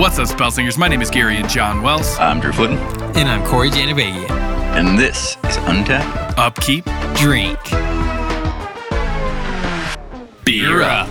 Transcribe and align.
What's 0.00 0.18
up, 0.18 0.28
spell 0.28 0.50
singers? 0.50 0.78
My 0.78 0.88
name 0.88 1.02
is 1.02 1.10
Gary 1.10 1.36
and 1.36 1.46
John 1.46 1.82
Wells. 1.82 2.16
I'm 2.18 2.40
Drew 2.40 2.52
Footen, 2.52 2.78
And 3.16 3.28
I'm 3.28 3.44
Corey 3.46 3.68
Janabagian. 3.68 4.30
and 4.30 4.98
this 4.98 5.36
is 5.44 5.58
Untap. 5.58 6.38
Upkeep. 6.38 6.86
Drink. 7.16 7.58
Beer 10.42 10.80
up. 10.80 11.06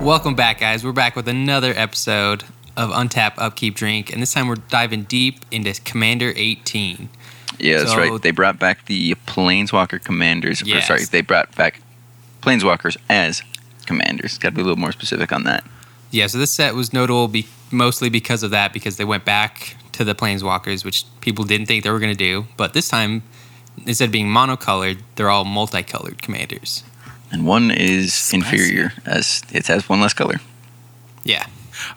Welcome 0.00 0.34
back, 0.34 0.58
guys. 0.60 0.82
We're 0.82 0.92
back 0.92 1.14
with 1.14 1.28
another 1.28 1.74
episode 1.76 2.44
of 2.76 2.90
Untap 2.90 3.34
Upkeep 3.36 3.74
Drink, 3.74 4.10
and 4.12 4.20
this 4.22 4.32
time 4.32 4.48
we're 4.48 4.56
diving 4.56 5.02
deep 5.04 5.40
into 5.50 5.78
Commander 5.82 6.32
18. 6.34 7.08
Yeah, 7.58 7.78
that's 7.78 7.92
So- 7.92 7.98
right. 7.98 8.22
They 8.22 8.30
brought 8.30 8.58
back 8.58 8.86
the 8.86 9.14
Planeswalker 9.26 10.02
Commanders. 10.02 10.62
or 10.62 10.80
sorry, 10.82 11.04
they 11.04 11.20
brought 11.20 11.54
back 11.54 11.80
Planeswalkers 12.42 12.96
as 13.08 13.42
Commanders. 13.86 14.38
Got 14.38 14.50
to 14.50 14.54
be 14.56 14.60
a 14.60 14.64
little 14.64 14.78
more 14.78 14.92
specific 14.92 15.32
on 15.32 15.44
that. 15.44 15.64
Yeah, 16.10 16.26
so 16.26 16.38
this 16.38 16.50
set 16.50 16.74
was 16.74 16.92
notable 16.92 17.28
be- 17.28 17.46
mostly 17.70 18.10
because 18.10 18.42
of 18.42 18.50
that, 18.50 18.72
because 18.72 18.96
they 18.96 19.04
went 19.04 19.24
back 19.24 19.76
to 19.92 20.04
the 20.04 20.14
Planeswalkers, 20.14 20.84
which 20.84 21.04
people 21.20 21.44
didn't 21.44 21.66
think 21.66 21.84
they 21.84 21.90
were 21.90 21.98
going 21.98 22.12
to 22.12 22.16
do. 22.18 22.46
But 22.56 22.74
this 22.74 22.88
time, 22.88 23.22
instead 23.86 24.06
of 24.06 24.12
being 24.12 24.26
monocolored, 24.28 24.98
they're 25.16 25.30
all 25.30 25.44
multicolored 25.44 26.20
commanders. 26.20 26.82
And 27.30 27.46
one 27.46 27.70
is 27.70 28.12
Spicy. 28.12 28.36
inferior, 28.36 28.92
as 29.06 29.42
it 29.52 29.66
has 29.68 29.88
one 29.88 30.00
less 30.02 30.12
color. 30.12 30.40
Yeah. 31.24 31.46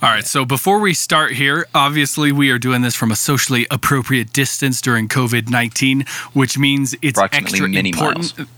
All 0.02 0.10
right, 0.10 0.26
so 0.26 0.46
before 0.46 0.80
we 0.80 0.94
start 0.94 1.34
here, 1.34 1.68
obviously 1.74 2.32
we 2.32 2.50
are 2.52 2.60
doing 2.60 2.82
this 2.82 2.96
from 2.96 3.12
a 3.12 3.16
socially 3.16 3.68
appropriate 3.72 4.34
distance 4.34 4.82
during 4.82 5.08
COVID 5.08 5.50
19, 5.50 6.06
which 6.34 6.58
means 6.58 6.96
it's 7.02 7.20
extra 7.20 7.68
important. 7.68 8.34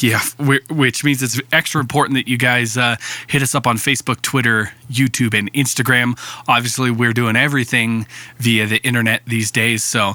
Yeah, 0.00 0.20
which 0.38 1.02
means 1.02 1.20
it's 1.20 1.40
extra 1.52 1.80
important 1.80 2.14
that 2.14 2.28
you 2.28 2.38
guys 2.38 2.76
uh, 2.76 2.94
hit 3.26 3.42
us 3.42 3.56
up 3.56 3.66
on 3.66 3.76
Facebook, 3.76 4.22
Twitter, 4.22 4.70
YouTube, 4.88 5.36
and 5.36 5.52
Instagram. 5.52 6.16
Obviously, 6.46 6.92
we're 6.92 7.12
doing 7.12 7.34
everything 7.34 8.06
via 8.38 8.66
the 8.66 8.76
internet 8.84 9.22
these 9.26 9.50
days, 9.50 9.82
so 9.82 10.14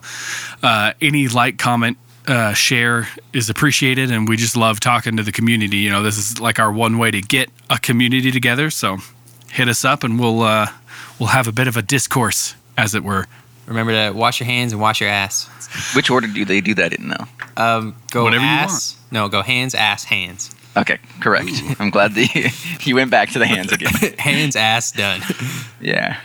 uh, 0.64 0.94
any 1.02 1.28
like, 1.28 1.58
comment, 1.58 1.98
uh, 2.30 2.54
share 2.54 3.10
is 3.34 3.50
appreciated, 3.50 4.12
and 4.12 4.30
we 4.30 4.38
just 4.38 4.56
love 4.56 4.80
talking 4.80 5.18
to 5.18 5.24
the 5.24 5.32
community. 5.32 5.78
You 5.78 5.90
know, 5.90 6.04
this 6.04 6.18
is 6.18 6.40
like 6.40 6.60
our 6.60 6.72
one 6.72 6.98
way 6.98 7.12
to 7.12 7.22
get 7.22 7.50
a 7.70 7.80
community 7.80 8.32
together. 8.32 8.70
So 8.70 9.00
hit 9.52 9.68
us 9.68 9.86
up, 9.86 10.04
and 10.04 10.20
we'll 10.20 10.42
uh, 10.42 10.68
we'll 11.20 11.30
have 11.30 11.48
a 11.48 11.52
bit 11.52 11.68
of 11.68 11.78
a 11.78 11.82
discourse, 11.82 12.56
as 12.78 12.96
it 12.96 13.04
were. 13.04 13.26
Remember 13.68 13.92
to 13.92 14.18
wash 14.18 14.40
your 14.40 14.48
hands 14.48 14.72
and 14.72 14.82
wash 14.82 15.00
your 15.00 15.10
ass. 15.10 15.48
Which 15.96 16.10
order 16.10 16.26
do 16.28 16.44
they 16.44 16.60
do 16.60 16.74
that 16.76 16.94
in, 16.94 17.10
though? 17.10 17.26
Um, 17.56 17.96
go 18.12 18.24
Whatever 18.24 18.44
you 18.44 18.50
ass. 18.50 18.98
No, 19.12 19.30
go 19.30 19.44
hands, 19.44 19.76
ass, 19.76 20.04
hands. 20.04 20.56
Okay, 20.76 20.98
correct. 21.20 21.50
I'm 21.80 21.92
glad 21.92 22.16
that 22.16 22.80
you 22.86 22.96
went 22.96 23.12
back 23.12 23.30
to 23.32 23.40
the 23.40 23.46
hands 23.46 23.72
again. 23.72 23.92
hands, 24.18 24.56
ass, 24.56 24.92
done. 24.92 25.22
Yeah. 25.82 26.20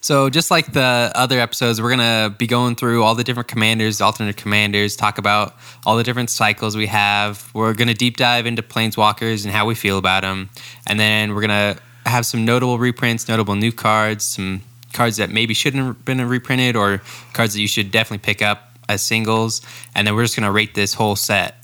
So, 0.00 0.28
just 0.28 0.50
like 0.50 0.72
the 0.72 1.12
other 1.14 1.38
episodes, 1.38 1.80
we're 1.80 1.94
going 1.94 2.30
to 2.30 2.34
be 2.36 2.48
going 2.48 2.74
through 2.74 3.04
all 3.04 3.14
the 3.14 3.22
different 3.22 3.48
commanders, 3.48 4.00
alternate 4.00 4.36
commanders, 4.36 4.96
talk 4.96 5.18
about 5.18 5.54
all 5.86 5.96
the 5.96 6.02
different 6.02 6.30
cycles 6.30 6.76
we 6.76 6.86
have. 6.86 7.48
We're 7.54 7.74
going 7.74 7.86
to 7.86 7.94
deep 7.94 8.16
dive 8.16 8.46
into 8.46 8.60
planeswalkers 8.62 9.44
and 9.44 9.54
how 9.54 9.66
we 9.66 9.76
feel 9.76 9.96
about 9.98 10.22
them. 10.22 10.50
And 10.88 10.98
then 10.98 11.32
we're 11.32 11.46
going 11.46 11.74
to 11.76 11.80
have 12.08 12.26
some 12.26 12.44
notable 12.44 12.78
reprints, 12.78 13.28
notable 13.28 13.54
new 13.54 13.72
cards, 13.72 14.24
some 14.24 14.62
cards 14.92 15.16
that 15.18 15.30
maybe 15.30 15.54
shouldn't 15.54 15.84
have 15.84 16.04
been 16.04 16.26
reprinted, 16.26 16.76
or 16.76 17.02
cards 17.32 17.54
that 17.54 17.60
you 17.60 17.68
should 17.68 17.90
definitely 17.90 18.24
pick 18.24 18.42
up 18.42 18.72
as 18.88 19.02
singles. 19.02 19.60
And 19.94 20.06
then 20.06 20.14
we're 20.14 20.24
just 20.24 20.36
going 20.36 20.46
to 20.46 20.52
rate 20.52 20.74
this 20.74 20.94
whole 20.94 21.16
set 21.16 21.56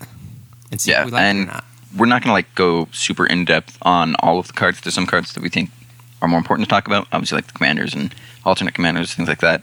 and 0.70 0.80
see 0.80 0.90
Yeah, 0.90 1.00
if 1.00 1.06
we 1.06 1.12
like 1.12 1.20
it 1.20 1.24
or 1.24 1.28
and 1.28 1.46
not. 1.46 1.64
we're 1.96 2.06
not 2.06 2.22
going 2.22 2.28
to 2.30 2.34
like 2.34 2.54
go 2.54 2.88
super 2.92 3.26
in 3.26 3.44
depth 3.44 3.78
on 3.82 4.14
all 4.16 4.38
of 4.38 4.46
the 4.46 4.52
cards. 4.52 4.80
There's 4.80 4.94
some 4.94 5.06
cards 5.06 5.32
that 5.34 5.42
we 5.42 5.48
think 5.48 5.70
are 6.22 6.28
more 6.28 6.38
important 6.38 6.68
to 6.68 6.70
talk 6.70 6.86
about, 6.86 7.06
obviously 7.12 7.36
like 7.36 7.46
the 7.46 7.52
commanders 7.52 7.94
and 7.94 8.14
alternate 8.44 8.74
commanders, 8.74 9.14
things 9.14 9.28
like 9.28 9.40
that. 9.40 9.62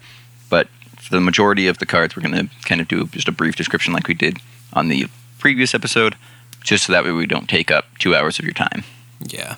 But 0.49 0.67
for 0.97 1.11
the 1.15 1.21
majority 1.21 1.67
of 1.67 1.77
the 1.77 1.85
cards, 1.85 2.15
we're 2.15 2.23
going 2.23 2.47
to 2.47 2.53
kind 2.65 2.81
of 2.81 2.87
do 2.87 3.05
just 3.07 3.27
a 3.27 3.31
brief 3.31 3.55
description 3.55 3.93
like 3.93 4.07
we 4.07 4.13
did 4.13 4.37
on 4.73 4.87
the 4.87 5.07
previous 5.39 5.73
episode, 5.73 6.15
just 6.63 6.85
so 6.85 6.93
that 6.93 7.03
way 7.03 7.11
we 7.11 7.25
don't 7.25 7.47
take 7.49 7.71
up 7.71 7.85
two 7.99 8.15
hours 8.15 8.37
of 8.39 8.45
your 8.45 8.53
time. 8.53 8.83
Yeah. 9.27 9.55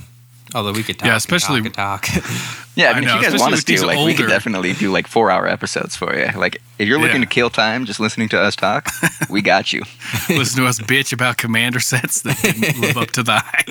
Although 0.55 0.73
we 0.73 0.83
could 0.83 0.99
talk, 0.99 1.05
Yeah, 1.07 1.13
and 1.13 1.17
especially- 1.17 1.61
talk, 1.69 2.03
and 2.05 2.13
talk. 2.13 2.23
Yeah, 2.75 2.87
I 2.87 2.91
I 2.93 2.93
mean, 2.95 3.03
know, 3.05 3.17
if 3.19 3.21
you 3.23 3.29
guys 3.29 3.39
want 3.39 3.53
us 3.53 3.59
with 3.67 3.77
to, 3.81 3.85
like, 3.85 4.03
we 4.03 4.15
could 4.15 4.29
definitely 4.29 4.73
do 4.73 4.91
like 4.91 5.05
four 5.07 5.29
hour 5.29 5.47
episodes 5.47 5.95
for 5.95 6.15
you. 6.17 6.27
Like, 6.35 6.59
if 6.79 6.87
you're 6.87 6.97
looking 6.99 7.17
Yeah. 7.21 7.27
to 7.27 7.33
kill 7.33 7.51
time 7.51 7.85
just 7.85 7.99
listening 7.99 8.29
to 8.29 8.39
us 8.41 8.55
talk, 8.55 8.89
we 9.29 9.43
got 9.43 9.71
you. 9.71 9.83
Listen 10.29 10.63
to 10.63 10.67
us 10.67 10.79
bitch 10.79 11.13
about 11.13 11.37
commander 11.37 11.79
sets 11.79 12.21
that 12.23 12.35
didn't 12.41 12.79
live 12.81 12.97
up 12.97 13.11
to 13.11 13.21
the 13.21 13.37
hype. 13.37 13.69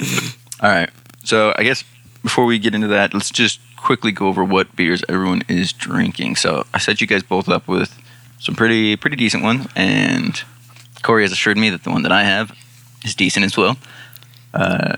All 0.63 0.71
right. 0.71 0.89
So 1.25 1.53
I 1.59 1.65
guess 1.65 1.83
before 2.23 2.45
we 2.45 2.61
get 2.61 2.77
into 2.77 2.87
that, 2.89 3.13
let's 3.13 3.31
just 3.31 3.59
quickly 3.77 4.13
go 4.13 4.29
over 4.29 4.45
what 4.45 4.77
beers 4.77 5.03
everyone 5.09 5.43
is 5.49 5.73
drinking. 5.73 6.37
So 6.37 6.65
I 6.73 6.79
set 6.79 7.01
you 7.01 7.09
guys 7.09 7.25
both 7.25 7.49
up 7.49 7.67
with 7.67 7.99
some 8.39 8.55
pretty 8.55 8.95
pretty 8.95 9.17
decent 9.17 9.43
ones, 9.43 9.67
and 9.75 10.41
Corey 11.03 11.25
has 11.25 11.33
assured 11.33 11.57
me 11.59 11.71
that 11.71 11.83
the 11.83 11.91
one 11.91 12.03
that 12.03 12.13
I 12.13 12.23
have 12.23 12.53
is 13.05 13.17
decent 13.17 13.45
as 13.45 13.57
well. 13.57 13.77
Uh, 14.55 14.95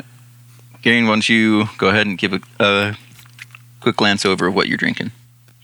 Gary, 0.85 1.03
why 1.03 1.09
don't 1.09 1.27
you 1.31 1.65
go 1.79 1.89
ahead 1.89 2.07
and 2.07 2.19
give 2.19 2.35
a, 2.35 2.41
a 2.61 2.95
quick 3.81 3.97
glance 3.97 4.27
over 4.27 4.51
what 4.51 4.69
you're 4.69 4.77
drinking? 4.77 5.13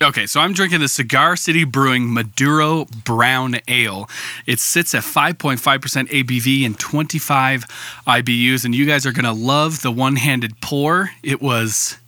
Okay, 0.03 0.27
so 0.27 0.41
I'm 0.41 0.55
drinking 0.55 0.81
the 0.81 0.89
Cigar 0.89 1.37
City 1.37 1.65
Brewing 1.65 2.15
Maduro 2.15 2.87
Brown 3.05 3.57
Ale. 3.69 4.09
It 4.47 4.61
sits 4.61 4.95
at 4.95 5.03
5.5% 5.03 5.59
ABV 5.61 6.65
and 6.65 6.79
25 6.79 7.65
IBUs, 8.07 8.65
and 8.65 8.75
you 8.75 8.87
guys 8.87 9.05
are 9.05 9.13
going 9.13 9.27
to 9.27 9.33
love 9.33 9.83
the 9.83 9.93
one 9.93 10.17
handed 10.17 10.59
pour. 10.63 11.11
It 11.23 11.43
was 11.43 11.99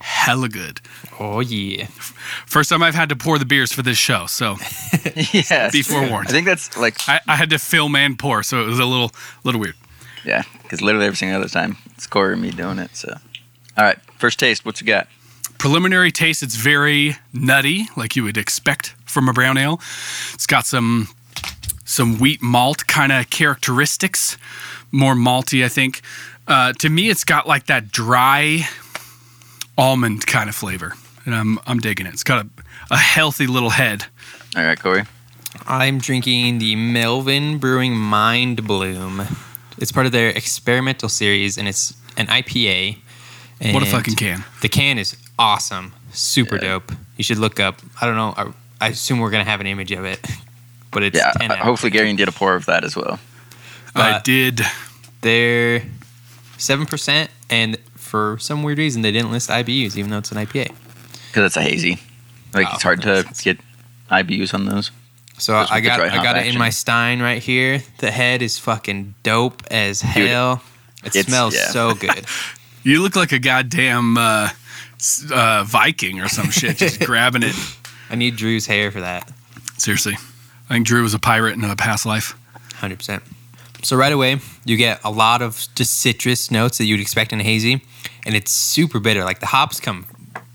hella 0.00 0.50
good. 0.50 0.82
oh, 1.18 1.40
yeah. 1.40 1.86
First 1.86 2.68
time 2.68 2.82
I've 2.82 2.94
had 2.94 3.08
to 3.08 3.16
pour 3.16 3.38
the 3.38 3.46
beers 3.46 3.72
for 3.72 3.80
this 3.80 3.96
show, 3.96 4.26
so 4.26 4.56
yes. 5.32 5.72
be 5.72 5.80
forewarned. 5.80 6.28
I 6.28 6.32
think 6.32 6.44
that's 6.44 6.76
like 6.76 6.96
I, 7.08 7.20
I 7.26 7.36
had 7.36 7.48
to 7.48 7.58
film 7.58 7.96
and 7.96 8.18
pour, 8.18 8.42
so 8.42 8.60
it 8.60 8.66
was 8.66 8.78
a 8.78 8.84
little 8.84 9.10
little 9.42 9.58
weird. 9.58 9.74
yeah, 10.22 10.42
because 10.64 10.82
literally 10.82 11.06
every 11.06 11.16
single 11.16 11.40
other 11.40 11.48
time 11.48 11.78
it's 11.98 12.06
Corey 12.06 12.34
and 12.34 12.42
me 12.42 12.50
doing 12.52 12.78
it. 12.78 12.94
So, 12.94 13.12
all 13.76 13.84
right, 13.84 13.98
first 14.18 14.38
taste. 14.38 14.64
What 14.64 14.80
you 14.80 14.86
got? 14.86 15.08
preliminary 15.58 16.12
taste 16.12 16.40
it's 16.40 16.54
very 16.54 17.16
nutty 17.32 17.88
like 17.96 18.14
you 18.14 18.22
would 18.22 18.36
expect 18.36 18.94
from 19.04 19.28
a 19.28 19.32
brown 19.32 19.58
ale 19.58 19.80
it's 20.32 20.46
got 20.46 20.64
some 20.64 21.08
some 21.84 22.16
wheat 22.20 22.40
malt 22.40 22.86
kind 22.86 23.10
of 23.10 23.28
characteristics 23.28 24.38
more 24.92 25.16
malty 25.16 25.64
i 25.64 25.68
think 25.68 26.00
uh, 26.46 26.72
to 26.74 26.88
me 26.88 27.10
it's 27.10 27.24
got 27.24 27.44
like 27.48 27.66
that 27.66 27.90
dry 27.90 28.60
almond 29.76 30.24
kind 30.28 30.48
of 30.48 30.54
flavor 30.54 30.94
and 31.26 31.34
i'm 31.34 31.58
i'm 31.66 31.80
digging 31.80 32.06
it 32.06 32.12
it's 32.12 32.22
got 32.22 32.46
a, 32.46 32.48
a 32.92 32.96
healthy 32.96 33.48
little 33.48 33.70
head 33.70 34.04
All 34.56 34.62
right, 34.62 34.78
Corey. 34.80 35.02
I'm 35.66 35.98
drinking 35.98 36.58
the 36.58 36.76
Melvin 36.76 37.58
Brewing 37.58 37.96
Mind 37.96 38.64
Bloom. 38.64 39.22
It's 39.80 39.92
part 39.92 40.06
of 40.06 40.12
their 40.12 40.30
experimental 40.30 41.08
series, 41.08 41.56
and 41.58 41.68
it's 41.68 41.94
an 42.16 42.26
IPA. 42.26 42.98
what 43.72 43.82
a 43.82 43.86
fucking 43.86 44.14
can 44.14 44.44
The 44.60 44.68
can 44.68 44.98
is 44.98 45.16
awesome, 45.38 45.92
super 46.12 46.56
Yeah. 46.56 46.60
dope. 46.78 46.92
You 47.16 47.24
should 47.24 47.38
look 47.38 47.60
up. 47.60 47.80
I 48.00 48.06
don't 48.06 48.16
know. 48.16 48.34
I, 48.36 48.86
I 48.86 48.88
assume 48.90 49.18
we're 49.20 49.30
gonna 49.30 49.44
have 49.44 49.60
an 49.60 49.66
image 49.66 49.92
of 49.92 50.04
it, 50.04 50.24
but 50.90 51.02
it's 51.02 51.16
Yeah, 51.16 51.32
10 51.38 51.50
uh, 51.50 51.54
out. 51.54 51.60
hopefully 51.60 51.90
Gary 51.90 52.12
did 52.14 52.28
a 52.28 52.32
pour 52.32 52.54
of 52.54 52.66
that 52.66 52.84
as 52.84 52.96
well. 52.96 53.18
i 53.94 54.12
uh, 54.12 54.20
did 54.22 54.60
They're 55.22 55.82
seven 56.58 56.86
percent, 56.86 57.30
and 57.50 57.76
for 57.96 58.36
some 58.40 58.62
weird 58.62 58.78
reason, 58.78 59.02
they 59.02 59.12
didn't 59.12 59.30
list 59.32 59.50
IBUs, 59.50 59.96
even 59.96 60.10
though 60.10 60.18
it's 60.18 60.30
an 60.32 60.38
IPA. 60.38 60.70
because 61.28 61.44
it's 61.46 61.56
a 61.56 61.62
hazy. 61.62 61.98
Like 62.54 62.66
Oh, 62.70 62.74
it's 62.74 62.82
hard 62.82 63.02
to 63.02 63.22
sense. 63.24 63.42
get 63.42 63.58
IBUs 64.10 64.54
on 64.54 64.64
those. 64.66 64.90
So 65.38 65.54
I 65.54 65.80
got 65.80 66.00
I 66.00 66.22
got 66.22 66.36
it 66.36 66.46
in 66.46 66.58
my 66.58 66.70
Stein 66.70 67.20
right 67.20 67.42
here. 67.42 67.82
The 67.98 68.10
head 68.10 68.42
is 68.42 68.58
fucking 68.58 69.14
dope 69.22 69.62
as 69.70 70.00
hell. 70.00 70.62
It 71.04 71.12
smells 71.12 71.54
yeah. 71.54 71.68
so 71.68 71.94
good. 71.94 72.26
you 72.82 73.02
look 73.02 73.14
like 73.14 73.32
a 73.32 73.38
goddamn 73.38 74.18
uh, 74.18 74.50
uh, 75.32 75.64
viking 75.64 76.20
or 76.20 76.28
some 76.28 76.50
shit 76.50 76.76
just 76.76 77.00
grabbing 77.06 77.44
it 77.44 77.54
I 78.10 78.16
need 78.16 78.36
Drew's 78.36 78.66
hair 78.66 78.90
for 78.90 79.00
that. 79.00 79.30
seriously 79.76 80.14
i 80.68 80.74
think 80.74 80.86
drew 80.86 81.02
was 81.02 81.14
a 81.14 81.18
pirate 81.18 81.54
in 81.54 81.62
a 81.62 81.76
past 81.76 82.04
life 82.04 82.34
Hundred 82.78 82.98
percent. 82.98 83.24
So 83.82 83.96
right 83.96 84.12
away, 84.12 84.38
you 84.64 84.76
get 84.76 85.00
a 85.04 85.10
lot 85.10 85.42
of 85.42 85.66
just 85.74 85.94
citrus 85.94 86.50
notes 86.50 86.78
that 86.78 86.84
you'd 86.84 87.00
expect 87.00 87.32
in 87.32 87.40
a 87.40 87.42
hazy, 87.42 87.82
and 88.24 88.36
it's 88.36 88.52
super 88.52 89.00
bitter. 89.00 89.24
Like 89.24 89.40
the 89.40 89.46
hops 89.46 89.80
come 89.80 90.06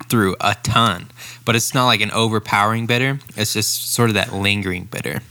through 0.08 0.38
a 0.40 0.56
ton, 0.64 1.10
but 1.46 1.56
it's 1.56 1.74
not 1.74 1.86
like 1.86 2.02
an 2.02 2.12
overpowering 2.12 2.86
bitter. 2.86 3.20
It's 3.36 3.54
just 3.54 3.94
sort 3.94 4.10
of 4.10 4.16
that 4.16 4.34
lingering 4.34 4.86
bitter. 4.86 5.22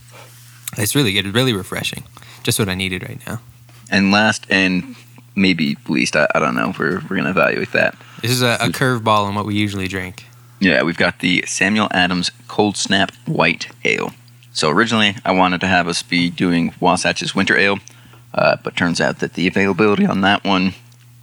It's 0.76 0.94
really 0.94 1.12
good, 1.12 1.34
really 1.34 1.52
refreshing. 1.52 2.04
Just 2.42 2.58
what 2.58 2.68
I 2.68 2.74
needed 2.74 3.02
right 3.02 3.20
now. 3.26 3.40
And 3.90 4.10
last 4.10 4.46
and 4.50 4.96
maybe 5.34 5.76
least, 5.88 6.16
I, 6.16 6.26
I 6.34 6.38
don't 6.38 6.54
know. 6.54 6.72
We're 6.78 7.00
we're 7.08 7.16
gonna 7.16 7.30
evaluate 7.30 7.72
that. 7.72 7.96
This 8.22 8.30
is 8.30 8.42
a, 8.42 8.56
a 8.60 8.68
curveball 8.68 9.26
on 9.26 9.34
what 9.34 9.46
we 9.46 9.54
usually 9.54 9.88
drink. 9.88 10.24
Yeah, 10.60 10.82
we've 10.82 10.96
got 10.96 11.18
the 11.18 11.44
Samuel 11.46 11.88
Adams 11.90 12.30
Cold 12.48 12.76
Snap 12.76 13.12
White 13.26 13.68
Ale. 13.84 14.12
So 14.52 14.70
originally, 14.70 15.16
I 15.24 15.32
wanted 15.32 15.60
to 15.62 15.66
have 15.66 15.88
us 15.88 16.02
be 16.02 16.30
doing 16.30 16.70
Wasatch's 16.80 17.34
Winter 17.34 17.56
Ale, 17.56 17.78
uh, 18.34 18.56
but 18.62 18.76
turns 18.76 19.00
out 19.00 19.18
that 19.18 19.34
the 19.34 19.46
availability 19.46 20.06
on 20.06 20.20
that 20.20 20.44
one 20.44 20.74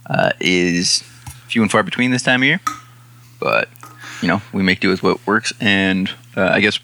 uh, 0.06 0.32
is 0.40 1.02
few 1.48 1.62
and 1.62 1.70
far 1.70 1.82
between 1.82 2.10
this 2.10 2.22
time 2.22 2.42
of 2.42 2.46
year. 2.46 2.60
But 3.38 3.68
you 4.22 4.28
know, 4.28 4.42
we 4.52 4.62
make 4.62 4.80
do 4.80 4.88
with 4.88 5.02
what 5.02 5.24
works, 5.26 5.52
and 5.60 6.10
uh, 6.36 6.50
I 6.52 6.60
guess 6.60 6.78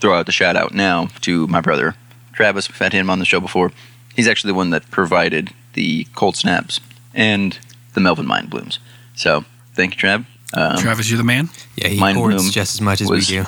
throw 0.00 0.14
out 0.14 0.26
the 0.26 0.32
shout 0.32 0.56
out 0.56 0.72
now 0.74 1.08
to 1.22 1.46
my 1.48 1.60
brother 1.60 1.94
Travis. 2.32 2.68
We've 2.68 2.78
had 2.78 2.92
him 2.92 3.10
on 3.10 3.18
the 3.18 3.24
show 3.24 3.40
before. 3.40 3.72
He's 4.16 4.26
actually 4.28 4.50
the 4.50 4.54
one 4.56 4.70
that 4.70 4.90
provided 4.90 5.50
the 5.74 6.04
cold 6.14 6.36
snaps 6.36 6.80
and 7.14 7.58
the 7.94 8.00
Melvin 8.00 8.26
Mind 8.26 8.50
Blooms. 8.50 8.78
So 9.14 9.44
thank 9.74 9.94
you, 9.94 10.08
Trav. 10.08 10.24
Um, 10.52 10.78
Travis, 10.78 11.08
you're 11.10 11.18
the 11.18 11.24
man. 11.24 11.48
Yeah, 11.76 11.88
he 11.88 12.00
Mind 12.00 12.16
hoards 12.18 12.36
Bloom 12.36 12.50
just 12.50 12.74
as 12.74 12.80
much 12.80 13.00
as 13.00 13.08
was- 13.08 13.28
we 13.30 13.36
do. 13.36 13.44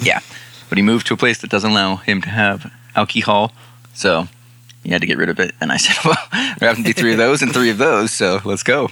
yeah, 0.02 0.20
but 0.68 0.76
he 0.76 0.82
moved 0.82 1.06
to 1.06 1.14
a 1.14 1.16
place 1.16 1.38
that 1.40 1.50
doesn't 1.50 1.70
allow 1.70 1.96
him 1.96 2.20
to 2.22 2.28
have 2.28 2.70
alcohol, 2.94 3.52
so 3.94 4.28
he 4.82 4.90
had 4.90 5.00
to 5.00 5.06
get 5.06 5.16
rid 5.16 5.28
of 5.28 5.40
it. 5.40 5.54
And 5.60 5.72
I 5.72 5.76
said, 5.84 5.96
"Well, 6.04 6.18
there 6.58 6.68
happen 6.68 6.82
to 6.84 6.88
be 6.88 6.92
three 6.92 7.12
of 7.12 7.18
those 7.18 7.42
and 7.42 7.52
three 7.52 7.70
of 7.70 7.78
those, 7.78 8.10
so 8.10 8.40
let's 8.44 8.62
go." 8.62 8.90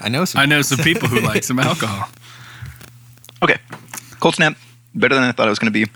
I 0.00 0.08
know 0.08 0.24
some. 0.24 0.40
I 0.40 0.46
know 0.46 0.62
some 0.62 0.78
people 0.78 1.08
who 1.08 1.20
like 1.26 1.44
some 1.44 1.58
alcohol. 1.58 2.08
Okay, 3.42 3.56
cold 4.20 4.34
snap, 4.34 4.56
better 4.94 5.14
than 5.14 5.24
I 5.24 5.32
thought 5.32 5.46
it 5.46 5.50
was 5.50 5.58
going 5.58 5.72
to 5.72 5.86
be. 5.86 5.90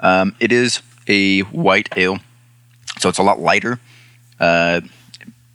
Um, 0.00 0.36
it 0.40 0.52
is 0.52 0.80
a 1.08 1.40
white 1.40 1.88
ale, 1.96 2.18
so 2.98 3.08
it's 3.08 3.18
a 3.18 3.22
lot 3.22 3.40
lighter. 3.40 3.80
Uh, 4.38 4.82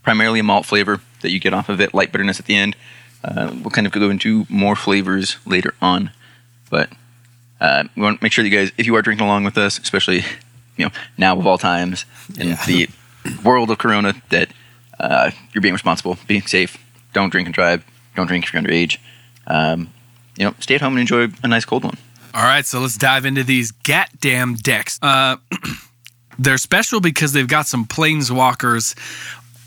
primarily 0.04 0.40
a 0.40 0.44
malt 0.44 0.66
flavor 0.66 1.00
that 1.22 1.32
you 1.32 1.40
get 1.40 1.54
off 1.54 1.70
of 1.70 1.80
it, 1.80 1.94
light 1.94 2.12
bitterness 2.12 2.40
at 2.40 2.48
the 2.48 2.56
end. 2.56 2.76
Uh, 3.24 3.52
we'll 3.62 3.70
kind 3.70 3.86
of 3.88 3.94
go 3.94 4.10
into 4.10 4.46
more 4.50 4.76
flavors 4.76 5.38
later 5.46 5.74
on, 5.82 6.12
but 6.70 6.90
uh, 7.62 7.84
we 7.96 8.02
want 8.02 8.20
to 8.20 8.24
make 8.26 8.32
sure 8.34 8.44
that 8.44 8.50
you 8.50 8.58
guys, 8.58 8.72
if 8.78 8.86
you 8.88 8.96
are 8.96 9.02
drinking 9.02 9.26
along 9.26 9.44
with 9.44 9.58
us, 9.58 9.78
especially 9.80 10.26
you 10.78 10.86
know 10.86 10.92
now 11.18 11.38
of 11.38 11.46
all 11.48 11.58
times 11.60 12.06
in 12.40 12.50
Yeah. 12.50 12.66
the 12.66 12.90
world 13.46 13.70
of 13.70 13.78
Corona, 13.78 14.16
that 14.30 14.50
uh, 15.00 15.32
you're 15.54 15.62
being 15.62 15.74
responsible, 15.76 16.18
being 16.28 16.42
safe. 16.42 16.78
Don't 17.14 17.30
drink 17.30 17.46
and 17.48 17.54
drive. 17.54 17.86
Don't 18.16 18.28
drink 18.28 18.46
if 18.46 18.54
you're 18.54 18.62
underage. 18.62 18.98
Um, 19.48 19.94
you 20.42 20.48
know, 20.48 20.56
stay 20.60 20.74
at 20.74 20.82
home 20.82 20.94
and 20.94 21.02
enjoy 21.02 21.28
a 21.44 21.48
nice 21.48 21.66
cold 21.66 21.84
one. 21.84 21.98
All 22.34 22.42
right, 22.42 22.66
so 22.66 22.80
let's 22.80 22.98
dive 22.98 23.26
into 23.26 23.44
these 23.44 23.70
goddamn 23.70 24.56
decks. 24.56 24.98
Uh, 25.00 25.38
they're 26.40 26.58
special 26.58 27.00
because 27.00 27.34
they've 27.34 27.48
got 27.48 27.68
some 27.68 27.86
planeswalkers 27.86 28.98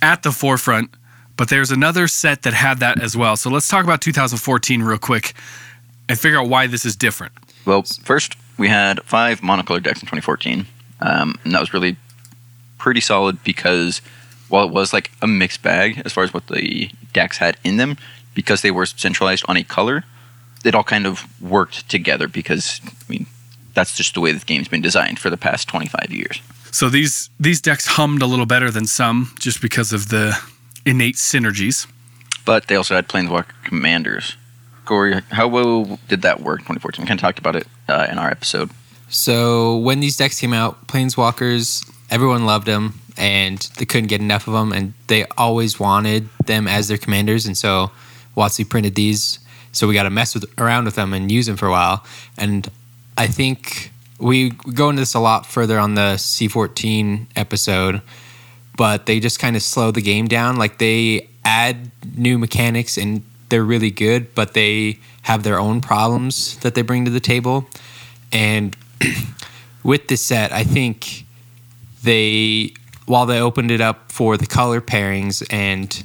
at 0.03 0.25
the 0.25 0.33
forefront, 0.33 0.91
but 1.37 1.49
there's 1.49 1.71
another 1.71 2.09
set 2.09 2.43
that 2.43 2.55
had 2.55 2.81
that 2.81 3.01
as 3.01 3.17
well. 3.17 3.37
So 3.37 3.51
let's 3.51 3.69
talk 3.69 3.85
about 3.85 4.01
2014 4.01 4.83
real 4.83 4.99
quick 4.99 5.35
and 6.09 6.19
figure 6.19 6.41
out 6.41 6.49
why 6.49 6.67
this 6.67 6.85
is 6.85 6.97
different. 6.97 7.33
Well, 7.65 7.85
first 8.03 8.35
we 8.59 8.67
had 8.67 9.01
five 9.05 9.43
monocolor 9.43 9.81
decks 9.81 10.01
in 10.03 10.09
2014, 10.09 10.67
um, 11.03 11.39
and 11.45 11.55
that 11.55 11.61
was 11.61 11.73
really 11.73 11.97
pretty 12.79 13.01
solid 13.01 13.45
because 13.45 14.01
while 14.49 14.67
it 14.67 14.73
was 14.73 14.93
like 14.93 15.13
a 15.23 15.29
mixed 15.29 15.63
bag 15.63 16.03
as 16.05 16.13
far 16.13 16.25
as 16.25 16.35
what 16.35 16.49
the 16.49 16.91
decks 17.13 17.39
had 17.39 17.59
in 17.63 17.77
them, 17.77 17.97
because 18.35 18.63
they 18.63 18.73
were 18.73 18.87
centralized 18.87 19.45
on 19.47 19.57
a 19.57 19.63
color, 19.63 20.03
it 20.65 20.75
all 20.75 20.85
kind 20.85 21.07
of 21.07 21.25
worked 21.41 21.89
together. 21.89 22.29
Because 22.29 22.81
I 22.85 22.91
mean, 23.09 23.27
that's 23.75 23.97
just 23.97 24.15
the 24.15 24.21
way 24.21 24.33
the 24.33 24.45
game's 24.45 24.69
been 24.69 24.83
designed 24.83 25.19
for 25.19 25.31
the 25.31 25.37
past 25.37 25.69
25 25.69 26.11
years. 26.11 26.41
So 26.71 26.89
these 26.89 27.31
these 27.39 27.61
decks 27.61 27.87
hummed 27.87 28.23
a 28.23 28.27
little 28.27 28.47
better 28.47 28.71
than 28.71 28.87
some 28.87 29.33
just 29.39 29.63
because 29.63 29.93
of 29.93 30.09
the 30.09 30.37
innate 30.85 31.17
synergies. 31.17 31.87
But 32.45 32.67
they 32.67 32.77
also 32.77 32.95
had 32.95 33.09
Planeswalker 33.09 33.53
commanders. 33.65 34.37
Corey, 34.85 35.23
how 35.31 35.49
well 35.49 35.99
did 36.09 36.23
that 36.23 36.41
work 36.41 36.61
2014? 36.61 37.05
We 37.05 37.09
kind 37.09 37.19
of 37.19 37.23
talked 37.23 37.39
about 37.39 37.57
it 37.57 37.67
uh, 37.89 38.07
in 38.11 38.19
our 38.19 38.31
episode. 38.31 38.71
So 39.09 39.79
when 39.79 40.01
these 40.01 40.17
decks 40.17 40.41
came 40.41 40.53
out, 40.53 40.87
Planeswalkers, 40.87 41.91
everyone 42.11 42.45
loved 42.45 42.67
them, 42.67 43.01
and 43.17 43.59
they 43.79 43.85
couldn't 43.85 44.09
get 44.09 44.21
enough 44.21 44.47
of 44.47 44.55
them, 44.55 44.73
and 44.73 44.95
they 45.07 45.25
always 45.39 45.79
wanted 45.79 46.29
them 46.45 46.67
as 46.67 46.89
their 46.89 46.99
commanders, 46.99 47.47
and 47.47 47.57
so 47.57 47.91
WotC 48.37 48.69
printed 48.69 48.95
these. 48.95 49.39
So 49.75 49.87
we 49.87 49.93
got 49.95 50.05
to 50.05 50.11
mess 50.11 50.35
with, 50.35 50.47
around 50.59 50.87
with 50.87 50.95
them 50.95 51.13
and 51.13 51.31
use 51.31 51.47
them 51.47 51.57
for 51.57 51.67
a 51.67 51.71
while, 51.71 52.05
and 52.39 52.71
I 53.17 53.27
think 53.27 53.93
we 54.19 54.51
go 54.51 54.91
into 54.91 55.03
this 55.03 55.15
a 55.15 55.21
lot 55.21 55.47
further 55.47 55.79
on 55.79 55.95
the 55.95 56.15
C14 56.17 57.27
episode, 57.37 58.01
but 58.77 59.07
they 59.07 59.21
just 59.21 59.39
kind 59.39 59.57
of 59.57 59.63
slow 59.63 59.91
the 59.91 60.01
game 60.01 60.29
down. 60.29 60.57
Like 60.57 60.79
they 60.79 61.29
add 61.45 61.91
new 62.17 62.39
mechanics 62.39 62.97
and 62.97 63.23
they're 63.49 63.65
really 63.65 63.91
good, 63.91 64.35
but 64.35 64.55
they 64.55 64.99
have 65.23 65.43
their 65.43 65.59
own 65.59 65.81
problems 65.81 66.57
that 66.59 66.75
they 66.75 66.83
bring 66.83 67.05
to 67.05 67.11
the 67.11 67.21
table. 67.21 67.67
And 68.33 68.77
with 69.85 70.09
this 70.09 70.25
set, 70.25 70.53
I 70.53 70.65
think 70.65 71.25
they, 72.03 72.73
while 73.07 73.27
they 73.27 73.41
opened 73.41 73.71
it 73.71 73.81
up 73.81 74.11
for 74.11 74.37
the 74.37 74.47
color 74.47 74.81
pairings 74.81 75.47
and 75.51 76.03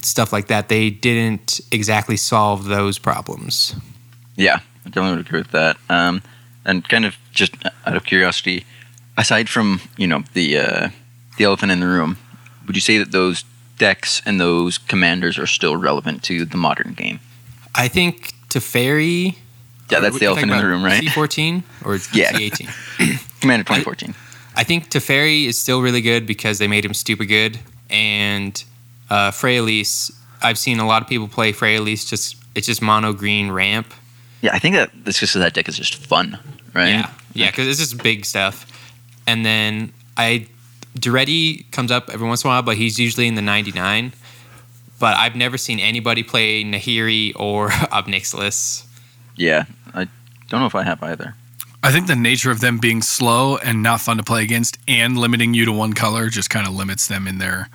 stuff 0.00 0.32
like 0.32 0.48
that, 0.48 0.68
they 0.68 0.90
didn't 0.90 1.60
exactly 1.72 2.16
solve 2.16 2.66
those 2.66 2.98
problems. 2.98 3.74
Yeah, 4.36 4.60
I 4.84 4.88
definitely 4.88 5.16
would 5.18 5.26
agree 5.26 5.40
with 5.40 5.50
that. 5.52 5.76
Um, 5.88 6.22
and 6.64 6.88
kind 6.88 7.04
of 7.04 7.16
just 7.32 7.54
out 7.86 7.96
of 7.96 8.04
curiosity, 8.04 8.64
aside 9.16 9.48
from 9.48 9.80
you 9.96 10.06
know 10.06 10.22
the 10.34 10.58
uh, 10.58 10.88
the 11.36 11.44
elephant 11.44 11.72
in 11.72 11.80
the 11.80 11.86
room, 11.86 12.16
would 12.66 12.76
you 12.76 12.82
say 12.82 12.98
that 12.98 13.12
those 13.12 13.44
decks 13.78 14.20
and 14.26 14.40
those 14.40 14.78
commanders 14.78 15.38
are 15.38 15.46
still 15.46 15.76
relevant 15.76 16.22
to 16.24 16.44
the 16.44 16.56
modern 16.56 16.92
game? 16.94 17.20
I 17.74 17.88
think 17.88 18.32
Teferi. 18.48 19.36
Yeah, 19.90 20.00
that's 20.00 20.18
the 20.18 20.26
elephant 20.26 20.52
in 20.52 20.58
the 20.58 20.66
room, 20.66 20.84
right? 20.84 21.02
C14 21.02 21.62
or 21.82 21.94
Yeah. 22.12 22.32
C18? 22.32 23.40
Commander 23.40 23.64
2014. 23.64 24.14
I 24.54 24.62
think 24.62 24.90
Teferi 24.90 25.46
is 25.46 25.56
still 25.56 25.80
really 25.80 26.02
good 26.02 26.26
because 26.26 26.58
they 26.58 26.68
made 26.68 26.84
him 26.84 26.92
stupid 26.92 27.26
good. 27.28 27.58
And 27.88 28.62
uh, 29.10 29.30
Freyalise, 29.30 30.12
I've 30.42 30.58
seen 30.58 30.78
a 30.78 30.86
lot 30.86 31.02
of 31.02 31.08
people 31.08 31.28
play 31.28 31.52
Freyalise. 31.52 32.08
Just 32.08 32.36
it's 32.54 32.66
just 32.66 32.82
mono 32.82 33.12
green 33.12 33.50
ramp. 33.50 33.92
Yeah, 34.40 34.50
I 34.54 34.58
think 34.58 34.74
that 34.76 34.90
that's 35.04 35.18
just 35.18 35.32
'cause 35.32 35.40
that 35.40 35.54
deck 35.54 35.68
is 35.68 35.76
just 35.76 35.94
fun, 35.96 36.38
right? 36.74 36.88
Yeah, 36.90 37.10
yeah, 37.34 37.50
because 37.50 37.66
it's 37.68 37.78
just 37.78 38.02
big 38.02 38.24
stuff. 38.24 38.66
And 39.26 39.44
then 39.44 39.92
I 40.16 40.46
Daretti 40.98 41.70
comes 41.70 41.90
up 41.90 42.10
every 42.10 42.26
once 42.26 42.44
in 42.44 42.48
a 42.48 42.52
while, 42.52 42.62
but 42.62 42.76
he's 42.76 42.98
usually 42.98 43.26
in 43.28 43.34
the 43.34 43.42
99. 43.42 44.12
But 44.98 45.16
I've 45.16 45.36
never 45.36 45.56
seen 45.58 45.78
anybody 45.78 46.22
play 46.24 46.64
Nahiri 46.64 47.32
or 47.36 47.70
Ob 47.92 48.06
Nixilis. 48.06 48.84
Yeah, 49.36 49.64
I 49.94 50.08
don't 50.48 50.60
know 50.60 50.66
if 50.66 50.74
I 50.74 50.82
have 50.82 51.02
either. 51.02 51.34
I 51.84 51.92
think 51.92 52.08
the 52.08 52.16
nature 52.16 52.50
of 52.50 52.58
them 52.60 52.78
being 52.78 53.02
slow 53.02 53.56
and 53.58 53.82
not 53.82 54.00
fun 54.00 54.16
to 54.16 54.24
play 54.24 54.42
against 54.42 54.78
and 54.88 55.16
limiting 55.16 55.54
you 55.54 55.64
to 55.66 55.72
one 55.72 55.92
color 55.92 56.28
just 56.28 56.50
kind 56.50 56.66
of 56.66 56.74
limits 56.74 57.06
them 57.06 57.28
in 57.28 57.38
their 57.38 57.68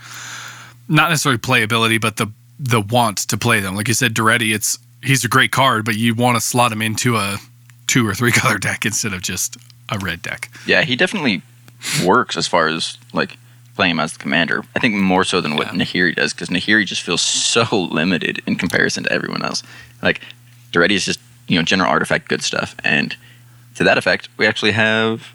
not 0.88 1.10
necessarily 1.10 1.40
playability, 1.40 2.00
but 2.00 2.18
the 2.18 2.28
the 2.60 2.82
want 2.82 3.18
to 3.18 3.38
play 3.38 3.60
them. 3.60 3.76
Like 3.76 3.88
you 3.88 3.94
said, 3.94 4.14
Daretti, 4.14 4.54
it's 4.54 4.78
he's 5.04 5.26
a 5.26 5.28
great 5.28 5.52
card, 5.52 5.86
but 5.86 5.96
you 5.96 6.14
want 6.16 6.36
to 6.38 6.42
slot 6.42 6.72
him 6.72 6.82
into 6.82 7.16
a 7.18 7.38
two 7.88 8.08
or 8.08 8.14
three 8.14 8.32
color 8.42 8.58
deck 8.58 8.86
instead 8.86 9.14
of 9.14 9.22
just 9.22 9.58
a 9.90 9.98
red 10.00 10.22
deck. 10.22 10.50
Yeah, 10.66 10.84
he 10.84 10.96
definitely 10.96 11.42
works 12.06 12.38
as 12.38 12.48
far 12.48 12.68
as 12.68 12.98
like 13.12 13.38
playing 13.76 13.92
him 13.92 14.00
as 14.00 14.14
the 14.14 14.20
commander. 14.20 14.64
I 14.76 14.80
think 14.80 14.96
more 14.96 15.24
so 15.24 15.42
than 15.42 15.56
what 15.56 15.68
Yeah. 15.68 15.84
Nahiri 15.84 16.16
does 16.16 16.34
because 16.34 16.50
Nahiri 16.50 16.86
just 16.86 17.02
feels 17.02 17.22
so 17.22 17.66
limited 17.92 18.42
in 18.46 18.56
comparison 18.56 19.04
to 19.04 19.12
everyone 19.12 19.44
else. 19.44 19.64
Like 20.02 20.22
Daretti 20.72 20.92
is 20.92 21.06
just 21.06 21.20
you 21.48 21.58
know 21.58 21.64
general 21.64 21.90
artifact 21.90 22.30
good 22.30 22.44
stuff, 22.44 22.76
and 22.84 23.16
to 23.76 23.84
that 23.84 23.98
effect, 23.98 24.30
we 24.38 24.46
actually 24.46 24.72
have 24.72 25.30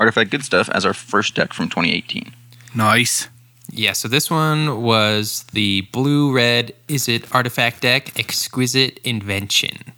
artifact 0.00 0.30
good 0.30 0.44
stuff 0.44 0.68
as 0.70 0.86
our 0.86 0.94
first 0.94 1.34
deck 1.34 1.52
from 1.52 1.68
2018. 1.68 2.32
Nice. 2.74 3.28
Yeah, 3.76 3.92
so 3.92 4.06
this 4.06 4.30
one 4.30 4.82
was 4.82 5.44
the 5.52 5.80
blue 5.92 6.32
red 6.32 6.74
Is 6.86 7.08
It 7.08 7.34
Artifact 7.34 7.82
deck 7.82 8.16
Exquisite 8.16 9.00
Invention. 9.02 9.92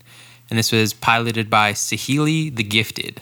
And 0.49 0.59
this 0.59 0.73
was 0.73 0.95
piloted 0.95 1.51
by 1.51 1.73
Saheeli 1.73 2.55
the 2.55 2.63
Gifted. 2.63 3.21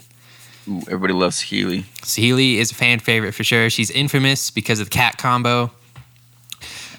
Ooh, 0.69 0.79
everybody 0.83 1.13
loves 1.13 1.43
Saheeli. 1.43 1.83
Saheeli 2.03 2.59
is 2.59 2.71
a 2.71 2.75
fan 2.77 3.01
favorite 3.01 3.33
for 3.33 3.43
sure. 3.43 3.69
She's 3.69 3.91
infamous 3.91 4.53
because 4.53 4.79
of 4.79 4.87
the 4.87 4.91
cat 4.91 5.19
combo. 5.19 5.73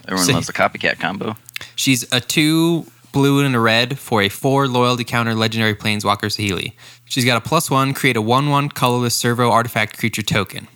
Everyone 0.04 0.26
So- 0.26 0.34
loves 0.34 0.48
the 0.48 0.54
copycat 0.54 1.00
combo. 1.00 1.38
She's 1.78 2.04
a 2.12 2.20
two 2.20 2.86
blue 3.14 3.40
and 3.46 3.56
a 3.56 3.60
red 3.62 3.98
for 3.98 4.22
a 4.22 4.28
four 4.28 4.68
loyalty 4.68 5.06
counter 5.06 5.34
legendary 5.34 5.76
planeswalker 5.76 6.26
Saheeli. 6.26 6.74
She's 7.06 7.24
got 7.24 7.38
a 7.38 7.42
plus 7.42 7.72
one, 7.72 7.94
create 7.94 8.18
a 8.18 8.22
one 8.22 8.50
one 8.50 8.68
colorless 8.68 9.16
servo 9.16 9.50
artifact 9.50 9.98
creature 9.98 10.22
token. 10.24 10.68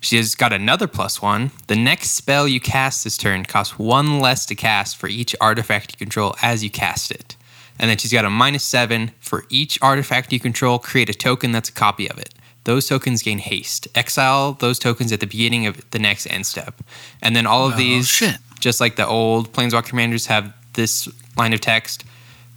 She 0.00 0.16
has 0.16 0.34
got 0.34 0.52
another 0.52 0.86
plus 0.86 1.20
one. 1.22 1.50
The 1.66 1.76
next 1.76 2.10
spell 2.10 2.46
you 2.46 2.60
cast 2.60 3.02
this 3.04 3.16
turn 3.16 3.44
costs 3.44 3.78
one 3.78 4.20
less 4.20 4.46
to 4.46 4.54
cast 4.54 4.96
for 4.96 5.08
each 5.08 5.34
artifact 5.40 5.92
you 5.92 5.98
control 5.98 6.34
as 6.42 6.62
you 6.62 6.70
cast 6.70 7.10
it. 7.10 7.36
And 7.78 7.90
then 7.90 7.98
she's 7.98 8.12
got 8.12 8.24
a 8.24 8.30
minus 8.30 8.64
seven 8.64 9.10
for 9.20 9.44
each 9.50 9.78
artifact 9.82 10.32
you 10.32 10.40
control, 10.40 10.78
create 10.78 11.10
a 11.10 11.14
token 11.14 11.52
that's 11.52 11.68
a 11.68 11.72
copy 11.72 12.08
of 12.08 12.18
it. 12.18 12.34
Those 12.64 12.88
tokens 12.88 13.22
gain 13.22 13.38
haste. 13.38 13.86
Exile 13.94 14.54
those 14.54 14.78
tokens 14.78 15.12
at 15.12 15.20
the 15.20 15.26
beginning 15.26 15.66
of 15.66 15.88
the 15.90 15.98
next 15.98 16.26
end 16.26 16.46
step. 16.46 16.80
And 17.22 17.36
then 17.36 17.46
all 17.46 17.66
of 17.66 17.74
Oh, 17.74 17.76
these, 17.76 18.08
shit. 18.08 18.38
just 18.60 18.80
like 18.80 18.96
the 18.96 19.06
old 19.06 19.52
Planeswalker 19.52 19.86
commanders 19.86 20.26
have 20.26 20.52
this 20.72 21.08
line 21.36 21.52
of 21.52 21.60
text. 21.60 22.04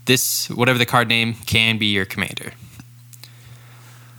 This, 0.06 0.50
whatever 0.50 0.80
the 0.80 0.86
card 0.86 1.08
name, 1.08 1.36
can 1.46 1.78
be 1.78 1.88
your 1.88 2.06
commander. 2.06 2.54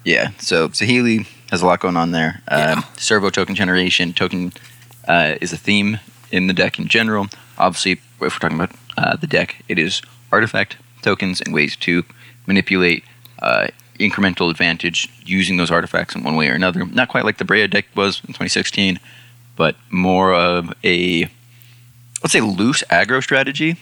Yeah, 0.04 0.30
so 0.38 0.68
Saheeli 0.68 1.26
has 1.50 1.62
a 1.62 1.66
lot 1.66 1.80
going 1.80 1.96
on 1.96 2.12
there. 2.12 2.42
Uh, 2.48 2.56
Yeah. 2.56 2.82
Servo 2.96 3.30
token 3.30 3.54
generation, 3.54 4.12
token 4.12 4.52
uh, 5.08 5.36
is 5.40 5.52
a 5.52 5.56
theme 5.56 5.98
in 6.30 6.46
the 6.46 6.52
deck 6.52 6.78
in 6.78 6.86
general. 6.88 7.26
Obviously, 7.58 7.92
if 7.92 8.00
we're 8.20 8.30
talking 8.30 8.56
about 8.60 8.70
uh, 8.96 9.16
the 9.16 9.26
deck, 9.26 9.62
it 9.68 9.78
is 9.78 10.02
artifact 10.32 10.76
tokens 11.02 11.40
and 11.40 11.52
ways 11.54 11.76
to 11.76 12.04
manipulate 12.46 13.04
uh, 13.40 13.68
incremental 13.98 14.50
advantage 14.50 15.08
using 15.24 15.56
those 15.56 15.70
artifacts 15.70 16.14
in 16.14 16.22
one 16.22 16.36
way 16.36 16.48
or 16.48 16.54
another. 16.54 16.84
Not 16.86 17.08
quite 17.08 17.24
like 17.24 17.38
the 17.38 17.44
Breya 17.44 17.68
deck 17.70 17.86
was 17.94 18.20
in 18.20 18.28
2016, 18.28 18.98
but 19.56 19.76
more 19.90 20.32
of 20.32 20.72
a 20.84 21.28
let's 22.22 22.32
say 22.32 22.40
loose 22.40 22.82
aggro 22.90 23.22
strategy, 23.22 23.76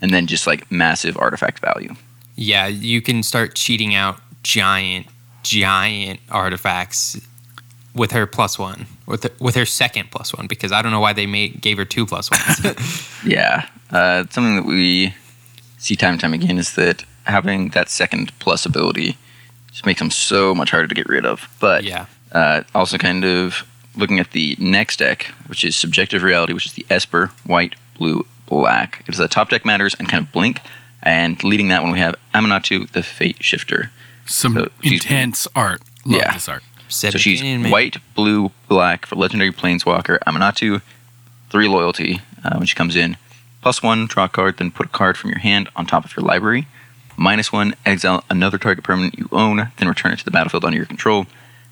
and 0.00 0.12
then 0.12 0.26
just 0.26 0.46
like 0.46 0.70
massive 0.70 1.16
artifact 1.16 1.60
value. 1.60 1.94
Yeah, 2.36 2.66
you 2.66 3.02
can 3.02 3.22
start 3.22 3.54
cheating 3.54 3.94
out 3.94 4.20
giant, 4.42 5.06
giant 5.42 6.20
artifacts 6.30 7.20
with 7.94 8.12
her 8.12 8.26
plus 8.26 8.58
one, 8.58 8.86
with 9.06 9.26
with 9.40 9.54
her 9.54 9.66
second 9.66 10.10
plus 10.10 10.34
one, 10.34 10.46
because 10.46 10.72
I 10.72 10.82
don't 10.82 10.92
know 10.92 11.00
why 11.00 11.12
they 11.12 11.26
made 11.26 11.60
gave 11.60 11.76
her 11.76 11.84
two 11.84 12.06
plus 12.06 12.30
ones. 12.30 13.08
Yeah, 13.24 13.68
uh, 13.92 14.24
something 14.30 14.56
that 14.56 14.64
we 14.64 15.14
see 15.78 15.94
time 15.94 16.12
and 16.12 16.20
time 16.20 16.34
again 16.34 16.58
is 16.58 16.74
that 16.74 17.04
having 17.24 17.68
that 17.68 17.88
second 17.88 18.36
plus 18.40 18.66
ability 18.66 19.16
just 19.70 19.86
makes 19.86 20.00
them 20.00 20.10
so 20.10 20.54
much 20.54 20.70
harder 20.70 20.88
to 20.88 20.94
get 20.94 21.08
rid 21.08 21.24
of. 21.24 21.48
But 21.60 21.84
yeah, 21.84 22.06
uh, 22.32 22.62
also 22.74 22.98
kind 22.98 23.24
of 23.24 23.64
looking 23.96 24.18
at 24.18 24.32
the 24.32 24.56
next 24.58 24.98
deck, 24.98 25.26
which 25.46 25.64
is 25.64 25.76
Subjective 25.76 26.22
Reality, 26.22 26.52
which 26.52 26.66
is 26.66 26.72
the 26.72 26.86
Esper 26.90 27.30
White, 27.46 27.74
Blue, 27.96 28.26
Black. 28.46 29.04
It 29.06 29.14
is 29.14 29.20
a 29.20 29.28
top 29.28 29.50
deck 29.50 29.64
matters 29.64 29.94
and 29.98 30.08
kind 30.08 30.24
of 30.24 30.32
blink. 30.32 30.60
And 31.02 31.42
leading 31.42 31.68
that 31.68 31.82
one, 31.82 31.92
we 31.92 31.98
have 31.98 32.14
Aminatou, 32.34 32.88
the 32.90 33.02
Fate 33.02 33.42
Shifter. 33.42 33.90
Some 34.26 34.54
So 34.54 34.68
intense 34.82 35.46
art. 35.54 35.82
Love 36.04 36.20
Yeah. 36.20 36.32
this 36.34 36.48
art. 36.48 36.62
So 36.88 37.10
she's 37.12 37.40
white, 37.70 37.96
blue, 38.14 38.50
black 38.68 39.06
for 39.06 39.16
legendary 39.16 39.50
planeswalker 39.52 40.18
Aminatou. 40.26 40.82
Three 41.50 41.68
loyalty 41.68 42.20
uh, 42.44 42.56
when 42.56 42.66
she 42.66 42.74
comes 42.74 42.96
in. 42.96 43.16
Plus 43.62 43.82
one, 43.82 44.06
draw 44.06 44.24
a 44.24 44.28
card, 44.28 44.58
then 44.58 44.70
put 44.70 44.86
a 44.86 44.90
card 44.90 45.16
from 45.16 45.30
your 45.30 45.38
hand 45.38 45.68
on 45.76 45.86
top 45.86 46.04
of 46.04 46.16
your 46.16 46.24
library. 46.24 46.66
Minus 47.16 47.52
one, 47.52 47.74
exile 47.86 48.24
another 48.28 48.58
target 48.58 48.84
permanent 48.84 49.18
you 49.18 49.28
own, 49.32 49.70
then 49.76 49.88
return 49.88 50.12
it 50.12 50.18
to 50.18 50.24
the 50.24 50.30
battlefield 50.30 50.64
under 50.64 50.76
your 50.76 50.86
control. 50.86 51.26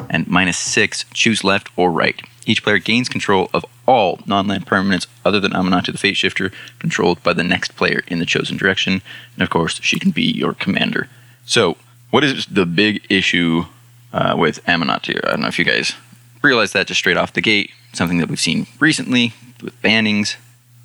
And 0.09 0.27
minus 0.29 0.59
six, 0.59 1.05
choose 1.13 1.45
left 1.45 1.69
or 1.77 1.91
right. 1.91 2.21
Each 2.47 2.63
player 2.63 2.79
gains 2.79 3.09
control 3.09 3.51
of 3.53 3.67
all 3.87 4.21
non 4.27 4.47
land 4.47 4.67
permanents 4.67 5.07
other 5.25 5.41
than 5.41 5.53
Aminatou 5.53 5.93
the 5.93 5.99
Fate 5.99 6.17
Shifter, 6.17 6.51
controlled 6.79 7.23
by 7.23 7.33
the 7.33 7.43
next 7.45 7.77
player 7.77 8.03
in 8.07 8.19
the 8.19 8.27
chosen 8.27 8.57
direction. 8.57 9.03
And 9.35 9.43
of 9.43 9.51
course, 9.51 9.81
she 9.83 9.99
can 9.99 10.11
be 10.11 10.23
your 10.23 10.55
commander. 10.55 11.09
So, 11.45 11.77
what 12.11 12.25
is 12.25 12.47
the 12.47 12.67
big 12.67 13.05
issue 13.11 13.65
uh, 14.13 14.35
with 14.37 14.65
Aminatou? 14.67 15.21
I 15.25 15.31
don't 15.31 15.41
know 15.41 15.49
if 15.49 15.59
you 15.59 15.65
guys 15.65 15.95
realize 16.43 16.73
that 16.73 16.87
just 16.87 16.99
straight 16.99 17.17
off 17.17 17.33
the 17.33 17.41
gate. 17.41 17.71
Something 17.93 18.19
that 18.19 18.29
we've 18.29 18.41
seen 18.41 18.67
recently 18.79 19.33
with 19.63 19.81
bannings. 19.83 20.37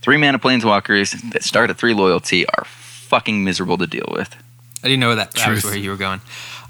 Three 0.02 0.18
mana 0.18 0.40
planeswalkers 0.40 1.32
that 1.34 1.44
start 1.44 1.70
at 1.70 1.78
three 1.78 1.94
loyalty 1.94 2.46
are 2.48 2.66
fucking 2.66 3.44
miserable 3.44 3.78
to 3.78 3.88
deal 3.88 4.08
with. 4.12 4.36
I 4.84 4.88
didn't 4.88 5.00
know 5.00 5.16
that. 5.16 5.32
That 5.34 5.50
was 5.50 5.62
Truth. 5.62 5.74
where 5.74 5.82
you 5.82 5.90
were 5.92 5.98
going. 5.98 6.22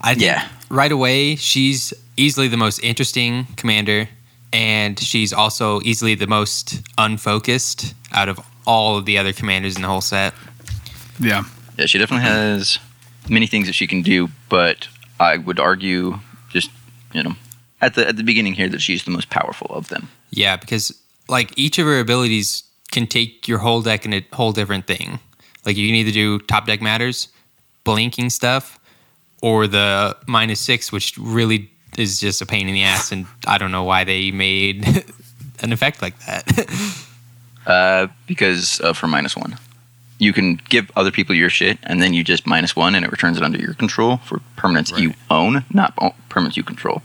I 0.02 0.14
think 0.14 0.24
Yeah. 0.26 0.48
right 0.70 0.92
away 0.92 1.36
she's 1.36 1.94
easily 2.18 2.48
the 2.48 2.58
most 2.58 2.80
interesting 2.80 3.46
commander, 3.58 4.08
and 4.54 4.98
she's 5.00 5.34
also 5.34 5.82
easily 5.84 6.16
the 6.16 6.28
most 6.28 6.82
unfocused 6.98 7.94
out 8.14 8.30
of 8.30 8.40
all 8.66 8.98
of 8.98 9.06
the 9.06 9.18
other 9.18 9.34
commanders 9.34 9.76
in 9.76 9.82
the 9.82 9.88
whole 9.88 10.02
set. 10.02 10.34
Yeah. 11.20 11.44
Yeah, 11.78 11.86
she 11.88 11.98
definitely 11.98 12.26
has 12.26 12.80
many 13.30 13.48
things 13.48 13.68
that 13.68 13.74
she 13.74 13.88
can 13.88 14.02
do, 14.02 14.30
but 14.50 14.88
I 15.20 15.38
would 15.38 15.60
argue, 15.60 16.20
just 16.50 16.70
you 17.14 17.24
know, 17.24 17.36
at 17.82 17.96
the 17.96 18.08
at 18.08 18.18
the 18.18 18.24
beginning 18.24 18.54
here, 18.54 18.70
that 18.70 18.82
she's 18.82 19.04
the 19.04 19.12
most 19.12 19.30
powerful 19.30 19.68
of 19.70 19.90
them. 19.90 20.10
Yeah, 20.32 20.58
because 20.58 21.00
like 21.28 21.58
each 21.58 21.80
of 21.80 21.86
her 21.86 22.00
abilities 22.00 22.64
can 22.92 23.08
take 23.08 23.48
your 23.48 23.60
whole 23.60 23.82
deck 23.82 24.06
in 24.06 24.14
a 24.14 24.26
whole 24.34 24.52
different 24.52 24.88
thing. 24.88 25.20
Like 25.66 25.78
you 25.78 25.88
can 25.88 25.96
either 25.96 26.12
do 26.12 26.40
top 26.40 26.68
deck 26.68 26.82
matters, 26.82 27.30
blinking 27.84 28.30
stuff, 28.30 28.80
or 29.42 29.68
the 29.68 30.16
minus 30.28 30.60
six, 30.60 30.92
which 30.92 31.18
really 31.18 31.72
is 31.98 32.20
just 32.20 32.42
a 32.42 32.46
pain 32.46 32.68
in 32.68 32.74
the 32.74 32.84
ass, 32.84 33.12
and 33.12 33.26
I 33.48 33.58
don't 33.58 33.72
know 33.72 33.84
why 33.84 34.04
they 34.04 34.32
made 34.32 34.86
an 35.62 35.72
effect 35.72 36.02
like 36.02 36.18
that. 36.26 37.02
Uh, 37.66 38.06
because 38.28 38.80
of 38.82 39.00
her 39.00 39.08
minus 39.08 39.36
one. 39.36 39.58
You 40.18 40.32
can 40.34 40.62
give 40.70 40.90
other 40.96 41.12
people 41.12 41.36
your 41.36 41.50
shit, 41.50 41.78
and 41.84 42.02
then 42.02 42.14
you 42.14 42.24
just 42.24 42.48
minus 42.48 42.76
one, 42.76 42.96
and 42.96 43.04
it 43.06 43.12
returns 43.12 43.38
it 43.38 43.44
under 43.44 43.58
your 43.60 43.74
control 43.74 44.18
for 44.18 44.40
permanents 44.58 44.98
you 44.98 45.14
own, 45.30 45.66
not 45.74 45.96
permanents 46.30 46.56
you 46.56 46.64
control. 46.64 47.02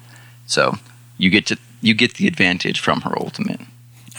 So 0.47 0.76
you 1.19 1.29
get 1.31 1.47
to 1.47 1.57
you 1.83 1.95
get 1.95 2.14
the 2.14 2.26
advantage 2.26 2.79
from 2.81 3.00
her 3.02 3.12
ultimate. 3.19 3.61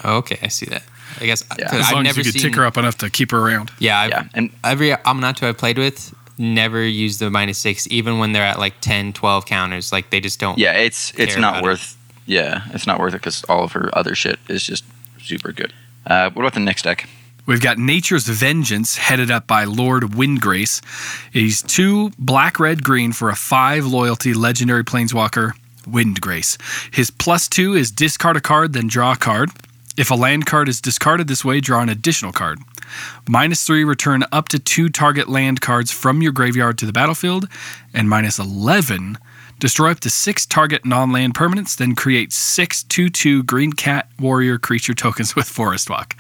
okay, 0.04 0.40
I 0.42 0.48
see 0.50 0.66
that. 0.68 0.84
I 1.20 1.26
guess 1.26 1.44
Yeah. 1.60 1.70
'cause 1.70 1.80
As 1.80 1.86
I've 1.88 1.94
long 1.94 2.02
as 2.08 2.16
never 2.16 2.20
you 2.20 2.24
could 2.26 2.34
seen. 2.42 2.52
tick 2.52 2.56
her 2.56 2.66
up 2.66 2.78
enough 2.78 2.98
to 3.00 3.10
keep 3.10 3.32
her 3.32 3.38
around. 3.40 3.72
Yeah, 3.80 4.00
I've, 4.00 4.10
Yeah, 4.10 4.24
and 4.34 4.50
every 4.64 4.90
Aminatou 4.92 5.44
I've 5.48 5.58
played 5.58 5.78
with 5.78 6.14
never 6.38 6.84
used 6.84 7.20
the 7.20 7.30
minus 7.30 7.60
six, 7.60 7.88
even 7.92 8.18
when 8.18 8.32
they're 8.34 8.44
at 8.46 8.58
like 8.60 8.80
10, 8.82 9.14
12 9.14 9.46
counters. 9.46 9.92
Like 9.92 10.10
they 10.10 10.20
just 10.20 10.40
don't. 10.40 10.58
yeah, 10.58 10.72
it's 10.74 11.14
it's 11.18 11.36
not 11.38 11.54
about 11.56 11.64
it. 11.64 11.64
worth. 11.64 11.98
Yeah, 12.26 12.62
it's 12.74 12.88
not 12.88 13.00
worth 13.00 13.14
it 13.14 13.18
because 13.18 13.44
all 13.46 13.64
of 13.64 13.72
her 13.74 13.90
other 13.98 14.16
shit 14.16 14.40
is 14.48 14.64
just 14.66 14.84
super 15.22 15.52
good. 15.52 15.72
Uh, 16.08 16.30
what 16.32 16.42
about 16.44 16.54
the 16.54 16.60
next 16.62 16.82
deck? 16.84 17.08
We've 17.48 17.62
got 17.62 17.80
Nature's 17.80 18.28
Vengeance, 18.28 18.98
headed 18.98 19.32
up 19.32 19.48
by 19.48 19.64
Lord 19.64 20.04
Windgrace. 20.04 20.80
He's 21.34 21.64
two 21.64 22.12
black, 22.20 22.60
red, 22.60 22.84
green 22.84 23.14
for 23.14 23.30
a 23.30 23.36
five 23.36 23.84
loyalty 23.84 24.36
legendary 24.36 24.84
planeswalker, 24.84 25.54
Windgrace. 25.84 26.60
His 26.94 27.10
plus 27.10 27.48
two 27.48 27.74
is 27.74 27.90
discard 27.90 28.38
a 28.38 28.42
card, 28.42 28.74
then 28.74 28.88
draw 28.88 29.14
a 29.14 29.18
card. 29.18 29.50
If 29.98 30.12
a 30.12 30.16
land 30.16 30.46
card 30.46 30.70
is 30.70 30.80
discarded 30.80 31.28
this 31.28 31.44
way, 31.44 31.60
draw 31.62 31.82
an 31.82 31.90
additional 31.90 32.32
card. 32.32 32.60
Minus 33.28 33.66
three, 33.66 33.84
return 33.84 34.24
up 34.32 34.48
to 34.50 34.60
two 34.60 34.90
target 34.90 35.28
land 35.28 35.62
cards 35.62 35.90
from 35.92 36.22
your 36.22 36.32
graveyard 36.32 36.78
to 36.78 36.86
the 36.86 36.94
battlefield. 36.94 37.50
And 37.92 38.08
minus 38.08 38.38
11, 38.38 39.18
destroy 39.58 39.92
up 39.92 40.00
to 40.02 40.12
six 40.12 40.46
target 40.46 40.86
non 40.86 41.12
land 41.12 41.34
permanents, 41.34 41.76
then 41.76 41.96
create 41.96 42.34
six 42.34 42.84
2 42.84 43.10
2 43.10 43.44
green 43.44 43.74
cat 43.74 44.10
warrior 44.20 44.60
creature 44.60 44.94
tokens 44.94 45.36
with 45.36 45.48
Forest 45.48 45.90
Walk 45.90 46.16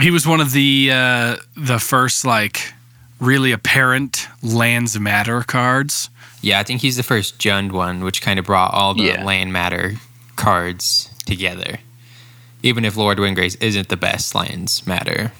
he 0.00 0.10
was 0.10 0.26
one 0.26 0.40
of 0.40 0.52
the 0.52 0.90
uh, 0.92 1.36
the 1.56 1.78
first 1.78 2.24
like 2.24 2.72
really 3.20 3.52
apparent 3.52 4.28
lands 4.42 4.98
matter 4.98 5.42
cards. 5.42 6.10
Yeah, 6.42 6.60
I 6.60 6.62
think 6.62 6.82
he's 6.82 6.96
the 6.96 7.02
first 7.02 7.38
Jund 7.38 7.72
one, 7.72 8.04
which 8.04 8.20
kind 8.22 8.38
of 8.38 8.44
brought 8.44 8.72
all 8.74 8.94
the 8.94 9.04
Yeah. 9.04 9.24
land 9.24 9.52
matter 9.52 9.94
cards 10.36 11.10
together. 11.24 11.78
Even 12.62 12.84
if 12.84 12.96
Lord 12.96 13.18
Windgrace 13.18 13.56
isn't 13.62 13.88
the 13.88 13.96
best 13.96 14.34
lands 14.34 14.86
matter. 14.86 15.32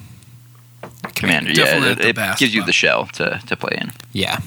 Commander, 1.14 1.52
Definitely 1.52 1.86
yeah, 1.88 1.92
it, 1.92 1.98
the 1.98 2.08
it 2.08 2.16
best, 2.16 2.40
gives 2.40 2.54
you 2.54 2.64
the 2.64 2.72
shell 2.72 3.06
to, 3.14 3.40
to 3.46 3.56
play 3.56 3.76
in. 3.80 3.92
Yeah. 4.12 4.38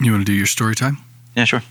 You 0.00 0.12
want 0.12 0.22
to 0.26 0.32
do 0.32 0.36
your 0.36 0.46
story 0.46 0.74
time? 0.74 0.98
Yeah, 1.36 1.44
sure. 1.44 1.62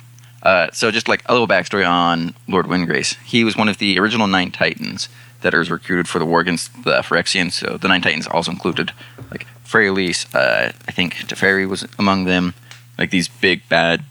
Uh, 0.43 0.67
so 0.71 0.89
just 0.91 1.07
like 1.07 1.21
a 1.27 1.33
little 1.33 1.47
backstory 1.47 1.87
on 1.87 2.33
Lord 2.47 2.65
Windgrace, 2.65 3.17
he 3.23 3.43
was 3.43 3.55
one 3.55 3.69
of 3.69 3.77
the 3.77 3.99
original 3.99 4.27
Nine 4.27 4.51
Titans 4.51 5.09
that 5.41 5.53
was 5.53 5.69
recruited 5.69 6.07
for 6.07 6.19
the 6.19 6.25
war 6.25 6.39
against 6.39 6.83
the 6.83 7.01
Phyrexians. 7.01 7.53
So 7.53 7.77
the 7.77 7.87
Nine 7.87 8.01
Titans 8.01 8.27
also 8.27 8.51
included 8.51 8.91
like 9.29 9.47
Freyalise, 9.65 10.33
uh, 10.35 10.71
I 10.87 10.91
think 10.91 11.15
Teferi 11.15 11.67
was 11.67 11.87
among 11.97 12.25
them, 12.25 12.53
like 12.97 13.09
these 13.09 13.27
big 13.27 13.67
bad 13.69 14.03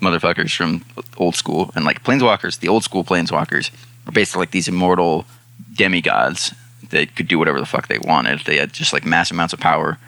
motherfuckers 0.00 0.54
from 0.54 0.84
old 1.16 1.36
school. 1.36 1.70
And 1.74 1.84
like 1.84 2.02
Planeswalkers, 2.04 2.60
the 2.60 2.68
old 2.68 2.84
school 2.84 3.04
Planeswalkers, 3.04 3.70
were 4.06 4.12
basically 4.12 4.40
like 4.40 4.50
these 4.52 4.68
immortal 4.68 5.26
demigods 5.74 6.54
that 6.90 7.14
could 7.16 7.28
do 7.28 7.38
whatever 7.38 7.60
the 7.60 7.66
fuck 7.66 7.88
they 7.88 7.98
wanted. 7.98 8.40
They 8.40 8.56
had 8.56 8.72
just 8.72 8.92
like 8.92 9.04
mass 9.04 9.30
amounts 9.30 9.52
of 9.52 9.60
power. 9.60 9.98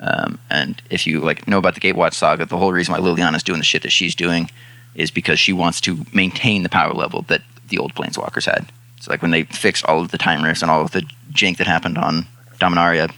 Um, 0.00 0.38
and 0.50 0.82
if 0.90 1.06
you 1.06 1.20
like 1.20 1.46
know 1.46 1.58
about 1.58 1.74
the 1.74 1.80
Gatewatch 1.80 2.14
saga, 2.14 2.46
the 2.46 2.56
whole 2.56 2.72
reason 2.72 2.92
why 2.92 3.00
Liliana's 3.00 3.42
doing 3.42 3.58
the 3.58 3.64
shit 3.64 3.82
that 3.82 3.92
she's 3.92 4.14
doing 4.14 4.50
is 4.94 5.10
because 5.10 5.38
she 5.38 5.52
wants 5.52 5.80
to 5.82 6.04
maintain 6.12 6.62
the 6.62 6.68
power 6.68 6.92
level 6.92 7.22
that 7.22 7.42
the 7.68 7.78
old 7.78 7.94
Planeswalkers 7.94 8.46
had. 8.46 8.70
So 9.02 9.10
like 9.10 9.20
when 9.20 9.32
they 9.32 9.42
fixed 9.42 9.84
all 9.86 10.00
of 10.00 10.12
the 10.12 10.16
time 10.16 10.44
rifts 10.44 10.62
and 10.62 10.70
all 10.70 10.80
of 10.80 10.92
the 10.92 11.02
jank 11.32 11.56
that 11.56 11.66
happened 11.66 11.98
on 11.98 12.24
Dominaria, 12.60 13.12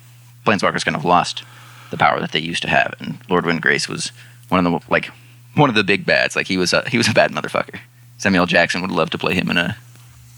Planeswalkers 0.46 0.82
kind 0.82 0.96
of 0.96 1.04
lost 1.04 1.44
the 1.90 1.98
power 1.98 2.18
that 2.20 2.32
they 2.32 2.38
used 2.38 2.62
to 2.62 2.70
have. 2.70 2.94
And 3.00 3.18
Lord 3.28 3.44
Windgrace 3.44 3.86
was 3.86 4.10
one 4.48 4.64
of 4.64 4.72
the 4.72 4.90
like 4.90 5.10
one 5.56 5.68
of 5.68 5.76
the 5.76 5.84
big 5.84 6.06
bads. 6.06 6.36
Like 6.36 6.46
he 6.46 6.56
was 6.56 6.72
a 6.72 6.88
he 6.88 6.96
was 6.96 7.06
a 7.06 7.12
bad 7.12 7.32
motherfucker. 7.32 7.78
Samuel 8.16 8.46
Jackson 8.46 8.80
would 8.80 8.90
love 8.90 9.10
to 9.10 9.18
play 9.18 9.34
him 9.34 9.50
in 9.50 9.58
a 9.58 9.76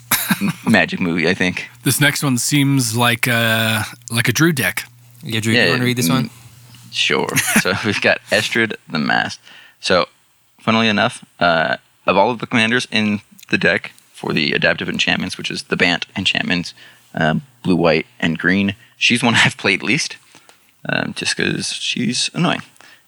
magic 0.69 0.99
movie. 0.99 1.29
I 1.29 1.35
think. 1.35 1.69
This 1.85 2.01
next 2.01 2.25
one 2.25 2.39
seems 2.39 2.97
like 2.97 3.29
a 3.29 3.85
like 4.11 4.27
a 4.27 4.33
Drew 4.33 4.53
deck. 4.53 4.83
Yeah, 5.23 5.39
Drew, 5.39 5.55
you 5.55 5.69
want 5.69 5.79
to 5.79 5.85
read 5.85 5.97
this 5.97 6.09
mm, 6.09 6.15
one? 6.15 6.31
Sure. 6.91 7.29
so 7.61 7.73
we've 7.85 8.01
got 8.01 8.19
Estrid 8.31 8.75
the 8.89 8.99
Masked. 8.99 9.41
So, 9.79 10.07
funnily 10.59 10.89
enough, 10.89 11.25
uh, 11.39 11.77
of 12.05 12.17
all 12.17 12.33
of 12.33 12.41
the 12.41 12.49
commanders 12.49 12.89
in 12.91 13.21
the 13.49 13.59
deck 13.59 13.93
for 14.17 14.33
the 14.33 14.53
adaptive 14.53 14.89
enchantments, 14.89 15.37
which 15.37 15.51
is 15.51 15.65
the 15.65 15.77
Bant 15.77 16.07
enchantments, 16.17 16.73
um, 17.15 17.43
blue, 17.63 17.77
white, 17.77 18.07
and 18.19 18.39
green, 18.39 18.75
she's 18.97 19.23
one 19.23 19.35
I've 19.45 19.59
played 19.59 19.83
least, 19.83 20.17
um, 20.89 21.13
just 21.13 21.37
because 21.37 21.71
she's 21.71 22.31
annoying. 22.33 22.63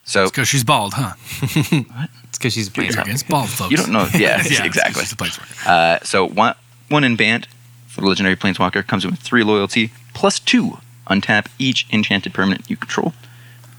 So 0.05 0.25
it's 0.25 0.33
Because 0.33 0.49
she's 0.49 0.65
bald, 0.65 0.95
huh? 0.95 1.15
It's 2.29 2.37
because 2.37 2.53
she's 2.53 2.69
a 2.69 2.71
planeswalker. 2.71 3.03
Against 3.03 3.29
bald 3.29 3.49
folks. 3.49 3.71
You 3.71 3.79
don't 3.79 3.91
know. 3.91 4.07
Yeah, 4.13 4.43
yeah 4.51 4.65
exactly. 4.65 5.01
She's 5.03 5.13
a 5.13 5.17
planeswalker. 5.17 5.67
Uh, 5.67 5.99
so 6.05 6.29
one 6.29 6.55
one 6.91 7.03
in 7.05 7.17
Bant 7.17 7.47
for 7.87 8.03
the 8.03 8.07
legendary 8.07 8.37
planeswalker 8.37 8.87
comes 8.87 9.07
with 9.07 9.19
three 9.19 9.43
loyalty 9.43 9.93
plus 10.13 10.39
two. 10.39 10.79
Untap 11.09 11.47
each 11.59 11.87
enchanted 11.91 12.35
permanent 12.35 12.69
you 12.69 12.77
control. 12.77 13.15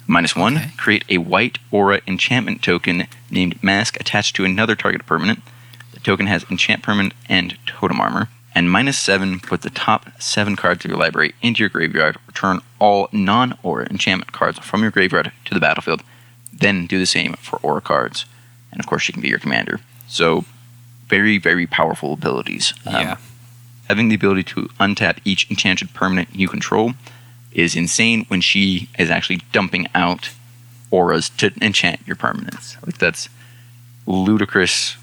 Minus 0.07 0.35
one. 0.35 0.57
Okay. 0.57 0.71
Create 0.77 1.05
a 1.09 1.19
white 1.19 1.59
aura 1.71 2.01
enchantment 2.07 2.63
token 2.63 3.07
named 3.29 3.61
Mask 3.63 3.99
attached 3.99 4.35
to 4.35 4.45
another 4.45 4.75
target 4.75 5.05
permanent. 5.05 5.43
Token 6.09 6.25
has 6.25 6.43
enchant 6.49 6.81
permanent 6.81 7.13
and 7.27 7.55
totem 7.67 8.01
armor. 8.01 8.29
And 8.55 8.71
minus 8.71 8.97
seven. 8.97 9.39
Put 9.39 9.61
the 9.61 9.69
top 9.69 10.09
seven 10.19 10.55
cards 10.55 10.83
of 10.83 10.89
your 10.89 10.99
library 10.99 11.35
into 11.43 11.59
your 11.59 11.69
graveyard. 11.69 12.17
Return 12.25 12.61
all 12.79 13.09
non-aura 13.11 13.85
enchantment 13.91 14.31
cards 14.31 14.57
from 14.57 14.81
your 14.81 14.89
graveyard 14.89 15.31
to 15.45 15.53
the 15.53 15.59
battlefield. 15.59 16.01
Then 16.51 16.87
do 16.87 16.97
the 16.97 17.05
same 17.05 17.33
for 17.33 17.59
aura 17.59 17.81
cards. 17.81 18.25
And 18.71 18.79
of 18.79 18.87
course, 18.87 19.03
she 19.03 19.13
can 19.13 19.21
be 19.21 19.27
your 19.27 19.37
commander. 19.37 19.81
So 20.07 20.45
very, 21.05 21.37
very 21.37 21.67
powerful 21.67 22.13
abilities. 22.13 22.73
Um, 22.87 22.95
Yeah. 22.95 23.17
Having 23.87 24.09
the 24.09 24.15
ability 24.15 24.45
to 24.45 24.61
untap 24.79 25.19
each 25.23 25.47
enchanted 25.51 25.93
permanent 25.93 26.29
you 26.33 26.47
control 26.47 26.93
is 27.51 27.75
insane 27.75 28.25
when 28.29 28.41
she 28.41 28.89
is 28.97 29.11
actually 29.11 29.41
dumping 29.51 29.85
out 29.93 30.31
auras 30.89 31.29
to 31.37 31.53
enchant 31.61 31.99
your 32.07 32.15
permanents. 32.15 32.83
Like 32.83 32.97
that's 32.97 33.29
ludicrous 34.07 34.95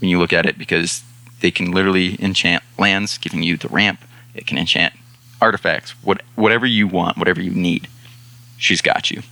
when 0.00 0.10
you 0.10 0.18
look 0.18 0.32
at 0.32 0.46
it 0.46 0.58
because 0.58 1.02
they 1.40 1.50
can 1.50 1.70
literally 1.72 2.16
enchant 2.22 2.62
lands, 2.78 3.18
giving 3.18 3.42
you 3.42 3.56
the 3.56 3.68
ramp. 3.68 4.00
It 4.34 4.46
can 4.46 4.58
enchant 4.58 4.94
artifacts, 5.40 5.90
what 6.02 6.22
whatever 6.36 6.66
you 6.66 6.86
want, 6.86 7.16
whatever 7.16 7.40
you 7.40 7.50
need. 7.50 7.88
She's 8.58 8.80
got 8.82 9.10
you. 9.10 9.22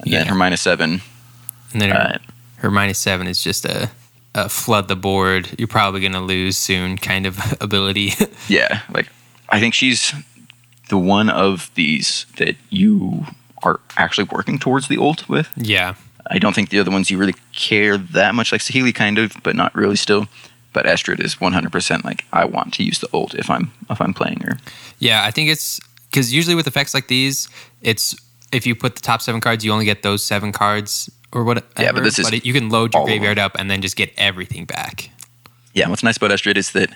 And 0.00 0.12
then 0.12 0.26
her 0.26 0.34
minus 0.34 0.60
seven. 0.62 1.02
And 1.72 1.80
then 1.82 1.90
her, 1.90 1.96
Uh, 1.96 2.18
her 2.56 2.70
minus 2.70 2.98
seven 2.98 3.26
is 3.26 3.42
just 3.42 3.64
a, 3.64 3.90
a 4.34 4.48
flood 4.48 4.88
the 4.88 4.96
board. 4.96 5.48
You're 5.58 5.68
probably 5.68 6.00
going 6.00 6.12
to 6.12 6.20
lose 6.20 6.56
soon 6.56 6.96
kind 6.98 7.26
of 7.26 7.38
ability. 7.60 8.12
Yeah, 8.48 8.80
like 8.92 9.08
I 9.48 9.60
think 9.60 9.74
she's 9.74 10.12
the 10.88 10.98
one 10.98 11.28
of 11.30 11.70
these 11.74 12.26
that 12.38 12.56
you 12.70 13.26
are 13.62 13.78
actually 13.96 14.28
working 14.32 14.58
towards 14.58 14.88
the 14.88 14.96
ult 14.98 15.28
with. 15.28 15.48
yeah. 15.56 15.94
I 16.32 16.38
don't 16.38 16.54
think 16.54 16.70
the 16.70 16.78
other 16.78 16.90
ones 16.92 17.10
you 17.10 17.18
really 17.18 17.34
care 17.52 17.98
that 17.98 18.34
much, 18.34 18.52
like 18.52 18.60
Saheeli 18.60 18.94
kind 18.94 19.18
of, 19.18 19.32
but 19.42 19.56
not 19.56 19.74
really 19.74 19.96
still. 19.96 20.28
But 20.72 20.86
Astrid 20.86 21.18
is 21.20 21.34
100% 21.36 22.04
like 22.04 22.24
I 22.32 22.44
want 22.44 22.72
to 22.74 22.84
use 22.84 23.00
the 23.00 23.08
ult 23.12 23.34
if 23.34 23.50
I'm 23.50 23.72
if 23.90 24.00
I'm 24.00 24.14
playing 24.14 24.40
her. 24.42 24.58
Yeah, 25.00 25.24
I 25.24 25.32
think 25.32 25.50
it's 25.50 25.80
because 26.08 26.32
usually 26.32 26.54
with 26.54 26.68
effects 26.68 26.94
like 26.94 27.08
these, 27.08 27.48
it's 27.82 28.14
if 28.52 28.66
you 28.66 28.74
put 28.76 28.94
the 28.94 29.00
top 29.02 29.20
seven 29.20 29.40
cards, 29.40 29.64
you 29.64 29.72
only 29.72 29.84
get 29.84 30.02
those 30.04 30.22
seven 30.22 30.52
cards 30.52 31.10
or 31.32 31.42
whatever. 31.42 31.66
Yeah, 31.78 31.90
but 31.92 32.04
this 32.04 32.18
is 32.20 32.32
it- 32.32 32.46
you 32.46 32.52
can 32.52 32.68
load 32.68 32.94
your 32.94 33.00
all 33.00 33.06
of 33.06 33.10
them. 33.10 33.18
graveyard 33.18 33.38
up 33.40 33.56
and 33.58 33.68
then 33.70 33.82
just 33.82 33.96
get 33.96 34.12
everything 34.16 34.64
back. 34.64 35.10
Yeah, 35.74 35.88
what's 35.88 36.02
nice 36.04 36.16
about 36.16 36.30
Astrid 36.32 36.56
is 36.56 36.70
that 36.72 36.90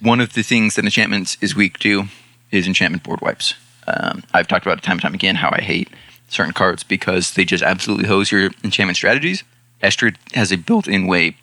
one 0.00 0.20
of 0.20 0.34
the 0.34 0.42
things 0.42 0.74
that 0.76 0.84
enchantments 0.84 1.38
is 1.40 1.54
weak 1.56 1.78
to 1.80 2.04
is 2.50 2.66
enchantment 2.66 3.02
board 3.02 3.20
wipes. 3.22 3.54
Um, 3.86 4.22
I've 4.34 4.48
talked 4.48 4.66
about 4.66 4.78
it 4.78 4.82
time 4.82 4.92
and 4.94 5.02
time 5.02 5.14
again 5.14 5.36
how 5.36 5.50
I 5.52 5.60
hate 5.62 5.88
certain 6.28 6.52
cards 6.52 6.82
because 6.82 7.34
they 7.34 7.44
just 7.44 7.62
absolutely 7.62 8.06
hose 8.08 8.30
your 8.32 8.50
enchantment 8.62 8.96
strategies. 8.96 9.44
Estrid 9.82 10.16
has 10.34 10.50
a 10.52 10.56
built-in 10.56 11.06
way 11.06 11.36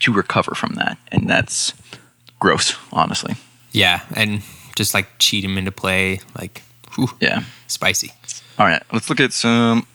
to 0.00 0.12
recover 0.12 0.54
from 0.54 0.74
that, 0.74 0.96
and 1.10 1.28
that's 1.28 1.72
gross, 2.38 2.76
honestly. 2.92 3.34
Yeah, 3.72 4.02
and 4.14 4.42
just 4.76 4.94
like 4.94 5.08
cheat 5.18 5.44
him 5.44 5.58
into 5.58 5.72
play, 5.72 6.20
like 6.38 6.62
whew, 6.94 7.10
Yeah. 7.20 7.42
spicy. 7.66 8.12
All 8.58 8.66
right, 8.66 8.82
let's 8.92 9.08
look 9.10 9.20
at 9.20 9.32
some 9.32 9.86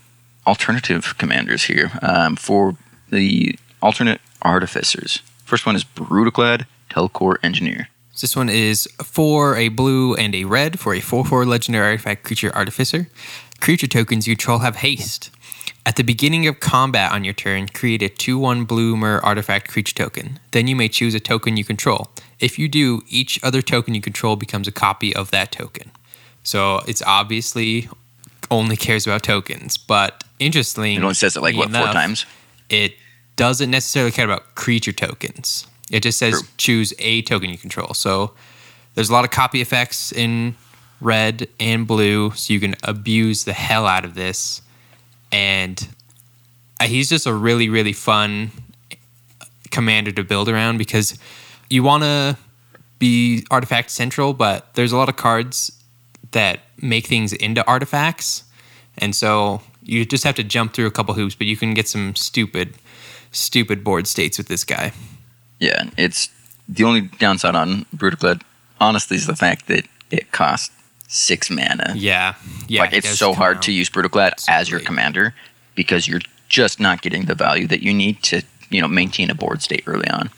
alternative 0.45 1.17
commanders 1.17 1.63
here 1.63 1.91
um, 2.01 2.35
for 2.35 2.75
the 3.09 3.57
alternate 3.81 4.19
artificers. 4.41 5.19
First 5.45 5.65
one 5.65 5.75
is 5.75 5.83
Brudiclad 5.83 6.65
Telchor 6.89 7.37
Engineer. 7.43 7.87
So 8.11 8.21
this 8.27 8.35
one 8.35 8.49
is 8.49 8.87
for 9.03 9.55
a 9.55 9.69
blue 9.69 10.13
and 10.15 10.35
a 10.35 10.43
red 10.43 10.79
for 10.79 10.93
a 10.93 10.99
4 10.99 11.25
4 11.25 11.45
legendary 11.45 11.87
artifact 11.91 12.23
creature 12.23 12.53
artificer. 12.55 13.07
Creature 13.63 13.87
tokens 13.87 14.27
you 14.27 14.35
control 14.35 14.59
have 14.59 14.75
haste. 14.75 15.29
At 15.85 15.95
the 15.95 16.03
beginning 16.03 16.47
of 16.47 16.59
combat 16.59 17.13
on 17.13 17.23
your 17.23 17.33
turn, 17.33 17.69
create 17.69 18.01
a 18.01 18.09
2 18.09 18.37
1 18.37 18.65
bloomer 18.65 19.21
artifact 19.23 19.71
creature 19.71 19.95
token. 19.95 20.41
Then 20.51 20.67
you 20.67 20.75
may 20.75 20.89
choose 20.89 21.15
a 21.15 21.21
token 21.21 21.55
you 21.55 21.63
control. 21.63 22.09
If 22.41 22.59
you 22.59 22.67
do, 22.67 23.03
each 23.07 23.41
other 23.41 23.61
token 23.61 23.93
you 23.93 24.01
control 24.01 24.35
becomes 24.35 24.67
a 24.67 24.71
copy 24.73 25.15
of 25.15 25.31
that 25.31 25.53
token. 25.53 25.91
So 26.43 26.81
it's 26.89 27.01
obviously 27.03 27.87
only 28.51 28.75
cares 28.75 29.07
about 29.07 29.23
tokens, 29.23 29.77
but 29.77 30.25
interestingly, 30.39 30.95
It 30.95 31.01
only 31.01 31.13
says 31.13 31.37
it 31.37 31.41
like 31.41 31.55
what 31.55 31.71
four 31.71 31.85
times? 31.85 32.25
it 32.67 32.95
doesn't 33.37 33.71
necessarily 33.71 34.11
care 34.11 34.25
about 34.25 34.55
creature 34.55 34.91
tokens. 34.91 35.67
It 35.89 36.03
just 36.03 36.19
says 36.19 36.41
True. 36.41 36.49
choose 36.57 36.93
a 36.99 37.21
token 37.21 37.49
you 37.49 37.57
control. 37.57 37.93
So 37.93 38.33
there's 38.95 39.09
a 39.09 39.13
lot 39.13 39.23
of 39.23 39.31
copy 39.31 39.61
effects 39.61 40.11
in 40.11 40.57
red 41.03 41.47
and 41.59 41.85
blue, 41.85 42.31
so 42.31 42.53
you 42.53 42.59
can 42.59 42.75
abuse 42.83 43.43
the 43.43 43.53
hell 43.53 43.85
out 43.85 44.05
of 44.05 44.15
this. 44.15 44.61
And 45.31 45.87
uh, 46.79 46.85
he's 46.85 47.09
just 47.09 47.25
a 47.25 47.33
really, 47.33 47.69
really 47.69 47.93
fun 47.93 48.51
commander 49.71 50.11
to 50.11 50.23
build 50.23 50.47
around 50.47 50.77
because 50.77 51.17
you 51.69 51.83
want 51.83 52.03
to 52.03 52.37
be 52.99 53.45
artifact 53.51 53.89
central, 53.89 54.33
but 54.33 54.73
there's 54.75 54.91
a 54.91 54.97
lot 54.97 55.09
of 55.09 55.15
cards 55.15 55.83
that 56.31 56.61
make 56.81 57.07
things 57.07 57.33
into 57.33 57.65
artifacts. 57.67 58.43
And 58.97 59.15
so 59.15 59.61
you 59.81 60.05
just 60.05 60.23
have 60.23 60.35
to 60.35 60.43
jump 60.43 60.73
through 60.73 60.85
a 60.85 60.91
couple 60.91 61.13
hoops, 61.13 61.35
but 61.35 61.47
you 61.47 61.57
can 61.57 61.73
get 61.73 61.87
some 61.87 62.15
stupid, 62.15 62.75
stupid 63.31 63.83
board 63.83 64.07
states 64.07 64.37
with 64.37 64.47
this 64.47 64.63
guy. 64.63 64.93
Yeah, 65.59 65.89
it's 65.97 66.29
the 66.69 66.83
only 66.83 67.01
downside 67.01 67.55
on 67.55 67.85
Brudiclad, 67.95 68.41
honestly, 68.79 69.17
is 69.17 69.27
the 69.27 69.35
fact 69.35 69.67
that 69.67 69.85
it 70.11 70.31
costs 70.31 70.71
six 71.13 71.49
mana. 71.49 71.93
Yeah. 71.95 72.35
Yeah. 72.67 72.81
like 72.81 72.93
it's 72.93 73.07
does 73.07 73.19
so 73.19 73.33
hard 73.33 73.57
out. 73.57 73.63
to 73.63 73.71
use 73.71 73.89
Brudiclad 73.89 74.31
as 74.49 74.69
your 74.69 74.79
commander 74.79 75.33
because 75.75 76.07
you're 76.07 76.21
just 76.49 76.79
not 76.79 77.01
getting 77.01 77.25
the 77.25 77.35
value 77.35 77.67
that 77.67 77.81
you 77.81 77.93
need 77.93 78.21
to, 78.23 78.41
you 78.69 78.81
know, 78.81 78.87
maintain 78.87 79.29
a 79.29 79.35
board 79.35 79.61
state 79.61 79.83
early 79.85 80.07
on. 80.09 80.29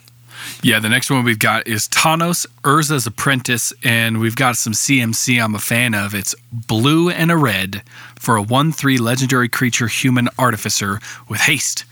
Yeah, 0.62 0.80
the 0.80 0.90
next 0.90 1.10
one 1.10 1.24
we've 1.24 1.40
got 1.40 1.68
is 1.68 1.88
Tawnos, 1.88 2.46
Urza's 2.64 3.08
Apprentice, 3.08 3.74
and 3.84 4.20
we've 4.20 4.36
got 4.36 4.58
some 4.58 4.74
CMC 4.74 5.44
I'm 5.44 5.56
a 5.56 5.60
fan 5.60 5.96
of. 5.96 6.14
It's 6.14 6.36
blue 6.52 7.10
and 7.10 7.32
a 7.32 7.38
red 7.38 7.82
for 8.20 8.36
a 8.36 8.42
1 8.42 8.72
3 8.72 8.98
legendary 8.98 9.50
creature 9.50 9.88
human 9.88 10.30
artificer 10.38 11.00
with 11.30 11.42
haste. 11.42 11.86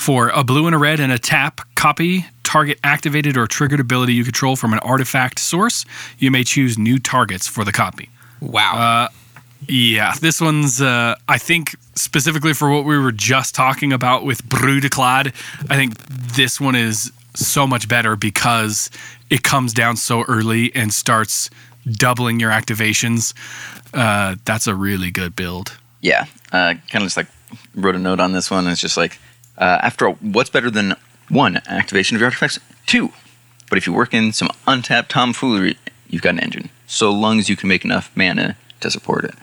For 0.00 0.30
a 0.30 0.42
blue 0.42 0.64
and 0.64 0.74
a 0.74 0.78
red 0.78 0.98
and 0.98 1.12
a 1.12 1.18
tap, 1.18 1.60
copy 1.74 2.24
target 2.42 2.78
activated 2.82 3.36
or 3.36 3.46
triggered 3.46 3.80
ability 3.80 4.14
you 4.14 4.24
control 4.24 4.56
from 4.56 4.72
an 4.72 4.78
artifact 4.78 5.38
source. 5.38 5.84
You 6.18 6.30
may 6.30 6.42
choose 6.42 6.78
new 6.78 6.98
targets 6.98 7.46
for 7.46 7.64
the 7.64 7.70
copy. 7.72 8.08
Wow. 8.40 9.10
Yeah, 9.68 10.14
this 10.18 10.40
one's, 10.40 10.80
uh, 10.80 11.16
I 11.28 11.36
think, 11.36 11.76
specifically 11.96 12.54
for 12.54 12.70
what 12.70 12.86
we 12.86 12.96
were 12.96 13.12
just 13.12 13.54
talking 13.54 13.92
about 13.92 14.24
with 14.24 14.42
Brudiclad, 14.44 15.34
I 15.68 15.76
think 15.76 15.98
this 16.08 16.58
one 16.58 16.76
is 16.76 17.12
so 17.34 17.66
much 17.66 17.86
better 17.86 18.16
because 18.16 18.90
it 19.28 19.42
comes 19.42 19.74
down 19.74 19.96
so 19.96 20.24
early 20.28 20.74
and 20.74 20.94
starts 20.94 21.50
doubling 21.86 22.40
your 22.40 22.50
activations. 22.50 23.34
Uh, 23.92 24.36
that's 24.46 24.66
a 24.66 24.74
really 24.74 25.10
good 25.10 25.36
build. 25.36 25.76
Yeah, 26.00 26.24
uh, 26.52 26.72
kind 26.88 27.02
of 27.02 27.02
just 27.02 27.18
like 27.18 27.26
wrote 27.74 27.96
a 27.96 27.98
note 27.98 28.18
on 28.18 28.32
this 28.32 28.50
one. 28.50 28.66
It's 28.66 28.80
just 28.80 28.96
like 28.96 29.18
uh, 29.60 29.78
after 29.82 30.08
all, 30.08 30.14
what's 30.14 30.50
better 30.50 30.70
than 30.70 30.96
one 31.28 31.60
activation 31.68 32.16
of 32.16 32.20
your 32.20 32.26
artifacts? 32.26 32.58
Two. 32.86 33.12
But 33.68 33.78
if 33.78 33.86
you 33.86 33.92
work 33.92 34.12
in 34.12 34.32
some 34.32 34.48
untapped 34.66 35.10
tomfoolery, 35.12 35.76
you've 36.08 36.22
got 36.22 36.30
an 36.30 36.40
engine. 36.40 36.70
So 36.88 37.12
long 37.12 37.38
as 37.38 37.48
you 37.48 37.54
can 37.56 37.68
make 37.68 37.84
enough 37.84 38.10
mana 38.16 38.56
to 38.80 38.90
support 38.90 39.24
it. 39.24 39.34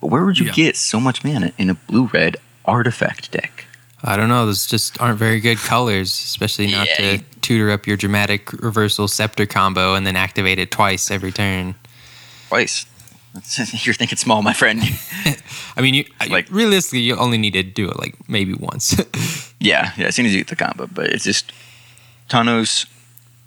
But 0.00 0.08
where 0.08 0.24
would 0.24 0.38
you 0.38 0.46
Yeah. 0.46 0.52
get 0.52 0.76
so 0.76 0.98
much 0.98 1.22
mana 1.22 1.52
in 1.58 1.70
a 1.70 1.74
blue 1.74 2.10
red 2.12 2.38
artifact 2.64 3.30
deck? 3.30 3.66
I 4.02 4.16
don't 4.16 4.28
know. 4.28 4.46
Those 4.46 4.66
just 4.66 5.00
aren't 5.00 5.18
very 5.18 5.40
good 5.40 5.58
colors, 5.58 6.10
especially 6.12 6.68
not 6.70 6.86
Yeah. 6.86 6.96
to 7.18 7.18
tutor 7.40 7.70
up 7.70 7.86
your 7.86 7.96
dramatic 7.96 8.52
reversal 8.52 9.06
scepter 9.08 9.46
combo 9.46 9.94
and 9.94 10.06
then 10.06 10.16
activate 10.16 10.58
it 10.58 10.70
twice 10.70 11.10
every 11.10 11.32
turn. 11.32 11.74
Twice. 12.48 12.86
You're 13.84 13.94
thinking 13.94 14.18
small, 14.18 14.42
my 14.42 14.52
friend. 14.52 14.82
I 15.76 15.80
mean, 15.80 15.94
you, 15.94 16.04
Like- 16.28 16.48
realistically, 16.50 17.00
you 17.00 17.16
only 17.16 17.38
need 17.38 17.52
to 17.54 17.62
do 17.62 17.88
it 17.90 17.98
like 17.98 18.14
maybe 18.28 18.54
once. 18.54 18.96
Yeah, 19.60 19.92
yeah, 19.96 20.06
as 20.06 20.14
soon 20.14 20.26
as 20.26 20.32
you 20.32 20.40
get 20.40 20.48
the 20.48 20.56
combo. 20.56 20.86
But 20.86 21.06
it's 21.06 21.24
just 21.24 21.52
Tawnos, 22.28 22.86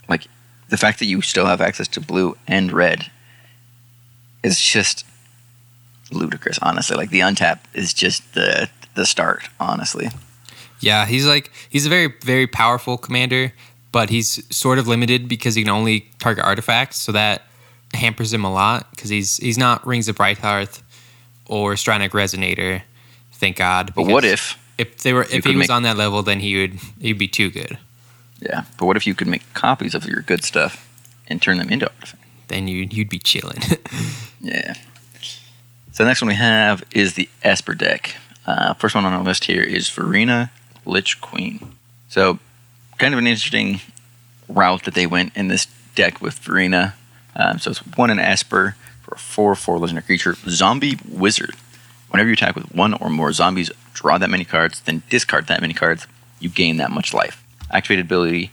like 0.09 0.27
the 0.69 0.77
fact 0.77 0.99
that 0.99 1.05
you 1.05 1.21
still 1.21 1.45
have 1.45 1.61
access 1.61 1.87
to 1.89 2.01
blue 2.01 2.37
and 2.47 2.71
red 2.71 3.09
is 4.43 4.59
just 4.59 5.05
ludicrous, 6.11 6.59
honestly. 6.59 6.97
Like 6.97 7.09
the 7.09 7.21
untap 7.21 7.59
is 7.73 7.93
just 7.93 8.33
the 8.33 8.69
the 8.95 9.05
start, 9.05 9.49
honestly. 9.59 10.09
yeah, 10.79 11.05
he's 11.05 11.25
like 11.25 11.51
he's 11.69 11.85
a 11.85 11.89
very 11.89 12.13
very 12.23 12.47
powerful 12.47 12.97
commander, 12.97 13.53
but 13.91 14.09
he's 14.09 14.43
sort 14.55 14.79
of 14.79 14.87
limited 14.87 15.29
because 15.29 15.55
he 15.55 15.63
can 15.63 15.71
only 15.71 16.09
target 16.19 16.43
artifacts, 16.43 16.97
so 16.97 17.11
that 17.11 17.43
hampers 17.93 18.33
him 18.33 18.43
a 18.43 18.51
lot 18.51 18.89
because 18.91 19.09
he's 19.09 19.37
he's 19.37 19.57
not 19.57 19.85
Rings 19.85 20.07
of 20.09 20.15
Brighthearth 20.15 20.81
or 21.47 21.73
Strionic 21.73 22.09
Resonator. 22.09 22.81
Thank 23.33 23.57
God. 23.57 23.93
But 23.95 24.07
what 24.07 24.23
if 24.25 24.57
If 24.81 24.97
they 25.03 25.13
were, 25.13 25.23
if 25.23 25.43
he 25.45 25.55
was 25.55 25.67
make- 25.67 25.69
on 25.69 25.83
that 25.83 25.97
level, 25.97 26.23
then 26.23 26.39
he 26.39 26.59
would 26.59 26.79
he'd 26.99 27.17
be 27.17 27.27
too 27.27 27.49
good. 27.49 27.77
Yeah, 28.39 28.63
but 28.77 28.85
what 28.85 28.97
if 28.97 29.05
you 29.05 29.13
could 29.13 29.27
make 29.27 29.43
copies 29.53 29.93
of 29.93 30.05
your 30.05 30.21
good 30.21 30.43
stuff 30.43 30.87
and 31.27 31.41
turn 31.41 31.57
them 31.59 31.69
into 31.69 31.87
artifacts? 31.89 32.25
Then 32.47 32.67
you 32.67 32.87
you'd 32.91 33.09
be 33.09 33.19
chilling. 33.19 33.59
Yeah. 34.43 34.73
So 35.91 36.03
the 36.03 36.07
next 36.09 36.21
one 36.21 36.29
we 36.29 36.33
have 36.35 36.83
is 36.95 37.13
the 37.13 37.29
Esper 37.43 37.75
deck. 37.75 38.15
Uh, 38.47 38.73
first 38.73 38.95
one 38.95 39.05
on 39.05 39.13
our 39.13 39.23
list 39.23 39.43
here 39.45 39.61
is 39.61 39.87
Varina 39.89 40.49
Lich 40.83 41.21
Queen. 41.21 41.75
So 42.09 42.39
kind 42.97 43.13
of 43.13 43.19
an 43.19 43.27
interesting 43.27 43.81
route 44.49 44.83
that 44.85 44.95
they 44.95 45.05
went 45.05 45.35
in 45.37 45.47
this 45.47 45.67
deck 45.93 46.21
with 46.21 46.39
Varina. 46.39 46.95
Um, 47.35 47.59
so 47.59 47.69
it's 47.69 47.79
one 47.95 48.09
in 48.09 48.17
Esper 48.19 48.75
for 49.03 49.13
a 49.13 49.19
4 49.19 49.53
4 49.55 49.77
legendary 49.77 50.05
creature. 50.05 50.35
Zombie 50.49 50.97
Wizard. 51.07 51.55
Whenever 52.11 52.29
you 52.29 52.33
attack 52.33 52.55
with 52.55 52.73
one 52.73 52.93
or 52.95 53.09
more 53.09 53.31
zombies, 53.31 53.71
draw 53.93 54.17
that 54.17 54.29
many 54.29 54.43
cards, 54.45 54.81
then 54.81 55.03
discard 55.09 55.47
that 55.47 55.61
many 55.61 55.73
cards, 55.73 56.07
you 56.39 56.49
gain 56.49 56.77
that 56.77 56.91
much 56.91 57.13
life. 57.13 57.43
Activated 57.71 58.05
ability 58.05 58.51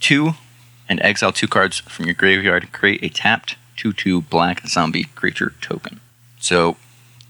2 0.00 0.32
and 0.88 1.00
exile 1.02 1.32
two 1.32 1.48
cards 1.48 1.80
from 1.80 2.06
your 2.06 2.14
graveyard. 2.14 2.72
Create 2.72 3.02
a 3.02 3.08
tapped 3.08 3.56
2 3.76 3.92
2 3.92 4.22
black 4.22 4.66
zombie 4.68 5.04
creature 5.04 5.52
token. 5.60 6.00
So, 6.38 6.76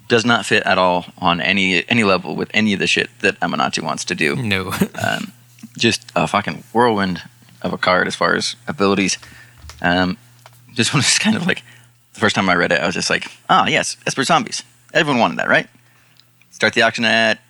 does 0.09 0.25
not 0.25 0.47
fit 0.47 0.63
at 0.65 0.79
all 0.79 1.07
on 1.19 1.41
any 1.41 1.89
any 1.89 2.05
level 2.05 2.37
with 2.37 2.51
any 2.55 2.73
of 2.75 2.79
the 2.79 2.87
shit 2.87 3.09
that 3.21 3.41
Aminatou 3.41 3.83
wants 3.83 4.05
to 4.05 4.15
do. 4.15 4.37
no. 4.37 4.73
Um, 5.03 5.33
just 5.77 6.11
a 6.15 6.27
fucking 6.27 6.65
whirlwind 6.73 7.23
of 7.63 7.73
a 7.73 7.79
card 7.79 8.07
as 8.07 8.15
far 8.15 8.35
as 8.35 8.57
abilities. 8.67 9.19
Um, 9.83 10.17
this 10.75 10.93
one 10.93 11.03
is 11.03 11.19
kind 11.19 11.37
of 11.37 11.47
like 11.47 11.63
the 12.15 12.21
first 12.21 12.35
time 12.35 12.49
I 12.49 12.55
read 12.55 12.73
it, 12.73 12.81
I 12.81 12.87
was 12.87 12.95
just 12.95 13.11
like, 13.11 13.31
ah, 13.51 13.67
yes, 13.67 13.97
Esper 14.07 14.25
Zombies. 14.25 14.63
Everyone 14.93 15.21
wanted 15.21 15.39
that, 15.39 15.49
right? 15.49 15.69
Start 16.51 16.75
the 16.75 16.83
auction 16.83 17.05
at 17.05 17.41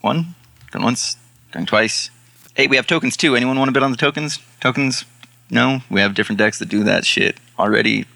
one, 0.00 0.34
going 0.70 0.84
once, 0.84 1.16
going 1.50 1.66
twice. 1.66 2.10
Hey, 2.54 2.66
we 2.66 2.76
have 2.76 2.86
tokens 2.86 3.16
too. 3.16 3.34
Anyone 3.34 3.58
want 3.58 3.68
to 3.68 3.72
bid 3.72 3.82
on 3.82 3.90
the 3.90 3.96
tokens? 3.96 4.38
Tokens? 4.60 5.04
No, 5.50 5.80
we 5.90 6.00
have 6.00 6.14
different 6.14 6.38
decks 6.38 6.58
that 6.58 6.68
do 6.68 6.84
that 6.84 7.04
shit 7.04 7.38
already. 7.58 8.06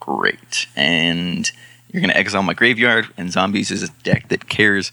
Great. 0.00 0.66
And 0.76 1.50
you're 1.90 2.00
going 2.00 2.10
to 2.10 2.16
exile 2.16 2.42
my 2.42 2.54
graveyard, 2.54 3.08
and 3.16 3.32
Zombies 3.32 3.70
is 3.70 3.82
a 3.82 3.88
deck 4.02 4.28
that 4.28 4.48
cares 4.48 4.92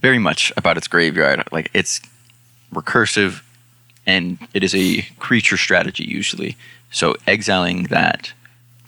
very 0.00 0.18
much 0.18 0.52
about 0.56 0.76
its 0.76 0.86
graveyard. 0.86 1.44
Like, 1.50 1.70
it's 1.74 2.00
recursive 2.72 3.42
and 4.06 4.38
it 4.54 4.64
is 4.64 4.74
a 4.74 5.02
creature 5.18 5.56
strategy 5.56 6.04
usually. 6.04 6.56
So 6.90 7.14
exiling 7.26 7.84
that 7.84 8.32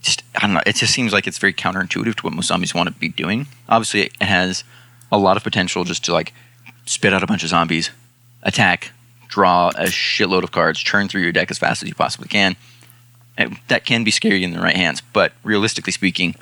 just 0.01 0.23
I 0.35 0.41
don't 0.41 0.55
know, 0.55 0.63
it 0.67 0.77
just 0.77 0.93
seems 0.95 1.13
like 1.13 1.27
it's 1.27 1.39
very 1.39 1.53
counterintuitive 1.53 2.15
to 2.17 2.23
what 2.23 2.33
most 2.33 2.47
zombies 2.49 2.75
want 2.75 2.89
to 2.89 2.95
be 2.95 3.09
doing. 3.09 3.47
Obviously 3.69 4.03
it 4.03 4.23
has 4.23 4.65
a 5.13 5.19
lot 5.19 5.37
of 5.37 5.45
potential 5.45 5.85
just 5.85 6.05
to 6.07 6.13
like 6.13 6.33
spit 6.87 7.13
out 7.13 7.23
a 7.23 7.27
bunch 7.27 7.43
of 7.43 7.49
zombies, 7.51 7.91
attack, 8.43 8.93
draw 9.29 9.69
a 9.71 9.85
shitload 9.85 10.43
of 10.43 10.53
cards, 10.53 10.79
churn 10.81 11.09
through 11.09 11.23
your 11.23 11.33
deck 11.33 11.51
as 11.51 11.59
fast 11.59 11.83
as 11.83 11.89
you 11.89 11.95
possibly 11.95 12.29
can. 12.29 12.57
And 13.37 13.59
that 13.69 13.85
can 13.87 14.05
be 14.05 14.11
scary 14.11 14.43
in 14.45 14.53
the 14.53 14.61
right 14.61 14.77
hands, 14.77 15.01
but 15.13 15.33
realistically 15.45 15.93
speaking, 15.93 16.35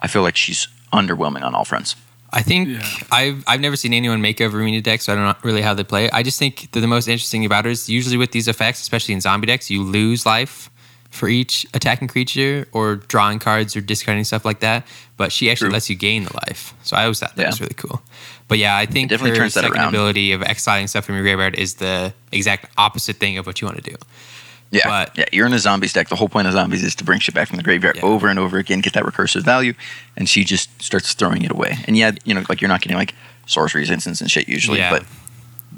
I 0.00 0.08
feel 0.08 0.22
like 0.22 0.36
she's 0.36 0.68
underwhelming 0.92 1.42
on 1.42 1.54
all 1.54 1.64
fronts. 1.64 1.96
I 2.34 2.42
think 2.42 2.68
Yeah. 2.68 2.86
I've 3.10 3.44
I've 3.46 3.60
never 3.60 3.76
seen 3.76 3.92
anyone 3.92 4.22
make 4.22 4.40
a 4.40 4.48
Varina 4.48 4.80
deck, 4.80 5.02
so 5.02 5.12
I 5.12 5.16
don't 5.16 5.24
know 5.24 5.34
really 5.42 5.60
how 5.60 5.74
they 5.74 5.84
play 5.84 6.06
it. 6.06 6.14
I 6.14 6.22
just 6.22 6.38
think 6.38 6.70
that 6.72 6.80
the 6.80 6.86
most 6.86 7.06
interesting 7.06 7.44
about 7.44 7.66
it 7.66 7.72
is 7.72 7.88
usually 7.90 8.16
with 8.16 8.32
these 8.32 8.48
effects, 8.48 8.80
especially 8.80 9.12
in 9.14 9.20
zombie 9.20 9.46
decks, 9.46 9.70
you 9.70 9.82
lose 9.82 10.24
life 10.24 10.70
for 11.12 11.28
each 11.28 11.64
attacking 11.74 12.08
creature 12.08 12.66
or 12.72 12.96
drawing 12.96 13.38
cards 13.38 13.76
or 13.76 13.80
discarding 13.80 14.24
stuff 14.24 14.44
like 14.44 14.58
that. 14.60 14.84
But 15.16 15.30
she 15.30 15.50
actually 15.50 15.66
True. 15.68 15.74
lets 15.74 15.88
you 15.88 15.94
gain 15.94 16.24
the 16.24 16.32
life. 16.48 16.74
So 16.82 16.96
I 16.96 17.02
always 17.04 17.20
thought 17.20 17.36
that 17.36 17.42
Yeah. 17.42 17.48
was 17.48 17.60
really 17.60 17.74
cool. 17.76 18.02
But 18.48 18.58
yeah, 18.58 18.76
I 18.76 18.86
think 18.86 19.10
definitely 19.10 19.30
her 19.38 19.44
turns 19.44 19.54
second 19.54 19.72
around. 19.76 19.88
ability 19.90 20.32
of 20.32 20.42
exiling 20.42 20.88
stuff 20.88 21.04
from 21.04 21.14
your 21.14 21.22
graveyard 21.22 21.54
is 21.54 21.74
the 21.74 22.12
exact 22.32 22.66
opposite 22.76 23.16
thing 23.16 23.38
of 23.38 23.46
what 23.46 23.60
you 23.60 23.66
want 23.66 23.82
to 23.84 23.90
do. 23.90 23.96
Yeah, 24.70 24.82
But- 24.88 25.18
yeah. 25.18 25.24
You're 25.32 25.46
in 25.46 25.52
a 25.52 25.58
zombies 25.58 25.92
deck. 25.92 26.08
The 26.08 26.16
whole 26.16 26.30
point 26.30 26.46
of 26.46 26.54
zombies 26.54 26.82
is 26.82 26.94
to 26.96 27.04
bring 27.04 27.20
shit 27.20 27.34
back 27.34 27.46
from 27.48 27.58
the 27.58 27.62
graveyard 27.62 27.96
Yeah. 27.96 28.02
over 28.04 28.28
and 28.28 28.38
over 28.38 28.56
again, 28.58 28.80
get 28.80 28.94
that 28.94 29.04
recursive 29.04 29.42
value, 29.42 29.74
and 30.16 30.26
she 30.28 30.44
just 30.44 30.70
starts 30.82 31.12
throwing 31.12 31.42
it 31.42 31.50
away. 31.52 31.78
And 31.86 31.96
yeah, 31.96 32.12
you 32.24 32.32
know, 32.32 32.42
like 32.48 32.62
you're 32.62 32.68
not 32.70 32.80
getting 32.80 32.96
like 32.96 33.14
sorceries, 33.44 33.90
instants, 33.90 34.22
and 34.22 34.30
shit 34.30 34.48
usually. 34.48 34.78
Yeah. 34.78 34.88
But 34.90 35.04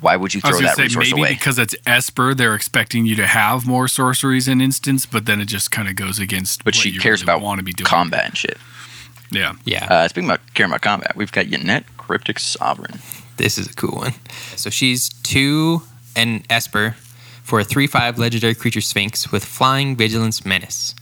why 0.04 0.16
would 0.16 0.34
you 0.34 0.40
I 0.44 0.48
was 0.48 0.58
throw 0.58 0.66
going 0.66 0.66
that 0.66 0.70
to 0.70 0.76
say 0.76 0.82
resource 1.00 1.10
maybe 1.10 1.20
away? 1.22 1.32
because 1.34 1.58
it's 1.58 1.74
Esper, 1.86 2.34
they're 2.34 2.54
expecting 2.54 3.06
you 3.06 3.16
to 3.16 3.26
have 3.26 3.66
more 3.66 3.88
sorceries 3.88 4.46
and 4.46 4.60
instants, 4.62 5.06
but 5.06 5.26
then 5.26 5.40
it 5.40 5.46
just 5.46 5.70
kind 5.70 5.88
of 5.88 5.96
goes 5.96 6.18
against. 6.18 6.62
but 6.64 6.74
what 6.74 6.82
she 6.82 6.90
you 6.90 7.00
cares 7.00 7.22
really 7.22 7.32
about 7.34 7.42
want 7.44 7.58
to 7.58 7.64
be 7.64 7.72
doing. 7.72 7.86
combat 7.86 8.26
and 8.26 8.36
shit. 8.36 8.58
Yeah, 9.30 9.54
Yeah. 9.64 9.86
Uh, 9.90 10.06
speaking 10.08 10.28
about 10.30 10.42
caring 10.54 10.70
about 10.70 10.82
combat, 10.82 11.16
we've 11.16 11.32
got 11.32 11.46
Yennett, 11.46 11.84
Cryptic 11.96 12.38
Sovereign. 12.38 13.00
This 13.36 13.58
is 13.58 13.66
a 13.66 13.74
cool 13.74 13.96
one. 13.96 14.12
So 14.56 14.70
she's 14.70 15.08
two 15.08 15.82
and 16.14 16.44
Esper 16.48 16.94
for 17.42 17.58
a 17.60 17.64
3 17.64 17.86
5 17.88 18.18
legendary 18.18 18.54
creature 18.54 18.80
Sphinx 18.80 19.32
with 19.32 19.44
Flying 19.44 19.96
Vigilance 19.96 20.44
Menace. 20.46 20.94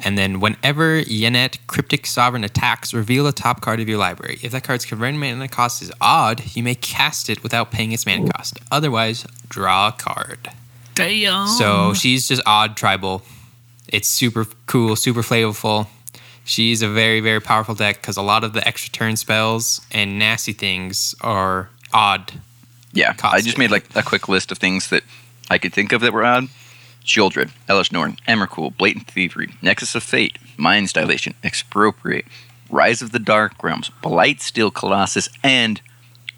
And 0.00 0.18
then 0.18 0.40
whenever 0.40 1.02
Yennett 1.02 1.58
Cryptic 1.66 2.04
Sovereign 2.06 2.42
attacks, 2.44 2.92
reveal 2.92 3.26
a 3.26 3.32
top 3.32 3.60
card 3.60 3.80
of 3.80 3.88
your 3.88 3.98
library. 3.98 4.38
If 4.42 4.52
that 4.52 4.64
card's 4.64 4.84
converted 4.84 5.18
mana 5.20 5.48
cost 5.48 5.82
is 5.82 5.92
odd, 6.00 6.42
you 6.56 6.62
may 6.62 6.74
cast 6.74 7.30
it 7.30 7.42
without 7.42 7.70
paying 7.70 7.92
its 7.92 8.04
mana 8.04 8.30
cost. 8.32 8.58
Otherwise, 8.72 9.24
draw 9.48 9.88
a 9.88 9.92
card. 9.92 10.50
damn. 10.94 11.46
So 11.46 11.94
she's 11.94 12.26
just 12.28 12.42
odd 12.44 12.76
tribal. 12.76 13.22
It's 13.88 14.08
super 14.08 14.46
cool, 14.66 14.96
super 14.96 15.22
flavorful. 15.22 15.86
She's 16.44 16.82
a 16.82 16.88
very, 16.88 17.20
very 17.20 17.40
powerful 17.40 17.74
deck 17.74 18.00
because 18.00 18.16
a 18.16 18.22
lot 18.22 18.44
of 18.44 18.52
the 18.52 18.66
extra 18.66 18.90
turn 18.92 19.16
spells 19.16 19.80
and 19.92 20.18
nasty 20.18 20.52
things 20.52 21.14
are 21.20 21.70
odd. 21.92 22.32
Yeah, 22.92 23.14
I 23.22 23.40
just 23.40 23.58
made 23.58 23.70
like 23.70 23.86
a 23.94 24.02
quick 24.02 24.28
list 24.28 24.52
of 24.52 24.58
things 24.58 24.88
that 24.90 25.02
I 25.50 25.58
could 25.58 25.72
think 25.72 25.92
of 25.92 26.00
that 26.02 26.12
were 26.12 26.24
odd. 26.24 26.48
Sheoldred, 27.04 27.50
Elesh 27.68 27.92
Norn, 27.92 28.16
Emrakul, 28.26 28.76
Blatant 28.76 29.06
Thievery, 29.10 29.52
Nexus 29.62 29.94
of 29.94 30.02
Fate, 30.02 30.38
Mind's 30.56 30.92
Dilation, 30.92 31.34
Expropriate, 31.42 32.24
Rise 32.70 33.02
of 33.02 33.12
the 33.12 33.18
Dark 33.18 33.62
Realms, 33.62 33.90
Blightsteel 34.02 34.72
Colossus, 34.72 35.28
and 35.42 35.80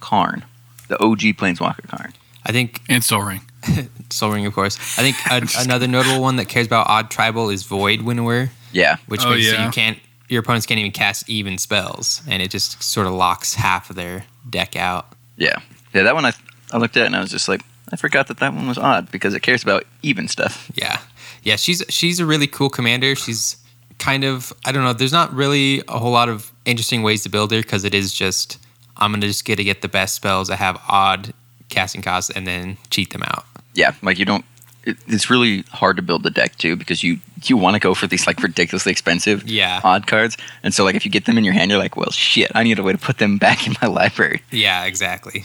Karn, 0.00 0.44
the 0.88 0.98
OG 1.02 1.20
Planeswalker 1.36 1.86
Karn. 1.88 2.12
I 2.44 2.52
think 2.52 2.80
and 2.88 3.02
Sol 3.02 3.22
Ring. 3.22 3.40
Sol 4.10 4.32
Ring, 4.32 4.46
of 4.46 4.54
course. 4.54 4.76
I 4.98 5.02
think 5.02 5.16
a, 5.30 5.62
another 5.62 5.86
notable 5.88 6.20
one 6.22 6.36
that 6.36 6.48
cares 6.48 6.66
about 6.66 6.88
odd 6.88 7.10
tribal 7.10 7.50
is 7.50 7.62
Void 7.64 8.02
Winnower, 8.02 8.50
Yeah, 8.72 8.96
which 9.06 9.24
Oh, 9.24 9.30
makes 9.30 9.46
it 9.46 9.52
yeah. 9.54 9.66
you 9.66 9.72
can't 9.72 9.98
your 10.28 10.40
opponents 10.40 10.66
can't 10.66 10.80
even 10.80 10.90
cast 10.90 11.28
even 11.30 11.56
spells, 11.56 12.20
and 12.28 12.42
it 12.42 12.50
just 12.50 12.82
sort 12.82 13.06
of 13.06 13.12
locks 13.12 13.54
half 13.54 13.90
of 13.90 13.94
their 13.96 14.24
deck 14.50 14.74
out. 14.74 15.06
yeah, 15.36 15.56
yeah. 15.94 16.02
That 16.02 16.14
one 16.16 16.24
I 16.24 16.32
I 16.72 16.78
looked 16.78 16.96
at 16.96 17.06
and 17.06 17.14
I 17.14 17.20
was 17.20 17.30
just 17.30 17.48
like, 17.48 17.62
I 17.92 17.96
forgot 17.96 18.26
that 18.28 18.38
that 18.38 18.52
one 18.54 18.66
was 18.66 18.78
odd 18.78 19.10
because 19.12 19.34
it 19.34 19.40
cares 19.40 19.62
about 19.62 19.84
even 20.02 20.28
stuff. 20.28 20.70
Yeah, 20.74 20.98
yeah. 21.42 21.56
She's 21.56 21.82
she's 21.88 22.18
a 22.20 22.26
really 22.26 22.46
cool 22.46 22.68
commander. 22.68 23.14
She's 23.14 23.56
kind 23.98 24.24
of 24.24 24.52
I 24.64 24.72
don't 24.72 24.82
know. 24.84 24.92
There's 24.92 25.12
not 25.12 25.32
really 25.32 25.82
a 25.88 25.98
whole 25.98 26.10
lot 26.12 26.28
of 26.28 26.50
interesting 26.64 27.02
ways 27.02 27.22
to 27.22 27.28
build 27.28 27.52
her 27.52 27.60
because 27.62 27.84
it 27.84 27.94
is 27.94 28.12
just 28.12 28.58
I'm 28.96 29.12
gonna 29.12 29.26
just 29.26 29.44
get 29.44 29.56
to 29.56 29.64
get 29.64 29.82
the 29.82 29.88
best 29.88 30.14
spells 30.14 30.48
that 30.48 30.56
have 30.56 30.80
odd 30.88 31.32
casting 31.68 32.02
costs 32.02 32.30
and 32.30 32.46
then 32.46 32.76
cheat 32.90 33.12
them 33.12 33.22
out. 33.22 33.44
Yeah, 33.74 33.92
like 34.02 34.18
you 34.18 34.24
don't. 34.24 34.44
It, 34.84 34.96
it's 35.08 35.28
really 35.30 35.62
hard 35.72 35.96
to 35.96 36.02
build 36.02 36.22
the 36.22 36.30
deck 36.30 36.56
too 36.56 36.76
because 36.76 37.02
you 37.02 37.18
you 37.44 37.56
want 37.56 37.74
to 37.74 37.80
go 37.80 37.92
for 37.94 38.06
these 38.06 38.26
like 38.26 38.40
ridiculously 38.42 38.90
expensive 38.92 39.42
Yeah. 39.48 39.80
odd 39.84 40.06
cards, 40.06 40.36
and 40.62 40.72
so 40.74 40.84
like 40.84 40.94
if 40.96 41.04
you 41.04 41.10
get 41.10 41.24
them 41.26 41.36
in 41.38 41.44
your 41.44 41.54
hand, 41.54 41.70
you're 41.70 41.78
like, 41.80 41.96
well, 41.96 42.10
shit, 42.10 42.50
I 42.54 42.62
need 42.62 42.78
a 42.78 42.82
way 42.82 42.92
to 42.92 42.98
put 42.98 43.18
them 43.18 43.36
back 43.38 43.66
in 43.66 43.74
my 43.82 43.88
library. 43.88 44.42
Yeah, 44.50 44.84
exactly. 44.84 45.44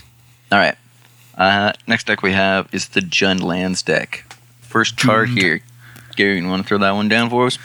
All 0.51 0.58
right. 0.60 0.75
Uh, 1.36 1.74
next 1.88 2.08
deck 2.08 2.22
we 2.22 2.34
have 2.34 2.67
is 2.72 2.89
the 2.89 3.00
Jund 3.02 3.41
Lands 3.41 3.82
deck. 3.82 4.26
First 4.62 4.98
card 4.98 5.30
Jund. 5.30 5.38
here. 5.39 5.62
Gary, 6.15 6.39
you 6.39 6.48
want 6.48 6.63
to 6.63 6.67
throw 6.67 6.78
that 6.80 6.91
one 6.91 7.08
down 7.08 7.30
for 7.30 7.48
us? 7.48 7.58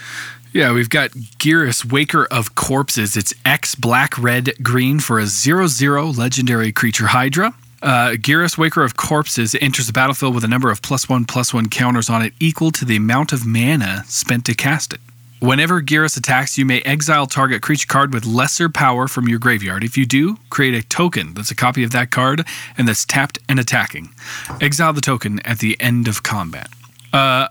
Yeah, 0.52 0.72
we've 0.72 0.88
got 0.88 1.10
Gyrus, 1.38 1.84
Waker 1.84 2.26
of 2.26 2.54
Corpses. 2.54 3.16
It's 3.16 3.34
X 3.44 3.74
black, 3.74 4.16
red, 4.16 4.54
green 4.62 5.00
for 5.00 5.18
a 5.18 5.26
0 5.26 5.66
0 5.66 6.06
legendary 6.12 6.72
creature 6.72 7.08
Hydra. 7.08 7.54
Uh, 7.82 8.16
Gyrus, 8.16 8.56
Waker 8.56 8.82
of 8.82 8.96
Corpses 8.96 9.54
enters 9.60 9.86
the 9.86 9.92
battlefield 9.92 10.34
with 10.34 10.44
a 10.44 10.48
number 10.48 10.70
of 10.70 10.80
plus 10.80 11.08
one, 11.08 11.24
plus 11.26 11.52
one 11.52 11.68
counters 11.68 12.08
on 12.08 12.22
it 12.22 12.32
equal 12.40 12.70
to 12.70 12.84
the 12.84 12.96
amount 12.96 13.32
of 13.32 13.44
mana 13.44 14.04
spent 14.06 14.46
to 14.46 14.54
cast 14.54 14.94
it. 14.94 15.00
Whenever 15.40 15.82
Gyrus 15.82 16.16
attacks, 16.16 16.56
you 16.56 16.64
may 16.64 16.80
exile 16.80 17.26
target 17.26 17.62
creature 17.62 17.86
card 17.86 18.14
with 18.14 18.24
lesser 18.24 18.68
power 18.68 19.06
from 19.06 19.28
your 19.28 19.38
graveyard. 19.38 19.84
If 19.84 19.96
you 19.96 20.06
do, 20.06 20.38
create 20.50 20.74
a 20.74 20.82
token 20.82 21.34
that's 21.34 21.50
a 21.50 21.54
copy 21.54 21.84
of 21.84 21.90
that 21.92 22.10
card 22.10 22.46
and 22.78 22.88
that's 22.88 23.04
tapped 23.04 23.38
and 23.48 23.60
attacking. 23.60 24.14
Exile 24.60 24.92
the 24.92 25.00
token 25.00 25.40
at 25.40 25.58
the 25.58 25.78
end 25.80 26.08
of 26.08 26.22
combat. 26.22 26.68
Uh, 27.12 27.48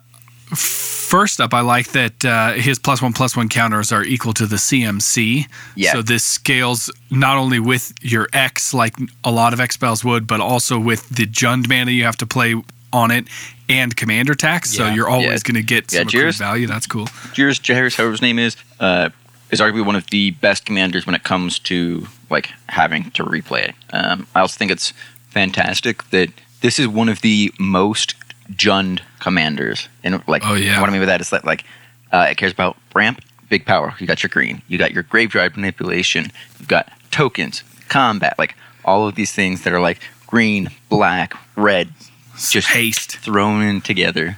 First 0.48 1.40
up, 1.40 1.54
I 1.54 1.62
like 1.62 1.92
that 1.92 2.26
uh, 2.26 2.54
his 2.54 2.80
plus 2.80 3.02
one 3.02 3.14
plus 3.14 3.36
one 3.36 3.50
counters 3.50 3.92
are 3.92 4.04
equal 4.04 4.34
to 4.34 4.46
the 4.46 4.56
CMC. 4.56 5.48
Yeah. 5.76 5.94
So 5.94 6.02
this 6.02 6.24
scales 6.24 6.92
not 7.10 7.38
only 7.38 7.60
with 7.60 7.94
your 8.02 8.28
X, 8.34 8.74
like 8.74 8.96
a 9.24 9.32
lot 9.32 9.54
of 9.54 9.60
X 9.60 9.76
spells 9.76 10.04
would, 10.04 10.28
but 10.28 10.40
also 10.40 10.80
with 10.80 11.08
the 11.10 11.26
Jund 11.26 11.68
mana 11.68 11.92
you 11.92 12.04
have 12.04 12.18
to 12.18 12.26
play 12.26 12.56
on 12.92 13.12
it 13.12 13.28
and 13.70 13.96
commander 13.96 14.36
tax. 14.36 14.72
So 14.72 14.88
you're 14.88 15.08
always 15.10 15.42
Yeah. 15.42 15.52
going 15.52 15.56
to 15.56 15.64
get 15.64 15.92
Yeah, 15.92 16.00
some 16.00 16.10
Jairus- 16.10 16.38
value. 16.38 16.68
That's 16.68 16.88
cool. 16.88 17.08
Jairus 17.36 17.60
Jairus, 17.66 17.96
however 17.96 18.12
his 18.12 18.22
name 18.22 18.40
is, 18.40 18.56
uh, 18.80 19.10
is 19.52 19.60
arguably 19.62 19.86
one 19.86 19.96
of 19.96 20.08
the 20.10 20.32
best 20.32 20.66
commanders 20.66 21.06
when 21.06 21.16
it 21.16 21.24
comes 21.24 21.60
to 21.60 22.08
like 22.30 22.50
having 22.70 23.12
to 23.12 23.24
replay 23.24 23.70
it. 23.70 23.76
Um, 23.94 24.28
I 24.36 24.40
also 24.42 24.58
think 24.58 24.72
it's 24.72 24.94
fantastic 25.30 26.10
that 26.12 26.30
this 26.62 26.80
is 26.80 26.88
one 26.88 27.10
of 27.10 27.22
the 27.22 27.54
most 27.60 28.16
Jund 28.54 29.00
commanders. 29.20 29.88
And 30.04 30.22
like, 30.28 30.44
Oh, 30.46 30.54
yeah. 30.56 30.80
what 30.80 30.90
I 30.90 30.92
mean 30.94 31.02
by 31.02 31.06
that 31.08 31.22
is 31.22 31.30
that 31.32 31.46
like, 31.46 31.64
uh, 32.12 32.28
it 32.30 32.38
cares 32.38 32.52
about 32.52 32.78
ramp, 32.94 33.22
big 33.50 33.66
power. 33.66 33.96
You 34.00 34.08
got 34.08 34.22
your 34.24 34.30
green. 34.30 34.62
You 34.68 34.78
got 34.78 34.92
your 34.94 35.04
graveyard 35.04 35.56
manipulation. 35.56 36.32
You've 36.60 36.68
got 36.68 36.92
tokens, 37.12 37.64
combat, 37.90 38.36
like 38.38 38.56
all 38.84 39.08
of 39.08 39.16
these 39.16 39.32
things 39.32 39.62
that 39.64 39.74
are 39.74 39.80
like 39.80 40.00
green, 40.28 40.70
black, 40.90 41.34
red, 41.56 41.90
just 42.38 42.68
haste. 42.70 43.18
thrown 43.18 43.62
in 43.64 43.82
together. 43.82 44.38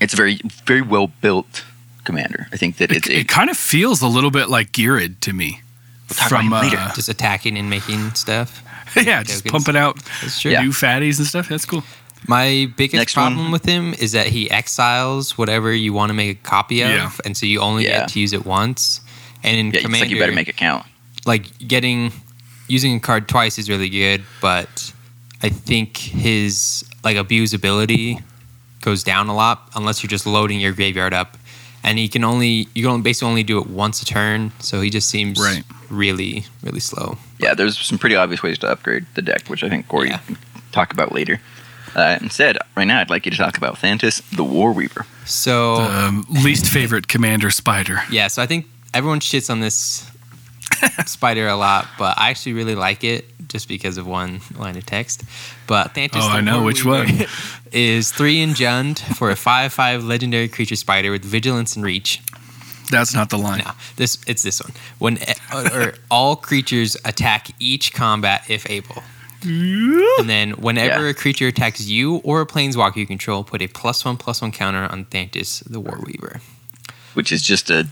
It's 0.00 0.14
a 0.14 0.16
very, 0.16 0.40
very 0.64 0.82
well 0.82 1.08
built 1.20 1.64
commander. 2.04 2.46
I 2.52 2.56
think 2.56 2.76
that 2.78 2.90
It, 2.90 2.98
it's 2.98 3.08
it 3.08 3.28
kind 3.28 3.50
of 3.50 3.56
feels 3.56 4.00
a 4.02 4.06
little 4.08 4.30
bit 4.30 4.48
like 4.48 4.72
Geared 4.72 5.20
to 5.22 5.32
me. 5.32 5.60
talk 6.08 6.30
about 6.30 6.44
him 6.44 6.50
later. 6.50 6.76
uh, 6.78 6.94
Just 6.94 7.08
attacking 7.08 7.58
and 7.58 7.68
making 7.68 8.14
stuff. 8.14 8.62
yeah, 8.96 9.22
just 9.22 9.44
Tokens. 9.44 9.64
pumping 9.64 9.76
out 9.76 9.96
That's. 10.22 10.44
Yeah. 10.44 10.62
new 10.62 10.70
fatties 10.70 11.18
and 11.18 11.26
stuff. 11.26 11.48
That's 11.48 11.64
cool. 11.66 11.82
My 12.26 12.66
biggest 12.76 12.94
Next 12.96 13.16
one. 13.16 13.32
problem 13.34 13.52
with 13.52 13.64
him 13.64 13.94
is 13.94 14.12
that 14.12 14.26
he 14.26 14.50
exiles 14.50 15.36
whatever 15.38 15.72
you 15.72 15.92
want 15.92 16.10
to 16.10 16.14
make 16.14 16.38
a 16.38 16.42
copy 16.48 16.82
of, 16.82 16.90
Yeah. 16.90 17.10
and 17.24 17.36
so 17.36 17.46
you 17.46 17.60
only 17.60 17.84
Yeah. 17.84 18.00
get 18.00 18.08
to 18.10 18.20
use 18.20 18.32
it 18.32 18.44
once. 18.46 19.00
And 19.44 19.56
in 19.56 19.66
yeah, 19.72 19.82
Commander, 19.82 20.04
like 20.06 20.10
you 20.10 20.18
better 20.18 20.32
make 20.32 20.48
it 20.48 20.56
count. 20.56 20.84
like 21.26 21.46
getting 21.68 22.12
using 22.66 22.96
a 22.96 23.00
card 23.00 23.28
twice 23.28 23.58
is 23.58 23.68
really 23.70 23.88
good, 23.88 24.24
but 24.40 24.92
I 25.42 25.48
think 25.48 25.96
his 25.96 26.84
like 27.04 27.16
abusability 27.16 28.22
goes 28.80 29.02
down 29.02 29.28
a 29.28 29.34
lot 29.34 29.68
unless 29.74 30.02
you're 30.02 30.08
just 30.08 30.26
loading 30.26 30.60
your 30.60 30.72
graveyard 30.72 31.12
up. 31.14 31.36
And 31.84 31.96
he 31.98 32.08
can 32.08 32.24
only 32.24 32.68
you 32.74 32.84
can 32.86 33.02
basically 33.02 33.28
only 33.28 33.42
do 33.44 33.58
it 33.60 33.68
once 33.68 34.02
a 34.02 34.04
turn, 34.04 34.52
so 34.58 34.80
he 34.80 34.90
just 34.90 35.08
seems 35.08 35.38
Right. 35.40 35.62
really 35.90 36.44
really 36.62 36.80
slow. 36.80 37.18
Yeah, 37.38 37.54
there's 37.54 37.78
some 37.78 37.98
pretty 37.98 38.16
obvious 38.16 38.42
ways 38.42 38.58
to 38.58 38.68
upgrade 38.68 39.06
the 39.14 39.22
deck, 39.22 39.46
which 39.48 39.62
I 39.62 39.68
think 39.68 39.86
Corey 39.88 40.08
Yeah. 40.08 40.18
can 40.18 40.36
talk 40.72 40.92
about 40.92 41.12
later. 41.12 41.40
Uh, 41.94 42.18
instead, 42.20 42.58
right 42.76 42.84
now, 42.84 43.00
I'd 43.00 43.08
like 43.10 43.24
you 43.24 43.30
to 43.30 43.36
talk 43.38 43.56
about 43.56 43.76
Thantis, 43.80 44.20
the 44.30 44.44
War 44.44 44.72
Weaver. 44.72 45.06
So 45.24 45.76
Um, 45.76 46.26
least 46.28 46.66
favorite 46.66 47.08
commander 47.08 47.50
spider. 47.50 48.02
yeah, 48.10 48.28
so 48.28 48.42
I 48.42 48.46
think 48.46 48.66
everyone 48.92 49.20
shits 49.20 49.48
on 49.48 49.60
this 49.60 50.04
spider 51.06 51.48
a 51.48 51.56
lot, 51.56 51.86
but 51.98 52.18
I 52.18 52.30
actually 52.30 52.52
really 52.54 52.74
like 52.74 53.04
it 53.04 53.24
just 53.48 53.68
because 53.68 53.96
of 53.98 54.06
one 54.06 54.40
line 54.56 54.76
of 54.76 54.84
text. 54.86 55.24
But 55.66 55.94
Thantis 55.94 56.16
Oh, 56.22 56.28
the 56.30 56.36
I 56.36 56.40
know 56.40 56.62
which 56.62 56.84
one. 56.84 57.08
is 57.72 58.10
three 58.12 58.40
in 58.40 58.50
Jund 58.50 58.98
for 59.16 59.30
a 59.30 59.36
five-five 59.36 60.04
legendary 60.04 60.48
creature 60.48 60.76
spider 60.76 61.10
with 61.10 61.24
vigilance 61.24 61.76
and 61.76 61.84
reach. 61.84 62.20
That's 62.90 63.12
not 63.14 63.28
the 63.28 63.36
line. 63.38 63.62
No, 63.64 63.72
this 63.96 64.18
it's 64.26 64.42
this 64.42 64.62
one. 64.62 64.72
When 64.98 65.18
or 65.54 65.94
all 66.10 66.36
creatures 66.36 66.96
attack 67.04 67.48
each 67.60 67.92
combat 67.92 68.44
if 68.48 68.68
able. 68.70 69.02
And 69.42 70.28
then 70.28 70.52
whenever 70.52 71.04
Yeah. 71.04 71.10
a 71.10 71.14
creature 71.14 71.46
attacks 71.46 71.86
you 71.86 72.16
or 72.24 72.40
a 72.40 72.46
planeswalker 72.46 72.96
you 72.96 73.06
control, 73.06 73.44
put 73.44 73.62
a 73.62 73.68
plus 73.68 74.04
one 74.04 74.16
plus 74.16 74.40
one 74.42 74.52
counter 74.52 74.88
on 74.90 75.04
Thantis 75.04 75.62
the 75.70 75.78
War 75.80 76.00
Weaver. 76.04 76.40
which 77.14 77.30
is 77.30 77.42
just 77.42 77.70
a 77.70 77.86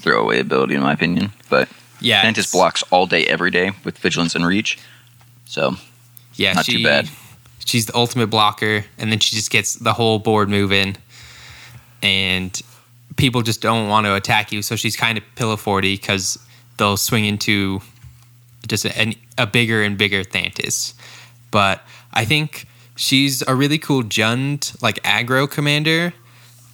throwaway 0.00 0.38
ability 0.40 0.74
in 0.74 0.80
my 0.82 0.92
opinion. 0.92 1.32
But 1.48 1.68
Yeah, 2.00 2.22
Thantis 2.22 2.52
blocks 2.52 2.82
all 2.90 3.06
day, 3.06 3.24
every 3.26 3.50
day 3.50 3.72
with 3.84 3.98
vigilance 3.98 4.34
and 4.36 4.44
reach. 4.46 4.78
So 5.52 5.76
Yeah, 6.36 6.54
Not 6.54 6.64
she, 6.64 6.78
too 6.78 6.82
bad. 6.82 7.10
She's 7.66 7.84
the 7.84 7.94
ultimate 7.94 8.28
blocker, 8.28 8.86
and 8.96 9.12
then 9.12 9.18
she 9.18 9.36
just 9.36 9.50
gets 9.50 9.74
the 9.74 9.92
whole 9.92 10.18
board 10.18 10.48
moving, 10.48 10.96
and 12.02 12.58
people 13.16 13.42
just 13.42 13.60
don't 13.60 13.86
want 13.86 14.06
to 14.06 14.14
attack 14.14 14.50
you. 14.50 14.62
So 14.62 14.76
she's 14.76 14.96
kind 14.96 15.18
of 15.18 15.24
pillow 15.34 15.56
forty 15.56 15.94
because 15.94 16.38
they'll 16.78 16.96
swing 16.96 17.26
into 17.26 17.82
just 18.66 18.86
a, 18.86 19.14
a 19.36 19.46
bigger 19.46 19.82
and 19.82 19.98
bigger 19.98 20.24
Thantis. 20.24 20.94
But 21.50 21.82
I 22.14 22.24
think 22.24 22.66
she's 22.96 23.42
a 23.46 23.54
really 23.54 23.78
cool 23.78 24.02
Jund 24.02 24.82
like 24.82 25.02
aggro 25.02 25.48
commander. 25.48 26.14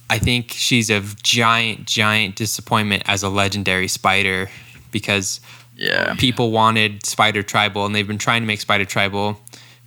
I 0.09 0.19
think 0.19 0.51
she's 0.51 0.89
a 0.89 1.01
giant, 1.21 1.85
giant 1.85 2.37
disappointment 2.37 3.03
as 3.07 3.23
a 3.23 3.29
legendary 3.29 3.89
spider 3.89 4.49
because 4.89 5.41
yeah, 5.79 6.13
people 6.15 6.51
wanted 6.51 7.05
Spider 7.05 7.41
Tribal 7.43 7.85
and 7.85 7.95
they've 7.95 8.07
been 8.07 8.17
trying 8.17 8.41
to 8.41 8.47
make 8.47 8.59
Spider 8.61 8.85
Tribal, 8.85 9.39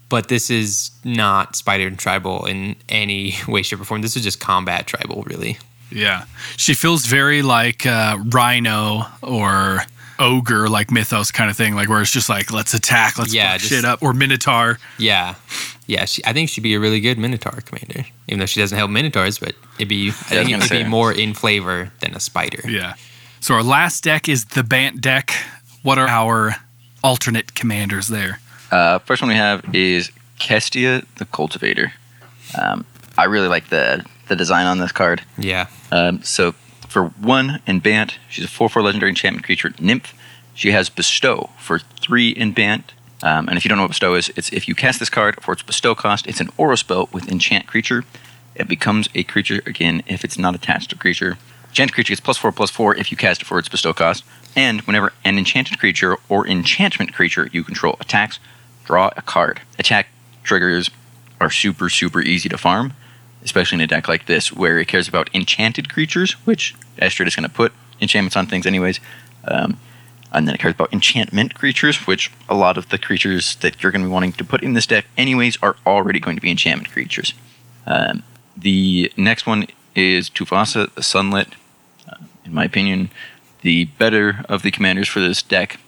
but 0.09 0.29
this 0.29 0.51
is 0.51 0.91
not 1.05 1.55
Spider 1.57 1.91
Tribal 1.91 2.47
in 2.47 2.77
any 2.89 3.35
way, 3.49 3.63
shape, 3.63 3.81
or 3.81 3.85
form. 3.85 4.03
This 4.03 4.17
is 4.17 4.23
just 4.23 4.41
combat 4.41 4.87
tribal, 4.87 5.23
really. 5.27 5.59
Yeah. 5.91 6.25
She 6.57 6.73
feels 6.75 7.05
very 7.07 7.43
like 7.43 7.85
uh, 7.85 8.19
Rhino 8.31 9.03
or 9.23 9.83
Ogre, 10.19 10.69
like 10.69 10.91
Mythos 10.91 11.31
kind 11.31 11.51
of 11.51 11.57
thing, 11.57 11.75
like 11.75 11.89
where 11.91 12.01
it's 12.01 12.11
just 12.11 12.29
like, 12.31 12.51
let's 12.53 12.73
attack, 12.75 13.19
let's 13.19 13.35
Yeah, 13.35 13.57
just- 13.59 13.69
shit 13.71 13.85
up. 13.85 14.03
Or 14.03 14.15
Minotaur. 14.15 14.79
Yeah, 14.99 15.35
yeah. 15.87 16.05
She, 16.07 16.25
I 16.25 16.33
think 16.33 16.49
she'd 16.49 16.63
be 16.63 16.75
a 16.75 16.81
really 16.81 17.01
good 17.01 17.19
Minotaur 17.19 17.61
commander, 17.67 18.07
even 18.29 18.39
though 18.39 18.47
she 18.47 18.61
doesn't 18.61 18.79
help 18.79 18.91
Minotaurs. 18.91 19.39
But 19.39 19.55
it'd 19.79 19.89
be, 19.89 20.09
I 20.31 20.41
I 20.41 20.45
think 20.45 20.51
it'd 20.65 20.71
be 20.71 20.85
more 20.85 21.13
in 21.13 21.35
flavor 21.35 21.93
than 22.01 22.15
a 22.15 22.21
spider. 22.21 22.63
Yeah. 22.69 22.95
So 23.41 23.55
our 23.55 23.63
last 23.63 24.05
deck 24.05 24.29
is 24.29 24.45
the 24.47 24.63
Bant 24.63 25.01
deck. 25.01 25.35
What 25.83 25.99
are 25.99 26.09
our 26.09 26.57
alternate 27.03 27.55
commanders 27.55 28.09
there? 28.09 28.39
Uh, 28.71 28.99
first 29.01 29.21
one 29.21 29.29
we 29.29 29.35
have 29.35 29.65
is 29.75 30.13
Kestia, 30.39 31.05
the 31.17 31.25
Cultivator. 31.27 31.93
Um, 32.61 32.85
I 33.19 33.25
really 33.25 33.49
like 33.49 33.69
the 33.69 34.05
the 34.29 34.37
design 34.37 34.67
on 34.67 34.79
this 34.79 34.93
card. 34.93 35.23
Yeah, 35.37 35.67
Um, 35.91 36.23
so 36.23 36.53
for 36.89 37.07
one 37.09 37.61
in 37.67 37.81
Bant, 37.81 38.19
she's 38.31 38.45
a 38.45 38.49
4 38.49 38.69
4 38.69 38.83
legendary 38.83 39.11
enchantment 39.11 39.45
creature, 39.45 39.75
Nymph. 39.81 40.15
She 40.55 40.71
has 40.71 40.89
Bestow 40.89 41.51
for 41.59 41.81
three 42.01 42.31
in 42.31 42.53
Bant. 42.53 42.93
Um, 43.23 43.49
and 43.49 43.57
if 43.59 43.65
you 43.65 43.69
don't 43.69 43.79
know 43.79 43.85
what 43.85 43.91
Bestow 43.91 44.15
is, 44.15 44.31
it's 44.37 44.53
if 44.53 44.69
you 44.69 44.75
cast 44.75 45.01
this 45.01 45.11
card 45.11 45.43
for 45.43 45.53
its 45.53 45.63
Bestow 45.63 45.95
cost, 45.95 46.27
it's 46.27 46.41
an 46.41 46.51
aura 46.57 46.77
spell 46.77 47.09
with 47.13 47.31
enchant 47.31 47.67
creature. 47.67 48.05
It 48.55 48.69
becomes 48.69 49.09
a 49.15 49.25
creature 49.25 49.63
again 49.67 50.03
if 50.07 50.25
it's 50.25 50.39
not 50.39 50.55
attached 50.55 50.91
to 50.91 50.97
a 50.97 50.99
creature. 50.99 51.37
Enchant 51.69 51.93
creature 51.93 52.13
gets 52.13 52.21
plus 52.21 52.39
4 52.39 52.53
plus 52.53 52.71
4 52.71 52.97
if 52.97 53.11
you 53.11 53.17
cast 53.17 53.43
it 53.43 53.47
for 53.47 53.59
its 53.59 53.69
Bestow 53.69 53.93
cost. 53.93 54.25
And 54.55 54.83
whenever 54.83 55.13
an 55.25 55.39
enchanted 55.39 55.79
creature 55.79 56.17
or 56.29 56.47
enchantment 56.47 57.15
creature 57.15 57.49
you 57.53 57.65
control 57.65 57.97
attacks, 58.01 58.39
draw 58.85 59.11
a 59.17 59.23
card. 59.23 59.61
Attack 59.79 60.09
triggers 60.43 60.91
are 61.41 61.51
super, 61.51 61.89
super 61.89 62.21
easy 62.21 62.49
to 62.49 62.59
farm 62.59 62.93
especially 63.45 63.77
in 63.77 63.81
a 63.83 63.87
deck 63.87 64.09
like 64.09 64.27
this 64.27 64.53
where 64.53 64.79
it 64.79 64.89
cares 64.89 65.09
about 65.09 65.31
enchanted 65.35 65.93
creatures, 65.93 66.33
which 66.45 66.75
Astrid 66.99 67.29
is 67.29 67.37
going 67.37 67.49
to 67.49 67.55
put 67.55 67.73
enchantments 68.01 68.37
on 68.37 68.47
things 68.47 68.67
anyways. 68.67 69.01
Um, 69.45 69.79
and 70.33 70.49
then 70.49 70.55
it 70.55 70.61
cares 70.61 70.75
about 70.75 70.93
enchantment 70.93 71.55
creatures, 71.55 72.07
which 72.07 72.31
a 72.49 72.55
lot 72.55 72.79
of 72.79 72.89
the 72.89 72.99
creatures 72.99 73.57
that 73.57 73.83
you're 73.83 73.93
going 73.93 74.03
to 74.03 74.09
be 74.09 74.13
wanting 74.13 74.33
to 74.33 74.45
put 74.45 74.63
in 74.63 74.73
this 74.73 74.87
deck 74.87 75.07
anyways 75.19 75.59
are 75.63 75.77
already 75.87 76.21
going 76.21 76.37
to 76.37 76.43
be 76.43 76.51
enchantment 76.51 76.91
creatures. 76.91 77.35
Um, 77.87 78.23
the 78.57 79.13
next 79.17 79.47
one 79.47 79.67
is 79.95 80.31
Tuvasa, 80.31 80.93
the 80.95 81.03
Sunlit. 81.03 81.53
Uh, 82.09 82.17
in 82.45 82.55
my 82.55 82.65
opinion, 82.65 83.11
the 83.63 83.85
better 83.85 84.45
of 84.49 84.63
the 84.63 84.71
commanders 84.71 85.09
for 85.09 85.21
this 85.21 85.43
deck. 85.43 85.81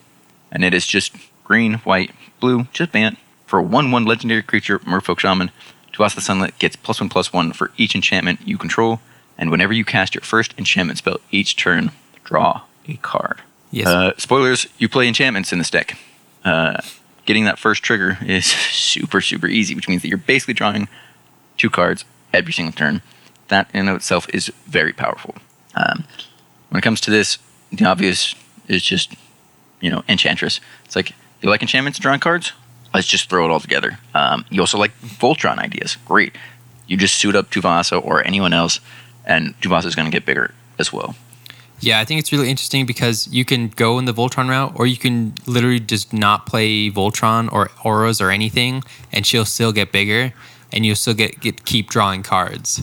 And 0.51 0.65
it 0.65 0.73
is 0.73 0.87
just 0.87 1.15
green, 1.45 1.75
white, 1.79 2.13
blue, 2.41 2.65
just 2.73 2.93
Bant. 2.93 3.19
For 3.47 3.59
a 3.59 3.63
1 3.63 3.91
1 3.91 4.05
legendary 4.05 4.43
creature, 4.43 4.79
Merfolk 4.81 5.19
Shaman, 5.19 5.51
Tuvasa, 5.93 6.17
the 6.17 6.21
Sunlit 6.21 6.59
gets 6.59 6.77
plus 6.77 7.01
1 7.01 7.09
plus 7.09 7.33
1 7.33 7.53
for 7.53 7.71
each 7.77 7.95
enchantment 7.95 8.41
you 8.45 8.59
control. 8.59 9.01
And 9.37 9.51
whenever 9.51 9.73
you 9.73 9.85
cast 9.85 10.15
your 10.15 10.23
first 10.23 10.55
enchantment 10.57 10.99
spell 10.99 11.21
each 11.31 11.57
turn, 11.57 11.91
draw 12.25 12.63
a 12.89 12.97
card. 12.97 13.43
yes. 13.71 13.87
Uh, 13.87 14.13
spoilers, 14.17 14.67
you 14.79 14.89
play 14.89 15.09
enchantments 15.09 15.53
in 15.53 15.59
this 15.59 15.71
deck. 15.71 15.99
Uh, 16.45 16.81
getting 17.27 17.45
that 17.45 17.59
first 17.59 17.83
trigger 17.83 18.19
is 18.27 18.47
super, 18.47 19.21
super 19.21 19.47
easy, 19.47 19.75
which 19.75 19.89
means 19.89 20.03
that 20.03 20.09
you're 20.09 20.19
basically 20.19 20.55
drawing 20.55 20.89
two 21.57 21.71
cards 21.71 22.05
every 22.33 22.53
single 22.53 22.73
turn. 22.73 23.03
That 23.49 23.69
in 23.73 23.81
and 23.81 23.89
of 23.91 23.97
itself 23.97 24.29
is 24.33 24.49
very 24.67 24.93
powerful. 24.93 25.35
Um, 25.75 26.05
when 26.71 26.79
it 26.79 26.83
comes 26.83 27.01
to 27.03 27.11
this, 27.11 27.39
the 27.77 27.85
obvious 27.85 28.35
is 28.69 28.83
just, 28.83 29.15
you 29.81 29.91
know, 29.91 30.03
Enchantress. 30.09 30.61
It's 30.85 30.97
like, 30.97 31.13
you 31.43 31.51
like 31.51 31.63
enchantments 31.63 31.99
drawing 31.99 32.21
cards? 32.21 32.53
Let's 32.95 33.07
just 33.07 33.29
throw 33.29 33.45
it 33.45 33.51
all 33.51 33.61
together. 33.61 33.99
Um, 34.15 34.45
you 34.51 34.61
also 34.61 34.79
like 34.79 34.93
Voltron 35.01 35.59
ideas. 35.59 35.97
Great. 36.07 36.37
You 36.87 36.97
just 36.97 37.17
suit 37.17 37.35
up 37.35 37.51
Tuvasa 37.51 38.03
or 38.03 38.25
anyone 38.27 38.53
else, 38.53 38.81
and 39.25 39.59
Tuvasa 39.61 39.87
is 39.87 39.95
going 39.95 40.07
to 40.07 40.13
get 40.13 40.25
bigger 40.25 40.55
as 40.79 40.93
well. 40.93 41.17
Yeah, 41.81 41.99
I 41.99 42.05
think 42.05 42.21
it's 42.21 42.33
really 42.33 42.49
interesting 42.49 42.87
because 42.87 43.29
you 43.29 43.45
can 43.45 43.69
go 43.69 43.99
in 43.99 44.05
the 44.05 44.15
Voltron 44.15 44.49
route, 44.49 44.73
or 44.77 44.87
you 44.87 44.97
can 44.97 45.35
literally 45.47 45.81
just 45.81 46.13
not 46.13 46.47
play 46.47 46.91
Voltron 46.91 47.53
or 47.53 47.71
auras 47.85 48.21
or 48.21 48.31
anything, 48.31 48.83
and 49.13 49.27
she'll 49.27 49.45
still 49.45 49.73
get 49.73 49.93
bigger, 49.93 50.33
and 50.73 50.87
you'll 50.87 50.97
still 50.97 51.15
get, 51.15 51.41
get 51.41 51.65
keep 51.65 51.91
drawing 51.91 52.23
cards. 52.23 52.83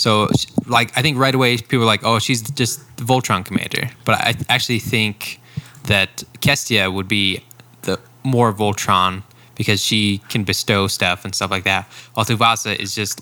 So, 0.00 0.28
like, 0.66 0.96
I 0.96 1.02
think 1.02 1.18
right 1.18 1.34
away 1.34 1.58
people 1.58 1.82
are 1.82 1.92
like, 1.94 2.04
"Oh, 2.04 2.18
she's 2.18 2.40
just 2.62 2.76
the 2.96 3.04
Voltron 3.04 3.44
commander," 3.44 3.90
but 4.06 4.14
I 4.14 4.34
actually 4.48 4.78
think 4.78 5.40
that 5.84 6.24
Kestia 6.40 6.90
would 6.90 7.06
be 7.06 7.44
the 7.82 7.98
more 8.22 8.50
Voltron 8.54 9.22
because 9.56 9.84
she 9.84 10.22
can 10.30 10.42
bestow 10.44 10.86
stuff 10.86 11.24
and 11.26 11.34
stuff 11.34 11.50
like 11.50 11.64
that. 11.64 11.84
While 12.14 12.24
Tuvasa 12.24 12.72
is 12.76 12.94
just 12.94 13.20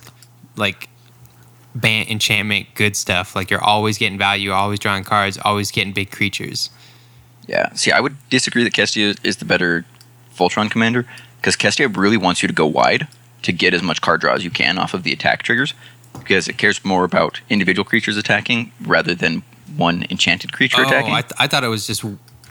like 0.56 0.88
Bant 1.74 2.08
enchantment 2.10 2.66
good 2.74 2.96
stuff. 2.96 3.36
Like 3.36 3.50
you're 3.50 3.62
always 3.74 3.98
getting 3.98 4.18
value, 4.18 4.52
always 4.52 4.78
drawing 4.78 5.04
cards, 5.04 5.38
always 5.44 5.70
getting 5.70 5.92
big 5.92 6.10
creatures. 6.10 6.70
Yeah. 7.46 7.72
See, 7.74 7.92
I 7.92 8.00
would 8.00 8.16
disagree 8.30 8.64
that 8.64 8.72
Kestia 8.72 9.18
is 9.24 9.36
the 9.36 9.44
better 9.44 9.84
Voltron 10.36 10.70
commander. 10.70 11.06
because 11.40 11.56
Kestia 11.56 11.94
really 11.96 12.16
wants 12.16 12.42
you 12.42 12.48
to 12.48 12.54
go 12.54 12.66
wide 12.66 13.06
to 13.42 13.52
get 13.52 13.74
as 13.74 13.82
much 13.82 14.00
card 14.00 14.20
draw 14.20 14.34
as 14.34 14.44
you 14.44 14.50
can 14.50 14.78
off 14.78 14.94
of 14.94 15.02
the 15.04 15.12
attack 15.12 15.42
triggers, 15.42 15.72
because 16.28 16.46
it 16.46 16.58
cares 16.58 16.84
more 16.84 17.04
about 17.04 17.40
individual 17.48 17.84
creatures 17.84 18.16
attacking 18.16 18.70
rather 18.82 19.14
than 19.14 19.42
one 19.76 20.04
enchanted 20.10 20.52
creature 20.52 20.82
Oh, 20.82 20.86
attacking. 20.86 21.12
I, 21.14 21.22
th- 21.22 21.32
I 21.38 21.46
thought 21.46 21.64
it 21.64 21.68
was 21.68 21.86
just 21.86 22.04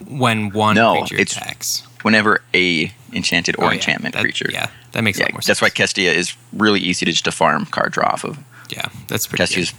when 0.06 0.50
one 0.50 0.74
No, 0.76 0.98
creature 0.98 1.16
it's- 1.16 1.36
attacks. 1.36 1.84
Whenever 2.02 2.42
a 2.54 2.92
enchanted 3.12 3.56
or 3.58 3.64
Oh, 3.64 3.68
yeah, 3.68 3.74
enchantment 3.74 4.14
that- 4.14 4.20
creature. 4.22 4.48
Yeah, 4.52 4.68
that 4.92 5.02
makes 5.02 5.18
a 5.18 5.22
Yeah, 5.22 5.24
lot 5.26 5.32
more 5.32 5.38
that's 5.38 5.46
sense. 5.46 5.62
why 5.62 5.70
Kestia 5.70 6.12
is 6.14 6.34
really 6.52 6.78
easy 6.80 7.04
to 7.06 7.10
just 7.12 7.24
to 7.24 7.32
farm 7.32 7.66
card 7.66 7.92
draw 7.92 8.06
off 8.08 8.24
of. 8.24 8.38
Yeah, 8.70 8.86
that's 9.08 9.26
pretty 9.26 9.42
Kestia's 9.44 9.70
good. 9.70 9.78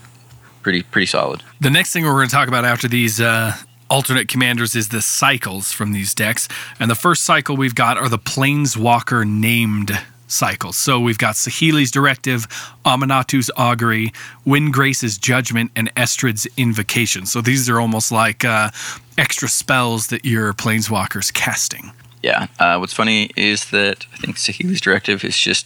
pretty 0.64 0.84
pretty 0.84 1.06
solid. 1.06 1.44
The 1.62 1.70
next 1.70 1.94
thing 1.94 2.04
we're 2.04 2.12
going 2.12 2.28
to 2.28 2.36
talk 2.36 2.48
about 2.50 2.66
after 2.66 2.88
these 2.90 3.22
uh, 3.22 3.56
alternate 3.90 4.28
commanders 4.28 4.76
is 4.76 4.90
the 4.90 5.02
cycles 5.02 5.72
from 5.72 5.94
these 5.94 6.14
decks. 6.14 6.50
And 6.80 6.92
the 6.92 6.96
first 6.96 7.24
cycle 7.24 7.56
we've 7.56 7.76
got 7.76 7.98
are 7.98 8.10
the 8.10 8.20
Planeswalker 8.20 9.26
named 9.26 9.98
cycles. 10.30 10.78
So 10.78 11.00
we've 11.00 11.18
got 11.18 11.36
Saheeli's 11.36 11.92
Directive, 11.92 12.48
Aminatou's 12.86 13.52
Augury, 13.58 14.14
Windgrace's 14.46 15.18
Judgment, 15.18 15.72
and 15.76 15.92
Estrid's 15.98 16.48
Invocation. 16.56 17.26
So 17.26 17.42
these 17.42 17.70
are 17.70 17.80
almost 17.80 18.12
like 18.12 18.46
uh, 18.46 18.72
extra 19.18 19.50
spells 19.50 20.08
that 20.08 20.26
your 20.26 20.54
Planeswalker's 20.54 21.32
casting. 21.32 21.92
Yeah. 22.24 22.48
Uh, 22.60 22.78
what's 22.78 22.94
funny 22.94 23.32
is 23.36 23.70
that 23.72 24.06
I 24.14 24.18
think 24.18 24.38
Saheeli's 24.38 24.82
directive 24.82 25.24
is 25.24 25.38
just 25.38 25.66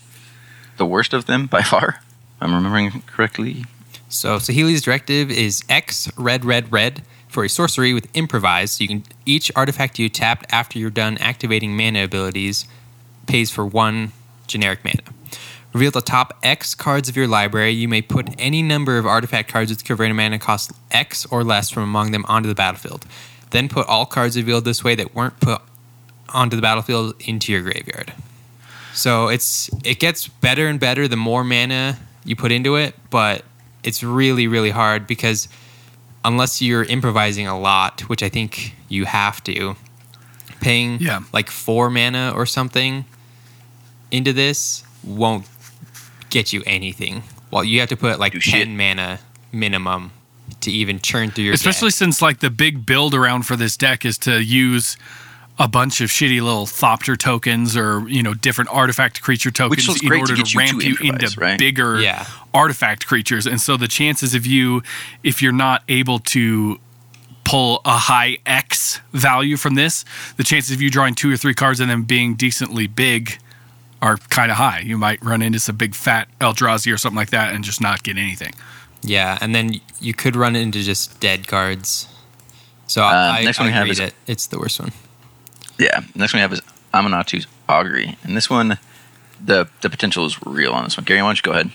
the 0.78 0.86
worst 0.86 1.14
of 1.14 1.26
them 1.26 1.48
by 1.48 1.62
far. 1.62 2.00
If 2.38 2.42
I'm 2.42 2.54
remembering 2.54 3.04
correctly. 3.08 3.66
So 4.10 4.38
Saheeli's 4.38 4.82
directive 4.82 5.32
is 5.32 5.64
X 5.70 6.12
red 6.18 6.46
red 6.46 6.72
red 6.72 7.04
for 7.28 7.44
a 7.44 7.50
sorcery 7.50 7.94
with 7.94 8.08
improvise. 8.16 8.74
So 8.74 8.84
you 8.84 8.88
can 8.88 9.04
each 9.26 9.52
artifact 9.56 9.98
you 9.98 10.08
tapped 10.08 10.46
after 10.54 10.78
you're 10.78 10.92
done 10.92 11.18
activating 11.18 11.76
mana 11.76 12.04
abilities 12.04 12.66
pays 13.26 13.50
for 13.50 13.66
one 13.66 14.12
generic 14.48 14.84
mana. 14.84 15.02
Reveal 15.74 15.92
the 15.92 16.02
top 16.02 16.38
X 16.44 16.76
cards 16.76 17.10
of 17.10 17.16
your 17.18 17.28
library. 17.28 17.72
You 17.72 17.88
may 17.88 18.02
put 18.02 18.30
any 18.38 18.62
number 18.62 18.98
of 19.00 19.08
artifact 19.08 19.52
cards 19.52 19.72
with 19.72 19.84
converted 19.84 20.16
mana 20.16 20.38
cost 20.38 20.72
X 20.92 21.26
or 21.28 21.44
less 21.44 21.70
from 21.72 21.84
among 21.84 22.12
them 22.12 22.26
onto 22.28 22.48
the 22.48 22.56
battlefield. 22.56 23.06
Then 23.50 23.70
put 23.70 23.88
all 23.88 24.06
cards 24.06 24.36
revealed 24.38 24.66
this 24.66 24.84
way 24.84 24.94
that 24.96 25.16
weren't 25.16 25.40
put 25.40 25.62
onto 26.30 26.56
the 26.56 26.62
battlefield 26.62 27.16
into 27.28 27.52
your 27.52 27.62
graveyard. 27.62 28.14
So 28.94 29.28
it's 29.30 29.70
it 29.84 30.00
gets 30.00 30.28
better 30.28 30.68
and 30.68 30.80
better 30.80 31.08
the 31.08 31.18
more 31.18 31.44
mana 31.44 31.98
you 32.24 32.36
put 32.36 32.52
into 32.52 32.76
it, 32.76 32.96
but 33.10 33.44
it's 33.84 34.04
really 34.04 34.48
really 34.48 34.70
hard 34.70 35.08
because 35.08 35.48
unless 36.24 36.62
you're 36.62 36.84
improvising 36.84 37.48
a 37.48 37.60
lot, 37.60 38.02
which 38.02 38.22
I 38.24 38.30
think 38.30 38.76
you 38.90 39.06
have 39.06 39.44
to, 39.46 39.76
paying 40.62 41.00
Yeah. 41.00 41.22
like 41.34 41.50
four 41.50 41.90
mana 41.90 42.32
or 42.36 42.46
something 42.46 43.06
into 44.14 44.32
this 44.32 44.84
won't 45.04 45.46
get 46.30 46.54
you 46.54 46.64
anything. 46.66 47.24
Well, 47.52 47.64
you 47.64 47.80
have 47.82 47.90
to 47.90 47.98
put 47.98 48.20
like 48.20 48.32
Do 48.34 48.40
ten 48.40 48.60
shit. 48.62 48.70
mana 48.70 49.20
minimum 49.52 50.12
to 50.62 50.72
even 50.72 51.00
churn 51.00 51.32
through 51.32 51.46
your 51.46 51.54
Especially 51.54 51.90
deck. 51.90 51.96
since 51.96 52.22
like 52.22 52.40
the 52.40 52.50
big 52.50 52.86
build 52.86 53.14
around 53.14 53.44
for 53.44 53.56
this 53.56 53.76
deck 53.78 54.06
is 54.06 54.18
to 54.20 54.42
use 54.44 54.98
a 55.60 55.68
bunch 55.68 56.02
of 56.02 56.10
shitty 56.10 56.42
little 56.42 56.66
Thopter 56.66 57.16
tokens 57.18 57.78
or 57.78 58.08
you 58.10 58.24
know 58.24 58.34
different 58.34 58.70
artifact 58.72 59.22
creature 59.22 59.52
tokens 59.52 59.88
in 60.02 60.08
great 60.08 60.22
order 60.22 60.36
to 60.36 60.42
to, 60.42 60.44
get 60.44 60.54
you 60.54 60.60
ramp 60.60 60.80
to 60.82 60.88
you 60.88 60.98
into 61.04 61.40
right? 61.40 61.60
bigger 61.60 62.00
Yeah. 62.00 62.26
artifact 62.54 63.06
creatures. 63.06 63.46
And 63.46 63.62
so 63.62 63.78
the 63.78 63.88
chances 63.88 64.34
of 64.34 64.46
you, 64.46 64.82
if 65.24 65.42
you're 65.42 65.52
not 65.52 65.84
able 65.90 66.20
to 66.20 66.80
pull 67.44 67.82
a 67.86 67.98
high 67.98 68.38
X 68.46 69.00
value 69.12 69.58
from 69.58 69.76
this, 69.76 70.06
the 70.38 70.44
chances 70.44 70.72
of 70.74 70.82
you 70.82 70.90
drawing 70.90 71.14
two 71.14 71.32
or 71.32 71.38
three 71.38 71.54
cards 71.54 71.80
and 71.80 71.90
then 71.92 72.04
being 72.04 72.34
decently 72.36 72.88
big 72.88 73.38
are 74.04 74.18
kind 74.30 74.52
of 74.52 74.58
high. 74.58 74.80
You 74.86 74.98
might 74.98 75.24
run 75.24 75.42
into 75.42 75.60
some 75.60 75.78
big 75.78 75.96
fat 75.96 76.28
Eldrazi 76.40 76.94
or 76.94 76.98
something 76.98 77.16
like 77.18 77.30
that 77.32 77.54
and 77.56 77.64
just 77.64 77.80
not 77.82 78.04
get 78.04 78.18
anything. 78.18 78.54
Yeah, 79.02 79.38
and 79.42 79.56
then 79.56 79.80
you 80.00 80.14
could 80.14 80.36
run 80.36 80.56
into 80.56 80.84
just 80.84 81.20
dead 81.20 81.48
cards. 81.48 82.08
So 82.88 83.02
Uh, 83.04 83.08
I, 83.40 83.44
next 83.44 83.60
I 83.60 83.64
one 83.64 83.72
we 83.72 83.74
have 83.74 83.88
is- 83.90 83.98
that 83.98 84.14
it's 84.28 84.48
the 84.48 84.60
worst 84.60 84.80
one. 84.80 84.92
Yeah. 85.80 86.02
Next 86.16 86.34
one 86.34 86.38
we 86.40 86.42
have 86.42 86.54
is 86.54 86.62
Aminatou's 86.94 87.48
Augury, 87.68 88.18
and 88.24 88.38
this 88.38 88.50
one, 88.50 88.78
the 89.44 89.68
the 89.82 89.90
potential 89.90 90.26
is 90.26 90.38
real 90.46 90.74
on 90.74 90.84
this 90.84 90.98
one. 90.98 91.06
Gary, 91.06 91.22
why 91.22 91.30
don't 91.30 91.38
you 91.38 91.42
go 91.44 91.52
ahead? 91.52 91.72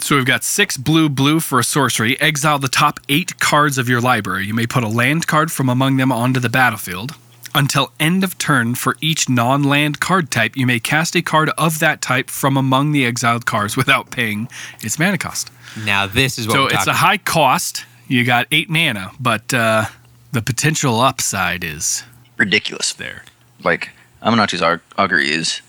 So 0.00 0.16
we've 0.16 0.26
got 0.26 0.42
six 0.42 0.76
blue 0.76 1.08
blue 1.08 1.38
for 1.40 1.58
a 1.60 1.64
sorcery. 1.64 2.18
Exile 2.20 2.58
the 2.58 2.68
top 2.68 2.98
eight 3.08 3.38
cards 3.38 3.76
of 3.78 3.88
your 3.88 4.00
library. 4.00 4.46
You 4.46 4.54
may 4.54 4.66
put 4.66 4.82
a 4.82 4.88
land 4.88 5.26
card 5.26 5.52
from 5.52 5.68
among 5.68 5.96
them 5.98 6.10
onto 6.10 6.40
the 6.40 6.48
battlefield. 6.48 7.14
Until 7.54 7.92
end 8.00 8.24
of 8.24 8.38
turn, 8.38 8.74
for 8.74 8.96
each 9.00 9.28
non 9.28 9.62
land 9.62 10.00
card 10.00 10.30
type, 10.30 10.56
you 10.56 10.66
may 10.66 10.80
cast 10.80 11.14
a 11.14 11.22
card 11.22 11.50
of 11.58 11.80
that 11.80 12.00
type 12.00 12.30
from 12.30 12.56
among 12.56 12.92
the 12.92 13.04
exiled 13.04 13.44
cards 13.44 13.76
without 13.76 14.10
paying 14.10 14.48
its 14.82 14.98
mana 14.98 15.18
cost. 15.18 15.50
Now 15.84 16.06
this 16.06 16.38
is 16.38 16.46
what 16.46 16.54
so 16.54 16.62
we're 16.64 16.74
it's 16.74 16.86
a 16.86 16.94
high 16.94 17.18
cost. 17.18 17.84
You 18.08 18.24
got 18.24 18.46
eight 18.50 18.70
mana, 18.70 19.12
but 19.20 19.52
uh, 19.52 19.86
the 20.32 20.42
potential 20.42 21.00
upside 21.00 21.62
is 21.64 22.04
Ridiculous. 22.36 22.92
there. 22.92 23.22
Like 23.62 23.90
Aminatou's 24.22 24.60
Aug- 24.60 24.80
Augury 24.98 25.30
is, 25.30 25.60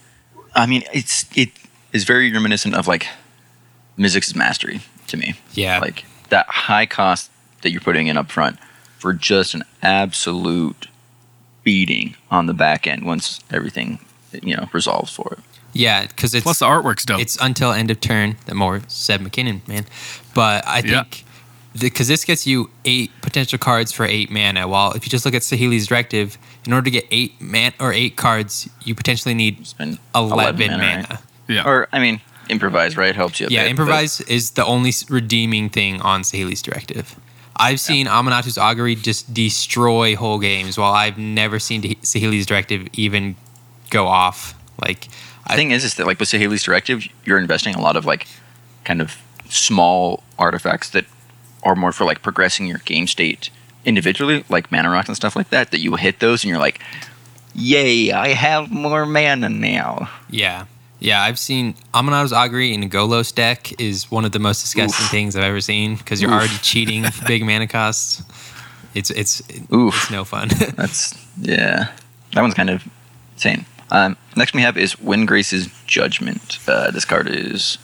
I 0.55 0.65
mean, 0.65 0.83
it's 0.93 1.25
it 1.37 1.51
is 1.91 2.05
very 2.05 2.31
reminiscent 2.31 2.75
of 2.75 2.87
like 2.87 3.07
Mizzix's 3.97 4.35
Mastery 4.35 4.81
to 5.07 5.17
me. 5.17 5.35
Yeah. 5.53 5.79
Like 5.79 6.05
that 6.29 6.47
high 6.47 6.85
cost 6.85 7.29
that 7.61 7.71
you're 7.71 7.81
putting 7.81 8.07
in 8.07 8.17
up 8.17 8.31
front 8.31 8.57
for 8.97 9.13
just 9.13 9.53
an 9.53 9.63
absolute 9.81 10.87
beating 11.63 12.15
on 12.31 12.45
the 12.45 12.53
back 12.53 12.87
end 12.87 13.03
once 13.05 13.39
everything 13.51 13.99
you 14.41 14.55
know 14.55 14.67
resolves 14.73 15.11
for 15.13 15.33
it. 15.33 15.39
Yeah, 15.73 16.05
because 16.05 16.35
it's 16.35 16.43
Plus 16.43 16.59
the 16.59 16.65
artwork's 16.65 17.03
dope. 17.05 17.19
it's 17.19 17.37
until 17.41 17.71
end 17.71 17.89
of 17.89 17.99
turn. 17.99 18.37
that 18.45 18.55
more 18.55 18.81
said 18.87 19.21
McKinnon, 19.21 19.67
man. 19.67 19.85
But 20.35 20.67
I 20.67 20.81
think 20.81 21.23
because 21.79 22.07
this 22.07 22.23
gets 22.23 22.45
you 22.45 22.69
eight 22.85 23.09
potential 23.21 23.57
cards 23.57 23.91
for 23.91 24.05
eight 24.05 24.29
mana. 24.29 24.67
While 24.67 24.91
if 24.93 25.03
you 25.05 25.09
just 25.09 25.25
look 25.25 25.33
at 25.33 25.41
Saheeli's 25.41 25.87
directive, 25.87 26.37
in 26.67 26.73
order 26.73 26.85
to 26.85 26.91
get 26.91 27.05
eight 27.09 27.41
man 27.41 27.73
or 27.79 27.91
eight 27.91 28.15
cards, 28.15 28.69
you 28.83 28.93
potentially 28.93 29.33
need 29.33 29.65
Spend 29.65 29.97
eleven, 30.13 30.61
11 30.61 30.77
mana. 30.79 31.07
right? 31.09 31.19
yeah. 31.47 31.67
Or 31.67 31.87
I 31.91 31.99
mean, 31.99 32.21
improvise 32.49 32.95
right 32.95 33.15
helps 33.15 33.39
you. 33.39 33.47
A 33.47 33.49
Yeah, 33.49 33.63
bit, 33.63 33.71
improvise 33.71 34.21
is 34.21 34.51
the 34.51 34.65
only 34.65 34.91
redeeming 35.09 35.69
thing 35.69 36.01
on 36.01 36.21
Saheeli's 36.21 36.61
directive. 36.61 37.15
I've 37.55 37.79
seen 37.79 38.07
Aminatou's 38.07 38.57
Augury 38.57 38.95
just 38.95 39.33
destroy 39.33 40.15
whole 40.15 40.39
games, 40.39 40.77
while 40.77 40.93
I've 40.93 41.17
never 41.17 41.59
seen 41.59 41.81
De- 41.81 41.95
Saheeli's 41.95 42.45
directive 42.45 42.87
even 42.93 43.35
go 43.89 44.07
off. 44.07 44.55
Like, 44.81 45.07
The 45.47 45.55
thing 45.55 45.71
is, 45.71 45.83
is 45.83 45.95
that 45.95 46.07
like 46.07 46.19
with 46.19 46.29
Saheeli's 46.29 46.63
directive, 46.63 47.07
you're 47.25 47.37
investing 47.37 47.75
a 47.75 47.81
lot 47.81 47.95
of 47.95 48.05
like 48.05 48.27
kind 48.83 49.01
of 49.01 49.21
small 49.49 50.23
artifacts 50.39 50.89
that 50.91 51.05
are 51.63 51.75
more 51.75 51.91
for 51.91 52.05
like 52.05 52.21
progressing 52.21 52.65
your 52.65 52.79
game 52.79 53.07
state 53.07 53.49
individually, 53.85 54.43
like 54.49 54.71
mana 54.71 54.89
rocks 54.89 55.07
and 55.07 55.15
stuff 55.15 55.35
like 55.35 55.49
that. 55.49 55.71
That 55.71 55.79
you 55.79 55.95
hit 55.95 56.19
those 56.19 56.43
and 56.43 56.49
you're 56.49 56.59
like, 56.59 56.79
"Yay! 57.53 58.11
I 58.11 58.29
have 58.29 58.71
more 58.71 59.05
mana 59.05 59.49
now." 59.49 60.09
yeah, 60.29 60.65
yeah, 61.03 61.21
I've 61.21 61.37
seen 61.37 61.75
Aminatou's 61.93 62.31
Augury 62.31 62.73
in 62.73 62.81
a 62.81 62.87
Golos 62.87 63.35
deck 63.35 63.77
is 63.79 64.09
one 64.09 64.23
of 64.23 64.31
the 64.31 64.39
most 64.39 64.61
disgusting 64.61 65.03
Oof. 65.03 65.11
things 65.11 65.35
I've 65.35 65.43
ever 65.43 65.59
seen 65.59 65.97
because 65.97 66.21
you're 66.21 66.31
Oof. 66.31 66.37
already 66.37 66.57
cheating 66.61 67.03
big 67.27 67.43
mana 67.43 67.67
costs. 67.67 68.23
It's 68.95 69.09
it's 69.09 69.41
Oof. 69.73 69.93
it's 69.95 70.11
no 70.11 70.23
fun. 70.23 70.47
That's 70.77 71.13
yeah. 71.37 71.91
That 72.31 72.41
one's 72.41 72.53
kind 72.53 72.69
of 72.69 72.87
insane. 73.33 73.65
Um, 73.91 74.15
next 74.37 74.53
we 74.53 74.61
have 74.61 74.77
is 74.77 74.95
Windgrace's 74.95 75.67
Judgment. 75.85 76.59
Uh, 76.65 76.89
this 76.89 77.03
card 77.03 77.27
is 77.27 77.77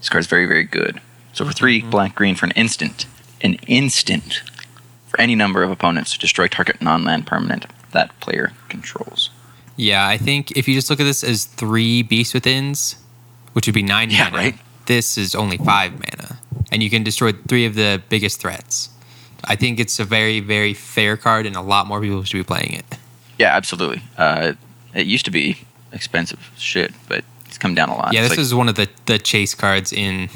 this 0.00 0.08
card 0.08 0.20
is 0.20 0.26
very 0.26 0.46
very 0.46 0.64
good. 0.64 1.00
So 1.32 1.44
for 1.44 1.52
3 1.52 1.82
black 1.82 2.16
green 2.16 2.34
for 2.34 2.46
an 2.46 2.52
instant, 2.56 3.06
an 3.40 3.54
instant 3.68 4.42
for 5.06 5.20
any 5.20 5.36
number 5.36 5.62
of 5.62 5.70
opponents, 5.70 6.12
to 6.14 6.18
destroy 6.18 6.48
target 6.48 6.82
non-land 6.82 7.24
permanent 7.26 7.66
that 7.92 8.18
player 8.18 8.52
controls. 8.68 9.30
Yeah, 9.76 10.06
I 10.08 10.16
think 10.16 10.52
if 10.56 10.66
you 10.68 10.74
just 10.74 10.88
look 10.90 11.00
at 11.00 11.04
this 11.04 11.22
as 11.22 11.44
three 11.44 12.02
Beast 12.02 12.34
Withins, 12.34 12.96
which 13.52 13.66
would 13.66 13.74
be 13.74 13.82
nine 13.82 14.10
Yeah, 14.10 14.24
mana, 14.30 14.36
right. 14.36 14.58
this 14.86 15.18
is 15.18 15.34
only 15.34 15.58
five 15.58 15.92
mana. 15.92 16.38
And 16.72 16.82
you 16.82 16.90
can 16.90 17.02
destroy 17.04 17.32
three 17.32 17.66
of 17.66 17.74
the 17.74 18.02
biggest 18.08 18.40
threats. 18.40 18.88
I 19.44 19.54
think 19.54 19.78
it's 19.78 20.00
a 20.00 20.04
very, 20.04 20.40
very 20.40 20.74
fair 20.74 21.16
card, 21.16 21.46
and 21.46 21.54
a 21.56 21.60
lot 21.60 21.86
more 21.86 22.00
people 22.00 22.24
should 22.24 22.38
be 22.38 22.42
playing 22.44 22.72
it. 22.72 22.98
Yeah, 23.38 23.54
absolutely. 23.54 24.02
Uh, 24.16 24.54
it 24.94 25.06
used 25.06 25.24
to 25.26 25.30
be 25.30 25.58
expensive 25.92 26.50
shit, 26.56 26.92
but 27.08 27.24
it's 27.44 27.58
come 27.58 27.74
down 27.74 27.90
a 27.90 27.94
lot. 27.96 28.12
yeah, 28.12 28.20
It's 28.20 28.30
this 28.30 28.38
like- 28.38 28.44
is 28.44 28.54
one 28.54 28.68
of 28.68 28.74
the, 28.76 28.88
the 29.04 29.18
chase 29.18 29.54
cards 29.54 29.92
in 29.92 30.30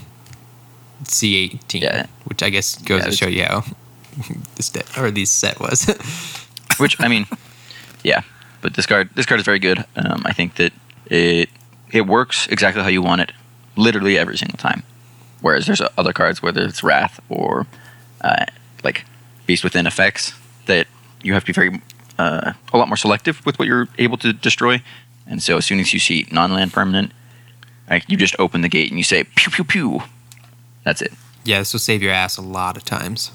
C18, 1.05 1.81
Yeah. 1.81 2.07
which 2.25 2.43
I 2.43 2.51
guess 2.51 2.77
goes 2.77 3.01
Yeah, 3.01 3.11
to 3.11 3.17
show 3.17 3.27
you 3.27 3.45
how 3.45 3.65
this 4.57 4.69
de- 4.69 4.85
or 5.01 5.11
this 5.11 5.31
set 5.31 5.59
was. 5.61 5.85
Which 6.79 7.01
I 7.01 7.09
mean, 7.09 7.27
yeah, 8.05 8.23
but 8.61 8.75
this 8.75 8.87
card 8.87 9.11
this 9.15 9.27
card 9.27 9.41
is 9.41 9.47
very 9.47 9.59
good. 9.59 9.85
Um, 9.97 10.23
I 10.25 10.33
think 10.33 10.57
that 10.57 10.73
it 11.07 11.49
it 11.91 12.07
works 12.07 12.47
exactly 12.49 12.83
how 12.83 12.89
you 12.89 13.03
want 13.03 13.21
it, 13.21 13.33
literally 13.77 14.19
every 14.19 14.37
single 14.37 14.59
time. 14.59 14.83
Whereas 15.41 15.67
there's 15.67 15.83
other 15.97 16.13
cards, 16.13 16.43
whether 16.43 16.63
it's 16.63 16.83
Wrath 16.83 17.21
or 17.29 17.67
uh, 18.21 18.47
like 18.85 19.05
Beast 19.47 19.65
Within 19.65 19.87
effects, 19.87 20.35
that 20.67 20.87
you 21.23 21.33
have 21.35 21.45
to 21.45 21.47
be 21.47 21.53
very 21.53 21.81
uh, 22.19 22.53
a 22.73 22.79
lot 22.79 22.89
more 22.89 22.97
selective 22.97 23.45
with 23.47 23.59
what 23.59 23.67
you're 23.67 23.89
able 23.99 24.19
to 24.19 24.33
destroy 24.33 24.83
And 25.27 25.43
so 25.43 25.57
as 25.57 25.65
soon 25.65 25.81
as 25.81 25.95
you 25.95 25.99
see 25.99 26.27
non-land 26.31 26.73
permanent, 26.73 27.13
like 27.89 28.09
you 28.09 28.17
just 28.17 28.37
open 28.39 28.61
the 28.61 28.69
gate 28.69 28.91
and 28.91 28.99
you 28.99 29.05
say 29.05 29.25
pew 29.25 29.51
pew 29.51 29.65
pew. 29.65 30.03
That's 30.85 31.01
it. 31.01 31.13
Yeah, 31.45 31.61
this 31.61 31.73
will 31.73 31.81
save 31.81 32.03
your 32.03 32.13
ass 32.13 32.37
a 32.37 32.43
lot 32.43 32.77
of 32.77 32.85
times. 32.85 33.31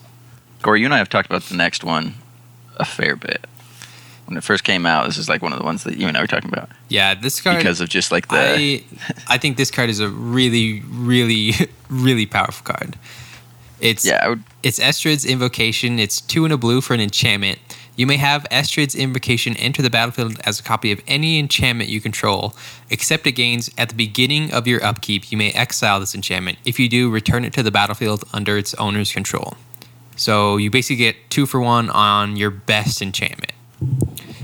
Corey, 0.61 0.81
you 0.81 0.85
and 0.85 0.93
I 0.93 0.99
have 0.99 1.09
talked 1.09 1.27
about 1.27 1.43
the 1.43 1.55
next 1.55 1.83
one 1.83 2.15
a 2.77 2.85
fair 2.85 3.15
bit. 3.15 3.45
When 4.25 4.37
it 4.37 4.43
first 4.43 4.63
came 4.63 4.85
out, 4.87 5.05
this 5.05 5.17
is 5.17 5.29
like 5.29 5.41
one 5.43 5.53
of 5.53 5.59
the 5.59 5.65
ones 5.65 5.83
that 5.83 5.97
you 5.97 6.07
and 6.07 6.17
I 6.17 6.21
were 6.21 6.27
talking 6.27 6.49
about 6.51 6.69
Yeah, 6.89 7.13
this 7.13 7.39
card. 7.41 7.57
because 7.57 7.79
of 7.79 7.89
just 7.89 8.11
like 8.11 8.27
the 8.29 8.37
I, 8.37 8.83
I 9.27 9.37
think 9.37 9.57
this 9.57 9.69
card 9.69 9.89
is 9.89 9.99
a 9.99 10.09
really, 10.09 10.81
really, 10.89 11.51
really 11.89 12.25
powerful 12.25 12.63
card. 12.63 12.97
It's 13.79 14.05
yeah. 14.05 14.29
Would 14.29 14.43
It's 14.63 14.79
Estrid's 14.79 15.25
Invocation. 15.25 15.99
It's 15.99 16.21
two 16.21 16.43
and 16.43 16.53
a 16.53 16.57
blue 16.57 16.81
for 16.81 16.93
an 16.95 17.01
enchantment. 17.01 17.59
You 17.97 18.07
may 18.07 18.17
have 18.17 18.45
Estrid's 18.51 18.95
Invocation 18.95 19.55
enter 19.57 19.81
the 19.81 19.89
battlefield 19.89 20.39
as 20.43 20.59
a 20.59 20.63
copy 20.63 20.91
of 20.91 21.01
any 21.07 21.37
enchantment 21.39 21.89
you 21.89 22.01
control, 22.01 22.55
except 22.89 23.25
it 23.27 23.33
gains 23.33 23.69
at 23.77 23.89
the 23.89 23.95
beginning 23.95 24.51
of 24.51 24.65
your 24.67 24.83
upkeep. 24.83 25.31
You 25.31 25.37
may 25.37 25.51
exile 25.51 25.99
this 25.99 26.15
enchantment. 26.15 26.57
If 26.65 26.79
you 26.79 26.89
do, 26.89 27.09
return 27.11 27.45
it 27.45 27.53
to 27.53 27.63
the 27.63 27.71
battlefield 27.71 28.23
under 28.33 28.57
its 28.57 28.73
owner's 28.75 29.13
control. 29.13 29.53
So 30.17 30.57
you 30.57 30.69
basically 30.71 30.97
get 30.97 31.15
two 31.29 31.45
for 31.45 31.59
one 31.59 31.89
on 31.89 32.35
your 32.37 32.49
best 32.49 33.01
enchantment 33.01 33.51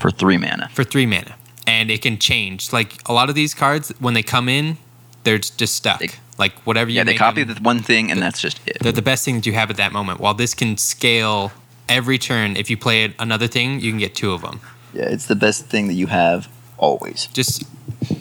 for 0.01 0.11
three 0.11 0.37
mana. 0.37 0.69
for 0.73 0.83
three 0.83 1.05
mana, 1.05 1.35
and 1.67 1.89
it 1.91 2.01
can 2.01 2.17
change. 2.17 2.73
Like 2.73 2.97
a 3.07 3.13
lot 3.13 3.29
of 3.29 3.35
these 3.35 3.53
cards, 3.53 3.93
when 3.99 4.13
they 4.13 4.23
come 4.23 4.49
in, 4.49 4.77
they're 5.23 5.37
just 5.37 5.75
stuck. 5.75 5.99
They- 5.99 6.09
like 6.37 6.53
whatever 6.63 6.89
you 6.89 6.97
Yeah, 6.97 7.03
they 7.03 7.13
copy 7.15 7.43
them- 7.43 7.55
the 7.55 7.61
one 7.61 7.83
thing 7.83 8.09
and 8.09 8.19
that's 8.19 8.41
just 8.41 8.59
it. 8.65 8.77
they're 8.81 8.91
the 8.91 9.03
best 9.03 9.23
thing 9.23 9.35
that 9.35 9.45
you 9.45 9.53
have 9.53 9.69
at 9.69 9.77
that 9.77 9.91
moment. 9.91 10.19
While 10.19 10.33
this 10.33 10.55
can 10.55 10.75
scale 10.75 11.51
every 11.87 12.17
turn, 12.17 12.57
if 12.57 12.67
you 12.67 12.77
play 12.77 13.03
it- 13.03 13.13
another 13.19 13.45
thing, 13.47 13.79
you 13.79 13.91
can 13.91 13.99
get 13.99 14.15
two 14.15 14.31
of 14.33 14.41
them. 14.41 14.59
Yeah, 14.91 15.03
it's 15.03 15.27
the 15.27 15.35
best 15.35 15.67
thing 15.67 15.87
that 15.87 15.93
you 15.93 16.07
have 16.07 16.47
always. 16.77 17.27
Just 17.31 17.63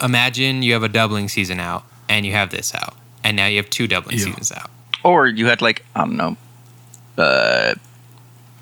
imagine 0.03 0.61
you 0.61 0.73
have 0.73 0.83
a 0.83 0.87
doubling 0.89 1.29
season 1.29 1.59
out, 1.59 1.83
and 2.07 2.23
you 2.25 2.33
have 2.33 2.51
this 2.51 2.75
out, 2.75 2.95
and 3.23 3.35
now 3.35 3.47
you 3.47 3.57
have 3.57 3.71
two 3.71 3.87
doubling 3.87 4.19
Yeah. 4.19 4.25
seasons 4.25 4.51
out. 4.51 4.69
Or 5.03 5.25
you 5.25 5.47
had 5.47 5.59
like 5.63 5.83
I 5.95 6.01
don't 6.01 6.15
know, 6.17 6.37
uh, 7.17 7.73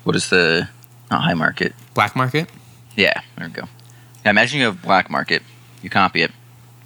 what 0.04 0.16
is 0.16 0.30
the 0.30 0.68
not 1.10 1.22
high 1.22 1.34
market? 1.34 1.74
Black 1.92 2.16
market. 2.16 2.48
Yeah, 3.00 3.22
there 3.38 3.48
we 3.48 3.54
go. 3.54 3.62
Yeah, 4.24 4.30
imagine 4.30 4.60
you 4.60 4.66
have 4.66 4.82
black 4.82 5.08
market, 5.08 5.42
you 5.80 5.88
copy 5.88 6.20
it, 6.20 6.32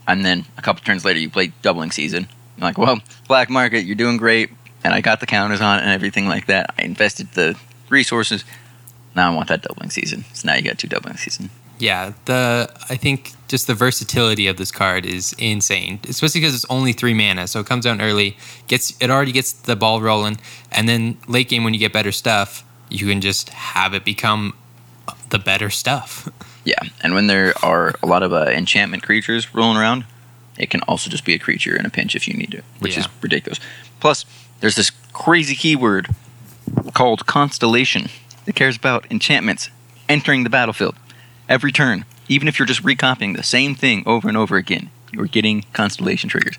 and 0.07 0.25
then 0.25 0.45
a 0.57 0.63
couple 0.63 0.85
turns 0.85 1.05
later 1.05 1.19
you 1.19 1.29
play 1.29 1.53
doubling 1.63 1.91
season. 1.91 2.29
You're 2.57 2.67
like, 2.69 2.79
well, 2.79 3.01
black 3.27 3.51
market, 3.51 3.81
you're 3.81 3.97
doing 3.97 4.17
great, 4.17 4.51
and 4.85 4.95
I 4.95 5.01
got 5.01 5.19
the 5.19 5.27
counters 5.27 5.61
on 5.61 5.81
and 5.81 5.91
everything 5.91 6.29
like 6.29 6.47
that. 6.47 6.73
I 6.79 6.83
invested 6.83 7.33
the 7.33 7.59
resources. 7.89 8.45
Now 9.17 9.33
I 9.33 9.35
want 9.35 9.49
that 9.49 9.63
doubling 9.63 9.91
season. 9.91 10.25
So 10.35 10.47
now 10.47 10.55
you 10.55 10.63
got 10.63 10.79
two 10.79 10.87
doubling 10.87 11.17
season. 11.17 11.51
Yeah, 11.81 12.13
the 12.27 12.73
I 12.89 12.95
think 12.95 13.33
just 13.49 13.67
the 13.67 13.75
versatility 13.75 14.47
of 14.47 14.57
this 14.57 14.71
card 14.71 15.05
is 15.05 15.35
insane, 15.39 15.99
especially 16.09 16.41
because 16.41 16.55
it's 16.55 16.67
only 16.71 16.93
three 16.93 17.15
mana, 17.15 17.49
so 17.49 17.59
it 17.59 17.67
comes 17.67 17.85
down 17.85 18.01
early, 18.01 18.37
gets 18.69 18.97
it 19.01 19.11
already 19.11 19.33
gets 19.33 19.51
the 19.51 19.75
ball 19.75 20.01
rolling, 20.01 20.39
and 20.71 20.89
then 20.89 21.19
late 21.27 21.49
game 21.49 21.65
when 21.65 21.75
you 21.75 21.81
get 21.81 21.93
better 21.93 22.13
stuff, 22.13 22.65
you 22.89 23.09
can 23.09 23.21
just 23.21 23.49
have 23.49 23.95
it 23.95 24.05
become 24.05 24.57
the 25.31 25.39
better 25.39 25.71
stuff. 25.71 26.29
Yeah, 26.65 26.81
and 27.03 27.15
when 27.15 27.27
there 27.27 27.55
are 27.63 27.95
a 28.03 28.07
lot 28.07 28.23
of 28.23 28.33
uh, 28.33 28.47
enchantment 28.47 29.03
creatures 29.03 29.55
rolling 29.55 29.77
around, 29.77 30.05
it 30.57 30.71
can 30.71 30.81
also 30.83 31.11
just 31.11 31.25
be 31.25 31.35
a 31.35 31.39
creature 31.39 31.77
in 31.77 31.85
a 31.85 31.91
pinch 31.91 32.15
if 32.15 32.27
you 32.27 32.35
need 32.35 32.55
it, 32.55 32.65
which 32.79 32.97
is 32.97 33.07
ridiculous. 33.21 33.61
Plus, 34.01 34.25
there's 34.61 34.77
this 34.77 34.91
crazy 35.13 35.55
keyword 35.55 36.09
called 36.95 37.27
constellation 37.27 38.09
that 38.45 38.55
cares 38.55 38.77
about 38.77 39.11
enchantments 39.11 39.71
entering 40.09 40.45
the 40.45 40.51
battlefield 40.51 40.97
every 41.49 41.73
turn. 41.73 42.05
Even 42.29 42.49
if 42.49 42.59
you're 42.59 42.67
just 42.67 42.83
recopying 42.83 43.35
the 43.35 43.43
same 43.43 43.75
thing 43.75 44.03
over 44.07 44.29
and 44.29 44.37
over 44.37 44.57
again, 44.57 44.91
you're 45.13 45.27
getting 45.27 45.65
constellation 45.75 46.31
triggers, 46.31 46.57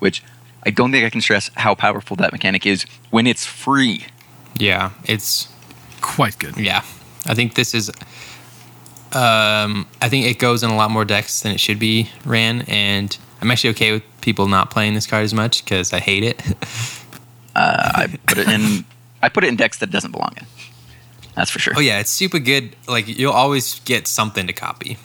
which 0.00 0.22
I 0.64 0.70
don't 0.70 0.92
think 0.92 1.06
I 1.06 1.10
can 1.10 1.20
stress 1.20 1.50
how 1.54 1.74
powerful 1.74 2.16
that 2.16 2.32
mechanic 2.32 2.66
is 2.66 2.84
when 3.10 3.26
it's 3.26 3.46
free. 3.46 4.06
Yeah, 4.58 4.90
it's 5.04 5.48
Quite 6.00 6.38
good. 6.38 6.56
Yeah, 6.56 6.82
I 7.26 7.34
think 7.34 7.54
this 7.54 7.74
is. 7.74 7.90
Um, 9.12 9.86
I 10.02 10.08
think 10.08 10.26
it 10.26 10.38
goes 10.38 10.62
in 10.62 10.70
a 10.70 10.76
lot 10.76 10.90
more 10.90 11.04
decks 11.04 11.40
than 11.40 11.52
it 11.52 11.60
should 11.60 11.78
be 11.78 12.10
ran, 12.24 12.62
and 12.62 13.16
I'm 13.40 13.50
actually 13.50 13.70
okay 13.70 13.92
with 13.92 14.02
people 14.20 14.48
not 14.48 14.70
playing 14.70 14.94
this 14.94 15.06
card 15.06 15.24
as 15.24 15.32
much 15.32 15.64
because 15.64 15.92
I 15.92 16.00
hate 16.00 16.24
it. 16.24 16.42
Uh, 17.56 17.90
I 17.94 18.06
put 18.26 18.36
it 18.36 18.48
in. 18.48 18.84
I 19.22 19.30
put 19.30 19.42
it 19.42 19.46
in 19.46 19.56
decks 19.56 19.78
that 19.78 19.88
it 19.88 19.92
doesn't 19.92 20.12
belong 20.12 20.34
in. 20.36 20.44
That's 21.34 21.50
for 21.50 21.58
sure. 21.58 21.72
oh 21.74 21.80
yeah, 21.80 22.00
it's 22.00 22.10
super 22.10 22.38
good. 22.38 22.76
Like 22.86 23.08
you'll 23.08 23.32
always 23.32 23.80
get 23.80 24.06
something 24.06 24.46
to 24.46 24.52
copy. 24.52 24.98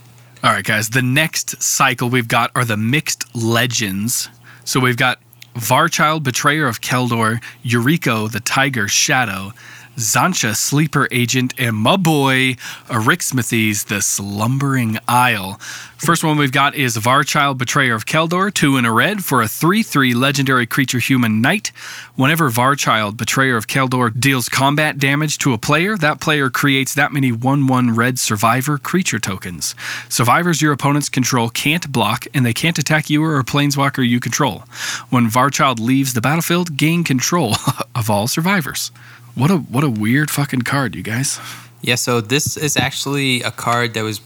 All 0.44 0.52
right, 0.52 0.66
guys. 0.66 0.90
The 0.90 1.02
next 1.02 1.64
cycle 1.64 2.10
we've 2.10 2.28
got 2.28 2.52
are 2.54 2.66
the 2.66 2.76
mixed 2.76 3.34
legends. 3.34 4.28
So 4.66 4.82
we've 4.82 4.98
got 4.98 5.20
Varchild, 5.56 6.24
Betrayer 6.24 6.68
of 6.68 6.82
Keldor, 6.82 7.42
Yuriko, 7.64 8.30
the 8.30 8.40
Tiger 8.40 8.88
Shadow, 8.88 9.54
Xantcha, 9.98 10.56
Sleeper 10.56 11.08
Agent, 11.12 11.54
and 11.58 11.76
my 11.76 11.98
boy, 11.98 12.56
Arixmethes, 12.88 13.88
the 13.88 14.02
Slumbering 14.02 14.98
Isle. 15.08 15.60
First 15.98 16.24
one 16.24 16.38
we've 16.38 16.52
got 16.52 16.74
is 16.74 16.98
Varchild, 16.98 17.58
Betrayer 17.58 17.94
of 17.94 18.06
Keldor, 18.06 18.52
two 18.54 18.78
in 18.78 18.86
a 18.86 18.92
red 18.92 19.24
for 19.24 19.42
a 19.42 19.48
3 19.48 19.84
3 19.84 20.14
legendary 20.16 20.66
creature 20.66 20.98
human 20.98 21.42
knight. 21.42 21.72
Whenever 22.16 22.50
Varchild, 22.50 23.18
Betrayer 23.18 23.58
of 23.58 23.68
Keldor, 23.68 24.18
deals 24.18 24.50
combat 24.50 24.98
damage 24.98 25.38
to 25.40 25.54
a 25.54 25.58
player, 25.58 25.98
that 25.98 26.22
player 26.22 26.50
creates 26.50 26.96
that 26.96 27.12
many 27.12 27.32
1 27.32 27.68
1 27.68 27.94
red 27.94 28.18
survivor 28.18 28.78
creature 28.78 29.20
tokens. 29.20 29.76
Survivors 30.10 30.62
your 30.62 30.72
opponents 30.72 31.10
control 31.10 31.50
can't 31.50 31.92
block, 31.92 32.26
and 32.34 32.46
they 32.46 32.54
can't 32.54 32.80
attack 32.80 33.10
you 33.10 33.24
or 33.24 33.38
a 33.38 33.44
planeswalker 33.44 34.08
you 34.08 34.20
control. 34.20 34.64
When 35.10 35.30
Varchild 35.30 35.80
leaves 35.80 36.14
the 36.14 36.22
battlefield, 36.22 36.78
gain 36.78 37.04
control 37.04 37.56
of 37.96 38.10
all 38.10 38.28
survivors. 38.28 38.92
What 39.36 39.52
a 39.52 39.58
what 39.58 39.84
a 39.84 39.90
weird 39.90 40.30
fucking 40.30 40.62
card, 40.62 40.96
you 40.96 41.04
guys. 41.04 41.40
Yeah, 41.82 41.96
so 41.96 42.22
this 42.22 42.58
is 42.58 42.78
actually 42.78 43.42
a 43.42 43.52
card 43.52 43.94
that 43.96 44.04
was 44.04 44.22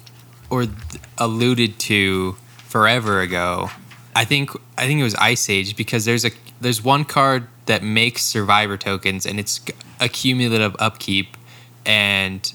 or 0.49 0.65
alluded 1.17 1.79
to 1.79 2.33
forever 2.57 3.21
ago. 3.21 3.69
I 4.15 4.25
think 4.25 4.51
I 4.77 4.85
think 4.85 4.99
it 4.99 5.03
was 5.03 5.15
Ice 5.15 5.49
Age 5.49 5.75
because 5.75 6.05
there's 6.05 6.25
a 6.25 6.31
there's 6.59 6.83
one 6.83 7.05
card 7.05 7.47
that 7.65 7.83
makes 7.83 8.23
survivor 8.23 8.77
tokens 8.77 9.25
and 9.25 9.39
it's 9.39 9.59
a 9.99 10.07
cumulative 10.07 10.75
upkeep 10.79 11.35
and 11.85 12.53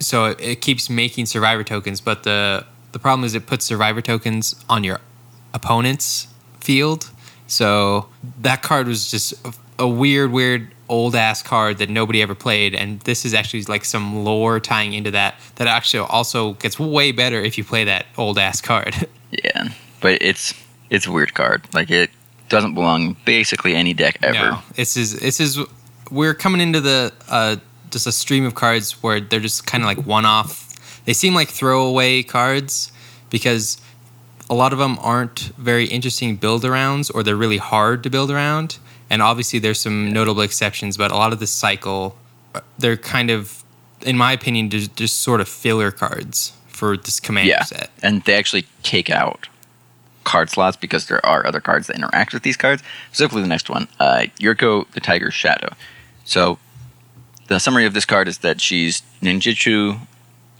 so 0.00 0.26
it, 0.26 0.40
it 0.40 0.60
keeps 0.60 0.90
making 0.90 1.26
survivor 1.26 1.62
tokens 1.62 2.00
but 2.00 2.24
the 2.24 2.64
the 2.92 2.98
problem 2.98 3.24
is 3.24 3.34
it 3.34 3.46
puts 3.46 3.64
survivor 3.64 4.00
tokens 4.00 4.54
on 4.68 4.84
your 4.84 5.00
opponent's 5.54 6.28
field. 6.60 7.10
So 7.46 8.08
that 8.40 8.62
card 8.62 8.86
was 8.86 9.10
just 9.10 9.34
a, 9.44 9.52
a 9.80 9.88
weird, 9.88 10.30
weird 10.30 10.70
old 10.90 11.14
ass 11.14 11.42
card 11.42 11.78
that 11.78 11.88
nobody 11.88 12.20
ever 12.20 12.34
played, 12.34 12.74
and 12.74 13.00
this 13.00 13.24
is 13.24 13.32
actually 13.32 13.62
like 13.62 13.84
some 13.86 14.24
lore 14.24 14.60
tying 14.60 14.92
into 14.92 15.10
that. 15.12 15.36
That 15.54 15.68
actually 15.68 16.00
also 16.00 16.54
gets 16.54 16.78
way 16.78 17.12
better 17.12 17.40
if 17.40 17.56
you 17.56 17.64
play 17.64 17.84
that 17.84 18.06
old 18.18 18.38
ass 18.38 18.60
card. 18.60 18.94
Yeah, 19.44 19.68
but 20.00 20.20
it's 20.20 20.52
it's 20.90 21.06
a 21.06 21.12
weird 21.12 21.34
card. 21.34 21.62
Like 21.72 21.88
it 21.88 22.10
doesn't 22.48 22.74
belong 22.74 23.16
basically 23.24 23.76
any 23.76 23.94
deck 23.94 24.18
ever. 24.24 24.34
No, 24.34 24.58
this 24.74 24.96
is 24.96 25.20
this 25.20 25.38
is 25.38 25.56
we're 26.10 26.34
coming 26.34 26.60
into 26.60 26.80
the 26.80 27.12
uh, 27.28 27.56
just 27.90 28.08
a 28.08 28.12
stream 28.12 28.44
of 28.44 28.56
cards 28.56 29.02
where 29.04 29.20
they're 29.20 29.38
just 29.38 29.68
kind 29.68 29.84
of 29.84 29.86
like 29.86 30.04
one 30.04 30.24
off. 30.24 30.66
They 31.04 31.12
seem 31.12 31.32
like 31.32 31.48
throwaway 31.48 32.24
cards 32.24 32.90
because 33.30 33.80
a 34.50 34.54
lot 34.54 34.72
of 34.72 34.80
them 34.80 34.98
aren't 35.00 35.52
very 35.56 35.86
interesting 35.86 36.36
build 36.36 36.64
arounds 36.64 37.08
or 37.14 37.22
they're 37.22 37.36
really 37.36 37.58
hard 37.58 38.02
to 38.02 38.10
build 38.10 38.32
around. 38.32 38.78
And 39.10 39.20
obviously 39.22 39.58
there's 39.58 39.80
some 39.80 40.12
notable 40.12 40.42
exceptions, 40.42 40.96
but 40.96 41.10
a 41.10 41.16
lot 41.16 41.32
of 41.32 41.40
this 41.40 41.50
cycle 41.50 42.16
uh, 42.54 42.60
they're 42.78 42.96
kind 42.96 43.30
of, 43.30 43.62
in 44.02 44.16
my 44.16 44.32
opinion, 44.32 44.70
just, 44.70 44.96
just 44.96 45.20
sort 45.20 45.40
of 45.40 45.48
filler 45.48 45.90
cards 45.90 46.52
for 46.68 46.96
this 46.96 47.20
commander 47.20 47.50
Yeah, 47.50 47.64
set. 47.64 47.90
and 48.02 48.22
they 48.24 48.34
actually 48.34 48.66
take 48.82 49.10
out 49.10 49.48
card 50.24 50.50
slots 50.50 50.76
because 50.76 51.06
there 51.06 51.24
are 51.24 51.46
other 51.46 51.60
cards 51.60 51.86
that 51.88 51.96
interact 51.96 52.32
with 52.32 52.42
these 52.42 52.56
cards. 52.56 52.82
Specifically, 53.08 53.42
the 53.42 53.48
next 53.48 53.68
one, 53.68 53.88
uh, 53.98 54.24
Yuriko 54.38 54.90
the 54.92 55.00
Tiger's 55.00 55.34
Shadow. 55.34 55.74
So, 56.24 56.58
the 57.48 57.58
summary 57.58 57.84
of 57.86 57.94
this 57.94 58.04
card 58.04 58.28
is 58.28 58.38
that 58.38 58.60
she's 58.60 59.02
ninjutsu 59.22 59.98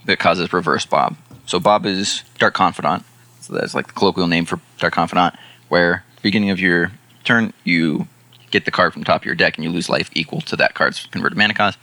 that 0.05 0.19
causes 0.19 0.51
reverse 0.51 0.85
Bob. 0.85 1.15
So 1.45 1.59
Bob 1.59 1.85
is 1.85 2.23
Dark 2.37 2.53
Confidant. 2.53 3.03
So 3.39 3.53
that's 3.53 3.73
like 3.73 3.87
the 3.87 3.93
colloquial 3.93 4.27
name 4.27 4.45
for 4.45 4.59
Dark 4.77 4.93
Confidant, 4.93 5.35
where 5.69 6.03
at 6.09 6.15
the 6.17 6.21
beginning 6.21 6.49
of 6.49 6.59
your 6.59 6.91
turn 7.23 7.53
you 7.63 8.07
get 8.51 8.65
the 8.65 8.71
card 8.71 8.93
from 8.93 9.03
top 9.03 9.21
of 9.21 9.25
your 9.25 9.35
deck 9.35 9.55
and 9.55 9.63
you 9.63 9.69
lose 9.69 9.89
life 9.89 10.09
equal 10.13 10.41
to 10.41 10.55
that 10.57 10.73
card's 10.73 11.05
converted 11.07 11.37
mana 11.37 11.53
cost. 11.53 11.77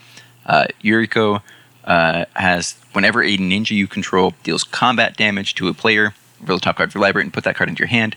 Uh, 0.47 0.67
Yuriko 0.83 1.43
uh, 1.85 2.25
has 2.35 2.77
whenever 2.93 3.23
a 3.23 3.37
ninja 3.37 3.73
you 3.73 3.87
control 3.87 4.35
deals 4.43 4.65
combat 4.65 5.17
damage 5.17 5.55
to 5.57 5.69
a 5.69 5.75
player, 5.75 6.15
reveal 6.41 6.57
the 6.57 6.61
top 6.61 6.77
card 6.77 6.91
of 6.91 6.95
your 6.95 7.03
library 7.03 7.25
and 7.25 7.33
put 7.33 7.45
that 7.45 7.57
card 7.57 7.69
into 7.69 7.81
your 7.81 7.89
hand. 7.89 8.17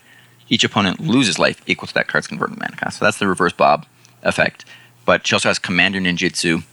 Each 0.49 0.63
opponent 0.63 0.99
loses 0.99 1.39
life 1.39 1.61
equal 1.65 1.87
to 1.87 1.93
that 1.93 2.07
card's 2.07 2.27
converted 2.27 2.59
mana 2.59 2.75
cost. 2.75 2.99
So 2.99 3.05
that's 3.05 3.17
the 3.17 3.27
reverse 3.27 3.53
Bob 3.53 3.85
effect. 4.23 4.65
But 5.05 5.25
she 5.25 5.33
also 5.33 5.49
has 5.49 5.59
Commander 5.59 5.99
Ninjutsu 5.99 6.63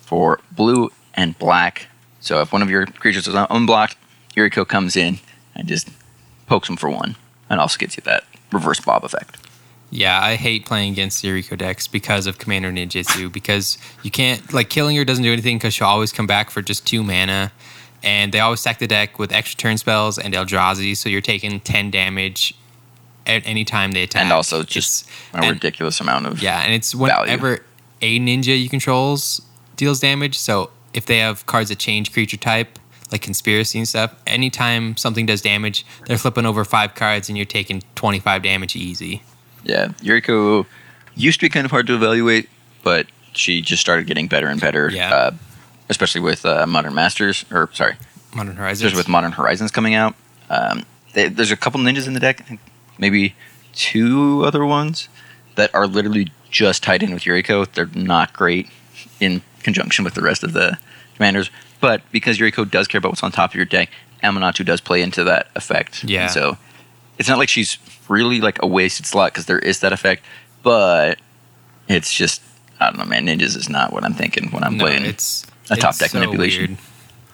for 0.00 0.40
blue 0.50 0.90
and 1.14 1.38
black. 1.38 1.88
So 2.20 2.40
if 2.40 2.52
one 2.52 2.62
of 2.62 2.70
your 2.70 2.86
creatures 2.86 3.28
is 3.28 3.34
unblocked, 3.34 3.96
Yuriko 4.36 4.66
comes 4.66 4.96
in 4.96 5.20
and 5.54 5.68
just 5.68 5.88
pokes 6.46 6.68
him 6.68 6.76
for 6.76 6.90
one, 6.90 7.16
and 7.48 7.60
also 7.60 7.78
gets 7.78 7.96
you 7.96 8.02
that 8.02 8.24
reverse 8.52 8.80
bob 8.80 9.04
effect. 9.04 9.36
Yeah, 9.90 10.20
I 10.22 10.34
hate 10.34 10.66
playing 10.66 10.92
against 10.92 11.24
Yuriko 11.24 11.56
decks 11.56 11.86
because 11.86 12.26
of 12.26 12.36
Commander 12.38 12.70
Ninjutsu 12.70 13.32
because 13.32 13.78
you 14.02 14.10
can't 14.10 14.52
like 14.52 14.68
killing 14.68 14.96
her 14.96 15.04
doesn't 15.04 15.24
do 15.24 15.32
anything 15.32 15.56
because 15.56 15.72
she'll 15.74 15.86
always 15.86 16.12
come 16.12 16.26
back 16.26 16.50
for 16.50 16.60
just 16.60 16.86
two 16.86 17.02
mana, 17.02 17.52
and 18.02 18.30
they 18.32 18.40
always 18.40 18.60
stack 18.60 18.78
the 18.80 18.86
deck 18.86 19.18
with 19.18 19.32
extra 19.32 19.56
turn 19.56 19.78
spells 19.78 20.18
and 20.18 20.34
Eldrazi, 20.34 20.94
so 20.96 21.08
you're 21.08 21.22
taking 21.22 21.58
ten 21.60 21.90
damage 21.90 22.54
at 23.26 23.46
any 23.46 23.64
time 23.64 23.92
they 23.92 24.02
attack, 24.02 24.22
And 24.24 24.32
also 24.32 24.62
just 24.62 25.04
It's- 25.06 25.34
a 25.34 25.36
and- 25.46 25.54
ridiculous 25.54 26.00
amount 26.00 26.26
of 26.26 26.42
yeah, 26.42 26.60
and 26.62 26.72
it's 26.74 26.92
value. 26.92 27.12
whenever 27.22 27.64
a 28.02 28.18
ninja 28.20 28.60
you 28.60 28.68
controls 28.68 29.40
deals 29.76 30.00
damage. 30.00 30.38
So 30.38 30.70
if 30.94 31.06
they 31.06 31.18
have 31.18 31.44
cards 31.46 31.68
that 31.70 31.78
change 31.78 32.12
creature 32.12 32.36
type, 32.38 32.78
like 33.10 33.22
conspiracy 33.22 33.78
and 33.78 33.88
stuff, 33.88 34.14
anytime 34.26 34.96
something 34.98 35.24
does 35.26 35.40
damage, 35.40 35.84
they're 36.06 36.18
flipping 36.18 36.44
over 36.46 36.62
five 36.64 36.94
cards 36.94 37.28
and 37.30 37.36
you're 37.38 37.46
taking 37.46 37.82
25 37.94 38.42
damage 38.42 38.76
easy. 38.76 39.22
Yeah, 39.68 39.88
Yuriko 40.02 40.66
used 41.14 41.40
to 41.40 41.46
be 41.46 41.50
kind 41.50 41.64
of 41.64 41.70
hard 41.70 41.86
to 41.86 41.94
evaluate, 41.94 42.48
but 42.82 43.06
she 43.34 43.60
just 43.60 43.80
started 43.80 44.06
getting 44.06 44.26
better 44.26 44.48
and 44.48 44.60
better. 44.60 44.90
Yeah. 44.90 45.14
Uh, 45.14 45.30
especially 45.88 46.20
with 46.20 46.44
uh, 46.44 46.66
Modern 46.66 46.94
Masters, 46.94 47.44
or 47.50 47.70
sorry, 47.72 47.94
Modern 48.34 48.56
Horizons. 48.56 48.80
especially 48.82 49.00
with 49.00 49.08
Modern 49.08 49.32
Horizons 49.32 49.70
coming 49.70 49.94
out. 49.94 50.14
Um, 50.50 50.84
they, 51.12 51.28
there's 51.28 51.50
a 51.50 51.56
couple 51.56 51.80
ninjas 51.80 52.06
in 52.06 52.14
the 52.14 52.20
deck, 52.20 52.40
I 52.40 52.44
think 52.44 52.60
maybe 52.98 53.34
two 53.72 54.42
other 54.44 54.64
ones 54.64 55.08
that 55.54 55.74
are 55.74 55.86
literally 55.86 56.32
just 56.50 56.82
tied 56.82 57.02
in 57.02 57.12
with 57.12 57.22
Yuriko. 57.22 57.66
They're 57.72 57.86
not 57.94 58.32
great 58.32 58.68
in 59.20 59.42
conjunction 59.62 60.04
with 60.04 60.14
the 60.14 60.22
rest 60.22 60.42
of 60.42 60.52
the 60.52 60.78
commanders, 61.16 61.50
but 61.80 62.02
because 62.10 62.38
Yuriko 62.38 62.68
does 62.70 62.88
care 62.88 62.98
about 62.98 63.10
what's 63.10 63.22
on 63.22 63.32
top 63.32 63.50
of 63.50 63.54
your 63.54 63.64
deck, 63.64 63.90
Aminatou 64.22 64.64
does 64.64 64.80
play 64.80 65.02
into 65.02 65.24
that 65.24 65.48
effect. 65.54 66.04
Yeah. 66.04 66.22
And 66.22 66.30
so 66.30 66.58
it's 67.18 67.28
not 67.28 67.38
like 67.38 67.48
she's 67.48 67.78
really 68.08 68.40
like 68.40 68.62
a 68.62 68.66
wasted 68.66 69.06
slot 69.06 69.32
because 69.32 69.46
there 69.46 69.58
is 69.58 69.80
that 69.80 69.92
effect, 69.92 70.24
but 70.62 71.18
it's 71.88 72.12
just 72.12 72.42
I 72.80 72.86
don't 72.86 72.98
know, 72.98 73.04
man. 73.04 73.26
Ninjas 73.26 73.56
is 73.56 73.68
not 73.68 73.92
what 73.92 74.04
I'm 74.04 74.14
thinking 74.14 74.50
when 74.50 74.62
I'm 74.62 74.76
no, 74.76 74.84
playing. 74.84 75.04
it's 75.04 75.44
a 75.70 75.76
top 75.76 75.90
it's 75.90 75.98
deck 75.98 76.14
manipulation. 76.14 76.66
weird. 76.72 76.78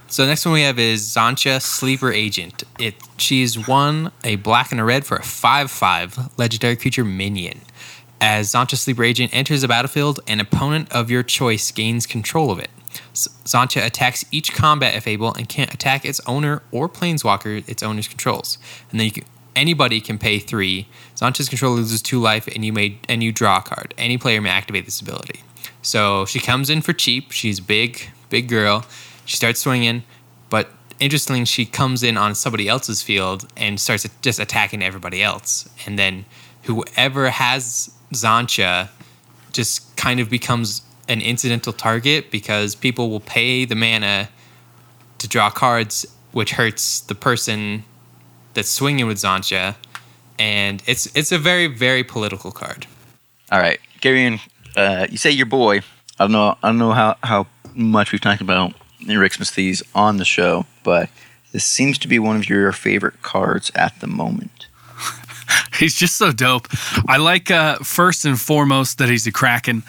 So 0.07 0.27
next 0.27 0.45
one 0.47 0.55
we 0.55 0.63
have 0.63 0.79
is 0.79 1.03
Xantcha 1.03 1.61
Sleeper 1.61 2.13
Agent. 2.13 2.63
It 2.79 2.95
she's 3.17 3.67
one 3.67 4.13
a 4.23 4.37
black 4.37 4.71
and 4.71 4.81
a 4.81 4.85
red 4.85 5.05
for 5.05 5.17
a 5.17 5.23
five 5.23 5.71
five 5.71 6.39
legendary 6.39 6.77
creature 6.77 7.05
minion. 7.05 7.61
As 8.21 8.53
Xantcha 8.53 8.77
Sleeper 8.77 9.05
Agent 9.05 9.35
enters 9.35 9.63
the 9.63 9.69
battlefield, 9.69 10.21
an 10.27 10.41
opponent 10.41 10.91
of 10.93 11.11
your 11.11 11.23
choice 11.23 11.71
gains 11.71 12.07
control 12.07 12.51
of 12.51 12.59
it. 12.59 12.71
Xantcha 13.13 13.85
attacks 13.85 14.25
each 14.31 14.53
combat 14.53 14.95
if 14.95 15.07
able 15.07 15.35
and 15.35 15.49
can't 15.49 15.75
attack 15.75 16.05
its 16.05 16.21
owner 16.27 16.63
or 16.71 16.89
planeswalker 16.89 17.69
its 17.69 17.83
owner's 17.83 18.09
controls. 18.09 18.57
And 18.91 19.01
then 19.01 19.07
you 19.07 19.13
can, 19.13 19.25
anybody 19.57 20.01
can 20.01 20.19
pay 20.19 20.39
three. 20.39 20.87
Xantcha's 21.17 21.49
controller 21.49 21.77
loses 21.77 22.03
two 22.03 22.21
life, 22.21 22.47
and 22.49 22.65
you 22.65 22.73
may 22.73 22.99
and 23.09 23.23
you 23.23 23.33
draw 23.33 23.59
a 23.59 23.63
card. 23.63 23.95
Any 23.99 24.19
player 24.19 24.41
may 24.41 24.51
activate 24.51 24.85
this 24.85 25.01
ability. 25.01 25.41
So 25.83 26.25
she 26.27 26.41
comes 26.41 26.71
in 26.71 26.81
for 26.81 26.93
cheap. 26.93 27.33
She's 27.33 27.61
big, 27.61 28.11
big 28.31 28.49
girl. 28.49 28.85
She 29.25 29.37
starts 29.37 29.61
swinging, 29.61 30.03
but 30.51 30.71
interestingly, 31.01 31.45
she 31.45 31.67
comes 31.67 32.03
in 32.03 32.17
on 32.17 32.35
somebody 32.35 32.69
else's 32.69 33.03
field 33.03 33.47
and 33.57 33.81
starts 33.81 34.09
just 34.23 34.39
attacking 34.39 34.83
everybody 34.83 35.23
else. 35.23 35.69
And 35.87 35.99
then 35.99 36.25
whoever 36.65 37.31
has 37.31 37.95
Xantcha 38.13 38.89
just 39.53 39.97
kind 39.97 40.21
of 40.21 40.29
becomes 40.31 40.83
an 41.09 41.21
incidental 41.21 41.73
target 41.73 42.31
because 42.31 42.75
people 42.75 43.11
will 43.11 43.21
pay 43.21 43.65
the 43.65 43.75
mana 43.75 44.29
to 45.19 45.29
draw 45.29 45.51
cards, 45.51 46.07
which 46.33 46.53
hurts 46.53 47.01
the 47.01 47.15
person 47.15 47.85
that's 48.55 48.71
swinging 48.71 49.07
with 49.07 49.19
Xantcha. 49.19 49.77
And 50.39 50.83
it's 50.87 51.07
it's 51.15 51.31
a 51.31 51.39
very 51.39 51.67
very 51.67 52.03
political 52.03 52.51
card. 52.51 52.87
All 53.53 53.61
right, 53.61 53.79
Garion, 54.01 54.41
uh, 54.77 55.07
you 55.11 55.17
say 55.19 55.31
your 55.31 55.47
boy. 55.47 55.83
I 56.19 56.25
don't 56.25 56.33
know. 56.33 56.57
I 56.63 56.69
don't 56.69 56.79
know 56.79 56.93
how, 56.93 57.17
how 57.23 57.47
much 57.75 58.13
we've 58.13 58.21
talked 58.21 58.41
about 58.41 58.73
Arixmethes 59.03 59.83
on 59.95 60.17
the 60.17 60.25
show, 60.25 60.67
but 60.83 61.09
this 61.53 61.65
seems 61.65 61.99
to 61.99 62.09
be 62.09 62.19
one 62.19 62.37
of 62.37 62.49
your 62.49 62.73
favorite 62.73 63.23
cards 63.23 63.71
at 63.75 63.99
the 64.01 64.07
moment. 64.07 64.69
He's 65.79 65.95
just 65.95 66.17
so 66.17 66.33
dope. 66.33 66.69
I 67.09 67.17
like 67.17 67.51
uh, 67.51 67.77
first 67.79 68.25
and 68.25 68.41
foremost 68.41 68.99
that 68.99 69.09
he's 69.09 69.27
a 69.27 69.33
kraken. 69.33 69.83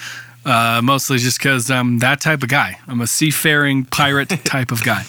Uh, 0.45 0.79
mostly 0.83 1.17
just 1.17 1.39
because 1.39 1.71
I'm 1.71 1.97
that 1.99 2.21
type 2.21 2.43
of 2.43 2.49
guy. 2.49 2.77
I'm 2.87 3.01
a 3.01 3.07
seafaring 3.07 3.85
pirate 3.85 4.29
type 4.45 4.71
of 4.71 4.83
guy. 4.83 5.03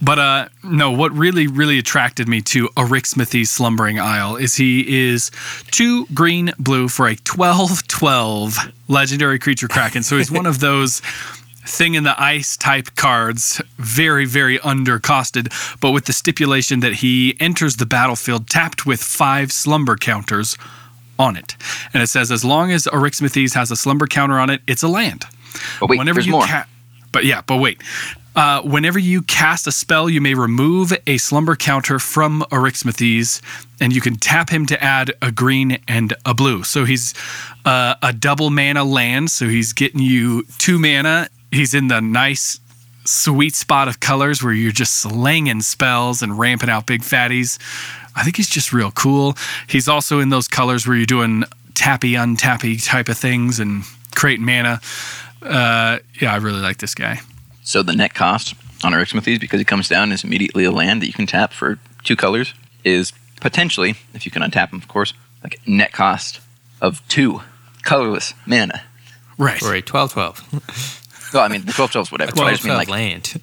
But 0.00 0.18
uh, 0.18 0.48
no, 0.64 0.92
what 0.92 1.12
really, 1.12 1.46
really 1.46 1.78
attracted 1.78 2.26
me 2.26 2.40
to 2.42 2.68
Arixmethes 2.68 3.48
Slumbering 3.48 4.00
Isle 4.00 4.36
is 4.36 4.54
he 4.54 5.08
is 5.10 5.30
two 5.70 6.06
green 6.14 6.52
blue 6.58 6.88
for 6.88 7.06
a 7.06 7.16
12 7.16 7.86
12 7.86 8.56
legendary 8.88 9.38
creature 9.38 9.68
kraken. 9.68 10.02
So 10.02 10.16
he's 10.16 10.30
one 10.30 10.46
of 10.46 10.60
those 10.60 11.02
thing 11.68 11.94
in 11.94 12.04
the 12.04 12.20
ice 12.20 12.56
type 12.56 12.94
cards, 12.96 13.60
very, 13.76 14.24
very 14.24 14.58
under 14.60 14.98
undercosted, 14.98 15.80
but 15.80 15.90
with 15.90 16.06
the 16.06 16.12
stipulation 16.12 16.80
that 16.80 16.94
he 16.94 17.36
enters 17.40 17.76
the 17.76 17.84
battlefield 17.84 18.48
tapped 18.48 18.86
with 18.86 19.02
five 19.02 19.52
slumber 19.52 19.96
counters 19.96 20.56
on 21.18 21.36
it. 21.36 21.56
And 21.92 22.02
it 22.02 22.08
says 22.08 22.30
as 22.30 22.44
long 22.44 22.70
as 22.70 22.84
Arixmethes 22.84 23.54
has 23.54 23.70
a 23.70 23.76
slumber 23.76 24.06
counter 24.06 24.38
on 24.38 24.50
it, 24.50 24.62
it's 24.66 24.82
a 24.82 24.88
land. 24.88 25.24
But 25.80 25.88
wait, 25.88 26.04
there's 26.04 26.26
you 26.26 26.32
more. 26.32 26.46
ca- 26.46 26.66
but 27.12 27.24
yeah, 27.24 27.42
but 27.46 27.56
wait. 27.58 27.82
Uh, 28.36 28.62
whenever 28.62 29.00
you 29.00 29.22
cast 29.22 29.66
a 29.66 29.72
spell, 29.72 30.08
you 30.08 30.20
may 30.20 30.32
remove 30.34 30.92
a 31.08 31.18
slumber 31.18 31.56
counter 31.56 31.98
from 31.98 32.44
Arixmethes, 32.52 33.42
and 33.80 33.92
you 33.92 34.00
can 34.00 34.14
tap 34.14 34.48
him 34.48 34.64
to 34.66 34.80
add 34.82 35.12
a 35.20 35.32
green 35.32 35.78
and 35.88 36.14
a 36.24 36.34
blue. 36.34 36.62
So 36.62 36.84
he's 36.84 37.14
uh, 37.64 37.96
a 38.00 38.12
double 38.12 38.50
mana 38.50 38.84
land. 38.84 39.32
So 39.32 39.48
he's 39.48 39.72
getting 39.72 40.00
you 40.00 40.44
two 40.58 40.78
mana. 40.78 41.28
He's 41.50 41.74
in 41.74 41.88
the 41.88 42.00
nice, 42.00 42.60
sweet 43.04 43.56
spot 43.56 43.88
of 43.88 43.98
colors 43.98 44.40
where 44.40 44.52
you're 44.52 44.70
just 44.70 44.94
slanging 45.00 45.62
spells 45.62 46.22
and 46.22 46.38
ramping 46.38 46.70
out 46.70 46.86
big 46.86 47.00
fatties. 47.00 47.58
I 48.18 48.22
think 48.24 48.36
he's 48.36 48.48
just 48.48 48.72
real 48.72 48.90
cool. 48.90 49.36
He's 49.68 49.88
also 49.88 50.20
in 50.20 50.28
those 50.30 50.48
colors 50.48 50.86
where 50.86 50.96
you're 50.96 51.06
doing 51.06 51.44
tappy, 51.74 52.12
untappy 52.12 52.84
type 52.84 53.08
of 53.08 53.16
things 53.16 53.60
and 53.60 53.84
create 54.14 54.40
mana. 54.40 54.80
Uh, 55.42 55.98
yeah, 56.20 56.32
I 56.32 56.36
really 56.36 56.60
like 56.60 56.78
this 56.78 56.94
guy. 56.94 57.20
So 57.62 57.82
the 57.82 57.94
net 57.94 58.14
cost 58.14 58.54
on 58.84 58.92
Arixmethes, 58.92 59.40
because 59.40 59.60
he 59.60 59.64
comes 59.64 59.88
down 59.88 60.10
is 60.12 60.24
immediately 60.24 60.64
a 60.64 60.70
land 60.70 61.02
that 61.02 61.06
you 61.06 61.12
can 61.12 61.26
tap 61.26 61.52
for 61.52 61.78
two 62.04 62.16
colors, 62.16 62.54
is 62.84 63.12
potentially, 63.40 63.94
if 64.14 64.24
you 64.24 64.32
can 64.32 64.42
untap 64.42 64.70
them, 64.70 64.80
of 64.80 64.88
course, 64.88 65.14
like 65.44 65.60
net 65.66 65.92
cost 65.92 66.40
of 66.80 67.06
two 67.08 67.40
colorless 67.84 68.34
mana. 68.46 68.82
Right. 69.36 69.58
For 69.58 69.74
a 69.74 69.80
12 69.82 70.12
12. 70.12 71.30
Well, 71.34 71.42
I 71.44 71.48
mean, 71.48 71.64
the 71.66 71.72
12 71.72 71.92
12 71.92 72.06
is 72.08 72.12
whatever. 72.12 72.32
but 72.32 72.40
I 72.40 72.42
12 72.44 72.52
just 72.54 72.64
mean, 72.64 72.74
12 72.74 72.78
like, 72.78 72.88
land. 72.88 73.34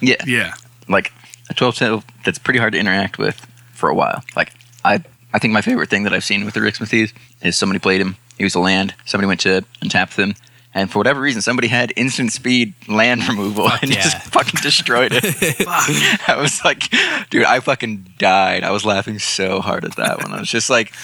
yeah, 0.00 0.16
Yeah. 0.26 0.54
like 0.88 1.12
a 1.48 1.54
12 1.54 1.76
12 1.76 2.04
that's 2.24 2.38
pretty 2.38 2.58
hard 2.58 2.72
to 2.74 2.78
interact 2.78 3.16
with 3.18 3.46
for 3.76 3.88
a 3.88 3.94
while. 3.94 4.22
Like, 4.34 4.52
I 4.84 5.02
I 5.32 5.38
think 5.38 5.52
my 5.52 5.60
favorite 5.60 5.90
thing 5.90 6.04
that 6.04 6.12
I've 6.12 6.24
seen 6.24 6.44
with 6.44 6.54
the 6.54 6.60
Arixmethes 6.60 7.12
is 7.42 7.56
somebody 7.56 7.78
played 7.78 8.00
him, 8.00 8.16
he 8.38 8.44
was 8.44 8.54
a 8.54 8.60
land, 8.60 8.94
somebody 9.04 9.26
went 9.26 9.40
to 9.40 9.64
untap 9.82 10.14
them, 10.14 10.34
and 10.76 10.90
for 10.90 10.98
whatever 10.98 11.20
reason, 11.20 11.40
somebody 11.40 11.68
had 11.68 11.92
instant 11.96 12.32
speed 12.32 12.74
land 12.86 13.26
removal 13.28 13.70
and 13.80 13.90
yeah. 13.90 14.02
just 14.02 14.18
fucking 14.24 14.60
destroyed 14.62 15.12
it. 15.14 15.24
I 16.28 16.36
was 16.36 16.64
like, 16.64 16.90
dude, 17.30 17.44
I 17.44 17.60
fucking 17.60 18.06
died. 18.18 18.62
I 18.62 18.70
was 18.70 18.84
laughing 18.84 19.18
so 19.18 19.60
hard 19.60 19.84
at 19.84 19.96
that 19.96 20.22
one. 20.22 20.32
I 20.32 20.40
was 20.40 20.50
just 20.50 20.68
like, 20.68 20.94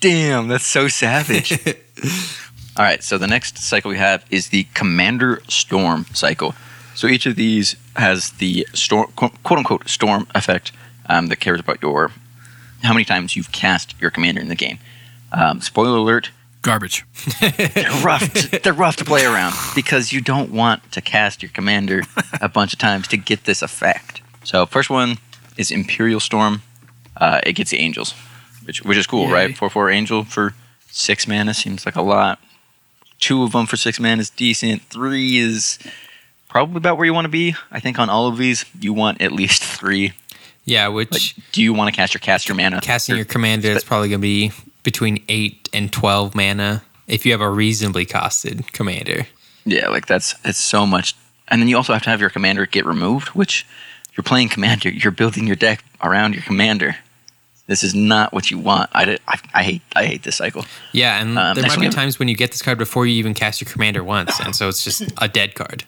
damn, 0.00 0.48
that's 0.48 0.66
so 0.66 0.88
savage. 0.88 1.52
All 2.76 2.84
right, 2.84 3.02
so 3.02 3.18
the 3.18 3.26
next 3.26 3.58
cycle 3.58 3.90
we 3.90 3.98
have 3.98 4.24
is 4.30 4.48
the 4.48 4.64
Commander 4.72 5.42
Storm 5.48 6.06
cycle. 6.14 6.54
So 6.94 7.06
each 7.06 7.26
of 7.26 7.36
these 7.36 7.76
has 7.96 8.30
the 8.32 8.66
storm, 8.72 9.12
quote 9.16 9.58
unquote, 9.58 9.88
storm 9.88 10.26
effect 10.34 10.72
um, 11.10 11.26
that 11.26 11.36
cares 11.40 11.60
about 11.60 11.82
your 11.82 12.10
how 12.82 12.94
many 12.94 13.04
times 13.04 13.36
you've 13.36 13.52
cast 13.52 13.94
your 14.00 14.10
commander 14.10 14.40
in 14.40 14.48
the 14.48 14.54
game. 14.54 14.78
Um, 15.32 15.60
spoiler 15.60 15.98
alert: 15.98 16.30
Garbage. 16.62 17.04
they're 17.40 18.02
rough. 18.04 18.32
To, 18.32 18.60
they're 18.62 18.72
rough 18.72 18.96
to 18.96 19.04
play 19.04 19.24
around 19.24 19.54
because 19.74 20.12
you 20.12 20.20
don't 20.20 20.50
want 20.52 20.90
to 20.92 21.00
cast 21.00 21.42
your 21.42 21.50
commander 21.50 22.02
a 22.40 22.48
bunch 22.48 22.72
of 22.72 22.78
times 22.78 23.08
to 23.08 23.16
get 23.16 23.44
this 23.44 23.60
effect. 23.60 24.22
So 24.44 24.66
first 24.66 24.88
one 24.88 25.18
is 25.56 25.70
Empyrial 25.70 26.20
Storm. 26.20 26.62
Uh, 27.16 27.40
it 27.44 27.52
gets 27.52 27.70
the 27.70 27.78
angels, 27.78 28.14
which 28.64 28.82
which 28.82 28.96
is 28.96 29.06
cool, 29.06 29.26
Yay. 29.26 29.32
right? 29.32 29.56
Four 29.56 29.68
four 29.68 29.90
angel 29.90 30.24
for 30.24 30.54
six 30.90 31.26
mana 31.26 31.54
seems 31.54 31.84
like 31.84 31.96
a 31.96 32.02
lot. 32.02 32.38
Two 33.18 33.42
of 33.42 33.52
them 33.52 33.66
for 33.66 33.76
six 33.76 34.00
mana 34.00 34.20
is 34.20 34.30
decent. 34.30 34.82
Three 34.82 35.36
is 35.36 35.78
probably 36.48 36.78
about 36.78 36.96
where 36.96 37.04
you 37.04 37.12
want 37.12 37.26
to 37.26 37.30
be. 37.30 37.54
I 37.70 37.78
think 37.80 37.98
on 37.98 38.08
all 38.08 38.26
of 38.28 38.38
these, 38.38 38.64
you 38.80 38.94
want 38.94 39.20
at 39.20 39.32
least 39.32 39.62
three. 39.62 40.12
Yeah, 40.70 40.86
Like, 40.86 41.10
which 41.10 41.34
do 41.52 41.62
you 41.62 41.74
want 41.74 41.92
to 41.92 41.96
cast 41.96 42.14
your 42.14 42.20
cast 42.20 42.48
your 42.48 42.56
mana? 42.56 42.80
casting 42.80 43.16
your 43.16 43.24
commander 43.24 43.68
is 43.72 43.84
probably 43.84 44.08
going 44.08 44.20
to 44.20 44.22
be 44.22 44.52
between 44.82 45.22
8 45.28 45.68
and 45.72 45.92
12 45.92 46.34
mana 46.34 46.82
if 47.06 47.26
you 47.26 47.32
have 47.32 47.40
a 47.40 47.50
reasonably 47.50 48.06
costed 48.06 48.72
commander. 48.72 49.26
Yeah, 49.64 49.88
like 49.88 50.06
that's 50.06 50.34
it's 50.44 50.58
so 50.58 50.86
much. 50.86 51.14
And 51.48 51.60
then 51.60 51.68
you 51.68 51.76
also 51.76 51.92
have 51.92 52.02
to 52.02 52.10
have 52.10 52.20
your 52.20 52.30
commander 52.30 52.64
get 52.66 52.86
removed, 52.86 53.28
which 53.28 53.66
you're 54.16 54.22
playing 54.24 54.48
commander. 54.48 54.88
You're 54.88 55.10
building 55.12 55.46
your 55.46 55.56
deck 55.56 55.84
around 56.02 56.34
your 56.34 56.42
commander. 56.44 56.96
This 57.66 57.82
is 57.82 57.94
not 57.94 58.32
what 58.32 58.50
you 58.50 58.58
want. 58.58 58.90
I, 58.92 59.18
I, 59.28 59.38
I 59.54 59.62
hate 59.62 59.82
I 59.94 60.04
hate 60.04 60.22
this 60.22 60.36
cycle. 60.36 60.64
Yeah, 60.92 61.20
and 61.20 61.38
Um, 61.38 61.54
there 61.54 61.66
might 61.66 61.78
be 61.78 61.88
times 61.88 62.18
when 62.18 62.28
you 62.28 62.34
get 62.36 62.50
this 62.52 62.62
card 62.62 62.78
before 62.78 63.06
you 63.06 63.14
even 63.14 63.34
cast 63.34 63.60
your 63.60 63.70
commander 63.70 64.02
once, 64.02 64.40
and 64.40 64.56
so 64.56 64.68
it's 64.68 64.82
just 64.82 65.02
a 65.18 65.28
dead 65.28 65.54
card. 65.54 65.84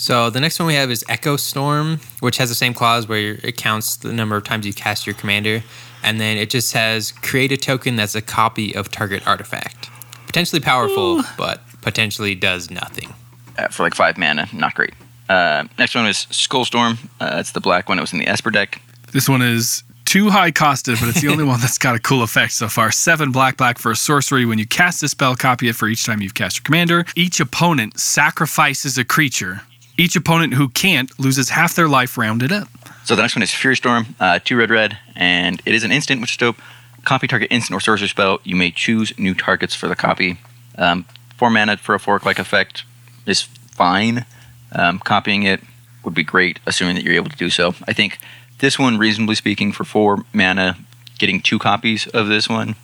So 0.00 0.30
the 0.30 0.38
next 0.40 0.58
one 0.60 0.68
we 0.68 0.74
have 0.74 0.90
is 0.92 1.04
Echo 1.08 1.36
Storm, 1.36 1.98
which 2.20 2.36
has 2.38 2.48
the 2.48 2.54
same 2.54 2.72
clause 2.72 3.08
where 3.08 3.38
it 3.42 3.56
counts 3.56 3.96
the 3.96 4.12
number 4.12 4.36
of 4.36 4.44
times 4.44 4.64
you 4.64 4.72
cast 4.72 5.06
your 5.06 5.14
commander, 5.14 5.62
and 6.04 6.20
then 6.20 6.36
it 6.36 6.50
just 6.50 6.70
says 6.70 7.10
create 7.10 7.50
a 7.50 7.56
token 7.56 7.96
that's 7.96 8.14
a 8.14 8.22
copy 8.22 8.74
of 8.74 8.90
target 8.92 9.26
artifact. 9.26 9.90
Potentially 10.26 10.60
powerful, 10.60 11.22
but 11.36 11.60
potentially 11.82 12.34
does 12.36 12.70
nothing. 12.70 13.12
uh, 13.58 13.66
for 13.68 13.82
like 13.82 13.94
five 13.94 14.16
mana. 14.16 14.48
Not 14.52 14.74
great. 14.74 14.94
Uh, 15.28 15.64
next 15.78 15.94
one 15.96 16.06
is 16.06 16.26
Skullstorm. 16.30 16.98
Uh, 17.20 17.36
it's 17.40 17.50
the 17.52 17.60
black 17.60 17.88
one. 17.88 17.98
It 17.98 18.02
was 18.02 18.12
in 18.12 18.20
the 18.20 18.28
Esper 18.28 18.50
deck. 18.52 18.80
This 19.12 19.28
one 19.28 19.42
is 19.42 19.82
too 20.04 20.30
high 20.30 20.52
costed, 20.52 21.00
but 21.00 21.08
it's 21.08 21.20
the 21.20 21.28
only 21.32 21.44
one 21.44 21.60
that's 21.60 21.76
got 21.76 21.96
a 21.96 21.98
cool 21.98 22.22
effect 22.22 22.52
so 22.52 22.68
far. 22.68 22.92
Seven 22.92 23.32
black 23.32 23.56
black 23.56 23.78
for 23.78 23.90
a 23.90 23.96
sorcery. 23.96 24.44
When 24.46 24.58
you 24.58 24.66
cast 24.66 25.02
a 25.02 25.08
spell, 25.08 25.34
copy 25.34 25.68
it 25.68 25.74
for 25.74 25.88
each 25.88 26.04
time 26.06 26.22
you've 26.22 26.34
cast 26.34 26.58
your 26.58 26.62
commander. 26.62 27.04
Each 27.16 27.40
opponent 27.40 27.98
sacrifices 27.98 28.96
a 28.96 29.04
creature. 29.04 29.62
Each 30.00 30.14
opponent 30.14 30.54
who 30.54 30.68
can't 30.68 31.10
loses 31.18 31.50
half 31.50 31.74
their 31.74 31.88
life 31.88 32.16
rounded 32.16 32.52
up. 32.52 32.68
So 33.04 33.16
the 33.16 33.22
next 33.22 33.34
one 33.34 33.42
is 33.42 33.52
Fury 33.52 33.74
Storm. 33.74 34.14
Uh, 34.20 34.38
two 34.38 34.56
red 34.56 34.70
red, 34.70 34.96
and 35.16 35.60
it 35.66 35.74
is 35.74 35.82
an 35.82 35.90
instant, 35.90 36.20
which 36.20 36.30
is 36.30 36.36
dope. 36.36 36.56
Copy 37.04 37.26
target 37.26 37.48
instant 37.50 37.76
or 37.76 37.80
sorcery 37.80 38.08
spell. 38.08 38.38
You 38.44 38.54
may 38.54 38.70
choose 38.70 39.18
new 39.18 39.34
targets 39.34 39.74
for 39.74 39.88
the 39.88 39.96
copy. 39.96 40.38
Um, 40.76 41.04
four 41.36 41.50
mana 41.50 41.78
for 41.78 41.96
a 41.96 41.98
fork 41.98 42.24
like 42.24 42.38
effect 42.38 42.84
is 43.26 43.42
fine. 43.42 44.24
Um, 44.70 45.00
copying 45.00 45.42
it 45.42 45.60
would 46.04 46.14
be 46.14 46.22
great, 46.22 46.60
assuming 46.64 46.94
that 46.94 47.02
you're 47.02 47.14
able 47.14 47.30
to 47.30 47.36
do 47.36 47.50
so. 47.50 47.74
I 47.88 47.92
think 47.92 48.18
this 48.60 48.78
one, 48.78 48.98
reasonably 48.98 49.34
speaking, 49.34 49.72
for 49.72 49.82
four 49.82 50.24
mana, 50.32 50.76
getting 51.18 51.40
two 51.40 51.58
copies 51.58 52.06
of 52.06 52.28
this 52.28 52.48
one, 52.48 52.76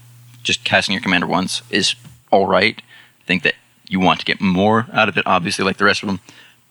just 0.43 0.65
casting 0.65 0.95
your 0.95 1.03
commander 1.03 1.29
once 1.29 1.62
is 1.71 1.95
all 2.33 2.49
right. 2.49 2.83
I 3.21 3.25
think 3.25 3.45
that 3.45 3.55
you 3.89 4.01
want 4.01 4.19
to 4.19 4.27
get 4.27 4.41
more 4.41 4.87
out 4.93 5.09
of 5.09 5.17
it, 5.17 5.25
obviously, 5.27 5.65
like 5.65 5.77
the 5.77 5.85
rest 5.85 6.03
of 6.03 6.09
them. 6.09 6.19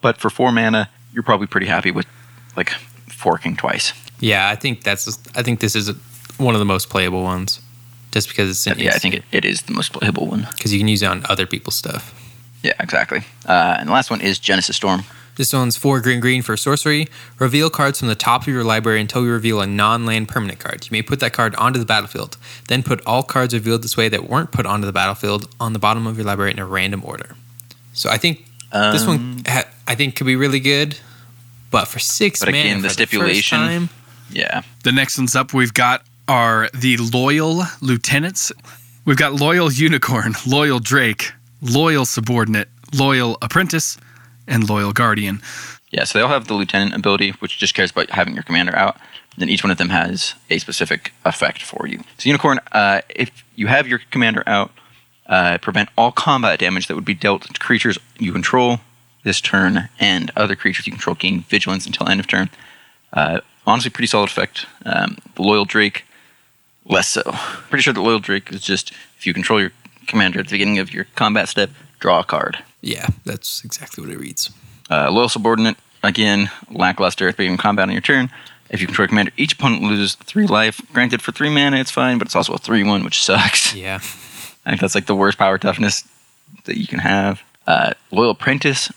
But 0.03 0.17
for 0.17 0.29
four 0.29 0.51
mana, 0.51 0.89
you're 1.13 1.23
probably 1.23 1.47
pretty 1.47 1.65
happy 1.65 1.89
with 1.89 2.05
like 2.55 2.69
forking 3.07 3.55
twice. 3.55 3.93
Yeah, 4.19 4.49
I 4.49 4.55
think 4.55 4.83
that's. 4.83 5.17
I 5.35 5.41
think 5.41 5.61
this 5.61 5.75
is 5.75 5.89
one 6.37 6.53
of 6.53 6.59
the 6.59 6.65
most 6.65 6.89
playable 6.89 7.23
ones, 7.23 7.61
just 8.11 8.27
because 8.27 8.49
it's 8.49 8.79
yeah, 8.79 8.91
I 8.93 8.99
think 8.99 9.15
it, 9.15 9.23
it 9.31 9.45
is 9.45 9.63
the 9.63 9.73
most 9.73 9.93
playable 9.93 10.27
one. 10.27 10.45
because 10.55 10.73
you 10.73 10.79
can 10.79 10.89
use 10.89 11.01
it 11.01 11.07
on 11.07 11.25
other 11.29 11.47
people's 11.47 11.75
stuff. 11.75 12.13
Yeah, 12.61 12.73
exactly. 12.79 13.21
Uh, 13.47 13.77
and 13.79 13.89
the 13.89 13.93
last 13.93 14.11
one 14.11 14.21
is 14.21 14.39
Genesis 14.39 14.75
Storm. 14.75 15.03
This 15.35 15.51
one's 15.51 15.77
four 15.77 15.99
green 15.99 16.19
green 16.19 16.41
for 16.41 16.55
sorcery. 16.57 17.07
Reveal 17.39 17.69
cards 17.69 17.99
from 17.99 18.07
the 18.09 18.15
top 18.15 18.41
of 18.43 18.47
your 18.49 18.63
library 18.63 19.01
until 19.01 19.23
you 19.23 19.31
reveal 19.31 19.61
a 19.61 19.65
non 19.67 20.05
land 20.05 20.27
permanent 20.27 20.59
card. 20.59 20.85
You 20.85 20.89
may 20.91 21.01
put 21.01 21.21
that 21.21 21.31
card 21.33 21.55
onto 21.55 21.79
the 21.79 21.85
battlefield. 21.85 22.37
Then 22.67 22.83
put 22.83 23.01
all 23.05 23.23
cards 23.23 23.53
revealed 23.53 23.83
this 23.83 23.97
way 23.97 24.09
that 24.09 24.29
weren't 24.29 24.51
put 24.51 24.65
onto 24.65 24.85
the 24.85 24.91
battlefield 24.91 25.49
on 25.61 25.73
the 25.73 25.79
bottom 25.79 26.05
of 26.07 26.17
your 26.17 26.25
library 26.25 26.51
in 26.51 26.59
a 26.59 26.65
random 26.65 27.03
order. 27.05 27.35
So 27.93 28.09
I 28.09 28.17
think 28.17 28.45
this 28.73 29.05
one 29.05 29.15
Um, 29.17 29.43
ha- 29.47 29.65
I 29.87 29.95
think 29.95 30.15
could 30.15 30.27
be 30.27 30.35
really 30.35 30.59
good, 30.59 30.97
but 31.71 31.85
for 31.87 31.99
six 31.99 32.39
But 32.39 32.49
mana 32.49 32.59
again, 32.59 32.81
the 32.81 32.87
for 32.89 32.93
stipulation- 32.93 33.59
first 33.59 33.69
time, 33.69 33.89
Yeah. 34.31 34.61
The 34.83 34.91
next 34.91 35.17
one's 35.17 35.35
up. 35.35 35.53
We've 35.53 35.73
got 35.73 36.03
are 36.27 36.69
the 36.73 36.97
loyal 36.97 37.65
lieutenants. 37.81 38.51
We've 39.05 39.17
got 39.17 39.33
loyal 39.33 39.71
unicorn, 39.71 40.35
loyal 40.47 40.79
drake, 40.79 41.33
loyal 41.61 42.05
subordinate, 42.05 42.69
loyal 42.93 43.37
apprentice, 43.41 43.97
and 44.47 44.67
loyal 44.69 44.93
guardian. 44.93 45.41
Yeah, 45.91 46.05
so 46.05 46.17
they 46.17 46.23
all 46.23 46.29
have 46.31 46.47
the 46.47 46.53
lieutenant 46.55 46.95
ability, 46.95 47.31
which 47.39 47.59
just 47.59 47.75
cares 47.75 47.91
about 47.91 48.09
having 48.11 48.33
your 48.33 48.43
commander 48.43 48.75
out. 48.75 48.97
Then 49.37 49.49
each 49.49 49.63
one 49.63 49.71
of 49.71 49.77
them 49.77 49.89
has 49.89 50.33
a 50.49 50.57
specific 50.59 51.13
effect 51.25 51.61
for 51.61 51.85
you. 51.87 51.99
So 52.17 52.29
unicorn, 52.29 52.59
uh, 52.71 53.01
if 53.09 53.29
you 53.55 53.67
have 53.67 53.87
your 53.87 53.99
commander 54.11 54.43
out, 54.47 54.71
uh, 55.33 55.57
prevent 55.57 55.89
all 55.97 56.11
combat 56.11 56.59
damage 56.59 56.85
that 56.87 56.95
would 56.95 57.05
be 57.13 57.15
dealt 57.15 57.41
to 57.41 57.59
creatures 57.59 57.97
you 58.19 58.31
control 58.31 58.79
this 59.23 59.41
turn, 59.41 59.89
and 59.99 60.31
other 60.35 60.55
creatures 60.55 60.85
you 60.85 60.91
control 60.91 61.15
gain 61.15 61.41
vigilance 61.41 61.85
until 61.87 62.07
end 62.07 62.19
of 62.19 62.27
turn. 62.27 62.49
Uh, 63.13 63.39
honestly, 63.65 63.89
pretty 63.89 64.07
solid 64.07 64.29
effect. 64.29 64.65
Um, 64.85 65.17
the 65.35 65.41
loyal 65.41 65.65
drake, 65.65 66.03
less 66.85 67.07
so. 67.07 67.23
Pretty 67.69 67.81
sure 67.81 67.93
the 67.93 68.01
loyal 68.01 68.19
drake 68.19 68.51
is 68.51 68.61
just 68.61 68.91
if 69.17 69.25
you 69.25 69.33
control 69.33 69.59
your 69.61 69.71
commander 70.07 70.39
at 70.39 70.47
the 70.47 70.51
beginning 70.51 70.77
of 70.79 70.93
your 70.93 71.05
combat 71.15 71.47
step, 71.49 71.69
draw 71.99 72.19
a 72.19 72.23
card. 72.23 72.57
yeah, 72.81 73.07
that's 73.25 73.63
exactly 73.63 74.03
what 74.03 74.13
it 74.13 74.19
reads. 74.19 74.51
Uh, 74.91 75.09
loyal 75.09 75.29
subordinate, 75.29 75.77
again, 76.03 76.51
lackluster 76.69 77.27
at 77.29 77.35
the 77.35 77.37
beginning 77.37 77.57
of 77.57 77.61
combat 77.61 77.87
on 77.87 77.93
your 77.93 78.01
turn. 78.01 78.29
If 78.69 78.81
you 78.81 78.87
control 78.87 79.05
your 79.05 79.09
commander, 79.09 79.31
each 79.37 79.53
opponent 79.53 79.81
loses 79.83 80.15
three 80.15 80.47
life. 80.47 80.81
Granted, 80.91 81.21
for 81.21 81.31
three 81.31 81.49
mana, 81.49 81.77
it's 81.77 81.91
fine, 81.91 82.17
but 82.17 82.27
it's 82.27 82.35
also 82.35 82.53
a 82.53 82.57
3 82.57 82.83
1, 82.83 83.03
which 83.03 83.23
sucks. 83.23 83.73
Yeah, 83.73 83.99
I 84.65 84.69
think 84.69 84.81
that's 84.81 84.95
like 84.95 85.05
the 85.05 85.15
worst 85.15 85.37
power 85.37 85.57
toughness 85.57 86.07
that 86.65 86.77
you 86.77 86.87
can 86.87 86.99
have. 86.99 87.41
Uh, 87.67 87.93
loyal 88.11 88.31
apprentice 88.31 88.91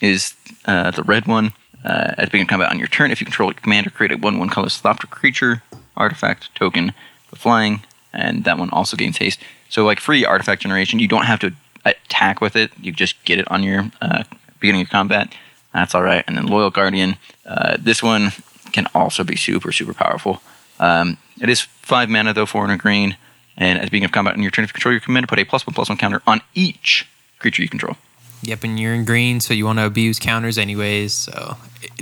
is 0.00 0.34
uh, 0.66 0.90
the 0.90 1.02
red 1.02 1.26
one. 1.26 1.52
Uh, 1.84 2.14
at 2.16 2.16
the 2.16 2.26
beginning 2.26 2.42
of 2.42 2.48
combat 2.48 2.70
on 2.70 2.78
your 2.78 2.88
turn, 2.88 3.10
if 3.10 3.20
you 3.20 3.24
control 3.24 3.50
your 3.50 3.60
commander, 3.60 3.90
create 3.90 4.12
a 4.12 4.16
1 4.16 4.38
1 4.38 4.48
color 4.50 4.68
Thopter 4.68 5.10
creature, 5.10 5.62
artifact, 5.96 6.54
token, 6.54 6.94
for 7.26 7.36
flying, 7.36 7.82
and 8.12 8.44
that 8.44 8.56
one 8.56 8.70
also 8.70 8.96
gains 8.96 9.16
haste. 9.16 9.40
So, 9.68 9.84
like 9.84 9.98
free 9.98 10.24
artifact 10.24 10.62
generation, 10.62 11.00
you 11.00 11.08
don't 11.08 11.24
have 11.24 11.40
to 11.40 11.52
attack 11.84 12.40
with 12.40 12.54
it, 12.54 12.70
you 12.80 12.92
just 12.92 13.24
get 13.24 13.38
it 13.38 13.50
on 13.50 13.64
your 13.64 13.90
uh, 14.00 14.22
beginning 14.60 14.82
of 14.82 14.90
combat. 14.90 15.34
That's 15.74 15.94
all 15.94 16.02
right. 16.02 16.22
And 16.26 16.36
then 16.36 16.46
Loyal 16.46 16.70
Guardian, 16.70 17.16
uh, 17.46 17.78
this 17.80 18.02
one 18.02 18.30
can 18.72 18.86
also 18.94 19.24
be 19.24 19.36
super, 19.36 19.72
super 19.72 19.94
powerful. 19.94 20.42
Um, 20.78 21.16
it 21.40 21.48
is 21.48 21.62
5 21.62 22.08
mana, 22.08 22.32
though, 22.32 22.46
4 22.46 22.64
and 22.64 22.72
a 22.72 22.76
green. 22.76 23.16
And 23.62 23.78
at 23.78 23.84
the 23.84 23.90
beginning 23.90 24.06
of 24.06 24.12
combat 24.12 24.34
on 24.34 24.42
your 24.42 24.50
turn, 24.50 24.64
if 24.64 24.70
you 24.70 24.74
control 24.74 24.92
your 24.92 25.00
commander, 25.00 25.28
put 25.28 25.38
a 25.38 25.44
plus 25.44 25.64
1 25.64 25.72
plus 25.72 25.88
1 25.88 25.96
counter 25.96 26.20
on 26.26 26.40
each 26.52 27.06
creature 27.38 27.62
you 27.62 27.68
control. 27.68 27.96
yep, 28.42 28.64
and 28.64 28.78
you're 28.78 28.92
in 28.92 29.04
green, 29.04 29.38
so 29.38 29.54
you 29.54 29.64
want 29.64 29.78
to 29.78 29.86
abuse 29.86 30.18
counters 30.18 30.58
anyways. 30.58 31.12
So 31.12 31.56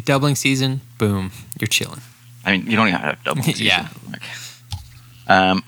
doubling 0.07 0.37
season, 0.37 0.81
boom, 0.97 1.33
you're 1.61 1.69
chilling. 1.69 2.01
I 2.47 2.53
mean, 2.53 2.67
you 2.67 2.77
don't 2.77 2.89
even 2.89 2.99
have 3.01 3.19
to 3.19 3.25
double. 3.25 3.43
season. 3.43 3.67
Yeah. 3.67 3.89
Like, 4.11 4.23
um, 5.29 5.63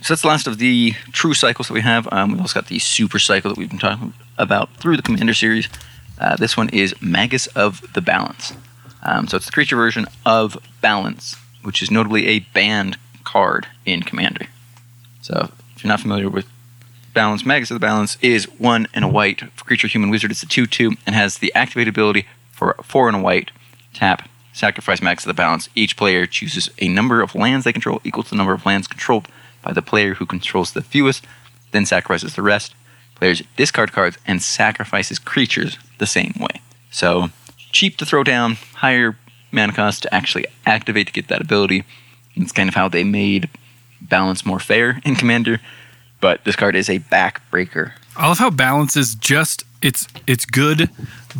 so 0.00 0.14
that's 0.14 0.22
the 0.22 0.28
last 0.28 0.48
of 0.48 0.58
the 0.58 0.94
true 1.12 1.32
cycles 1.32 1.68
that 1.68 1.74
we 1.74 1.80
have. 1.80 2.08
Um, 2.10 2.32
we've 2.32 2.40
also 2.40 2.60
got 2.60 2.68
the 2.68 2.80
super 2.80 3.20
cycle 3.20 3.48
that 3.48 3.56
we've 3.56 3.70
been 3.70 3.78
talking 3.78 4.14
about 4.38 4.74
through 4.78 4.96
the 4.96 5.02
Commander 5.02 5.34
series. 5.34 5.68
Uh, 6.18 6.34
this 6.34 6.56
one 6.56 6.70
is 6.70 7.00
Magus 7.00 7.46
of 7.48 7.92
the 7.92 8.00
Balance. 8.00 8.52
Um, 9.04 9.28
so 9.28 9.36
it's 9.36 9.46
the 9.46 9.52
creature 9.52 9.76
version 9.76 10.06
of 10.24 10.58
Balance, 10.80 11.36
which 11.62 11.82
is 11.82 11.90
notably 11.92 12.26
a 12.26 12.40
banned 12.40 12.98
card 13.22 13.68
in 13.84 14.02
Commander. 14.02 14.46
So 15.26 15.50
if 15.74 15.82
you're 15.82 15.88
not 15.88 15.98
familiar 15.98 16.30
with 16.30 16.46
Balance, 17.12 17.44
Magus 17.44 17.72
of 17.72 17.74
the 17.74 17.84
Balance 17.84 18.16
is 18.22 18.44
one 18.60 18.86
and 18.94 19.04
a 19.04 19.08
white 19.08 19.40
for 19.56 19.64
creature 19.64 19.88
human 19.88 20.08
wizard. 20.08 20.30
It's 20.30 20.44
a 20.44 20.46
2 20.46 20.68
2 20.68 20.92
and 21.04 21.16
has 21.16 21.38
the 21.38 21.52
activate 21.52 21.88
ability 21.88 22.26
for 22.52 22.76
four 22.84 23.08
and 23.08 23.16
a 23.16 23.20
white. 23.20 23.50
Tap, 23.92 24.28
sacrifice 24.52 25.02
Magus 25.02 25.24
of 25.24 25.28
the 25.28 25.34
Balance. 25.34 25.68
Each 25.74 25.96
player 25.96 26.26
chooses 26.26 26.70
a 26.78 26.86
number 26.86 27.22
of 27.22 27.34
lands 27.34 27.64
they 27.64 27.72
control 27.72 28.00
equal 28.04 28.22
to 28.22 28.30
the 28.30 28.36
number 28.36 28.52
of 28.52 28.64
lands 28.64 28.86
controlled 28.86 29.26
by 29.62 29.72
the 29.72 29.82
player 29.82 30.14
who 30.14 30.26
controls 30.26 30.74
the 30.74 30.80
fewest, 30.80 31.26
then 31.72 31.86
sacrifices 31.86 32.36
the 32.36 32.42
rest. 32.42 32.76
Players 33.16 33.42
discard 33.56 33.90
cards 33.90 34.18
and 34.28 34.40
sacrifices 34.40 35.18
creatures 35.18 35.76
the 35.98 36.06
same 36.06 36.34
way. 36.38 36.60
So 36.92 37.30
cheap 37.72 37.96
to 37.96 38.06
throw 38.06 38.22
down, 38.22 38.58
higher 38.76 39.18
mana 39.50 39.72
cost 39.72 40.04
to 40.04 40.14
actually 40.14 40.46
activate 40.66 41.08
to 41.08 41.12
get 41.12 41.26
that 41.26 41.40
ability. 41.40 41.82
It's 42.36 42.52
kind 42.52 42.68
of 42.68 42.76
how 42.76 42.88
they 42.88 43.02
made 43.02 43.48
balance 44.00 44.44
more 44.46 44.60
fair 44.60 45.00
in 45.04 45.14
Commander. 45.16 45.60
But 46.20 46.44
this 46.44 46.56
card 46.56 46.74
is 46.76 46.88
a 46.88 46.98
backbreaker. 46.98 47.92
I 48.16 48.28
love 48.28 48.38
how 48.38 48.50
balance 48.50 48.96
is 48.96 49.14
just 49.14 49.64
it's 49.82 50.08
it's 50.26 50.46
good 50.46 50.88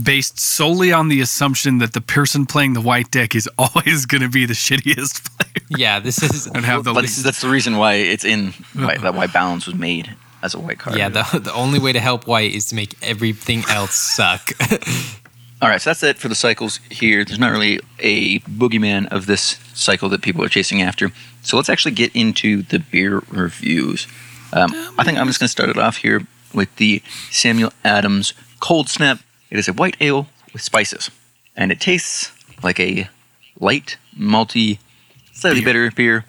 based 0.01 0.39
solely 0.39 0.93
on 0.93 1.09
the 1.09 1.23
assumption 1.23 1.79
that 1.79 1.95
the 1.95 2.03
person 2.03 2.45
playing 2.45 2.75
the 2.75 2.83
white 2.83 3.11
deck 3.11 3.35
is 3.35 3.49
always 3.59 4.05
going 4.05 4.21
to 4.21 4.29
be 4.29 4.45
the 4.45 4.53
shittiest 4.53 5.25
player 5.39 5.67
Yeah, 5.71 5.99
this 6.01 6.23
is 6.23 6.47
and 6.55 6.65
have 6.67 6.85
the 6.85 6.93
But 6.93 7.03
least. 7.05 7.25
that's 7.25 7.41
the 7.41 7.49
reason 7.49 7.79
why 7.79 7.95
it's 7.95 8.25
in 8.25 8.53
why, 8.75 8.99
that 8.99 9.15
why 9.15 9.27
balance 9.27 9.65
was 9.67 9.75
made 9.75 10.15
as 10.43 10.53
a 10.55 10.59
white 10.61 10.79
card. 10.79 10.99
yeah. 10.99 11.09
The 11.09 11.39
the 11.43 11.53
only 11.55 11.79
way 11.79 11.93
to 11.93 12.01
help 12.01 12.27
white 12.27 12.53
is 12.55 12.67
to 12.67 12.75
make 12.75 12.95
everything 13.03 13.65
else 13.71 13.95
suck. 13.95 14.51
All 15.63 15.71
right, 15.71 15.81
so 15.81 15.89
that's 15.89 16.03
it 16.03 16.19
for 16.19 16.29
the 16.29 16.35
cycles 16.35 16.79
here. 16.91 17.25
There's 17.25 17.39
not 17.39 17.51
really 17.51 17.81
a 18.01 18.41
boogeyman 18.41 19.07
of 19.09 19.25
this 19.25 19.59
cycle 19.73 20.11
that 20.11 20.21
people 20.21 20.45
are 20.45 20.51
chasing 20.51 20.83
after. 20.83 21.11
So 21.47 21.57
let's 21.57 21.69
actually 21.69 21.93
get 21.93 22.11
into 22.15 22.63
the 22.63 22.81
beer 22.81 23.23
reviews. 23.31 24.09
Um, 24.53 24.71
I 24.99 25.05
think 25.05 25.17
I'm 25.17 25.29
just 25.29 25.39
going 25.39 25.47
to 25.47 25.53
start 25.53 25.71
it 25.71 25.79
off 25.79 25.99
here 25.99 26.27
with 26.53 26.75
the 26.75 27.01
Samuel 27.31 27.73
Adams 27.85 28.35
Cold 28.59 28.89
Snap. 28.89 29.21
It 29.49 29.57
is 29.57 29.69
a 29.69 29.73
white 29.73 29.97
ale 30.01 30.27
with 30.53 30.63
spices, 30.63 31.09
and 31.55 31.71
it 31.71 31.79
tastes 31.79 32.33
like 32.65 32.81
a 32.81 33.09
light, 33.61 33.97
malty, 34.19 34.79
slightly 35.33 35.61
Beer. 35.61 35.69
bitter 35.69 35.91
beer 35.93 36.25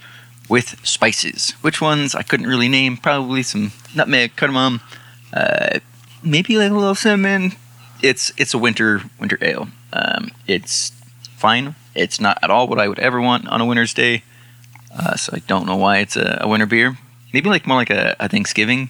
with 0.50 0.86
spices. 0.86 1.54
Which 1.62 1.82
ones 1.82 2.14
I 2.14 2.22
couldn't 2.22 2.46
really 2.46 2.68
name. 2.68 2.96
Probably 2.96 3.42
some 3.42 3.72
nutmeg, 3.96 4.36
cardamom, 4.36 4.82
uh, 5.34 5.80
maybe 6.22 6.60
like 6.60 6.70
a 6.70 6.76
little 6.76 6.94
cinnamon. 6.94 7.54
It's 8.04 8.32
it's 8.38 8.54
a 8.54 8.60
winter 8.60 9.02
winter 9.20 9.40
ale. 9.42 9.70
Um, 9.94 10.30
it's 10.46 10.92
fine. 11.38 11.74
It's 11.96 12.22
not 12.22 12.38
at 12.44 12.52
all 12.52 12.68
what 12.68 12.80
I 12.80 12.88
would 12.88 13.00
ever 13.00 13.20
want 13.20 13.48
on 13.48 13.62
a 13.62 13.66
winter's 13.66 13.96
day, 13.96 14.22
Uh, 14.98 15.16
so 15.16 15.34
I 15.36 15.40
don't 15.40 15.66
know 15.66 15.76
why 15.76 16.00
it's 16.00 16.16
a, 16.16 16.40
a 16.42 16.48
winter 16.48 16.66
beer. 16.66 16.98
Maybe 17.34 17.50
like 17.50 17.68
more 17.68 17.78
like 17.78 17.90
a, 17.90 18.16
a 18.20 18.28
Thanksgiving, 18.28 18.90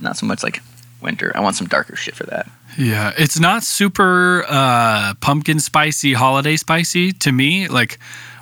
not 0.00 0.16
so 0.16 0.26
much 0.26 0.42
like 0.42 0.62
winter. 1.02 1.32
I 1.34 1.40
want 1.40 1.56
some 1.56 1.66
darker 1.66 1.96
shit 1.96 2.14
for 2.14 2.24
that. 2.24 2.50
Yeah, 2.76 3.12
it's 3.18 3.38
not 3.38 3.62
super 3.62 4.44
uh, 4.48 5.14
pumpkin 5.20 5.60
spicy, 5.60 6.12
holiday 6.12 6.56
spicy 6.56 7.12
to 7.12 7.32
me. 7.32 7.68
Like 7.68 7.98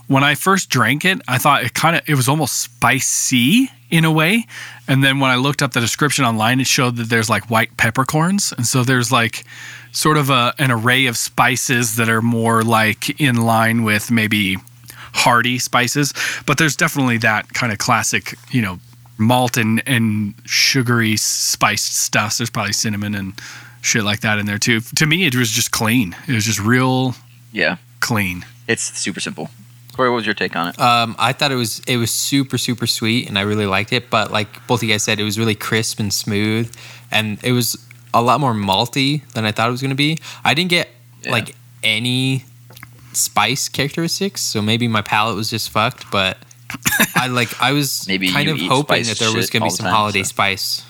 when 0.06 0.22
I 0.22 0.34
first 0.34 0.68
drank 0.68 1.04
it, 1.04 1.20
I 1.26 1.38
thought 1.38 1.64
it 1.64 1.74
kind 1.74 1.96
of 1.96 2.02
it 2.06 2.14
was 2.14 2.28
almost 2.28 2.58
spicy 2.58 3.70
in 3.90 4.04
a 4.04 4.12
way. 4.12 4.46
And 4.88 5.02
then 5.02 5.20
when 5.20 5.30
I 5.30 5.36
looked 5.36 5.62
up 5.62 5.72
the 5.72 5.80
description 5.80 6.24
online, 6.24 6.60
it 6.60 6.66
showed 6.66 6.96
that 6.96 7.08
there's 7.08 7.30
like 7.30 7.50
white 7.50 7.76
peppercorns, 7.76 8.52
and 8.52 8.66
so 8.66 8.84
there's 8.84 9.10
like 9.10 9.44
sort 9.92 10.18
of 10.18 10.28
a, 10.28 10.54
an 10.58 10.70
array 10.70 11.06
of 11.06 11.16
spices 11.16 11.96
that 11.96 12.08
are 12.08 12.22
more 12.22 12.62
like 12.62 13.18
in 13.18 13.36
line 13.36 13.82
with 13.82 14.10
maybe 14.10 14.56
hearty 15.16 15.58
spices. 15.58 16.12
But 16.46 16.58
there's 16.58 16.76
definitely 16.76 17.18
that 17.18 17.48
kind 17.54 17.72
of 17.72 17.78
classic, 17.78 18.34
you 18.50 18.62
know, 18.62 18.78
malt 19.18 19.56
and, 19.56 19.82
and 19.86 20.34
sugary 20.44 21.16
spiced 21.16 21.96
stuff. 21.96 22.36
There's 22.38 22.50
probably 22.50 22.72
cinnamon 22.74 23.14
and 23.14 23.32
shit 23.80 24.04
like 24.04 24.20
that 24.20 24.38
in 24.38 24.46
there 24.46 24.58
too. 24.58 24.80
To 24.80 25.06
me, 25.06 25.26
it 25.26 25.34
was 25.34 25.50
just 25.50 25.70
clean. 25.70 26.14
It 26.28 26.32
was 26.32 26.44
just 26.44 26.60
real 26.60 27.14
Yeah, 27.52 27.76
clean. 28.00 28.44
it's 28.68 28.82
super 28.98 29.20
simple. 29.20 29.48
Corey, 29.94 30.10
what 30.10 30.16
was 30.16 30.26
your 30.26 30.34
take 30.34 30.54
on 30.54 30.68
it? 30.68 30.78
Um, 30.78 31.16
I 31.18 31.32
thought 31.32 31.50
it 31.52 31.56
was 31.56 31.80
it 31.86 31.96
was 31.96 32.10
super 32.10 32.58
super 32.58 32.86
sweet, 32.86 33.28
and 33.30 33.38
I 33.38 33.42
really 33.42 33.64
liked 33.64 33.94
it. 33.94 34.10
But 34.10 34.30
like 34.30 34.66
both 34.66 34.80
of 34.80 34.82
you 34.88 34.92
guys 34.94 35.02
said, 35.04 35.18
it 35.18 35.24
was 35.24 35.38
really 35.38 35.54
crisp 35.54 35.98
and 35.98 36.12
smooth, 36.12 36.70
and 37.10 37.42
it 37.42 37.52
was 37.52 37.82
a 38.12 38.20
lot 38.20 38.38
more 38.40 38.52
malty 38.52 39.26
than 39.32 39.46
I 39.46 39.52
thought 39.52 39.68
it 39.68 39.70
was 39.70 39.80
going 39.80 39.88
to 39.90 39.94
be. 39.96 40.18
I 40.44 40.52
didn't 40.52 40.68
get 40.70 40.90
Yeah. 41.22 41.32
like 41.32 41.56
any 41.82 42.44
spice 43.16 43.68
characteristics, 43.68 44.40
so 44.42 44.60
maybe 44.62 44.88
my 44.88 45.02
palate 45.02 45.36
was 45.36 45.50
just 45.50 45.70
fucked. 45.70 46.10
But 46.10 46.38
I 47.14 47.28
like 47.28 47.60
I 47.60 47.72
was 47.72 48.06
Maybe 48.08 48.30
kind 48.30 48.48
of 48.48 48.58
hoping 48.60 49.04
that 49.04 49.18
there 49.18 49.32
was 49.32 49.50
going 49.50 49.62
to 49.62 49.66
be 49.66 49.70
some 49.70 49.84
time, 49.84 49.94
holiday 49.94 50.22
so. 50.22 50.28
spice 50.28 50.84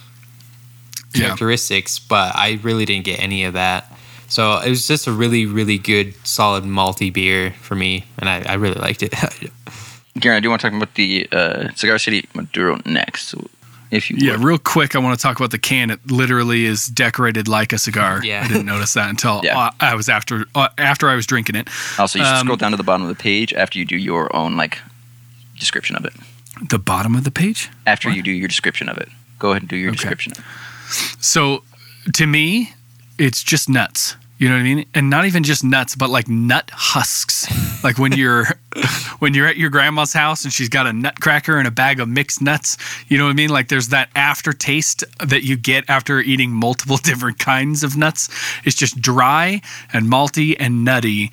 Yeah. 1.15 1.27
characteristics, 1.27 1.99
but 1.99 2.35
I 2.35 2.59
really 2.63 2.85
didn't 2.85 3.05
get 3.05 3.21
any 3.21 3.45
of 3.45 3.55
that. 3.55 3.93
So 4.29 4.59
it 4.59 4.69
was 4.69 4.89
just 4.89 5.07
a 5.07 5.13
really, 5.13 5.47
really 5.47 5.79
good, 5.79 6.15
solid 6.27 6.65
malty 6.65 7.13
beer 7.13 7.53
for 7.61 7.77
me, 7.77 8.05
and 8.19 8.29
I, 8.29 8.43
I 8.43 8.55
really 8.55 8.75
liked 8.81 9.03
it. 9.05 9.15
Garen, 10.19 10.39
I 10.39 10.41
do 10.41 10.49
want 10.49 10.63
to 10.63 10.69
talk 10.69 10.77
about 10.77 10.95
the 10.95 11.29
uh, 11.31 11.69
Cigar 11.75 11.99
City 11.99 12.27
Maduro 12.35 12.81
next, 12.87 13.29
so 13.29 13.47
if 13.91 14.11
you 14.11 14.17
Yeah, 14.19 14.33
would. 14.33 14.41
real 14.45 14.59
quick, 14.59 14.95
I 14.97 14.99
want 14.99 15.19
to 15.19 15.23
talk 15.23 15.37
about 15.39 15.51
the 15.51 15.59
can. 15.59 15.91
It 15.91 16.11
literally 16.11 16.65
is 16.65 16.87
decorated 16.87 17.49
like 17.49 17.73
a 17.73 17.79
cigar. 17.79 18.21
Yeah. 18.25 18.43
I 18.45 18.49
didn't 18.49 18.67
notice 18.67 18.95
that 18.95 19.09
until 19.11 19.41
Yeah. 19.45 19.59
uh, 19.59 19.71
I 19.81 19.95
was 19.95 20.09
after 20.09 20.45
uh, 20.55 20.69
after 20.79 21.09
I 21.09 21.15
was 21.15 21.27
drinking 21.27 21.57
it. 21.57 21.69
Also, 21.99 22.19
you 22.19 22.25
should 22.25 22.35
Um, 22.35 22.47
scroll 22.47 22.57
down 22.57 22.71
to 22.73 22.77
the 22.77 22.83
bottom 22.85 23.03
of 23.03 23.09
the 23.09 23.23
page 23.23 23.53
after 23.55 23.79
you 23.79 23.85
do 23.85 23.97
your 23.97 24.35
own 24.35 24.57
like 24.57 24.79
description 25.59 25.97
of 25.97 26.05
it. 26.05 26.15
The 26.69 26.79
bottom 26.79 27.15
of 27.15 27.25
the 27.25 27.31
page. 27.31 27.69
After 27.87 28.09
What? 28.09 28.17
you 28.17 28.23
do 28.23 28.31
your 28.31 28.49
description 28.49 28.89
of 28.89 28.97
it, 28.99 29.09
go 29.39 29.51
ahead 29.51 29.63
and 29.63 29.69
do 29.69 29.77
your 29.77 29.91
Okay. 29.91 29.97
description. 29.97 30.33
So, 31.21 31.63
to 32.15 32.27
me, 32.27 32.73
it's 33.19 33.43
just 33.43 33.69
nuts. 33.69 34.17
You 34.39 34.51
know 34.51 34.55
what 34.55 34.61
I 34.61 34.65
mean? 34.65 34.87
And 34.95 35.09
not 35.09 35.25
even 35.25 35.43
just 35.43 35.65
nuts, 35.65 35.97
but 35.97 36.11
like 36.11 36.29
nut 36.29 36.71
husks. 36.73 37.47
like 37.85 37.99
when 37.99 38.13
you're 38.13 38.47
when 39.19 39.33
you're 39.33 39.47
at 39.47 39.57
your 39.57 39.71
grandma's 39.71 40.13
house 40.13 40.45
and 40.45 40.53
she's 40.53 40.69
got 40.69 40.87
a 40.87 40.93
nutcracker 40.93 41.57
and 41.57 41.67
a 41.67 41.71
bag 41.71 42.01
of 42.01 42.09
mixed 42.09 42.43
nuts. 42.43 42.77
You 43.09 43.17
know 43.17 43.25
what 43.25 43.31
I 43.31 43.35
mean? 43.35 43.49
Like 43.49 43.69
there's 43.69 43.89
that 43.89 44.11
aftertaste 44.15 45.05
that 45.25 45.43
you 45.45 45.57
get 45.57 45.89
after 45.89 46.21
eating 46.21 46.51
multiple 46.51 46.97
different 47.03 47.39
kinds 47.39 47.83
of 47.83 47.97
nuts. 47.97 48.29
It's 48.65 48.77
just 48.77 49.01
dry 49.01 49.63
and 49.93 50.07
malty 50.07 50.55
and 50.59 50.85
nutty. 50.85 51.33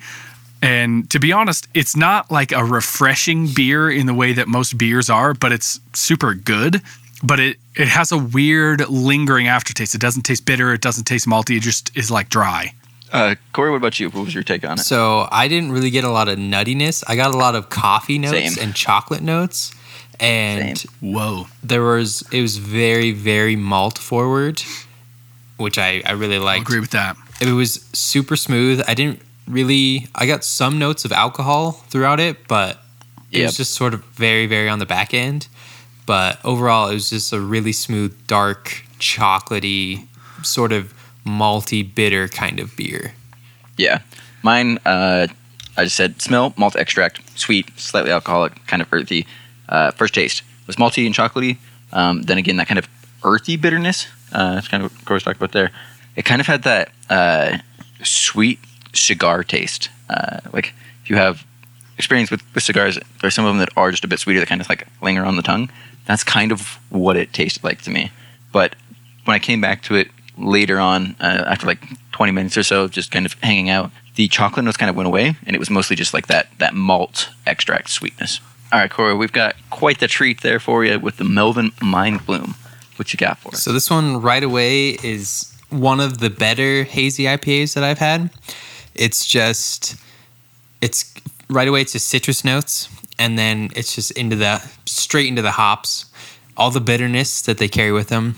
And 0.62 1.10
to 1.10 1.18
be 1.18 1.30
honest, 1.30 1.68
it's 1.74 1.94
not 1.94 2.30
like 2.30 2.52
a 2.52 2.64
refreshing 2.64 3.48
beer 3.52 3.90
in 3.90 4.06
the 4.06 4.14
way 4.14 4.32
that 4.32 4.48
most 4.48 4.78
beers 4.78 5.10
are, 5.10 5.34
but 5.34 5.52
it's 5.52 5.78
super 5.92 6.32
good. 6.32 6.80
But 7.22 7.38
it, 7.38 7.58
it 7.76 7.88
has 7.88 8.12
a 8.12 8.18
weird 8.18 8.88
lingering 8.88 9.46
aftertaste. 9.46 9.94
It 9.94 10.00
doesn't 10.00 10.22
taste 10.22 10.46
bitter. 10.46 10.72
It 10.72 10.80
doesn't 10.80 11.04
taste 11.04 11.26
malty. 11.26 11.58
It 11.58 11.60
just 11.60 11.94
is 11.94 12.10
like 12.10 12.30
dry. 12.30 12.72
Uh, 13.12 13.34
Corey, 13.52 13.70
what 13.70 13.76
about 13.76 14.00
you? 14.00 14.10
What 14.10 14.24
was 14.24 14.34
your 14.34 14.42
take 14.42 14.64
on 14.64 14.78
it? 14.78 14.82
so 14.82 15.28
I 15.30 15.46
didn't 15.48 15.70
really 15.72 15.90
get 15.90 16.04
a 16.04 16.10
lot 16.10 16.28
of 16.28 16.38
nuttiness. 16.38 17.04
I 17.06 17.14
got 17.16 17.32
a 17.34 17.36
lot 17.36 17.54
of 17.54 17.68
coffee 17.70 18.18
notes 18.18 18.54
Same. 18.54 18.64
and 18.64 18.74
chocolate 18.74 19.22
notes, 19.22 19.72
and 20.18 20.78
Same. 20.78 20.90
Whoa. 21.00 21.46
there 21.62 21.82
was 21.82 22.22
it 22.32 22.40
was 22.42 22.56
very, 22.56 23.12
very 23.12 23.56
malt 23.56 23.98
forward, 23.98 24.62
which 25.58 25.78
I 25.78 26.02
I 26.04 26.12
really 26.12 26.38
like 26.38 26.44
I 26.44 26.58
liked. 26.58 26.68
agree 26.68 26.80
with 26.80 26.90
that. 26.90 27.16
It 27.40 27.52
was 27.52 27.84
super 27.92 28.36
smooth. 28.36 28.82
I 28.88 28.94
didn't 28.94 29.20
really. 29.46 30.08
I 30.14 30.26
got 30.26 30.42
some 30.44 30.78
notes 30.78 31.04
of 31.04 31.12
alcohol 31.12 31.72
throughout 31.90 32.18
it, 32.20 32.48
but 32.48 32.80
it 33.30 33.38
Yep. 33.40 33.46
was 33.48 33.56
just 33.56 33.74
sort 33.74 33.92
of 33.94 34.04
very, 34.14 34.46
very 34.46 34.68
on 34.68 34.78
the 34.78 34.86
back 34.86 35.12
end. 35.12 35.48
But 36.06 36.38
overall, 36.44 36.88
it 36.88 36.94
was 36.94 37.10
just 37.10 37.32
a 37.32 37.40
really 37.40 37.72
smooth, 37.72 38.14
dark, 38.26 38.84
chocolatey, 39.00 40.06
sort 40.42 40.72
of 40.72 40.93
malty, 41.26 41.82
bitter 41.94 42.28
kind 42.28 42.60
of 42.60 42.76
beer. 42.76 43.12
Yeah, 43.76 44.00
mine. 44.42 44.78
Uh, 44.84 45.28
I 45.76 45.84
just 45.84 45.96
said 45.96 46.22
smell 46.22 46.54
malt 46.56 46.76
extract, 46.76 47.38
sweet, 47.38 47.70
slightly 47.78 48.10
alcoholic, 48.10 48.64
kind 48.66 48.80
of 48.82 48.92
earthy. 48.92 49.26
Uh, 49.68 49.90
first 49.90 50.14
taste 50.14 50.42
was 50.66 50.76
malty 50.76 51.06
and 51.06 51.14
chocolatey. 51.14 51.58
Um, 51.92 52.22
then 52.22 52.38
again, 52.38 52.56
that 52.56 52.68
kind 52.68 52.78
of 52.78 52.88
earthy 53.24 53.56
bitterness. 53.56 54.06
Uh, 54.32 54.54
that's 54.54 54.68
kind 54.68 54.84
of 54.84 54.92
what 54.92 55.04
Corey's 55.04 55.22
talked 55.22 55.38
about 55.38 55.52
there. 55.52 55.70
It 56.16 56.24
kind 56.24 56.40
of 56.40 56.46
had 56.46 56.62
that 56.64 56.92
uh, 57.10 57.58
sweet 58.02 58.58
cigar 58.92 59.42
taste. 59.42 59.88
Uh, 60.08 60.40
like 60.52 60.72
if 61.02 61.10
you 61.10 61.16
have 61.16 61.44
experience 61.98 62.30
with, 62.30 62.42
with 62.54 62.62
cigars, 62.62 62.98
there's 63.20 63.34
some 63.34 63.44
of 63.44 63.50
them 63.50 63.58
that 63.58 63.70
are 63.76 63.90
just 63.90 64.04
a 64.04 64.08
bit 64.08 64.18
sweeter 64.18 64.40
that 64.40 64.48
kind 64.48 64.60
of 64.60 64.68
like 64.68 64.86
linger 65.02 65.24
on 65.24 65.36
the 65.36 65.42
tongue. 65.42 65.70
That's 66.06 66.24
kind 66.24 66.52
of 66.52 66.78
what 66.90 67.16
it 67.16 67.32
tasted 67.32 67.64
like 67.64 67.82
to 67.82 67.90
me. 67.90 68.10
But 68.52 68.76
when 69.24 69.34
I 69.34 69.38
came 69.38 69.60
back 69.60 69.82
to 69.84 69.94
it 69.94 70.08
later 70.36 70.78
on, 70.78 71.16
uh, 71.20 71.44
after 71.46 71.66
like 71.66 71.82
20 72.12 72.32
minutes 72.32 72.56
or 72.56 72.62
so, 72.62 72.88
just 72.88 73.10
kind 73.10 73.26
of 73.26 73.34
hanging 73.42 73.70
out, 73.70 73.90
the 74.14 74.28
chocolate 74.28 74.64
notes 74.64 74.76
kind 74.76 74.90
of 74.90 74.96
went 74.96 75.06
away, 75.06 75.36
and 75.46 75.56
it 75.56 75.58
was 75.58 75.70
mostly 75.70 75.96
just 75.96 76.14
like 76.14 76.28
that 76.28 76.48
that 76.58 76.74
malt 76.74 77.30
extract 77.46 77.90
sweetness. 77.90 78.40
All 78.72 78.78
right, 78.80 78.90
Corey, 78.90 79.14
we've 79.14 79.32
got 79.32 79.56
quite 79.70 80.00
the 80.00 80.08
treat 80.08 80.42
there 80.42 80.58
for 80.58 80.84
you 80.84 80.98
with 80.98 81.16
the 81.16 81.24
Melvin 81.24 81.72
Mind 81.82 82.24
Bloom. 82.26 82.54
What 82.96 83.12
you 83.12 83.16
got 83.16 83.38
for 83.38 83.50
us? 83.50 83.62
So 83.62 83.72
this 83.72 83.90
one 83.90 84.20
right 84.20 84.42
away 84.42 84.90
is 85.02 85.52
one 85.70 86.00
of 86.00 86.18
the 86.18 86.30
better 86.30 86.84
hazy 86.84 87.24
IPAs 87.24 87.74
that 87.74 87.82
I've 87.84 87.98
had. 87.98 88.30
It's 88.94 89.26
just 89.26 89.96
it's 90.80 91.12
right 91.48 91.66
away 91.68 91.80
it's 91.82 91.92
just 91.92 92.08
citrus 92.08 92.44
notes 92.44 92.88
and 93.18 93.38
then 93.38 93.70
it's 93.76 93.94
just 93.94 94.10
into 94.12 94.36
the 94.36 94.62
straight 94.86 95.28
into 95.28 95.42
the 95.42 95.52
hops. 95.52 96.06
All 96.56 96.70
the 96.70 96.80
bitterness 96.80 97.42
that 97.42 97.58
they 97.58 97.66
carry 97.66 97.90
with 97.90 98.08
them, 98.08 98.36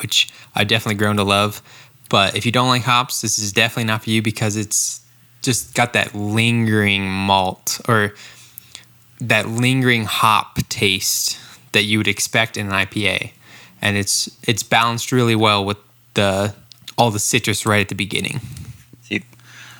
which 0.00 0.28
I've 0.58 0.68
definitely 0.68 0.96
grown 0.96 1.16
to 1.16 1.24
love. 1.24 1.62
But 2.10 2.36
if 2.36 2.44
you 2.44 2.52
don't 2.52 2.68
like 2.68 2.82
hops, 2.82 3.20
this 3.20 3.38
is 3.38 3.52
definitely 3.52 3.84
not 3.84 4.02
for 4.02 4.10
you 4.10 4.20
because 4.20 4.56
it's 4.56 5.00
just 5.42 5.74
got 5.74 5.92
that 5.92 6.14
lingering 6.14 7.08
malt 7.08 7.80
or 7.88 8.14
that 9.20 9.48
lingering 9.48 10.04
hop 10.04 10.58
taste 10.68 11.38
that 11.72 11.84
you 11.84 11.98
would 11.98 12.08
expect 12.08 12.56
in 12.56 12.66
an 12.66 12.72
IPA, 12.72 13.32
and 13.82 13.96
it's 13.96 14.28
it's 14.48 14.62
balanced 14.62 15.12
really 15.12 15.36
well 15.36 15.64
with 15.64 15.76
the 16.14 16.54
all 16.96 17.10
the 17.10 17.18
citrus 17.18 17.66
right 17.66 17.80
at 17.80 17.88
the 17.88 17.94
beginning. 17.94 18.40
See, 19.02 19.22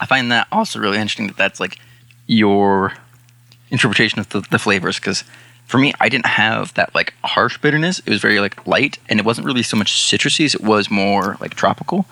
I 0.00 0.06
find 0.06 0.30
that 0.30 0.46
also 0.52 0.78
really 0.78 0.98
interesting 0.98 1.28
that 1.28 1.36
that's 1.36 1.60
like 1.60 1.78
your 2.26 2.92
interpretation 3.70 4.20
of 4.20 4.28
the, 4.28 4.40
the 4.50 4.58
flavors 4.58 5.00
because 5.00 5.24
for 5.68 5.76
me, 5.76 5.92
I 6.00 6.08
didn't 6.08 6.26
have 6.26 6.72
that 6.74 6.94
like 6.94 7.12
harsh 7.22 7.58
bitterness. 7.58 7.98
It 8.00 8.08
was 8.08 8.20
very 8.20 8.40
like 8.40 8.66
light, 8.66 8.98
and 9.08 9.20
it 9.20 9.26
wasn't 9.26 9.46
really 9.46 9.62
so 9.62 9.76
much 9.76 9.92
citrusy. 9.92 10.46
as 10.46 10.54
It 10.54 10.62
was 10.62 10.90
more 10.90 11.36
like 11.40 11.54
tropical. 11.54 12.06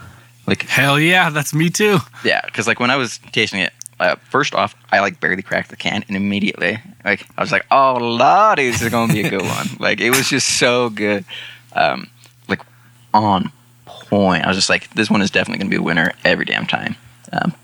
Like 0.46 0.62
Hell 0.62 1.00
yeah, 1.00 1.30
that's 1.30 1.54
me 1.54 1.70
too. 1.70 1.98
yeah, 2.22 2.42
because 2.44 2.66
like 2.66 2.78
when 2.78 2.90
I 2.90 2.96
was 2.96 3.18
tasting 3.32 3.60
it, 3.60 3.72
uh, 3.98 4.16
first 4.28 4.54
off, 4.54 4.76
I 4.92 5.00
like 5.00 5.20
barely 5.20 5.42
cracked 5.42 5.70
the 5.70 5.76
can, 5.76 6.04
and 6.06 6.16
immediately 6.16 6.78
like 7.02 7.26
I 7.36 7.40
was 7.40 7.50
like, 7.50 7.64
oh 7.70 7.96
lordy, 7.96 8.70
this 8.70 8.82
is 8.82 8.90
gonna 8.90 9.12
be 9.12 9.22
a 9.22 9.30
good 9.30 9.42
one. 9.56 9.68
like 9.80 10.00
it 10.00 10.10
was 10.10 10.28
just 10.28 10.58
so 10.58 10.90
good, 10.90 11.24
um, 11.72 12.10
like 12.48 12.60
on 13.14 13.50
point. 13.86 14.44
I 14.44 14.48
was 14.48 14.58
just 14.58 14.68
like, 14.68 14.92
this 14.94 15.10
one 15.10 15.22
is 15.22 15.30
definitely 15.30 15.60
gonna 15.60 15.70
be 15.70 15.76
a 15.76 15.82
winner 15.82 16.12
every 16.26 16.44
damn 16.44 16.66
time. 16.66 16.96
Um, 17.32 17.54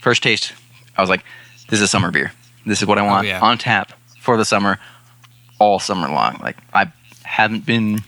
first 0.00 0.22
taste, 0.22 0.54
I 0.96 1.02
was 1.02 1.10
like, 1.10 1.24
this 1.68 1.78
is 1.78 1.82
a 1.82 1.88
summer 1.88 2.10
beer. 2.10 2.32
This 2.64 2.80
is 2.80 2.88
what 2.88 2.98
I 2.98 3.02
want 3.02 3.26
yeah. 3.26 3.40
on 3.40 3.58
tap 3.58 3.92
for 4.18 4.38
the 4.38 4.44
summer, 4.46 4.78
all 5.58 5.78
summer 5.78 6.08
long. 6.08 6.38
Like 6.42 6.56
I 6.74 6.90
haven't 7.24 7.66
been 7.66 8.00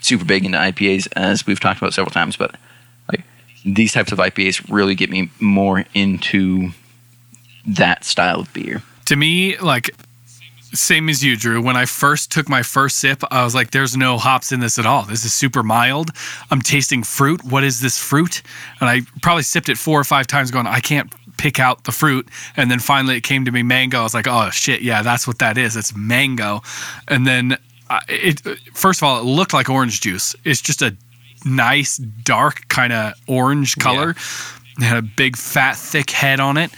super 0.00 0.24
big 0.24 0.44
into 0.44 0.58
IPAs 0.58 1.08
as 1.16 1.46
we've 1.46 1.60
talked 1.60 1.78
about 1.78 1.94
several 1.94 2.12
times, 2.12 2.36
but 2.36 2.54
like 3.10 3.22
these 3.64 3.92
types 3.92 4.12
of 4.12 4.18
IPAs 4.18 4.70
really 4.70 4.94
get 4.94 5.10
me 5.10 5.30
more 5.40 5.84
into 5.94 6.70
that 7.66 8.04
style 8.04 8.40
of 8.40 8.52
beer. 8.52 8.82
to 9.06 9.16
me, 9.16 9.56
like 9.58 9.90
same 10.72 11.08
as 11.08 11.24
you, 11.24 11.36
Drew. 11.36 11.62
When 11.62 11.76
I 11.76 11.86
first 11.86 12.30
took 12.30 12.48
my 12.48 12.62
first 12.62 12.98
sip, 12.98 13.22
I 13.30 13.44
was 13.44 13.54
like, 13.54 13.70
there's 13.70 13.96
no 13.96 14.18
hops 14.18 14.52
in 14.52 14.60
this 14.60 14.78
at 14.78 14.86
all. 14.86 15.02
This 15.02 15.24
is 15.24 15.32
super 15.32 15.62
mild. 15.62 16.10
I'm 16.50 16.60
tasting 16.60 17.02
fruit. 17.02 17.44
What 17.44 17.64
is 17.64 17.80
this 17.80 17.98
fruit? 17.98 18.42
And 18.80 18.88
I 18.88 19.02
probably 19.22 19.42
sipped 19.42 19.68
it 19.68 19.78
four 19.78 19.98
or 19.98 20.04
five 20.04 20.26
times 20.26 20.50
going, 20.50 20.66
I 20.66 20.80
can't 20.80 21.12
pick 21.36 21.60
out 21.60 21.84
the 21.84 21.92
fruit. 21.92 22.28
And 22.56 22.70
then 22.70 22.78
finally 22.78 23.16
it 23.16 23.22
came 23.22 23.44
to 23.44 23.52
me 23.52 23.62
mango. 23.62 24.00
I 24.00 24.02
was 24.02 24.14
like, 24.14 24.26
oh 24.28 24.50
shit, 24.50 24.82
yeah, 24.82 25.02
that's 25.02 25.26
what 25.26 25.38
that 25.38 25.58
is. 25.58 25.76
It's 25.76 25.94
mango. 25.94 26.62
And 27.08 27.26
then 27.26 27.58
uh, 27.88 28.00
it, 28.08 28.40
first 28.74 29.00
of 29.00 29.04
all, 29.04 29.20
it 29.20 29.24
looked 29.24 29.52
like 29.52 29.68
orange 29.68 30.00
juice. 30.00 30.34
It's 30.44 30.60
just 30.60 30.82
a 30.82 30.96
nice, 31.44 31.96
dark 31.96 32.66
kind 32.68 32.92
of 32.92 33.14
orange 33.26 33.76
color. 33.76 34.10
It 34.78 34.82
had 34.82 34.98
a 34.98 35.02
big, 35.02 35.36
fat, 35.36 35.76
thick 35.76 36.10
head 36.10 36.40
on 36.40 36.56
it. 36.56 36.70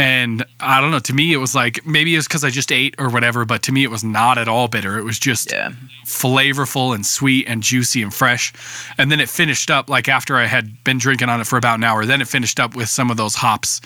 And 0.00 0.44
I 0.60 0.80
don't 0.80 0.90
know. 0.90 0.98
To 1.00 1.12
me, 1.12 1.32
it 1.32 1.36
was 1.38 1.54
like 1.54 1.84
maybe 1.86 2.14
it 2.14 2.18
was 2.18 2.26
because 2.26 2.42
I 2.44 2.50
just 2.50 2.72
ate 2.72 2.94
or 2.98 3.08
whatever, 3.10 3.44
but 3.44 3.62
to 3.64 3.72
me, 3.72 3.84
it 3.84 3.90
was 3.90 4.02
not 4.02 4.38
at 4.38 4.48
all 4.48 4.66
bitter. 4.68 4.98
It 4.98 5.04
was 5.04 5.18
just 5.18 5.52
Yeah. 5.52 5.72
flavorful 6.06 6.94
and 6.94 7.04
sweet 7.04 7.46
and 7.48 7.62
juicy 7.62 8.02
and 8.02 8.12
fresh. 8.12 8.52
And 8.98 9.10
then 9.10 9.20
it 9.20 9.28
finished 9.28 9.70
up 9.70 9.88
like 9.90 10.08
after 10.08 10.36
I 10.36 10.46
had 10.46 10.82
been 10.84 10.98
drinking 10.98 11.28
on 11.28 11.40
it 11.40 11.46
for 11.46 11.56
about 11.56 11.78
an 11.78 11.84
hour. 11.84 12.06
Then 12.06 12.20
it 12.20 12.28
finished 12.28 12.58
up 12.60 12.74
with 12.74 12.88
some 12.88 13.10
of 13.10 13.16
those 13.16 13.34
hops 13.36 13.80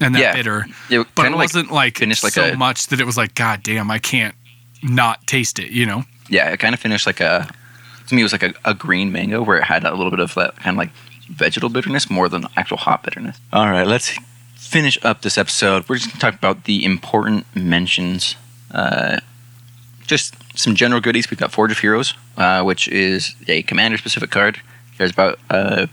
and 0.00 0.14
that 0.14 0.20
Yeah. 0.20 0.32
bitter. 0.32 0.66
It 0.90 1.06
but 1.14 1.26
it 1.26 1.30
like, 1.30 1.38
wasn't 1.38 1.70
like, 1.70 1.98
finished 1.98 2.24
like 2.24 2.32
so 2.32 2.44
a- 2.52 2.56
much 2.56 2.86
that 2.88 3.00
it 3.00 3.04
was 3.04 3.16
like, 3.16 3.34
God 3.34 3.62
damn, 3.62 3.90
I 3.90 3.98
can't 3.98 4.34
not 4.82 5.26
taste 5.26 5.58
it. 5.58 5.70
You 5.70 5.86
know? 5.86 6.04
Yeah, 6.28 6.50
it 6.50 6.58
kind 6.60 6.74
of 6.74 6.80
finished 6.80 7.06
like 7.06 7.20
a. 7.20 7.48
To 8.08 8.14
me, 8.14 8.22
it 8.22 8.24
was 8.24 8.32
like 8.32 8.42
a, 8.42 8.54
a 8.64 8.72
green 8.74 9.12
mango 9.12 9.42
where 9.42 9.58
it 9.58 9.64
had 9.64 9.84
a 9.84 9.94
little 9.94 10.10
bit 10.10 10.20
of 10.20 10.32
that 10.34 10.56
kind 10.56 10.74
of 10.76 10.78
like 10.78 10.90
vegetal 11.28 11.68
bitterness 11.68 12.08
more 12.08 12.28
than 12.30 12.46
actual 12.56 12.78
hot 12.78 13.02
bitterness. 13.02 13.36
All 13.52 13.68
right, 13.68 13.86
let's 13.86 14.18
finish 14.68 14.98
up 15.02 15.22
this 15.22 15.38
episode. 15.38 15.88
We're 15.88 15.96
just 15.96 16.08
going 16.08 16.18
to 16.18 16.20
talk 16.20 16.34
about 16.34 16.64
the 16.64 16.84
important 16.84 17.46
mentions. 17.56 18.36
Uh, 18.70 19.18
just 20.06 20.34
some 20.58 20.74
general 20.74 21.00
goodies. 21.00 21.30
We've 21.30 21.40
got 21.40 21.52
Forge 21.52 21.72
of 21.72 21.78
Heroes, 21.78 22.12
uh, 22.36 22.62
which 22.62 22.86
is 22.88 23.34
a 23.46 23.62
commander-specific 23.62 24.30
card. 24.30 24.60
There's 24.98 25.10
about 25.10 25.38
uh, 25.48 25.86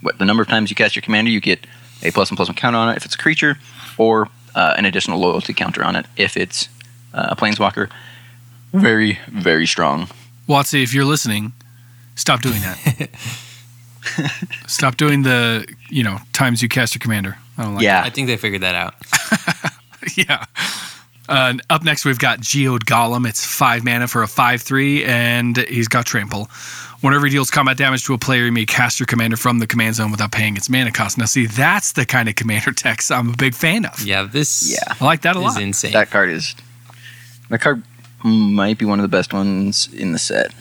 what 0.00 0.18
the 0.18 0.24
number 0.24 0.42
of 0.42 0.48
times 0.48 0.68
you 0.68 0.74
cast 0.74 0.96
your 0.96 1.02
commander, 1.02 1.30
you 1.30 1.40
get 1.40 1.64
a 2.02 2.10
plus 2.10 2.28
one 2.30 2.36
plus 2.36 2.48
one 2.48 2.56
counter 2.56 2.78
on 2.78 2.88
it 2.88 2.96
if 2.96 3.04
it's 3.04 3.14
a 3.14 3.18
creature, 3.18 3.56
or 3.96 4.28
uh, 4.56 4.74
an 4.76 4.84
additional 4.84 5.20
loyalty 5.20 5.54
counter 5.54 5.84
on 5.84 5.94
it 5.94 6.06
if 6.16 6.36
it's 6.36 6.68
uh, 7.14 7.28
a 7.30 7.36
planeswalker. 7.36 7.88
Very, 8.72 9.20
very 9.28 9.66
strong. 9.66 10.08
WotC, 10.48 10.82
if 10.82 10.92
you're 10.92 11.04
listening, 11.04 11.52
stop 12.16 12.42
doing 12.42 12.60
that. 12.62 13.10
stop 14.66 14.96
doing 14.96 15.22
the, 15.22 15.72
you 15.88 16.02
know, 16.02 16.18
times 16.32 16.62
you 16.62 16.68
cast 16.68 16.96
your 16.96 17.00
commander. 17.00 17.36
I 17.58 17.64
don't 17.64 17.74
like 17.74 17.84
yeah, 17.84 18.02
I 18.02 18.10
think 18.10 18.26
they 18.28 18.36
figured 18.36 18.62
that 18.62 18.74
out. 18.74 18.94
yeah. 20.16 20.44
Uh, 21.28 21.54
up 21.70 21.84
next, 21.84 22.04
we've 22.04 22.18
got 22.18 22.40
Geode 22.40 22.84
Golem. 22.84 23.28
It's 23.28 23.44
five 23.44 23.84
mana 23.84 24.08
for 24.08 24.22
a 24.22 24.28
5 24.28 24.60
3, 24.62 25.04
and 25.04 25.56
he's 25.56 25.88
got 25.88 26.04
trample. 26.06 26.48
Whenever 27.00 27.26
he 27.26 27.32
deals 27.32 27.50
combat 27.50 27.76
damage 27.76 28.04
to 28.04 28.14
a 28.14 28.18
player, 28.18 28.44
you 28.46 28.52
may 28.52 28.64
cast 28.66 29.00
your 29.00 29.06
commander 29.06 29.36
from 29.36 29.58
the 29.58 29.66
command 29.66 29.96
zone 29.96 30.10
without 30.10 30.30
paying 30.32 30.56
its 30.56 30.68
mana 30.68 30.92
cost. 30.92 31.18
Now, 31.18 31.24
see, 31.24 31.46
that's 31.46 31.92
the 31.92 32.04
kind 32.06 32.28
of 32.28 32.34
commander 32.36 32.72
text 32.76 33.10
I'm 33.10 33.30
a 33.30 33.36
big 33.36 33.54
fan 33.54 33.84
of. 33.86 34.00
Yeah, 34.04 34.22
this 34.24 34.70
Yeah. 34.70 34.94
I 35.00 35.04
like 35.04 35.22
that 35.22 35.36
a 35.36 35.40
is 35.40 35.44
lot. 35.44 35.62
insane. 35.62 35.92
that 35.92 36.10
card 36.10 36.30
is. 36.30 36.54
That 37.48 37.60
card 37.60 37.82
might 38.24 38.78
be 38.78 38.84
one 38.84 38.98
of 38.98 39.02
the 39.02 39.08
best 39.16 39.32
ones 39.32 39.88
in 39.92 40.12
the 40.12 40.18
set. 40.18 40.52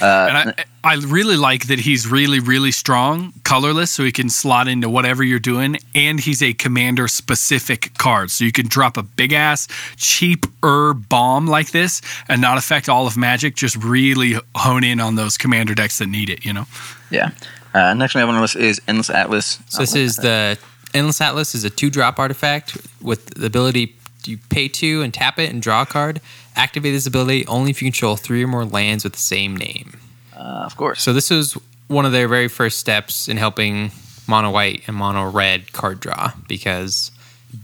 Uh, 0.00 0.26
And 0.30 0.54
I, 0.84 0.92
I 0.92 0.94
really 0.96 1.36
like 1.36 1.66
that 1.66 1.80
he's 1.80 2.08
really, 2.08 2.40
really 2.40 2.72
strong, 2.72 3.32
colorless, 3.44 3.90
so 3.90 4.04
he 4.04 4.12
can 4.12 4.30
slot 4.30 4.68
into 4.68 4.88
whatever 4.88 5.22
you're 5.22 5.38
doing. 5.38 5.76
And 5.94 6.20
he's 6.20 6.42
a 6.42 6.54
commander 6.54 7.08
specific 7.08 7.92
card. 7.98 8.30
So 8.30 8.44
you 8.44 8.52
can 8.52 8.66
drop 8.66 8.96
a 8.96 9.02
big 9.02 9.32
ass, 9.32 9.68
cheaper 9.96 10.94
bomb 10.94 11.46
like 11.46 11.70
this 11.72 12.00
and 12.28 12.40
not 12.40 12.58
affect 12.58 12.88
all 12.88 13.06
of 13.06 13.16
magic. 13.16 13.56
Just 13.56 13.76
really 13.76 14.36
hone 14.54 14.84
in 14.84 15.00
on 15.00 15.16
those 15.16 15.36
commander 15.36 15.74
decks 15.74 15.98
that 15.98 16.06
need 16.08 16.30
it, 16.30 16.44
you 16.44 16.52
know? 16.52 16.66
yeah. 17.10 17.30
Uh, 17.72 17.94
next 17.94 18.14
one 18.14 18.20
I 18.20 18.26
have 18.26 18.28
on 18.30 18.34
the 18.34 18.40
list 18.40 18.56
is 18.56 18.80
Endless 18.88 19.10
Atlas. 19.10 19.60
So 19.68 19.78
this 19.78 19.94
is 19.94 20.16
the 20.16 20.58
Endless 20.92 21.20
Atlas 21.20 21.54
is 21.54 21.62
a 21.62 21.70
two 21.70 21.88
drop 21.88 22.18
artifact 22.18 22.76
with 23.00 23.26
the 23.26 23.46
ability 23.46 23.94
you 24.26 24.38
pay 24.48 24.68
two 24.68 25.02
and 25.02 25.14
tap 25.14 25.38
it 25.38 25.50
and 25.50 25.62
draw 25.62 25.82
a 25.82 25.86
card. 25.86 26.20
Activate 26.60 26.92
this 26.92 27.06
ability 27.06 27.46
only 27.46 27.70
if 27.70 27.80
you 27.80 27.86
control 27.86 28.16
three 28.16 28.44
or 28.44 28.46
more 28.46 28.66
lands 28.66 29.02
with 29.04 29.14
the 29.14 29.18
same 29.18 29.56
name. 29.56 29.98
Uh, 30.36 30.62
of 30.66 30.76
course. 30.76 31.02
So 31.02 31.12
this 31.14 31.30
was 31.30 31.54
one 31.88 32.04
of 32.04 32.12
their 32.12 32.28
very 32.28 32.48
first 32.48 32.78
steps 32.78 33.28
in 33.28 33.36
helping 33.38 33.92
mono 34.26 34.50
white 34.50 34.82
and 34.86 34.94
mono 34.96 35.30
red 35.30 35.72
card 35.72 36.00
draw 36.00 36.32
because 36.48 37.10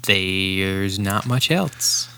there's 0.07 0.99
not 0.99 1.27
much 1.27 1.51
else. 1.51 2.09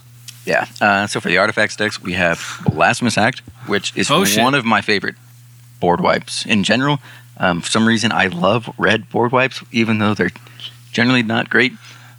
Yeah. 0.46 0.66
Uh, 0.80 1.06
so 1.06 1.20
for 1.20 1.28
the 1.28 1.38
artifacts 1.38 1.76
decks, 1.76 2.00
we 2.00 2.12
have 2.12 2.40
Blasphemous 2.72 3.18
Act, 3.18 3.40
which 3.66 3.94
is 3.96 4.10
Oh, 4.10 4.24
one 4.42 4.54
of 4.54 4.64
my 4.64 4.80
favorite 4.80 5.16
board 5.80 6.00
wipes 6.00 6.46
in 6.46 6.64
general. 6.64 6.98
Um, 7.38 7.60
for 7.60 7.70
some 7.70 7.86
reason, 7.86 8.12
I 8.12 8.28
love 8.28 8.72
red 8.78 9.10
board 9.10 9.32
wipes, 9.32 9.62
even 9.72 9.98
though 9.98 10.14
they're 10.14 10.32
generally 10.92 11.22
not 11.22 11.50
great. 11.50 11.72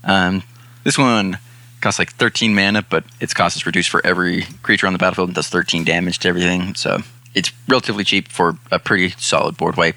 Um, 0.04 0.44
this 0.84 0.98
one 0.98 1.40
costs 1.82 2.00
like 2.00 2.12
13 2.14 2.54
mana, 2.54 2.82
but 2.82 3.04
its 3.20 3.34
cost 3.34 3.56
is 3.56 3.66
reduced 3.66 3.90
for 3.90 4.06
every 4.06 4.44
creature 4.64 4.88
on 4.88 4.94
the 4.94 5.00
battlefield 5.00 5.30
and 5.30 5.36
does 5.36 5.50
13 5.50 5.84
damage 5.84 6.20
to 6.20 6.28
everything. 6.28 6.76
So 6.76 7.00
it's 7.36 7.52
relatively 7.68 8.04
cheap 8.04 8.28
for 8.28 8.58
a 8.72 8.80
pretty 8.80 9.12
solid 9.18 9.58
board 9.58 9.78
wipe. 9.78 9.96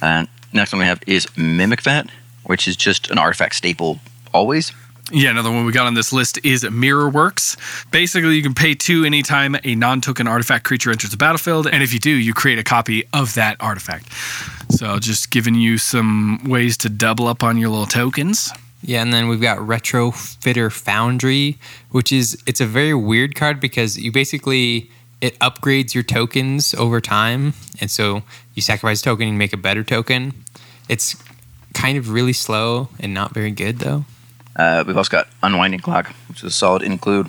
Uh, 0.00 0.26
next 0.52 0.72
one 0.72 0.80
we 0.80 0.86
have 0.86 1.00
is 1.06 1.26
Mimic 1.36 1.82
Vat, 1.82 2.10
which 2.44 2.66
is 2.66 2.76
just 2.76 3.10
an 3.10 3.18
artifact 3.18 3.54
staple 3.54 4.00
always. 4.32 4.72
Yeah, 5.10 5.30
another 5.30 5.50
one 5.50 5.66
we 5.66 5.72
got 5.72 5.86
on 5.86 5.94
this 5.94 6.12
list 6.12 6.38
is 6.44 6.68
Mirror 6.70 7.10
Works. 7.10 7.56
Basically, 7.90 8.34
you 8.36 8.42
can 8.42 8.54
pay 8.54 8.74
two 8.74 9.04
anytime 9.04 9.56
a 9.62 9.74
non 9.74 10.00
token 10.00 10.26
artifact 10.26 10.64
creature 10.64 10.90
enters 10.90 11.10
the 11.10 11.16
battlefield, 11.16 11.66
and 11.66 11.82
if 11.82 11.92
you 11.92 11.98
do, 11.98 12.10
you 12.10 12.32
create 12.32 12.58
a 12.58 12.62
copy 12.62 13.04
of 13.12 13.34
that 13.34 13.56
artifact. 13.60 14.10
So, 14.70 14.98
just 14.98 15.30
giving 15.30 15.54
you 15.54 15.76
some 15.76 16.48
ways 16.48 16.76
to 16.78 16.88
double 16.88 17.26
up 17.26 17.42
on 17.42 17.58
your 17.58 17.68
little 17.68 17.86
tokens. 17.86 18.52
Yeah, 18.82 19.00
and 19.02 19.12
then 19.12 19.28
we've 19.28 19.40
got 19.40 19.58
Retrofitter 19.58 20.70
Foundry, 20.72 21.58
which 21.90 22.12
is 22.12 22.42
it's 22.46 22.60
a 22.60 22.66
very 22.66 22.94
weird 22.94 23.36
card 23.36 23.60
because 23.60 23.96
you 23.96 24.10
basically 24.10 24.90
it 25.20 25.38
upgrades 25.38 25.94
your 25.94 26.02
tokens 26.02 26.74
over 26.74 27.00
time, 27.00 27.54
and 27.80 27.90
so 27.90 28.22
you 28.54 28.62
sacrifice 28.62 29.00
a 29.00 29.04
token 29.04 29.28
and 29.28 29.38
make 29.38 29.52
a 29.52 29.56
better 29.56 29.84
token. 29.84 30.34
It's 30.88 31.16
kind 31.74 31.96
of 31.96 32.10
really 32.10 32.32
slow 32.32 32.88
and 32.98 33.14
not 33.14 33.32
very 33.32 33.52
good 33.52 33.78
though. 33.78 34.04
Uh, 34.56 34.84
we've 34.86 34.96
also 34.96 35.10
got 35.10 35.28
Unwinding 35.42 35.80
Clock, 35.80 36.12
which 36.28 36.38
is 36.38 36.44
a 36.44 36.50
solid 36.50 36.82
include. 36.82 37.28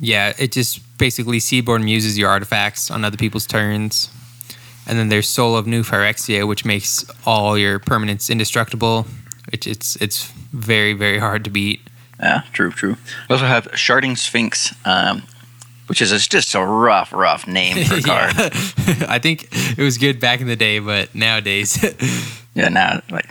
Yeah, 0.00 0.32
it 0.38 0.52
just 0.52 0.80
basically 0.98 1.38
Seedborn 1.38 1.84
muses 1.84 2.18
your 2.18 2.30
artifacts 2.30 2.90
on 2.90 3.04
other 3.04 3.16
people's 3.16 3.46
turns. 3.46 4.10
And 4.86 4.98
then 4.98 5.08
there's 5.08 5.28
Soul 5.28 5.56
of 5.56 5.66
New 5.66 5.82
Phyrexia, 5.82 6.46
which 6.46 6.64
makes 6.64 7.04
all 7.24 7.56
your 7.56 7.78
permanents 7.78 8.28
indestructible. 8.28 9.06
Which 9.50 9.66
it's 9.66 9.96
it's 9.96 10.30
very 10.52 10.92
very 10.92 11.18
hard 11.18 11.44
to 11.44 11.50
beat. 11.50 11.80
Yeah, 12.20 12.42
true, 12.52 12.70
true. 12.70 12.96
We 13.28 13.34
also 13.34 13.46
have 13.46 13.66
Sharding 13.72 14.16
Sphinx, 14.16 14.74
um, 14.86 15.24
which 15.88 16.00
is 16.00 16.12
a, 16.12 16.18
just 16.18 16.54
a 16.54 16.64
rough, 16.64 17.12
rough 17.12 17.46
name 17.46 17.84
for 17.84 17.94
a 17.96 18.02
card. 18.02 18.32
I 19.08 19.18
think 19.18 19.48
it 19.52 19.82
was 19.82 19.98
good 19.98 20.20
back 20.20 20.40
in 20.40 20.46
the 20.46 20.56
day, 20.56 20.78
but 20.78 21.14
nowadays, 21.14 21.82
yeah, 22.54 22.68
now 22.68 23.02
like, 23.10 23.28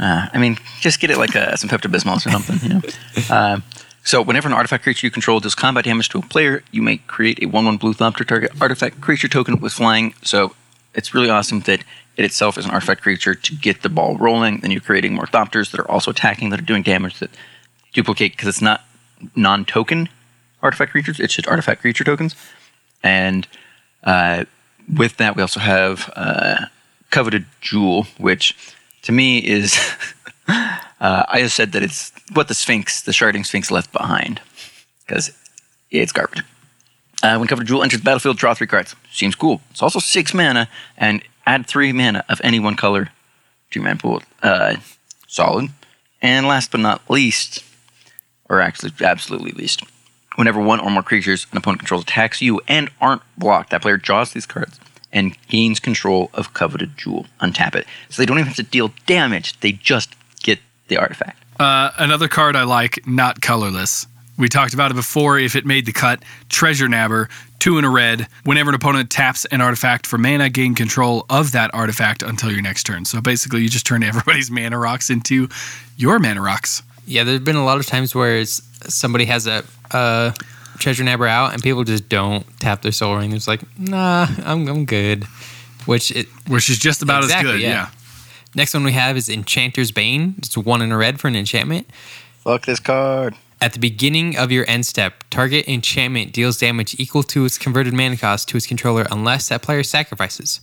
uh, 0.00 0.28
I 0.32 0.38
mean, 0.38 0.58
just 0.80 1.00
get 1.00 1.10
it 1.10 1.18
like 1.18 1.36
uh, 1.36 1.56
some 1.56 1.68
Pepto 1.68 1.90
Bismol 1.92 2.16
or 2.16 2.30
something. 2.30 2.58
You 2.68 2.74
know. 2.76 3.34
um, 3.34 3.62
so 4.04 4.20
whenever 4.20 4.48
an 4.48 4.54
artifact 4.54 4.82
creature 4.82 5.06
you 5.06 5.10
control 5.10 5.38
does 5.38 5.54
combat 5.54 5.84
damage 5.84 6.08
to 6.10 6.18
a 6.18 6.22
player, 6.22 6.64
you 6.72 6.82
may 6.82 6.96
create 6.96 7.42
a 7.42 7.46
one-one 7.46 7.76
blue 7.76 7.94
Thopter 7.94 8.26
target 8.26 8.50
artifact 8.60 9.00
creature 9.00 9.28
token 9.28 9.60
with 9.60 9.72
flying. 9.72 10.14
So 10.22 10.54
it's 10.94 11.14
really 11.14 11.30
awesome 11.30 11.60
that 11.60 11.84
it 12.16 12.24
itself 12.24 12.58
is 12.58 12.64
an 12.64 12.70
artifact 12.70 13.02
creature 13.02 13.34
to 13.34 13.54
get 13.54 13.82
the 13.82 13.88
ball 13.88 14.16
rolling. 14.16 14.60
Then 14.60 14.70
you're 14.70 14.80
creating 14.80 15.14
more 15.14 15.26
Thopters 15.26 15.70
that 15.70 15.80
are 15.80 15.90
also 15.90 16.10
attacking, 16.10 16.50
that 16.50 16.60
are 16.60 16.64
doing 16.64 16.82
damage 16.82 17.18
that 17.20 17.30
duplicate 17.92 18.32
because 18.32 18.48
it's 18.48 18.62
not 18.62 18.82
non-token 19.34 20.08
artifact 20.62 20.92
creatures; 20.92 21.20
it's 21.20 21.34
just 21.34 21.48
artifact 21.48 21.80
creature 21.80 22.04
tokens. 22.04 22.34
And 23.02 23.46
uh, 24.04 24.44
with 24.94 25.16
that, 25.16 25.36
we 25.36 25.42
also 25.42 25.60
have 25.60 26.12
uh, 26.14 26.66
coveted 27.10 27.46
jewel, 27.60 28.06
which 28.18 28.56
to 29.02 29.12
me 29.12 29.38
is 29.38 29.78
uh, 30.48 31.24
I 31.28 31.40
just 31.40 31.56
said 31.56 31.72
that 31.72 31.82
it's 31.82 32.12
what 32.32 32.48
the 32.48 32.54
Sphinx, 32.54 33.02
the 33.02 33.12
sharding 33.12 33.46
Sphinx, 33.46 33.70
left 33.70 33.92
behind 33.92 34.40
because 35.06 35.32
it's 35.90 36.12
garbage. 36.12 36.42
Uh, 37.22 37.36
when 37.36 37.46
coveted 37.46 37.68
jewel 37.68 37.82
enters 37.82 38.00
the 38.00 38.04
battlefield, 38.04 38.36
draw 38.36 38.52
three 38.52 38.66
cards. 38.66 38.96
Seems 39.12 39.36
cool. 39.36 39.60
It's 39.70 39.82
also 39.82 40.00
six 40.00 40.34
mana 40.34 40.68
and 40.96 41.22
add 41.46 41.66
three 41.66 41.92
mana 41.92 42.24
of 42.28 42.40
any 42.44 42.60
one 42.60 42.76
color 42.76 43.06
to 43.70 43.78
your 43.78 43.84
mana 43.84 43.98
pool. 43.98 44.22
Uh, 44.42 44.76
solid. 45.26 45.70
And 46.20 46.46
last 46.46 46.70
but 46.70 46.80
not 46.80 47.02
least, 47.10 47.64
or 48.48 48.60
actually 48.60 48.92
absolutely 49.00 49.52
least, 49.52 49.82
whenever 50.36 50.60
one 50.60 50.78
or 50.80 50.90
more 50.90 51.02
creatures 51.02 51.46
an 51.50 51.58
opponent 51.58 51.80
controls 51.80 52.04
attacks 52.04 52.40
you 52.40 52.60
and 52.68 52.88
aren't 53.00 53.22
blocked, 53.36 53.70
that 53.70 53.82
player 53.82 53.96
draws 53.96 54.32
these 54.32 54.46
cards 54.46 54.78
and 55.12 55.36
gains 55.48 55.80
control 55.80 56.30
of 56.32 56.54
coveted 56.54 56.96
jewel. 56.96 57.26
Untap 57.40 57.74
it. 57.74 57.86
So 58.08 58.22
they 58.22 58.26
don't 58.26 58.38
even 58.38 58.46
have 58.46 58.56
to 58.56 58.62
deal 58.62 58.92
damage, 59.06 59.58
they 59.60 59.72
just 59.72 60.14
get 60.42 60.58
the 60.88 60.96
artifact. 60.96 61.38
Uh, 61.60 61.90
another 61.98 62.28
card 62.28 62.56
I 62.56 62.62
like, 62.64 63.06
not 63.06 63.40
colorless, 63.40 64.06
We 64.38 64.48
talked 64.48 64.74
about 64.74 64.90
it 64.90 64.94
before. 64.94 65.38
If 65.38 65.54
it 65.54 65.66
made 65.66 65.86
the 65.86 65.92
cut, 65.92 66.22
Treasure 66.48 66.88
Nabber, 66.88 67.28
two 67.62 67.78
in 67.78 67.84
a 67.84 67.90
red. 67.90 68.26
Whenever 68.42 68.70
an 68.70 68.74
opponent 68.74 69.08
taps 69.08 69.44
an 69.46 69.60
artifact 69.60 70.04
for 70.04 70.18
mana, 70.18 70.50
gain 70.50 70.74
control 70.74 71.24
of 71.30 71.52
that 71.52 71.72
artifact 71.72 72.20
until 72.24 72.50
your 72.50 72.60
next 72.60 72.82
turn. 72.82 73.04
So 73.04 73.20
basically, 73.20 73.62
you 73.62 73.68
just 73.68 73.86
turn 73.86 74.02
everybody's 74.02 74.50
mana 74.50 74.76
rocks 74.78 75.10
into 75.10 75.48
your 75.96 76.18
mana 76.18 76.42
rocks. 76.42 76.82
Yeah, 77.06 77.22
there's 77.22 77.38
been 77.38 77.54
a 77.54 77.64
lot 77.64 77.78
of 77.78 77.86
times 77.86 78.16
where 78.16 78.38
it's, 78.38 78.62
somebody 78.92 79.26
has 79.26 79.46
a, 79.46 79.62
a 79.92 80.34
treasure 80.78 81.04
nabber 81.04 81.28
out 81.28 81.52
and 81.52 81.62
people 81.62 81.84
just 81.84 82.08
don't 82.08 82.44
tap 82.58 82.82
their 82.82 82.90
Sol 82.90 83.16
Ring. 83.16 83.32
It's 83.32 83.46
like, 83.46 83.60
nah, 83.78 84.26
I'm, 84.44 84.66
I'm 84.66 84.84
good. 84.84 85.22
Which 85.86 86.10
it 86.10 86.26
Which 86.48 86.68
is 86.68 86.78
just 86.78 87.00
about 87.00 87.22
Exactly, 87.22 87.50
as 87.50 87.56
good. 87.56 87.62
yeah. 87.62 87.68
Yeah. 87.70 87.90
next 88.56 88.74
one 88.74 88.82
we 88.82 88.92
have 88.92 89.16
is 89.16 89.28
Enchanter's 89.28 89.92
Bane. 89.92 90.34
It's 90.38 90.56
one 90.56 90.82
in 90.82 90.90
a 90.90 90.96
red 90.96 91.20
for 91.20 91.28
an 91.28 91.36
enchantment. 91.36 91.88
Fuck 92.42 92.66
this 92.66 92.80
card. 92.80 93.36
At 93.62 93.74
the 93.74 93.78
beginning 93.78 94.36
of 94.36 94.50
your 94.50 94.68
end 94.68 94.84
step, 94.86 95.22
target 95.30 95.68
enchantment 95.68 96.32
deals 96.32 96.58
damage 96.58 96.98
equal 96.98 97.22
to 97.22 97.44
its 97.44 97.58
converted 97.58 97.94
mana 97.94 98.16
cost 98.16 98.48
to 98.48 98.56
its 98.56 98.66
controller 98.66 99.06
unless 99.08 99.50
that 99.50 99.62
player 99.62 99.84
sacrifices. 99.84 100.60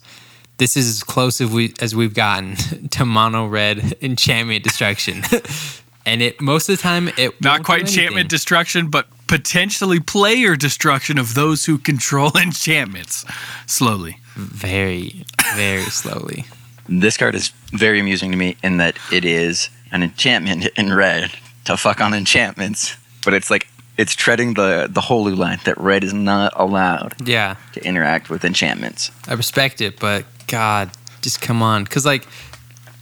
This 0.57 0.75
is 0.75 0.89
as 0.89 1.01
close 1.01 1.39
as, 1.39 1.49
we, 1.49 1.73
as 1.79 1.95
we've 1.95 2.13
gotten 2.13 2.57
to 2.89 3.05
mono 3.05 3.47
red 3.47 3.95
enchantment 4.01 4.65
destruction. 4.65 5.23
and 6.05 6.21
it 6.21 6.41
most 6.41 6.67
of 6.67 6.75
the 6.75 6.81
time 6.81 7.07
it 7.15 7.41
Not 7.41 7.63
quite 7.63 7.83
enchantment 7.83 8.15
anything. 8.15 8.27
destruction, 8.27 8.89
but 8.89 9.07
potentially 9.27 10.01
player 10.01 10.57
destruction 10.57 11.17
of 11.17 11.35
those 11.35 11.63
who 11.63 11.77
control 11.77 12.37
enchantments. 12.37 13.23
Slowly. 13.65 14.17
very, 14.35 15.23
very 15.55 15.83
slowly. 15.83 16.43
This 16.89 17.15
card 17.15 17.33
is 17.33 17.53
very 17.71 18.01
amusing 18.01 18.31
to 18.31 18.37
me 18.37 18.57
in 18.61 18.75
that 18.75 18.97
it 19.09 19.23
is 19.23 19.69
an 19.93 20.03
enchantment 20.03 20.65
in 20.77 20.93
red 20.93 21.31
to 21.70 21.78
fuck 21.78 22.01
on 22.01 22.13
enchantments, 22.13 22.95
but 23.24 23.34
it's 23.34 23.49
like 23.49 23.67
it's 23.97 24.15
treading 24.15 24.53
the 24.55 24.88
the 24.89 25.01
holy 25.01 25.34
line 25.34 25.59
that 25.65 25.78
red 25.78 26.03
is 26.03 26.13
not 26.13 26.53
allowed 26.55 27.15
Yeah, 27.28 27.55
to 27.74 27.84
interact 27.86 28.30
with 28.30 28.43
enchantments. 28.45 29.11
I 29.28 29.34
respect 29.34 29.82
it, 29.82 29.99
but 29.99 30.26
God, 30.47 30.89
just 31.22 31.41
come 31.41 31.61
on, 31.61 31.84
because 31.84 32.05
like, 32.05 32.28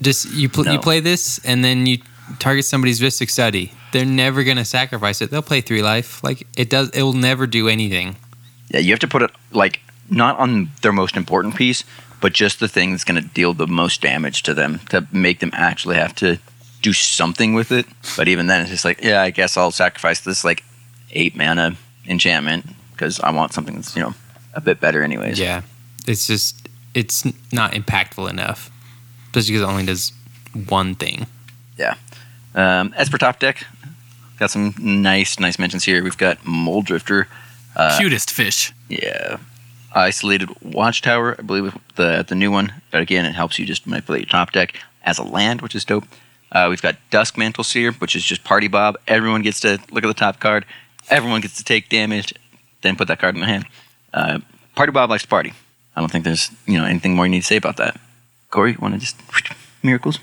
just 0.02 0.32
you 0.34 0.50
pl- 0.50 0.68
you 0.68 0.80
play 0.80 1.00
this 1.00 1.40
and 1.46 1.64
then 1.64 1.86
you 1.86 2.00
target 2.40 2.66
somebody's 2.66 3.00
Rhystic 3.00 3.30
Study. 3.30 3.72
They're 3.94 4.06
never 4.06 4.44
gonna 4.44 4.66
sacrifice 4.66 5.22
it. 5.22 5.32
They'll 5.32 5.42
play 5.42 5.62
three 5.62 5.82
life. 5.82 6.24
Like 6.24 6.46
it 6.58 6.70
does. 6.70 6.90
It 6.90 7.02
will 7.04 7.14
never 7.14 7.48
do 7.48 7.68
anything. 7.68 8.16
Yeah, 8.70 8.82
you 8.82 8.92
have 8.92 9.00
to 9.00 9.08
put 9.08 9.22
it 9.22 9.32
like 9.52 9.80
not 10.10 10.38
on 10.40 10.70
their 10.82 10.92
most 10.92 11.16
important 11.16 11.56
piece, 11.56 11.84
but 12.22 12.34
just 12.34 12.60
the 12.60 12.68
thing 12.68 12.92
that's 12.92 13.06
to 13.06 13.22
deal 13.22 13.54
the 13.54 13.68
most 13.68 14.02
damage 14.02 14.44
to 14.44 14.54
them 14.54 14.80
to 14.90 15.08
make 15.12 15.40
them 15.40 15.52
actually 15.54 15.96
have 15.96 16.14
to 16.16 16.38
do 16.88 16.94
something 16.94 17.54
with 17.54 17.72
it. 17.72 17.86
But 18.16 18.28
even 18.28 18.48
then, 18.48 18.62
it's 18.62 18.70
just 18.70 18.86
like, 18.86 19.04
yeah, 19.04 19.22
I 19.22 19.30
guess 19.30 19.58
I'll 19.58 19.72
sacrifice 19.72 20.22
this 20.22 20.46
like 20.46 20.64
eight 21.12 21.36
mana 21.36 21.76
enchantment 22.08 22.66
because 22.92 23.20
I 23.20 23.32
want 23.32 23.54
something 23.54 23.76
that's 23.76 23.96
you 23.96 24.02
know 24.02 24.14
a 24.54 24.62
bit 24.62 24.80
better, 24.80 25.04
anyways. 25.04 25.40
Yeah, 25.40 25.62
it's 26.08 26.28
just 26.28 26.70
it's 26.94 27.26
not 27.52 27.74
impactful 27.74 28.30
enough, 28.30 28.72
just 29.34 29.48
because 29.48 29.62
it 29.62 29.66
only 29.66 29.86
does 29.86 30.14
one 30.70 30.96
thing. 30.96 31.28
Yeah. 31.78 31.96
Um, 32.56 32.94
as 32.98 33.10
per 33.10 33.18
top 33.18 33.40
deck, 33.40 33.66
got 34.40 34.50
some 34.50 34.74
nice, 34.80 35.40
nice 35.40 35.60
mentions 35.60 35.84
here. 35.84 36.04
We've 36.04 36.18
got 36.18 36.40
Mulldrifter. 36.40 37.28
Uh, 37.76 37.98
Cutest 38.00 38.32
fish. 38.32 38.74
Yeah. 38.90 39.38
Isolated 39.94 40.50
Watchtower, 40.62 41.36
I 41.38 41.42
believe 41.42 41.78
the 41.96 42.26
the 42.28 42.36
new 42.36 42.52
one. 42.52 42.74
But 42.92 43.02
again, 43.02 43.26
it 43.26 43.34
helps 43.34 43.60
you 43.60 43.66
just 43.66 43.86
manipulate 43.86 44.22
your 44.22 44.30
top 44.30 44.52
deck 44.54 44.80
as 45.04 45.20
a 45.20 45.24
land, 45.24 45.62
which 45.62 45.76
is 45.76 45.84
dope. 45.86 46.06
Uh, 46.52 46.68
we've 46.70 46.82
got 46.82 46.96
Duskmantle 47.12 47.66
Seer, 47.66 47.92
which 47.94 48.16
is 48.16 48.24
just 48.24 48.44
Party 48.44 48.68
Bob. 48.68 48.98
Everyone 49.08 49.42
gets 49.42 49.60
to 49.62 49.80
look 49.92 50.04
at 50.04 50.08
the 50.08 50.14
top 50.14 50.40
card. 50.40 50.66
Everyone 51.10 51.42
gets 51.42 51.58
to 51.58 51.64
take 51.64 51.90
damage, 51.90 52.34
then 52.82 52.96
put 52.96 53.08
that 53.08 53.20
card 53.20 53.36
in 53.36 53.42
the 53.42 53.48
hand. 53.48 53.66
Uh, 54.14 54.40
party 54.76 54.92
Bob 54.92 55.10
likes 55.10 55.24
to 55.24 55.30
party. 55.30 55.54
I 55.96 56.00
don't 56.00 56.12
think 56.12 56.26
there's 56.26 56.52
you 56.66 56.78
know 56.78 56.86
anything 56.86 57.16
more 57.16 57.26
you 57.26 57.32
need 57.32 57.42
to 57.42 57.46
say 57.46 57.58
about 57.58 57.78
that. 57.78 58.00
Corey, 58.50 58.72
you 58.72 58.78
want 58.80 58.94
to 58.94 59.00
just 59.00 59.18
miracles? 59.84 60.20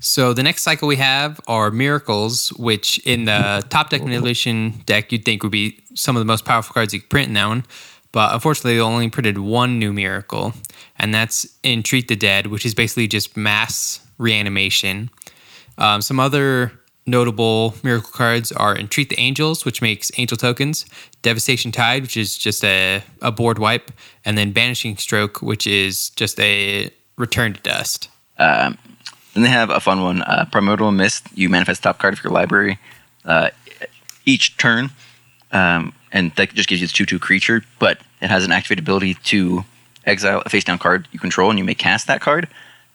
So 0.00 0.34
the 0.34 0.42
next 0.42 0.62
cycle 0.62 0.86
we 0.86 0.96
have 0.96 1.40
are 1.48 1.70
miracles, 1.70 2.50
which 2.54 2.98
in 3.06 3.24
the 3.24 3.64
top 3.70 3.90
deck 3.90 4.02
manipulation 4.02 4.82
deck 4.84 5.12
you'd 5.12 5.24
think 5.24 5.42
would 5.42 5.52
be 5.52 5.82
some 5.94 6.14
of 6.16 6.20
the 6.20 6.26
most 6.26 6.44
powerful 6.44 6.74
cards 6.74 6.92
you 6.92 7.00
could 7.00 7.08
print 7.08 7.28
in 7.28 7.34
that 7.34 7.46
one. 7.46 7.64
But 8.12 8.34
unfortunately, 8.34 8.74
they 8.74 8.80
only 8.80 9.08
printed 9.08 9.38
one 9.38 9.78
new 9.78 9.92
miracle, 9.92 10.52
and 10.98 11.14
that's 11.14 11.46
Entreat 11.64 12.06
the 12.06 12.16
Dead, 12.16 12.48
which 12.48 12.64
is 12.64 12.74
basically 12.74 13.08
just 13.08 13.36
mass 13.36 14.00
reanimation. 14.18 15.10
Um, 15.78 16.02
some 16.02 16.20
other 16.20 16.72
notable 17.06 17.74
miracle 17.82 18.10
cards 18.12 18.52
are 18.52 18.76
Entreat 18.76 19.10
the 19.10 19.18
Angels, 19.18 19.64
which 19.64 19.82
makes 19.82 20.10
angel 20.16 20.36
tokens, 20.36 20.86
Devastation 21.22 21.72
Tide, 21.72 22.02
which 22.02 22.16
is 22.16 22.36
just 22.36 22.64
a, 22.64 23.02
a 23.20 23.30
board 23.30 23.58
wipe, 23.58 23.90
and 24.24 24.38
then 24.38 24.52
Banishing 24.52 24.96
Stroke, 24.96 25.42
which 25.42 25.66
is 25.66 26.10
just 26.10 26.38
a 26.40 26.90
return 27.16 27.52
to 27.54 27.60
dust. 27.60 28.08
Um, 28.38 28.78
then 29.34 29.42
they 29.42 29.48
have 29.48 29.70
a 29.70 29.80
fun 29.80 30.02
one, 30.02 30.22
uh, 30.22 30.46
Primordial 30.50 30.92
Mist. 30.92 31.26
You 31.34 31.48
manifest 31.48 31.82
top 31.82 31.98
card 31.98 32.14
of 32.14 32.22
your 32.22 32.32
library 32.32 32.78
uh, 33.24 33.50
each 34.24 34.56
turn, 34.56 34.90
um, 35.52 35.92
and 36.12 36.32
that 36.36 36.54
just 36.54 36.68
gives 36.68 36.80
you 36.80 36.86
this 36.86 36.92
2 36.92 37.04
2 37.04 37.18
creature, 37.18 37.62
but 37.78 37.98
it 38.20 38.30
has 38.30 38.44
an 38.44 38.52
activated 38.52 38.84
ability 38.84 39.14
to 39.14 39.64
exile 40.06 40.42
a 40.44 40.48
face 40.48 40.64
down 40.64 40.78
card 40.78 41.08
you 41.12 41.18
control, 41.18 41.50
and 41.50 41.58
you 41.58 41.64
may 41.64 41.74
cast 41.74 42.06
that 42.06 42.20
card. 42.20 42.48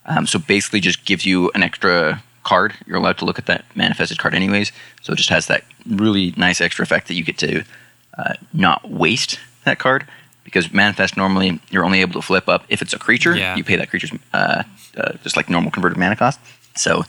Um, 0.06 0.26
so 0.26 0.40
basically, 0.40 0.80
just 0.80 1.06
gives 1.06 1.26
you 1.26 1.52
an 1.54 1.62
extra 1.62 2.24
card. 2.50 2.74
You're 2.86 2.98
allowed 2.98 3.18
to 3.20 3.26
look 3.26 3.40
at 3.40 3.46
that 3.46 3.64
manifested 3.76 4.18
card 4.18 4.34
anyways. 4.34 4.72
So 5.04 5.14
it 5.14 5.18
just 5.18 5.30
has 5.30 5.46
that 5.48 5.64
really 5.86 6.34
nice 6.36 6.60
extra 6.62 6.84
effect 6.84 7.08
that 7.08 7.16
you 7.16 7.24
get 7.24 7.38
to 7.40 7.64
uh, 8.18 8.34
not 8.54 8.80
waste 8.90 9.40
that 9.66 9.78
card. 9.80 10.02
Because 10.44 10.74
manifest 10.74 11.16
normally 11.16 11.60
you're 11.70 11.86
only 11.86 12.02
able 12.02 12.14
to 12.20 12.26
flip 12.26 12.48
up 12.50 12.64
if 12.70 12.82
it's 12.82 12.94
a 12.94 13.00
creature. 13.00 13.36
Yeah. 13.36 13.56
You 13.56 13.64
pay 13.64 13.76
that 13.76 13.90
creature's 13.92 14.14
uh, 14.34 14.64
uh, 14.98 15.14
just 15.24 15.38
like 15.38 15.48
normal 15.48 15.72
converted 15.72 15.98
mana 15.98 16.16
cost. 16.16 16.40
So 16.76 17.04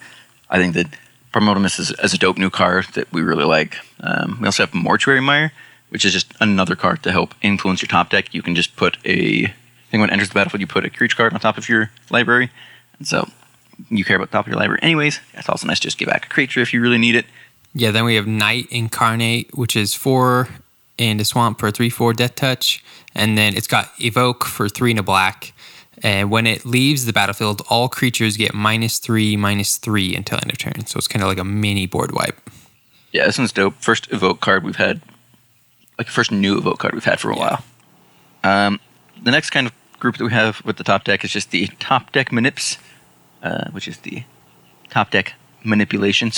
I 0.51 0.59
think 0.59 0.75
that 0.75 0.89
Primordial 1.33 1.63
Mist 1.63 1.79
is, 1.79 1.91
is 2.03 2.13
a 2.13 2.19
dope 2.19 2.39
new 2.39 2.51
card 2.51 2.85
that 2.95 3.11
we 3.13 3.23
really 3.23 3.45
like. 3.45 3.77
Um, 4.01 4.39
we 4.41 4.47
also 4.47 4.65
have 4.65 4.75
Mortuary 4.75 5.23
Mire, 5.23 5.53
which 5.89 6.05
is 6.05 6.13
just 6.13 6.35
another 6.41 6.77
card 6.77 7.03
to 7.05 7.13
help 7.13 7.35
influence 7.41 7.81
your 7.81 7.89
top 7.89 8.11
deck. 8.11 8.35
You 8.35 8.43
can 8.43 8.55
just 8.55 8.77
put 8.77 8.99
a 9.07 9.47
thing 9.91 10.01
when 10.01 10.11
it 10.11 10.13
enters 10.13 10.29
the 10.29 10.35
battlefield, 10.35 10.61
you 10.61 10.67
put 10.67 10.85
a 10.85 10.91
creature 10.91 11.17
card 11.17 11.33
on 11.33 11.41
top 11.41 11.57
of 11.57 11.69
your 11.69 11.91
library. 12.11 12.51
And 12.99 13.07
so 13.07 13.29
you 13.89 14.05
care 14.05 14.17
about 14.17 14.31
the 14.31 14.37
top 14.37 14.47
of 14.47 14.53
your 14.53 14.59
library 14.59 14.81
anyways. 14.83 15.21
It's 15.35 15.49
also 15.49 15.67
nice 15.67 15.81
to 15.81 15.87
just 15.87 15.99
give 15.99 16.09
back 16.09 16.27
a 16.27 16.29
creature 16.29 16.61
if 16.61 16.73
you 16.75 16.81
really 16.81 16.99
need 16.99 17.15
it. 17.15 17.27
Yeah, 17.75 17.91
then 17.93 18.05
we 18.05 18.17
have 18.17 18.27
Night 18.27 18.67
Incarnate, 18.71 19.57
which 19.57 19.77
is 19.77 19.95
four 19.95 20.49
and 20.99 21.21
a 21.21 21.25
swamp 21.25 21.59
for 21.61 21.69
a 21.69 21.73
three 21.73 21.91
four 21.91 22.13
death 22.13 22.35
touch, 22.35 22.85
and 23.15 23.39
then 23.39 23.57
it's 23.57 23.67
got 23.67 23.93
Evoke 23.99 24.45
for 24.45 24.69
three 24.69 24.91
and 24.91 25.01
a 25.01 25.03
black. 25.03 25.53
And 26.03 26.31
when 26.31 26.47
it 26.47 26.65
leaves 26.65 27.05
the 27.05 27.13
battlefield, 27.13 27.63
all 27.69 27.89
creatures 27.89 28.37
get 28.37 28.55
minus 28.55 28.99
three, 28.99 29.37
minus 29.37 29.77
three 29.77 30.17
until 30.17 30.39
end 30.39 30.51
of 30.51 30.59
turn. 30.59 30.87
So 30.87 30.97
it's 30.97 31.09
kind 31.09 31.23
of 31.23 31.29
like 31.29 31.39
a 31.39 31.45
mini 31.45 31.87
board 31.87 32.13
wipe. 32.13 32.51
Yeah, 33.13 33.27
this 33.27 33.39
one's 33.39 33.53
dope. 33.53 33.75
First 33.81 34.11
evoke 34.11 34.41
card 34.41 34.65
we've 34.65 34.77
had, 34.77 35.03
like 35.99 36.09
first 36.09 36.33
new 36.33 36.57
evoke 36.57 36.79
card 36.79 36.95
we've 36.95 37.05
had 37.05 37.21
for 37.21 37.31
a 37.31 37.37
while. 37.37 37.65
Um, 38.43 38.81
the 39.23 39.31
next 39.31 39.51
kind 39.51 39.67
of 39.67 39.75
group 39.99 40.17
that 40.17 40.25
we 40.25 40.33
have 40.33 40.65
with 40.65 40.77
the 40.77 40.85
top 40.85 41.05
deck 41.05 41.25
is 41.25 41.31
just 41.31 41.51
the 41.51 41.67
top 41.79 42.13
deck 42.13 42.31
manips, 42.31 42.79
uh, 43.43 43.71
which 43.71 43.89
is 43.89 43.99
the 43.99 44.25
top 44.91 45.11
deck 45.11 45.35
manipulations. 45.65 46.37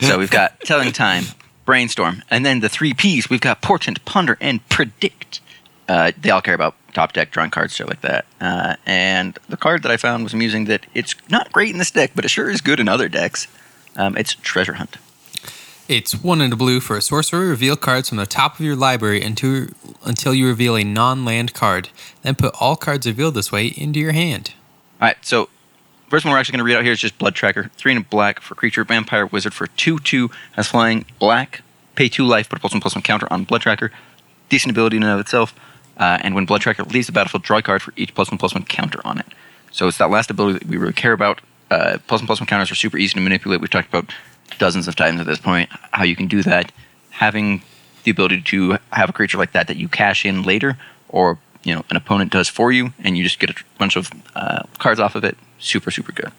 so 0.00 0.18
we've 0.18 0.30
got 0.30 0.60
telling 0.60 0.92
time, 0.92 1.24
brainstorm, 1.64 2.22
and 2.30 2.44
then 2.44 2.60
the 2.60 2.68
three 2.68 2.94
P's. 2.94 3.30
We've 3.30 3.40
got 3.40 3.62
portent, 3.62 4.04
ponder, 4.04 4.36
and 4.40 4.66
predict. 4.68 5.40
Uh, 5.88 6.12
they 6.20 6.30
all 6.30 6.40
care 6.40 6.54
about 6.54 6.74
top 6.94 7.12
deck 7.12 7.30
drawing 7.30 7.50
cards, 7.50 7.74
shit 7.74 7.88
like 7.88 8.00
that. 8.02 8.24
Uh, 8.40 8.76
and 8.86 9.38
the 9.48 9.56
card 9.56 9.82
that 9.82 9.90
I 9.90 9.96
found 9.96 10.24
was 10.24 10.32
amusing 10.32 10.64
that 10.66 10.86
it's 10.94 11.14
not 11.28 11.52
great 11.52 11.70
in 11.70 11.78
this 11.78 11.90
deck, 11.90 12.12
but 12.14 12.24
it 12.24 12.28
sure 12.28 12.48
is 12.50 12.60
good 12.60 12.80
in 12.80 12.88
other 12.88 13.08
decks. 13.08 13.48
Um, 13.96 14.16
it's 14.16 14.34
Treasure 14.34 14.74
Hunt. 14.74 14.96
It's 15.86 16.14
one 16.14 16.40
in 16.40 16.50
a 16.50 16.56
blue 16.56 16.80
for 16.80 16.96
a 16.96 17.02
sorcerer. 17.02 17.46
Reveal 17.46 17.76
cards 17.76 18.08
from 18.08 18.16
the 18.16 18.24
top 18.24 18.54
of 18.54 18.64
your 18.64 18.74
library 18.74 19.22
until, 19.22 19.66
until 20.02 20.32
you 20.32 20.46
reveal 20.46 20.76
a 20.76 20.84
non 20.84 21.26
land 21.26 21.52
card. 21.52 21.90
Then 22.22 22.36
put 22.36 22.54
all 22.58 22.74
cards 22.74 23.06
revealed 23.06 23.34
this 23.34 23.52
way 23.52 23.66
into 23.66 24.00
your 24.00 24.12
hand. 24.12 24.54
All 25.00 25.08
right, 25.08 25.16
so 25.20 25.50
first 26.08 26.24
one 26.24 26.32
we're 26.32 26.38
actually 26.38 26.52
going 26.52 26.64
to 26.66 26.72
read 26.72 26.76
out 26.76 26.84
here 26.84 26.92
is 26.92 27.00
just 27.00 27.18
Bloodtracker. 27.18 27.70
Three 27.72 27.92
and 27.92 28.02
a 28.02 28.08
black 28.08 28.40
for 28.40 28.54
creature, 28.54 28.82
vampire, 28.82 29.26
wizard 29.26 29.52
for 29.52 29.66
two 29.66 29.98
two 29.98 30.30
as 30.56 30.68
flying 30.68 31.04
black. 31.18 31.60
Pay 31.96 32.08
two 32.08 32.24
life, 32.24 32.48
put 32.48 32.58
a 32.58 32.60
plus 32.60 32.72
one 32.72 32.80
plus 32.80 32.94
one 32.94 33.02
counter 33.02 33.30
on 33.30 33.44
Bloodtracker. 33.44 33.90
Decent 34.48 34.70
ability 34.70 34.96
in 34.96 35.02
and 35.02 35.12
of 35.12 35.20
itself. 35.20 35.54
Uh, 35.98 36.18
and 36.22 36.34
when 36.34 36.46
Bloodtracker 36.46 36.90
leaves 36.90 37.08
the 37.08 37.12
battlefield, 37.12 37.42
draw 37.42 37.58
a 37.58 37.62
card 37.62 37.82
for 37.82 37.92
each 37.96 38.14
plus 38.14 38.30
one 38.30 38.38
plus 38.38 38.54
one 38.54 38.64
counter 38.64 39.02
on 39.04 39.18
it. 39.18 39.26
So 39.70 39.86
it's 39.86 39.98
that 39.98 40.08
last 40.08 40.30
ability 40.30 40.60
that 40.60 40.68
we 40.68 40.78
really 40.78 40.94
care 40.94 41.12
about. 41.12 41.42
Uh, 41.70 41.98
plus 42.06 42.22
one 42.22 42.26
plus 42.26 42.40
one 42.40 42.46
counters 42.46 42.70
are 42.70 42.74
super 42.74 42.96
easy 42.96 43.14
to 43.14 43.20
manipulate. 43.20 43.60
We've 43.60 43.70
talked 43.70 43.88
about 43.88 44.14
dozens 44.58 44.88
of 44.88 44.96
times 44.96 45.20
at 45.20 45.26
this 45.26 45.38
point 45.38 45.68
how 45.92 46.04
you 46.04 46.16
can 46.16 46.26
do 46.28 46.42
that. 46.42 46.72
Having 47.10 47.62
the 48.04 48.10
ability 48.10 48.42
to 48.42 48.78
have 48.92 49.08
a 49.08 49.12
creature 49.12 49.38
like 49.38 49.52
that 49.52 49.66
that 49.68 49.76
you 49.76 49.88
cash 49.88 50.24
in 50.26 50.42
later, 50.42 50.76
or 51.08 51.38
you 51.62 51.74
know 51.74 51.84
an 51.90 51.96
opponent 51.96 52.32
does 52.32 52.48
for 52.48 52.72
you, 52.72 52.92
and 53.02 53.16
you 53.16 53.22
just 53.24 53.38
get 53.38 53.50
a 53.50 53.54
bunch 53.78 53.96
of 53.96 54.10
uh, 54.34 54.62
cards 54.78 55.00
off 55.00 55.14
of 55.14 55.24
it. 55.24 55.36
Super 55.58 55.90
super 55.90 56.12
good. 56.12 56.32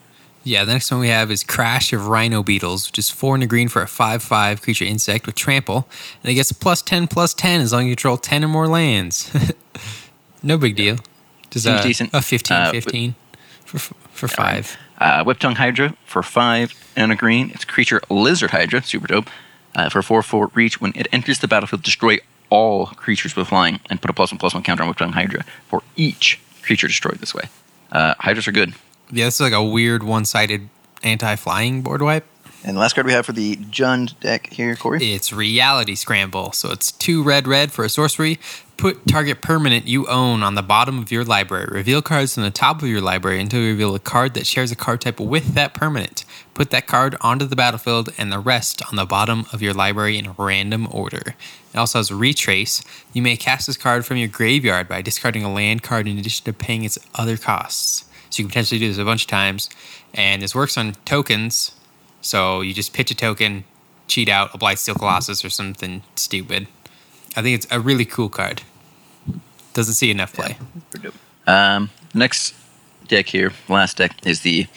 Yeah, 0.44 0.64
the 0.64 0.74
next 0.74 0.92
one 0.92 1.00
we 1.00 1.08
have 1.08 1.32
is 1.32 1.44
Crash 1.44 1.92
of 1.92 2.08
Rhino 2.08 2.44
Beetles, 2.44 2.88
which 2.88 3.00
is 3.00 3.10
four 3.10 3.34
in 3.34 3.42
the 3.42 3.48
green 3.48 3.68
for 3.68 3.82
a 3.82 3.88
5 3.88 4.22
5 4.22 4.62
creature 4.62 4.86
insect 4.86 5.26
with 5.26 5.34
trample. 5.34 5.88
And 6.22 6.32
it 6.32 6.36
gets 6.36 6.52
a 6.52 6.56
plus 6.56 6.84
10 6.84 7.08
plus 7.08 7.34
10 7.34 7.62
as 7.62 7.74
long 7.74 7.82
as 7.82 7.88
you 7.88 7.96
control 7.96 8.18
10 8.18 8.44
or 8.44 8.48
more 8.48 8.68
lands. 8.68 9.32
no 10.44 10.60
big 10.60 10.76
deal. 10.76 10.98
Just 11.50 11.66
Seems 11.66 11.80
a, 11.80 11.84
decent. 11.84 12.10
a 12.14 12.22
15 12.22 12.58
Uh, 12.58 12.72
15 12.72 13.16
for, 13.66 13.80
for 13.80 14.28
5. 14.28 14.78
Uh, 14.98 15.24
Whiptongue 15.24 15.56
Hydra 15.56 15.96
for 16.06 16.24
five 16.24 16.74
and 16.96 17.12
a 17.12 17.16
green. 17.16 17.52
It's 17.52 17.66
creature 17.66 18.02
Lizard 18.10 18.52
Hydra, 18.52 18.84
super 18.84 19.08
dope. 19.08 19.30
Uh, 19.76 19.90
for 19.90 20.02
four 20.02 20.24
four 20.24 20.52
reach, 20.54 20.80
when 20.80 20.94
it 20.96 21.08
enters 21.12 21.40
the 21.40 21.48
battlefield, 21.48 21.84
destroy 21.84 22.18
all 22.50 22.88
creatures 22.88 23.36
with 23.36 23.50
flying 23.50 23.80
and 23.90 24.02
put 24.02 24.10
a 24.10 24.14
plus 24.14 24.32
one 24.32 24.40
plus 24.40 24.54
one 24.54 24.64
counter 24.64 24.84
on 24.84 24.94
Whiptongue 24.94 25.14
Hydra 25.14 25.44
for 25.68 25.84
each 25.96 26.40
creature 26.62 26.88
destroyed 26.88 27.18
this 27.20 27.34
way. 27.34 27.44
Uh, 27.92 28.16
Hydras 28.20 28.48
are 28.48 28.52
good. 28.52 28.74
Yeah, 29.12 29.26
this 29.26 29.36
is 29.36 29.42
like 29.42 29.54
a 29.54 29.64
weird 29.64 30.04
one 30.04 30.26
sided 30.26 30.70
anti 31.04 31.36
flying 31.36 31.82
board 31.82 32.02
wipe. 32.02 32.26
And 32.64 32.76
the 32.76 32.82
last 32.82 32.94
card 32.94 33.06
we 33.06 33.14
have 33.14 33.28
for 33.28 33.32
the 33.32 33.58
Jund 33.58 34.20
deck 34.22 34.52
here, 34.52 34.76
Corey. 34.76 35.14
It's 35.14 35.32
Reality 35.32 35.94
Scramble. 35.94 36.52
So 36.52 36.72
it's 36.72 36.92
two 36.92 37.22
red 37.22 37.48
red 37.48 37.72
for 37.72 37.86
a 37.86 37.90
sorcery. 37.90 38.40
Put 38.78 39.08
target 39.08 39.42
permanent 39.42 39.88
you 39.88 40.06
own 40.08 40.44
on 40.44 40.56
the 40.56 40.62
bottom 40.62 41.00
of 41.00 41.10
your 41.10 41.24
library. 41.24 41.68
Reveal 41.72 42.02
cards 42.02 42.34
from 42.34 42.44
the 42.44 42.52
top 42.52 42.82
of 42.82 42.90
your 42.90 43.00
library 43.00 43.40
until 43.40 43.62
you 43.62 43.70
reveal 43.70 43.96
a 43.96 44.00
card 44.00 44.34
that 44.34 44.46
shares 44.46 44.70
a 44.70 44.76
card 44.76 45.00
type 45.00 45.18
with 45.18 45.54
that 45.54 45.74
permanent. 45.74 46.26
Put 46.54 46.72
that 46.72 46.86
card 46.86 47.16
onto 47.22 47.46
the 47.46 47.56
battlefield 47.56 48.10
and 48.18 48.34
the 48.34 48.40
rest 48.40 48.82
on 48.90 48.98
the 48.98 49.06
bottom 49.06 49.46
of 49.54 49.62
your 49.62 49.74
library 49.74 50.18
in 50.18 50.34
random 50.38 50.90
order. 50.92 51.36
It 51.74 51.78
also 51.78 52.00
has 52.00 52.12
Retrace. 52.12 52.84
You 53.14 53.22
may 53.22 53.38
cast 53.38 53.68
this 53.68 53.78
card 53.78 54.06
from 54.06 54.18
your 54.18 54.28
graveyard 54.28 54.90
by 54.90 55.02
discarding 55.02 55.44
a 55.44 55.54
land 55.54 55.82
card 55.82 56.06
in 56.06 56.18
addition 56.18 56.44
to 56.44 56.52
paying 56.52 56.84
its 56.84 57.00
other 57.16 57.38
costs. 57.38 58.04
So 58.30 58.42
you 58.42 58.44
can 58.44 58.50
potentially 58.50 58.80
do 58.80 58.90
this 58.90 58.98
a 58.98 59.06
bunch 59.06 59.24
of 59.24 59.30
times. 59.30 59.70
And 60.14 60.42
this 60.42 60.54
works 60.54 60.78
on 60.78 60.96
tokens. 61.06 61.72
So 62.20 62.60
you 62.60 62.74
just 62.74 62.94
pitch 62.94 63.10
a 63.10 63.16
token, 63.16 63.64
cheat 64.08 64.28
out 64.28 64.54
a 64.54 64.58
Blightsteel 64.58 64.96
Colossus 64.96 65.46
or 65.46 65.50
something 65.50 66.04
stupid. 66.16 66.68
I 67.36 67.42
think 67.42 67.56
it's 67.56 67.68
a 67.70 67.80
really 67.80 68.06
cool 68.06 68.30
card. 68.30 68.62
Doesn't 69.74 69.96
see 69.96 70.10
enough 70.10 70.34
play. 70.34 70.58
Um, 71.46 71.90
next 72.14 72.56
deck 73.08 73.28
here, 73.28 73.52
last 73.68 73.98
deck, 73.98 74.26
is 74.26 74.42
the 74.42 74.68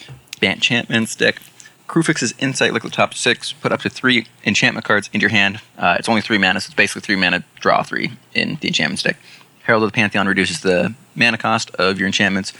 Bant 0.40 0.56
Enchantments 0.56 1.14
deck. 1.14 1.40
Kruphix's 1.86 2.34
Insight, 2.38 2.72
look 2.72 2.84
at 2.84 2.90
the 2.90 2.96
top 2.96 3.14
six, 3.14 3.52
put 3.52 3.72
up 3.72 3.80
to 3.80 3.88
three 3.88 4.26
enchantment 4.44 4.84
cards 4.84 5.08
into 5.12 5.24
your 5.24 5.30
hand. 5.30 5.60
Uh, 5.78 5.96
it's 5.98 6.08
only 6.08 6.20
three 6.20 6.36
mana, 6.36 6.60
so 6.60 6.66
it's 6.66 6.74
basically 6.74 7.00
three 7.00 7.16
mana, 7.16 7.42
draw 7.60 7.82
three 7.82 8.12
in 8.34 8.58
the 8.60 8.68
enchantments 8.68 9.02
deck. 9.02 9.16
Herald 9.62 9.84
of 9.84 9.90
the 9.90 9.94
Pantheon 9.94 10.26
reduces 10.26 10.60
the 10.60 10.94
mana 11.14 11.38
cost 11.38 11.70
of 11.76 11.98
your 11.98 12.06
enchantments. 12.06 12.52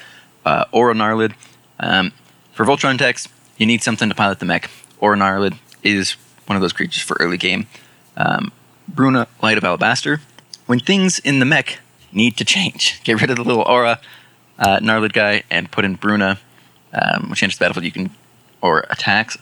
Uh, 0.45 0.65
Aura 0.73 0.95
Gnarlid. 0.95 1.35
Um, 1.81 2.13
for 2.53 2.65
Voltron 2.65 2.97
decks, 2.97 3.29
you 3.59 3.67
need 3.67 3.83
something 3.83 4.09
to 4.09 4.15
pilot 4.15 4.39
the 4.39 4.47
mech. 4.47 4.71
Aura 4.99 5.17
Gnarlid 5.17 5.59
is 5.83 6.13
one 6.47 6.57
of 6.57 6.63
those 6.63 6.73
creatures 6.73 7.03
for 7.03 7.17
early 7.21 7.37
game. 7.37 7.67
Um, 8.17 8.51
Bruna, 8.89 9.29
Light 9.43 9.59
of 9.59 9.65
Alabaster. 9.65 10.21
When 10.67 10.81
things 10.81 11.19
in 11.19 11.39
the 11.39 11.45
mech 11.45 11.79
need 12.13 12.37
to 12.39 12.45
change, 12.45 13.03
get 13.05 13.21
rid 13.21 13.31
of 13.31 13.37
the 13.37 13.45
little 13.45 13.63
Aura 13.63 14.01
uh, 14.59 14.79
Gnarlid 14.81 15.13
guy 15.13 15.43
and 15.51 15.71
put 15.71 15.85
in 15.85 15.95
Bruna, 15.95 16.39
um, 16.93 17.31
which 17.31 17.43
enters 17.43 17.59
the 17.59 17.65
battlefield. 17.65 17.85
You 17.85 17.93
can, 17.93 18.11
or 18.61 18.81
attacks, 18.91 19.39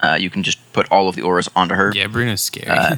uh, 0.00 0.16
you 0.20 0.30
can 0.30 0.42
just 0.42 0.58
put 0.72 0.90
all 0.90 1.08
of 1.08 1.14
the 1.16 1.22
auras 1.22 1.48
onto 1.54 1.74
her. 1.74 1.92
Yeah, 1.94 2.06
Bruna's 2.08 2.42
scary. 2.42 2.68
Uh, 2.68 2.96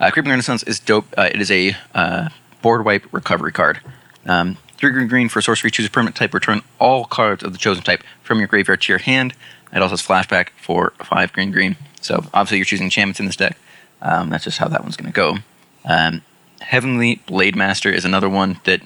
Uh, 0.00 0.10
Creeping 0.10 0.30
Renaissance 0.30 0.64
is 0.64 0.80
dope. 0.80 1.06
Uh, 1.16 1.28
it 1.32 1.40
is 1.40 1.48
a 1.48 1.76
uh, 1.94 2.28
board 2.60 2.84
wipe 2.84 3.06
recovery 3.12 3.52
card. 3.52 3.78
Um, 4.26 4.56
three 4.76 4.90
green 4.90 5.06
green 5.06 5.28
for 5.28 5.40
sorcery. 5.40 5.70
Choose 5.70 5.86
a 5.86 5.90
permanent 5.90 6.16
type. 6.16 6.34
Return 6.34 6.62
all 6.80 7.04
cards 7.04 7.44
of 7.44 7.52
the 7.52 7.58
chosen 7.58 7.84
type 7.84 8.02
from 8.24 8.40
your 8.40 8.48
graveyard 8.48 8.80
to 8.80 8.92
your 8.92 8.98
hand. 8.98 9.32
It 9.72 9.80
also 9.80 9.92
has 9.92 10.02
flashback 10.02 10.48
for 10.60 10.92
five 11.04 11.32
green 11.32 11.52
green. 11.52 11.76
So 12.00 12.24
obviously 12.34 12.56
you're 12.56 12.64
choosing 12.64 12.86
enchantments 12.86 13.20
in 13.20 13.26
this 13.26 13.36
deck. 13.36 13.56
Um, 14.02 14.28
that's 14.28 14.44
just 14.44 14.58
how 14.58 14.68
that 14.68 14.82
one's 14.82 14.96
going 14.96 15.10
to 15.10 15.16
go. 15.16 15.36
Um, 15.84 16.22
Heavenly 16.60 17.22
Blademaster 17.26 17.92
is 17.92 18.04
another 18.04 18.28
one 18.28 18.60
that, 18.64 18.82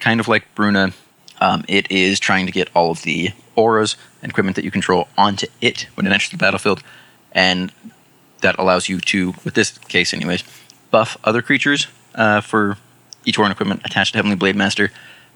kind 0.00 0.20
of 0.20 0.28
like 0.28 0.54
Bruna, 0.54 0.92
um, 1.40 1.64
it 1.68 1.90
is 1.90 2.20
trying 2.20 2.46
to 2.46 2.52
get 2.52 2.68
all 2.74 2.90
of 2.90 3.02
the 3.02 3.30
auras 3.54 3.96
and 4.22 4.30
equipment 4.30 4.56
that 4.56 4.64
you 4.64 4.70
control 4.70 5.08
onto 5.16 5.46
it 5.60 5.86
when 5.94 6.06
it 6.06 6.12
enters 6.12 6.30
the 6.30 6.36
battlefield, 6.36 6.82
and 7.32 7.72
that 8.40 8.58
allows 8.58 8.88
you 8.88 9.00
to, 9.00 9.34
with 9.44 9.54
this 9.54 9.78
case 9.78 10.12
anyways, 10.12 10.44
buff 10.90 11.16
other 11.24 11.42
creatures 11.42 11.86
uh, 12.14 12.40
for 12.40 12.76
each 13.24 13.38
aura 13.38 13.46
and 13.46 13.52
equipment 13.52 13.80
attached 13.84 14.12
to 14.12 14.18
Heavenly 14.18 14.36
Blademaster. 14.36 14.90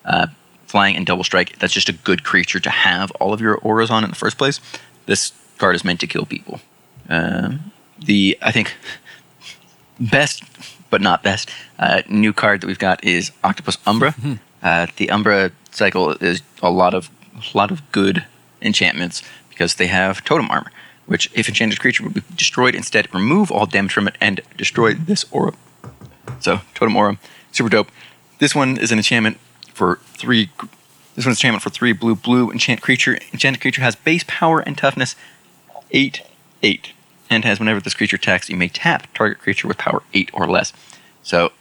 Uh, 0.04 0.28
flying 0.66 0.96
and 0.96 1.04
double 1.04 1.24
strike, 1.24 1.58
that's 1.58 1.72
just 1.72 1.88
a 1.88 1.92
good 1.92 2.22
creature 2.22 2.60
to 2.60 2.70
have 2.70 3.10
all 3.12 3.32
of 3.32 3.40
your 3.40 3.56
auras 3.58 3.90
on 3.90 4.04
in 4.04 4.10
the 4.10 4.16
first 4.16 4.38
place. 4.38 4.60
This 5.06 5.32
card 5.58 5.74
is 5.74 5.84
meant 5.84 5.98
to 6.00 6.06
kill 6.06 6.24
people. 6.24 6.60
Um, 7.08 7.72
the, 7.98 8.38
I 8.40 8.52
think, 8.52 8.76
best 10.00 10.42
but 10.90 11.00
not 11.00 11.22
best 11.22 11.48
uh, 11.78 12.02
new 12.08 12.32
card 12.32 12.60
that 12.60 12.66
we've 12.66 12.78
got 12.78 13.04
is 13.04 13.30
Octopus 13.44 13.78
Umbra. 13.86 14.14
uh, 14.62 14.86
the 14.96 15.10
Umbra 15.10 15.52
cycle 15.70 16.10
is 16.14 16.42
a 16.62 16.70
lot 16.70 16.94
of 16.94 17.10
a 17.36 17.56
lot 17.56 17.70
of 17.70 17.80
good 17.92 18.24
enchantments 18.60 19.22
because 19.48 19.76
they 19.76 19.86
have 19.86 20.24
totem 20.24 20.50
armor, 20.50 20.70
which 21.06 21.30
if 21.34 21.48
enchanted 21.48 21.78
creature 21.80 22.02
would 22.02 22.14
be 22.14 22.22
destroyed, 22.34 22.74
instead 22.74 23.12
remove 23.14 23.50
all 23.50 23.66
damage 23.66 23.92
from 23.92 24.08
it 24.08 24.16
and 24.20 24.40
destroy 24.56 24.94
this 24.94 25.24
aura. 25.30 25.52
So 26.40 26.60
totem 26.74 26.96
aura, 26.96 27.18
super 27.52 27.70
dope. 27.70 27.90
This 28.38 28.54
one 28.54 28.78
is 28.78 28.90
an 28.90 28.98
enchantment 28.98 29.38
for 29.72 30.00
three. 30.06 30.50
This 31.14 31.26
one's 31.26 31.38
enchantment 31.38 31.62
for 31.62 31.70
three 31.70 31.92
blue 31.92 32.16
blue 32.16 32.50
enchant 32.50 32.80
creature. 32.80 33.18
Enchanted 33.32 33.60
creature 33.60 33.82
has 33.82 33.94
base 33.94 34.24
power 34.26 34.60
and 34.60 34.76
toughness 34.76 35.14
eight 35.92 36.22
eight 36.62 36.92
and 37.30 37.44
has 37.44 37.58
whenever 37.60 37.80
this 37.80 37.94
creature 37.94 38.16
attacks, 38.16 38.50
you 38.50 38.56
may 38.56 38.68
tap 38.68 39.06
target 39.14 39.38
creature 39.38 39.68
with 39.68 39.78
power 39.78 40.02
eight 40.12 40.30
or 40.34 40.48
less. 40.48 40.72
So, 41.22 41.52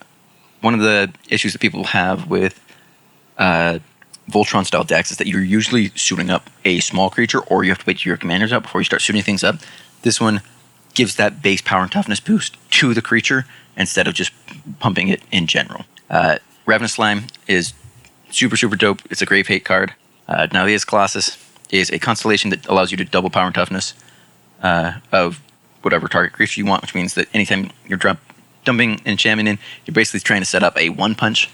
one 0.60 0.74
of 0.74 0.80
the 0.80 1.12
issues 1.30 1.52
that 1.52 1.60
people 1.60 1.84
have 1.84 2.28
with 2.28 2.62
uh, 3.38 3.78
Voltron 4.30 4.66
style 4.66 4.84
decks 4.84 5.10
is 5.10 5.16
that 5.16 5.26
you're 5.26 5.42
usually 5.42 5.88
suiting 5.94 6.28
up 6.28 6.50
a 6.64 6.80
small 6.80 7.08
creature, 7.08 7.40
or 7.40 7.64
you 7.64 7.70
have 7.70 7.78
to 7.78 7.84
wait 7.86 7.98
till 7.98 8.10
your 8.10 8.16
commander's 8.16 8.52
up 8.52 8.64
before 8.64 8.80
you 8.80 8.84
start 8.84 9.00
suiting 9.00 9.22
things 9.22 9.42
up. 9.42 9.56
This 10.02 10.20
one 10.20 10.42
gives 10.94 11.16
that 11.16 11.40
base 11.40 11.62
power 11.62 11.82
and 11.82 11.92
toughness 11.92 12.20
boost 12.20 12.56
to 12.72 12.92
the 12.92 13.00
creature 13.00 13.46
instead 13.76 14.06
of 14.06 14.14
just 14.14 14.32
pumping 14.80 15.08
it 15.08 15.22
in 15.30 15.46
general. 15.46 15.84
Uh, 16.10 16.38
Ravenous 16.66 16.94
Slime 16.94 17.24
is 17.46 17.72
super 18.30 18.56
super 18.56 18.76
dope. 18.76 19.00
It's 19.10 19.22
a 19.22 19.26
Grave 19.26 19.46
Hate 19.46 19.64
card. 19.64 19.94
Uh, 20.28 20.46
Nylea's 20.48 20.84
Colossus 20.84 21.38
is 21.70 21.90
a 21.90 21.98
constellation 21.98 22.50
that 22.50 22.66
allows 22.66 22.90
you 22.90 22.96
to 22.96 23.04
double 23.04 23.30
power 23.30 23.46
and 23.46 23.54
toughness 23.54 23.94
uh, 24.62 24.94
of 25.12 25.40
whatever 25.82 26.08
target 26.08 26.32
creature 26.32 26.60
you 26.60 26.66
want, 26.66 26.82
which 26.82 26.94
means 26.94 27.14
that 27.14 27.28
anytime 27.34 27.70
you're 27.86 27.98
drop, 27.98 28.18
dumping 28.64 29.00
enchantment 29.06 29.48
in, 29.48 29.58
you're 29.86 29.94
basically 29.94 30.20
trying 30.20 30.40
to 30.40 30.46
set 30.46 30.62
up 30.62 30.76
a 30.78 30.88
one 30.90 31.14
punch, 31.14 31.48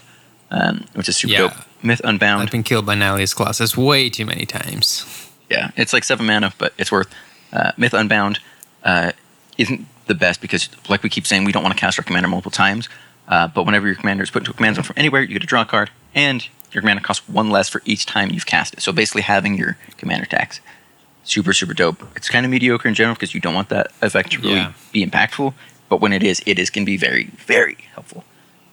um, 0.51 0.85
which 0.93 1.07
is 1.09 1.15
super 1.17 1.31
Yeah. 1.33 1.39
dope. 1.39 1.53
Myth 1.83 2.01
Unbound, 2.03 2.41
I've 2.43 2.51
been 2.51 2.63
killed 2.63 2.85
by 2.85 2.95
Nylea's 2.95 3.33
Colossus 3.33 3.77
way 3.77 4.09
too 4.09 4.25
many 4.25 4.45
times. 4.45 5.05
yeah, 5.49 5.71
it's 5.77 5.93
like 5.93 6.03
seven 6.03 6.25
mana, 6.25 6.51
but 6.57 6.73
it's 6.77 6.91
worth. 6.91 7.07
Uh, 7.53 7.71
Myth 7.77 7.93
Unbound 7.93 8.39
uh, 8.83 9.11
isn't 9.57 9.85
the 10.07 10.15
best 10.15 10.41
because, 10.41 10.69
like 10.89 11.03
we 11.03 11.09
keep 11.09 11.25
saying, 11.27 11.43
we 11.45 11.51
don't 11.51 11.63
want 11.63 11.73
to 11.75 11.79
cast 11.79 11.97
our 11.99 12.03
commander 12.03 12.27
multiple 12.27 12.51
times. 12.51 12.89
Uh, 13.29 13.47
but 13.47 13.65
whenever 13.65 13.85
your 13.87 13.95
commander 13.95 14.23
is 14.23 14.29
put 14.29 14.41
into 14.41 14.51
a 14.51 14.53
command 14.53 14.75
zone 14.77 14.83
from 14.83 14.95
anywhere, 14.97 15.21
you 15.21 15.27
get 15.27 15.41
to 15.41 15.47
draw 15.47 15.61
a 15.61 15.65
card, 15.65 15.89
and 16.15 16.47
your 16.71 16.81
commander 16.81 17.01
costs 17.01 17.27
one 17.29 17.49
less 17.49 17.69
for 17.69 17.81
each 17.85 18.05
time 18.05 18.31
you've 18.31 18.45
cast 18.45 18.73
it. 18.73 18.81
So 18.81 18.91
basically, 18.91 19.21
having 19.21 19.55
your 19.57 19.77
commander 19.97 20.25
tax, 20.25 20.59
super 21.29 21.53
super 21.53 21.73
dope. 21.73 22.03
It's 22.15 22.29
kind 22.29 22.45
of 22.45 22.51
mediocre 22.51 22.87
in 22.87 22.93
general 22.95 23.15
because 23.15 23.33
you 23.33 23.39
don't 23.41 23.53
want 23.53 23.69
that 23.69 23.87
effect 24.01 24.31
to 24.31 24.39
really 24.41 24.55
Yeah. 24.55 24.73
be 24.91 25.05
impactful. 25.05 25.53
But 25.89 26.01
when 26.01 26.11
it 26.13 26.23
is, 26.23 26.41
it 26.45 26.57
is 26.59 26.69
going 26.69 26.85
to 26.85 26.89
be 26.91 26.97
very 26.97 27.25
very 27.45 27.77
helpful. 27.93 28.23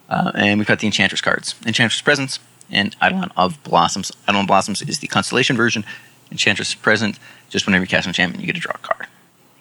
Uh, 0.08 0.32
and 0.34 0.58
we've 0.58 0.66
got 0.68 0.78
the 0.80 0.86
Enchantress 0.86 1.20
cards, 1.20 1.54
Enchantress 1.66 2.00
Presence, 2.02 2.38
and 2.70 2.94
Eidolon 3.02 3.30
of 3.36 3.62
Blossoms. 3.64 4.12
Eidolon 4.28 4.42
of 4.42 4.46
Blossoms 4.48 4.82
is 4.82 4.98
the 4.98 5.06
constellation 5.06 5.56
version. 5.56 5.84
Enchantress 6.30 6.74
Present, 6.74 7.18
just 7.50 7.66
whenever 7.66 7.84
you 7.84 7.88
cast 7.88 8.06
an 8.06 8.10
enchantment, 8.10 8.40
you 8.40 8.46
get 8.46 8.54
to 8.54 8.60
draw 8.60 8.72
a 8.74 8.78
card. 8.78 9.06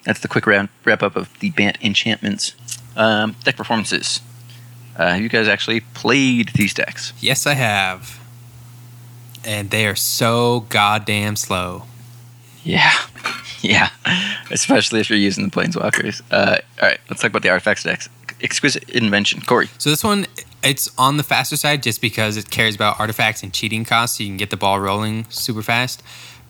That's 0.04 0.20
the 0.20 0.28
quick 0.28 0.46
round, 0.46 0.68
wrap 0.84 1.02
up 1.02 1.16
of 1.16 1.38
the 1.40 1.50
Bant 1.50 1.78
enchantments. 1.80 2.54
Um, 2.96 3.36
deck 3.44 3.56
performances. 3.56 4.20
Uh, 4.96 5.12
have 5.14 5.20
you 5.20 5.28
guys 5.28 5.48
actually 5.48 5.80
played 5.80 6.50
these 6.54 6.74
decks? 6.74 7.12
Yes, 7.20 7.46
I 7.46 7.54
have. 7.54 8.20
And 9.44 9.70
they 9.70 9.86
are 9.86 9.96
so 9.96 10.66
goddamn 10.68 11.36
slow. 11.36 11.84
Yeah, 12.64 12.92
yeah. 13.60 13.90
Especially 14.50 15.00
if 15.00 15.08
you're 15.10 15.18
using 15.18 15.44
the 15.44 15.50
Planeswalkers. 15.50 16.22
Uh, 16.30 16.56
all 16.82 16.88
right, 16.88 16.98
let's 17.08 17.22
talk 17.22 17.30
about 17.30 17.42
the 17.42 17.50
artifacts 17.50 17.82
decks. 17.82 18.08
Exquisite 18.42 18.88
Invention, 18.90 19.40
Corey. 19.42 19.68
So 19.78 19.90
this 19.90 20.02
one, 20.04 20.26
it's 20.62 20.90
on 20.98 21.16
the 21.16 21.22
faster 21.22 21.56
side 21.56 21.82
just 21.82 22.00
because 22.00 22.36
it 22.36 22.50
cares 22.50 22.74
about 22.74 22.98
artifacts 23.00 23.42
and 23.42 23.52
cheating 23.52 23.84
costs, 23.84 24.18
so 24.18 24.24
you 24.24 24.30
can 24.30 24.36
get 24.36 24.50
the 24.50 24.56
ball 24.56 24.80
rolling 24.80 25.24
super 25.28 25.62
fast. 25.62 26.02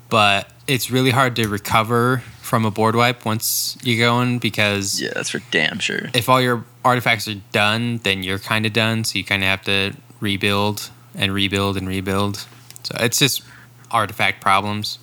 But 0.08 0.50
it's 0.66 0.90
really 0.90 1.10
hard 1.10 1.34
to 1.36 1.48
recover 1.48 2.18
from 2.40 2.64
a 2.64 2.70
board 2.70 2.94
wipe 2.94 3.24
once 3.24 3.76
you're 3.82 3.98
going 4.06 4.38
because 4.38 5.00
Yeah, 5.00 5.10
that's 5.14 5.30
for 5.30 5.40
damn 5.50 5.78
sure. 5.78 6.10
if 6.14 6.28
all 6.28 6.40
your 6.40 6.64
artifacts 6.84 7.26
are 7.26 7.40
done, 7.52 7.98
then 8.04 8.22
you're 8.22 8.38
kind 8.38 8.66
of 8.66 8.72
done. 8.72 9.04
So 9.04 9.18
you 9.18 9.24
kind 9.24 9.42
of 9.42 9.48
have 9.48 9.62
to 9.64 9.94
rebuild 10.20 10.90
and 11.14 11.32
rebuild 11.32 11.76
and 11.76 11.88
rebuild. 11.88 12.46
So 12.84 12.96
it's 13.00 13.18
just 13.18 13.42
artifact 13.90 14.40
problems. 14.42 14.98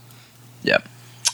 Yeah. 0.64 0.78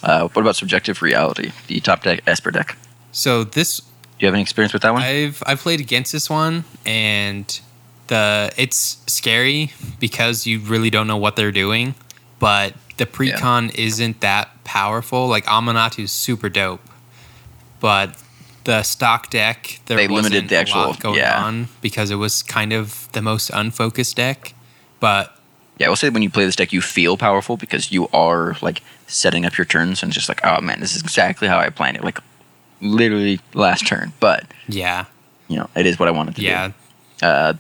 Uh, 0.04 0.28
what 0.30 0.42
about 0.42 0.56
subjective 0.56 1.02
reality? 1.02 1.52
The 1.68 1.80
top 1.80 2.04
deck 2.04 2.22
Esper 2.28 2.52
deck. 2.52 2.78
So 3.12 3.44
this 3.44 3.80
Do 3.80 3.88
you 4.20 4.28
have 4.28 4.34
any 4.34 4.42
experience 4.42 4.74
with 4.74 4.82
that 4.84 4.94
one? 4.94 5.02
I've 5.02 5.42
I've 5.46 5.60
played 5.60 5.80
against 5.80 6.12
this 6.12 6.30
one 6.30 6.64
and 6.86 7.60
the 8.08 8.52
it's 8.58 8.98
scary 9.08 9.74
because 10.00 10.46
you 10.48 10.60
really 10.60 10.90
don't 10.90 11.08
know 11.08 11.18
what 11.18 11.36
they're 11.36 11.52
doing, 11.52 11.96
but 12.40 12.74
the 12.98 13.06
precon 13.06 13.74
isn't 13.76 14.22
that 14.22 14.64
powerful. 14.64 15.28
Like 15.28 15.46
Aminatou's 15.46 16.12
super 16.12 16.50
dope, 16.50 16.82
but 17.80 18.22
the 18.64 18.84
stock 18.84 19.30
deck 19.30 19.80
there 19.86 19.98
They 19.98 20.08
limited 20.08 20.50
the 20.50 20.56
a 20.56 20.60
actual- 20.60 20.82
lot 20.82 21.00
going 21.00 21.18
yeah. 21.18 21.44
on 21.44 21.70
because 21.82 22.12
it 22.12 22.16
was 22.16 22.44
kind 22.44 22.74
of 22.74 23.10
the 23.14 23.22
most 23.22 23.50
unfocused 23.54 24.16
deck. 24.18 24.54
But 25.00 25.34
yeah, 25.78 25.88
I 25.88 25.90
will 25.90 25.96
say 25.96 26.10
when 26.10 26.24
you 26.24 26.30
play 26.30 26.46
this 26.46 26.56
deck, 26.56 26.74
you 26.74 26.82
feel 26.82 27.18
powerful 27.18 27.56
because 27.56 27.92
you 27.92 28.08
are 28.14 28.58
like 28.62 28.82
setting 29.08 29.46
up 29.46 29.58
your 29.58 29.66
turns 29.66 30.04
and 30.04 30.12
just 30.12 30.30
like, 30.30 30.42
oh 30.44 30.62
man, 30.62 30.80
this 30.80 30.96
is 30.96 31.02
exactly 31.02 31.48
how 31.48 31.58
I 31.58 31.70
planned 31.70 31.98
it. 31.98 32.04
Like 32.04 32.20
literally 32.82 33.40
last 33.54 33.88
turn, 33.88 34.14
but 34.20 34.46
yeah, 34.68 35.06
you 35.48 35.58
know, 35.58 35.70
it 35.76 35.86
is 35.86 36.00
what 36.00 36.08
I 36.08 36.12
wanted 36.12 36.36
to 36.36 36.42
yeah, 36.42 36.68
do. 36.68 36.74
Yeah. 37.22 37.28
Uh, 37.28 37.54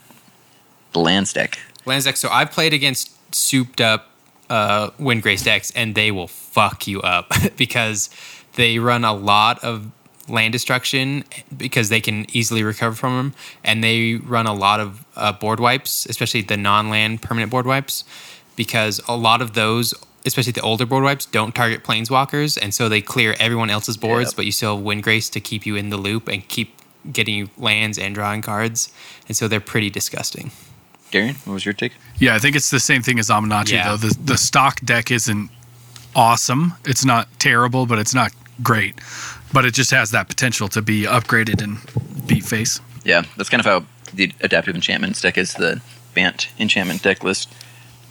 the 0.94 0.99
lands 0.99 1.34
deck. 1.34 1.57
Lands 1.86 2.06
deck. 2.06 2.18
So 2.18 2.30
I've 2.30 2.52
played 2.52 2.74
against 2.74 3.11
souped 3.34 3.82
up 3.82 4.10
uh, 4.49 4.91
Windgrace 4.91 5.44
decks, 5.44 5.72
and 5.72 5.95
they 5.95 6.11
will 6.11 6.28
fuck 6.28 6.88
you 6.88 7.02
up 7.02 7.32
because 7.57 8.10
they 8.53 8.80
run 8.80 9.03
a 9.03 9.14
lot 9.14 9.64
of 9.64 9.91
land 10.30 10.52
destruction 10.52 11.24
because 11.56 11.90
they 11.90 12.02
can 12.02 12.26
easily 12.36 12.64
recover 12.64 12.95
from 12.95 13.15
them, 13.15 13.34
and 13.64 13.84
they 13.84 14.15
run 14.15 14.45
a 14.45 14.53
lot 14.53 14.80
of 14.80 15.06
uh, 15.15 15.32
board 15.32 15.60
wipes, 15.60 16.06
especially 16.07 16.41
the 16.41 16.57
non-land 16.57 17.22
permanent 17.22 17.52
board 17.52 17.65
wipes, 17.65 18.03
because 18.56 19.02
a 19.07 19.15
lot 19.15 19.41
of 19.41 19.53
those. 19.53 19.94
Especially 20.27 20.51
the 20.51 20.61
older 20.61 20.85
board 20.85 21.03
wipes 21.03 21.25
don't 21.25 21.55
target 21.55 21.83
planeswalkers, 21.83 22.57
and 22.61 22.73
so 22.73 22.87
they 22.89 23.01
clear 23.01 23.35
everyone 23.39 23.69
else's 23.71 23.97
boards, 23.97 24.31
Yep. 24.31 24.35
but 24.35 24.45
you 24.45 24.51
still 24.51 24.75
have 24.77 24.85
Windgrace 24.85 25.31
to 25.31 25.39
keep 25.39 25.65
you 25.65 25.75
in 25.75 25.89
the 25.89 25.97
loop 25.97 26.27
and 26.27 26.47
keep 26.47 26.75
getting 27.11 27.33
you 27.35 27.49
lands 27.57 27.97
and 27.97 28.13
drawing 28.13 28.41
cards, 28.41 28.91
and 29.27 29.35
so 29.37 29.47
they're 29.47 29.59
pretty 29.61 29.89
disgusting. 29.89 30.51
Darian, 31.09 31.35
what 31.45 31.53
was 31.53 31.63
your 31.65 31.73
take? 31.73 31.93
Yeah, 32.19 32.35
I 32.35 32.39
think 32.39 32.55
it's 32.55 32.69
the 32.69 32.79
same 32.81 33.01
thing 33.01 33.17
as 33.17 33.29
Aminatou 33.29 33.71
Yeah. 33.71 33.87
though. 33.95 33.97
The 33.97 34.15
the 34.25 34.37
stock 34.37 34.81
deck 34.83 35.09
isn't 35.09 35.49
awesome. 36.15 36.73
It's 36.85 37.05
not 37.05 37.27
terrible, 37.39 37.85
but 37.85 37.97
it's 37.99 38.13
not 38.13 38.33
great. 38.61 38.95
But 39.53 39.63
it 39.65 39.73
just 39.73 39.91
has 39.91 40.11
that 40.11 40.27
potential 40.27 40.67
to 40.69 40.81
be 40.81 41.03
upgraded 41.03 41.61
and 41.61 41.77
beat 42.27 42.43
face. 42.43 42.81
Yeah, 43.05 43.21
that's 43.37 43.49
kind 43.49 43.61
of 43.61 43.65
how 43.65 43.85
the 44.13 44.33
adaptive 44.41 44.75
enchantments 44.75 45.21
deck 45.21 45.37
is 45.37 45.53
the 45.53 45.79
Bant 46.13 46.49
enchantment 46.59 47.03
deck 47.03 47.23
list. 47.23 47.47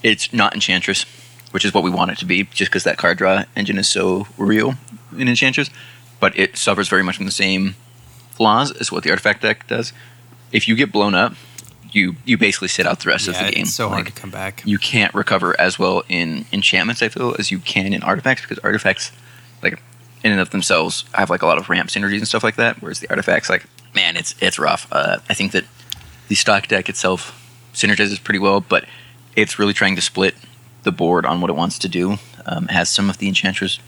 It's 0.02 0.32
not 0.32 0.55
Enchantress, 0.55 1.05
which 1.57 1.65
is 1.65 1.73
what 1.73 1.83
we 1.83 1.89
want 1.91 2.11
it 2.11 2.19
to 2.19 2.27
be, 2.27 2.43
just 2.53 2.70
because 2.70 2.85
that 2.85 2.99
card 2.99 3.16
draw 3.16 3.43
engine 3.57 3.78
is 3.78 3.89
so 3.89 4.27
real 4.37 4.74
in 5.16 5.27
Enchantress. 5.27 5.70
But 6.20 6.39
it 6.39 6.59
suffers 6.59 6.87
very 6.91 7.03
much 7.03 7.16
from 7.16 7.24
the 7.24 7.33
same 7.33 7.77
flaws 8.33 8.70
as 8.73 8.93
what 8.93 9.05
the 9.05 9.09
artifact 9.11 9.41
deck 9.41 9.66
does. 9.66 9.95
If 10.53 10.69
you 10.69 10.77
get 10.77 10.93
blown 10.93 11.15
up, 11.15 11.33
you 11.93 12.16
you 12.27 12.37
basically 12.37 12.69
sit 12.69 12.87
out 12.87 13.01
the 13.01 13.09
rest 13.09 13.27
Yeah, 13.27 13.33
of 13.41 13.47
the 13.47 13.53
game. 13.53 13.62
it's 13.62 13.73
so 13.73 13.89
hard 13.89 14.05
Like, 14.05 14.15
to 14.15 14.20
come 14.20 14.31
back. 14.31 14.62
you 14.66 14.77
can't 14.77 15.15
recover 15.15 15.59
as 15.59 15.78
well 15.78 16.03
in 16.11 16.45
enchantments 16.53 17.01
I 17.03 17.09
feel 17.09 17.35
as 17.39 17.51
you 17.51 17.59
can 17.59 17.95
in 17.95 18.03
artifacts 18.03 18.43
because 18.43 18.59
artifacts 18.59 19.12
like 19.62 19.81
in 20.23 20.31
and 20.33 20.41
of 20.41 20.51
themselves 20.51 21.07
have 21.15 21.31
like 21.31 21.41
a 21.41 21.47
lot 21.47 21.57
of 21.57 21.70
ramp 21.70 21.89
synergies 21.89 22.19
and 22.19 22.28
stuff 22.28 22.45
like 22.45 22.57
that 22.57 22.83
whereas 22.83 23.01
the 23.01 23.09
artifacts 23.09 23.49
like 23.49 23.65
man 23.95 24.15
it's 24.19 24.35
it's 24.43 24.59
rough 24.59 24.87
uh, 24.93 25.19
I 25.31 25.35
think 25.35 25.53
that 25.53 25.65
the 26.28 26.35
stock 26.35 26.69
deck 26.69 26.91
itself 26.91 27.33
synergizes 27.73 28.23
pretty 28.23 28.41
well 28.41 28.61
but 28.61 28.85
it's 29.35 29.59
really 29.59 29.73
trying 29.73 29.97
to 29.97 30.03
split 30.03 30.35
the 30.87 30.93
board 30.93 31.27
on 31.27 31.41
what 31.43 31.51
it 31.51 31.57
wants 31.57 31.79
to 31.81 31.89
do 31.89 32.05
um, 32.47 32.69
has 32.69 32.89
some 32.89 33.11
of 33.11 33.19
the 33.19 33.27
enchantress 33.29 33.79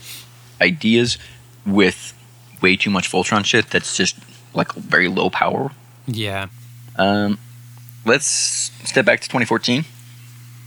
ideas 0.61 1.17
with 1.65 2.13
way 2.61 2.77
too 2.77 2.91
much 2.91 3.11
Voltron 3.11 3.45
shit 3.45 3.71
that's 3.71 3.97
just 3.97 4.17
like 4.53 4.73
very 4.75 5.09
low 5.09 5.31
power 5.31 5.71
Yeah. 6.07 6.49
um, 6.97 7.39
let's 8.05 8.27
step 8.27 9.05
back 9.07 9.21
to 9.21 9.29
2014. 9.29 9.85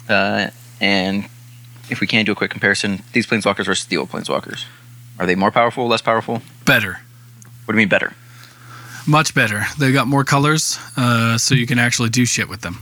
Uh, 0.09 0.49
and 0.79 1.25
if 1.89 1.99
we 2.01 2.07
can 2.07 2.23
do 2.25 2.31
a 2.31 2.35
quick 2.35 2.51
comparison, 2.51 3.01
these 3.13 3.25
planeswalkers 3.27 3.65
versus 3.65 3.85
the 3.87 3.97
old 3.97 4.09
planeswalkers. 4.09 4.65
Are 5.19 5.25
they 5.25 5.35
more 5.35 5.51
powerful, 5.51 5.87
less 5.87 6.01
powerful? 6.01 6.41
Better. 6.65 6.99
What 7.65 7.73
do 7.73 7.77
you 7.77 7.77
mean 7.83 7.89
better? 7.89 8.13
Much 9.07 9.33
better. 9.33 9.65
They 9.79 9.91
got 9.91 10.07
more 10.07 10.23
colors, 10.23 10.79
uh, 10.97 11.37
so 11.37 11.55
you 11.55 11.65
can 11.67 11.79
actually 11.79 12.09
do 12.09 12.25
shit 12.25 12.47
with 12.49 12.61
them, 12.61 12.79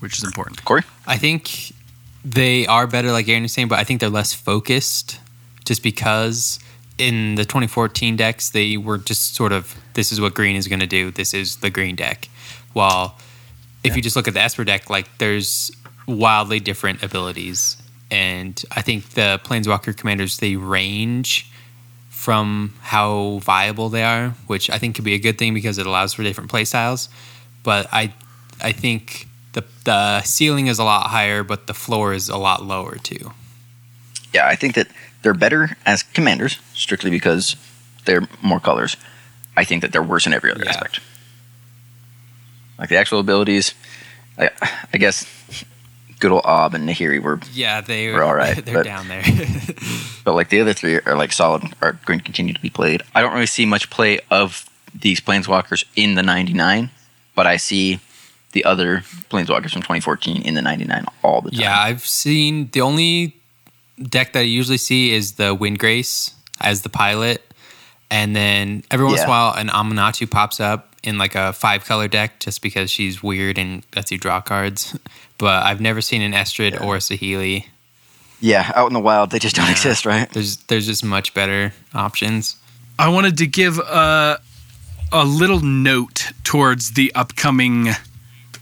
which 0.00 0.16
is 0.18 0.24
important. 0.24 0.64
Corey? 0.64 0.82
I 1.06 1.16
think 1.18 1.72
they 2.24 2.66
are 2.66 2.86
better, 2.86 3.12
like 3.12 3.28
Aaron 3.28 3.42
was 3.42 3.52
saying, 3.52 3.68
but 3.68 3.78
I 3.78 3.84
think 3.84 4.00
they're 4.00 4.08
less 4.08 4.32
focused 4.32 5.20
just 5.64 5.82
because 5.82 6.58
in 6.98 7.36
the 7.36 7.44
2014 7.44 8.16
decks, 8.16 8.50
they 8.50 8.76
were 8.76 8.98
just 8.98 9.34
sort 9.34 9.52
of, 9.52 9.76
this 9.94 10.10
is 10.10 10.20
what 10.20 10.34
green 10.34 10.56
is 10.56 10.66
going 10.66 10.80
to 10.80 10.86
do. 10.86 11.10
This 11.10 11.32
is 11.32 11.56
the 11.56 11.70
green 11.70 11.94
deck. 11.94 12.28
While 12.72 13.18
if 13.84 13.96
you 13.96 14.02
just 14.02 14.16
look 14.16 14.28
at 14.28 14.34
the 14.34 14.40
Esper 14.40 14.64
deck, 14.64 14.90
like 14.90 15.18
there's 15.18 15.70
wildly 16.06 16.60
different 16.60 17.02
abilities. 17.02 17.76
And 18.10 18.60
I 18.72 18.82
think 18.82 19.10
the 19.10 19.40
Planeswalker 19.44 19.96
commanders, 19.96 20.38
they 20.38 20.56
range 20.56 21.50
from 22.08 22.74
how 22.80 23.38
viable 23.42 23.90
they 23.90 24.02
are, 24.02 24.30
which 24.46 24.70
I 24.70 24.78
think 24.78 24.96
could 24.96 25.04
be 25.04 25.14
a 25.14 25.18
good 25.18 25.38
thing 25.38 25.54
because 25.54 25.78
it 25.78 25.86
allows 25.86 26.14
for 26.14 26.22
different 26.22 26.50
playstyles. 26.50 27.08
But 27.62 27.86
I, 27.92 28.12
I 28.60 28.72
think 28.72 29.27
the 29.52 29.64
the 29.84 30.22
ceiling 30.22 30.66
is 30.66 30.78
a 30.78 30.84
lot 30.84 31.08
higher, 31.10 31.42
but 31.42 31.66
the 31.66 31.74
floor 31.74 32.12
is 32.14 32.28
a 32.28 32.36
lot 32.36 32.62
lower 32.64 32.96
too. 32.96 33.32
Yeah, 34.34 34.46
I 34.46 34.56
think 34.56 34.74
that 34.74 34.88
they're 35.22 35.34
better 35.34 35.76
as 35.86 36.02
commanders, 36.02 36.58
strictly 36.74 37.10
because 37.10 37.56
they're 38.04 38.28
more 38.42 38.60
colors. 38.60 38.96
I 39.56 39.64
think 39.64 39.82
that 39.82 39.90
they're 39.92 40.02
worse 40.02 40.26
in 40.26 40.32
every 40.32 40.50
other 40.50 40.62
Yeah. 40.64 40.70
aspect. 40.70 41.00
Like 42.78 42.88
the 42.90 42.96
actual 42.96 43.18
abilities, 43.20 43.74
I, 44.38 44.50
I 44.92 44.98
guess 44.98 45.26
good 46.20 46.30
old 46.30 46.42
Ob 46.44 46.74
and 46.74 46.88
Nahiri 46.88 47.20
were 47.20 47.40
Yeah, 47.52 47.80
they 47.80 48.12
We're 48.12 48.22
all 48.22 48.34
right, 48.34 48.56
they're 48.64 48.74
but- 48.74 48.84
down 48.84 49.08
there. 49.08 49.22
but 50.24 50.34
like 50.34 50.48
the 50.50 50.60
other 50.60 50.72
three 50.74 51.00
are 51.00 51.16
like 51.16 51.32
solid 51.32 51.62
are 51.82 51.92
going 52.04 52.18
to 52.20 52.24
continue 52.24 52.52
to 52.54 52.60
be 52.60 52.70
played. 52.70 53.02
I 53.14 53.20
don't 53.22 53.32
really 53.32 53.46
see 53.46 53.66
much 53.66 53.90
play 53.90 54.20
of 54.30 54.68
these 54.94 55.20
planeswalkers 55.20 55.84
in 55.96 56.14
the 56.14 56.22
99, 56.22 56.90
but 57.34 57.46
I 57.46 57.56
see 57.56 57.98
the 58.52 58.64
other 58.64 58.98
planeswalkers 59.30 59.72
from 59.72 59.82
2014 59.82 60.42
in 60.42 60.54
the 60.54 60.62
99 60.62 61.04
all 61.22 61.40
the 61.42 61.50
time. 61.50 61.60
yeah, 61.60 61.78
I've 61.80 62.04
seen 62.06 62.68
the 62.72 62.80
only 62.80 63.36
deck 64.02 64.32
that 64.32 64.40
I 64.40 64.42
usually 64.42 64.78
see 64.78 65.12
is 65.12 65.32
the 65.32 65.54
Windgrace 65.56 66.32
as 66.60 66.82
the 66.82 66.88
pilot, 66.88 67.42
and 68.10 68.34
then 68.34 68.84
every 68.90 69.06
once 69.06 69.20
in 69.20 69.26
a 69.26 69.30
while 69.30 69.54
an 69.54 69.68
Aminatou 69.68 70.30
pops 70.30 70.60
up 70.60 70.96
in 71.02 71.18
like 71.18 71.34
a 71.34 71.52
five 71.52 71.84
color 71.84 72.08
deck 72.08 72.40
just 72.40 72.62
because 72.62 72.90
she's 72.90 73.22
weird 73.22 73.58
and 73.58 73.84
lets 73.94 74.10
you 74.10 74.18
draw 74.18 74.40
cards. 74.40 74.96
But 75.38 75.62
I've 75.62 75.80
never 75.80 76.00
seen 76.00 76.20
an 76.22 76.32
Estrid 76.32 76.80
or 76.80 76.96
a 76.96 76.98
Saheeli. 76.98 77.66
yeah, 78.40 78.72
out 78.74 78.88
in 78.88 78.92
the 78.92 78.98
wild 78.98 79.30
they 79.30 79.38
just 79.38 79.54
don't 79.54 79.66
Yeah. 79.66 79.70
exist, 79.70 80.04
right? 80.04 80.28
There's 80.32 80.56
there's 80.66 80.86
just 80.86 81.04
much 81.04 81.32
better 81.32 81.72
options. 81.94 82.56
I 82.98 83.08
wanted 83.08 83.36
to 83.38 83.46
give 83.46 83.78
a, 83.78 84.40
a 85.12 85.24
little 85.24 85.60
note 85.60 86.32
towards 86.42 86.94
the 86.94 87.14
upcoming 87.14 87.90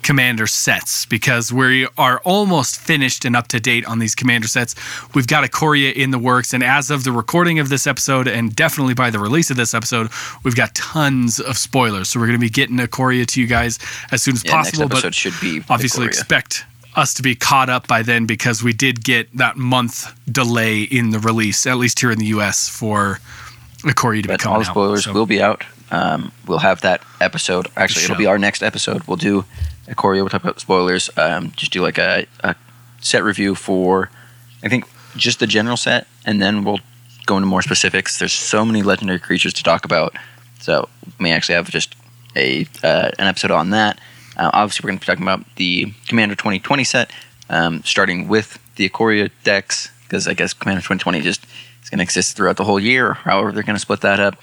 commander 0.06 0.46
sets 0.46 1.04
because 1.06 1.52
we 1.52 1.86
are 1.98 2.20
almost 2.24 2.78
finished 2.80 3.24
and 3.24 3.34
up 3.34 3.48
to 3.48 3.58
date 3.58 3.84
on 3.86 3.98
these 3.98 4.14
commander 4.14 4.46
sets. 4.46 4.74
We've 5.14 5.26
got 5.26 5.42
Ikoria 5.50 5.92
in 5.92 6.12
the 6.12 6.18
works, 6.18 6.54
and 6.54 6.62
as 6.62 6.90
of 6.90 7.02
the 7.04 7.10
recording 7.12 7.58
of 7.58 7.68
this 7.68 7.86
episode, 7.88 8.28
and 8.28 8.54
definitely 8.54 8.94
by 8.94 9.10
the 9.10 9.18
release 9.18 9.50
of 9.50 9.56
this 9.56 9.74
episode, 9.74 10.08
we've 10.44 10.54
got 10.54 10.74
tons 10.76 11.40
of 11.40 11.58
spoilers. 11.58 12.08
So 12.08 12.20
we're 12.20 12.26
going 12.26 12.38
to 12.38 12.46
be 12.46 12.50
getting 12.50 12.76
Ikoria 12.76 13.26
to 13.26 13.40
you 13.40 13.48
guys 13.48 13.78
as 14.12 14.22
soon 14.22 14.34
as 14.34 14.44
Yeah, 14.44 14.52
possible. 14.52 14.88
but 14.88 15.12
should 15.12 15.34
be 15.40 15.62
obviously 15.68 16.06
expect 16.06 16.64
us 16.94 17.12
to 17.14 17.22
be 17.22 17.34
caught 17.34 17.68
up 17.68 17.86
by 17.88 18.02
then 18.02 18.26
because 18.26 18.62
we 18.62 18.72
did 18.72 19.04
get 19.04 19.36
that 19.36 19.56
month 19.56 20.14
delay 20.30 20.82
in 20.82 21.10
the 21.10 21.18
release, 21.18 21.66
at 21.66 21.76
least 21.78 22.00
here 22.00 22.10
in 22.12 22.18
the 22.18 22.26
U.S. 22.26 22.68
for 22.68 23.18
Ikoria 23.82 24.22
to 24.22 24.28
be 24.28 24.32
But 24.34 24.40
coming 24.40 24.54
all 24.54 24.62
the 24.62 24.68
out. 24.68 24.72
spoilers 24.72 25.04
So- 25.04 25.12
will 25.12 25.26
be 25.26 25.42
out. 25.42 25.64
Um, 25.90 26.32
we'll 26.46 26.58
have 26.58 26.80
that 26.80 27.02
episode. 27.20 27.68
Actually, 27.76 28.04
it'll 28.04 28.16
be 28.16 28.26
our 28.26 28.38
next 28.38 28.62
episode. 28.62 29.04
We'll 29.04 29.16
do 29.16 29.44
a 29.88 29.94
Corey. 29.94 30.20
We'll 30.20 30.28
talk 30.28 30.42
about 30.42 30.60
spoilers. 30.60 31.10
Um, 31.16 31.52
just 31.56 31.72
do 31.72 31.82
like 31.82 31.98
a, 31.98 32.26
a 32.40 32.56
set 33.00 33.22
review 33.22 33.54
for, 33.54 34.10
I 34.62 34.68
think, 34.68 34.84
just 35.16 35.38
the 35.38 35.46
general 35.46 35.76
set, 35.76 36.06
and 36.24 36.42
then 36.42 36.64
we'll 36.64 36.80
go 37.26 37.36
into 37.36 37.46
more 37.46 37.62
specifics. 37.62 38.18
There's 38.18 38.32
so 38.32 38.64
many 38.64 38.82
legendary 38.82 39.18
creatures 39.18 39.52
to 39.54 39.62
talk 39.62 39.84
about, 39.84 40.14
so 40.60 40.88
we 41.04 41.24
may 41.24 41.32
actually 41.32 41.54
have 41.54 41.70
just 41.70 41.94
a 42.34 42.66
uh, 42.82 43.10
an 43.18 43.26
episode 43.26 43.50
on 43.50 43.70
that. 43.70 44.00
Uh, 44.36 44.50
obviously, 44.52 44.84
we're 44.84 44.90
going 44.90 44.98
to 44.98 45.02
be 45.02 45.06
talking 45.06 45.22
about 45.22 45.56
the 45.56 45.92
Commander 46.08 46.34
2020 46.34 46.84
set, 46.84 47.10
um, 47.48 47.82
starting 47.84 48.28
with 48.28 48.58
the 48.76 48.88
Ikoria 48.88 49.30
decks, 49.44 49.90
because 50.02 50.28
I 50.28 50.34
guess 50.34 50.52
Commander 50.52 50.80
2020 50.80 51.20
just 51.22 51.46
is 51.82 51.88
going 51.88 51.98
to 51.98 52.02
exist 52.02 52.36
throughout 52.36 52.56
the 52.56 52.64
whole 52.64 52.80
year, 52.80 53.10
or 53.10 53.14
however 53.14 53.52
they're 53.52 53.62
going 53.62 53.76
to 53.76 53.80
split 53.80 54.02
that 54.02 54.20
up. 54.20 54.36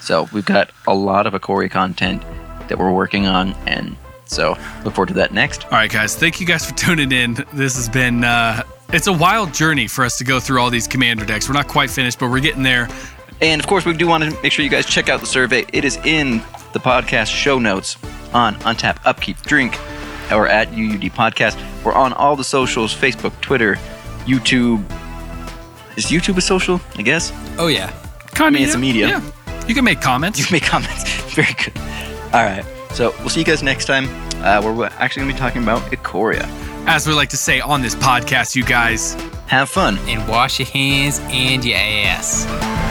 So 0.00 0.28
we've 0.32 0.44
got 0.44 0.70
a 0.86 0.94
lot 0.94 1.26
of 1.26 1.34
Ikoria 1.34 1.70
content 1.70 2.22
that 2.68 2.78
we're 2.78 2.92
working 2.92 3.26
on, 3.26 3.52
and 3.66 3.96
so 4.24 4.56
look 4.84 4.94
forward 4.94 5.08
to 5.08 5.14
that 5.14 5.32
next. 5.32 5.64
All 5.64 5.70
right, 5.72 5.90
guys. 5.90 6.14
Thank 6.16 6.40
you 6.40 6.46
guys 6.46 6.64
for 6.64 6.74
tuning 6.74 7.12
in. 7.12 7.34
This 7.52 7.76
has 7.76 7.88
been 7.88 8.24
uh, 8.24 8.62
It's 8.92 9.06
a 9.08 9.12
wild 9.12 9.52
journey 9.52 9.86
for 9.86 10.04
us 10.04 10.18
to 10.18 10.24
go 10.24 10.40
through 10.40 10.60
all 10.60 10.70
these 10.70 10.86
commander 10.86 11.24
decks. 11.24 11.48
We're 11.48 11.54
not 11.54 11.68
quite 11.68 11.90
finished, 11.90 12.18
but 12.18 12.30
we're 12.30 12.40
getting 12.40 12.62
there. 12.62 12.88
And 13.40 13.60
of 13.60 13.66
course, 13.66 13.84
we 13.84 13.94
do 13.94 14.06
want 14.06 14.22
to 14.24 14.30
make 14.42 14.52
sure 14.52 14.64
you 14.64 14.70
guys 14.70 14.86
check 14.86 15.08
out 15.08 15.20
the 15.20 15.26
survey. 15.26 15.64
It 15.72 15.84
is 15.84 15.96
in 16.04 16.38
the 16.72 16.78
podcast 16.78 17.26
show 17.34 17.58
notes 17.58 17.96
on 18.32 18.54
Untap 18.56 18.98
Upkeep 19.04 19.40
Drink 19.42 19.78
or 20.30 20.46
at 20.46 20.68
UUD 20.68 21.10
Podcast. 21.12 21.58
We're 21.84 21.94
on 21.94 22.12
all 22.12 22.36
the 22.36 22.44
socials 22.44 22.94
Facebook, 22.94 23.38
Twitter, 23.40 23.76
YouTube. 24.26 24.84
Is 25.96 26.06
YouTube 26.06 26.36
a 26.36 26.40
social? 26.40 26.80
I 26.96 27.02
guess. 27.02 27.32
Oh 27.58 27.66
yeah. 27.66 27.90
Kind 28.28 28.54
mean, 28.54 28.64
it's 28.64 28.74
a 28.74 28.78
media. 28.78 29.08
Yeah. 29.08 29.30
You 29.70 29.74
can 29.76 29.84
make 29.84 30.00
comments. 30.00 30.36
You 30.36 30.46
can 30.46 30.54
make 30.54 30.64
comments. 30.64 31.04
Very 31.34 31.54
good. 31.54 31.78
All 32.34 32.42
right. 32.42 32.64
So 32.90 33.14
we'll 33.20 33.28
see 33.28 33.38
you 33.38 33.46
guys 33.46 33.62
next 33.62 33.84
time. 33.84 34.06
Uh, 34.42 34.60
we're 34.64 34.86
actually 34.98 35.22
going 35.22 35.30
to 35.30 35.34
be 35.34 35.38
talking 35.38 35.62
about 35.62 35.80
Ikoria. 35.92 36.42
As 36.88 37.06
we 37.06 37.12
like 37.12 37.28
to 37.28 37.36
say 37.36 37.60
on 37.60 37.80
this 37.80 37.94
podcast, 37.94 38.56
you 38.56 38.64
guys 38.64 39.12
Have 39.46 39.68
fun. 39.68 39.96
And 40.08 40.28
wash 40.28 40.58
your 40.58 40.66
hands 40.66 41.20
and 41.22 41.64
your 41.64 41.78
ass. 41.78 42.89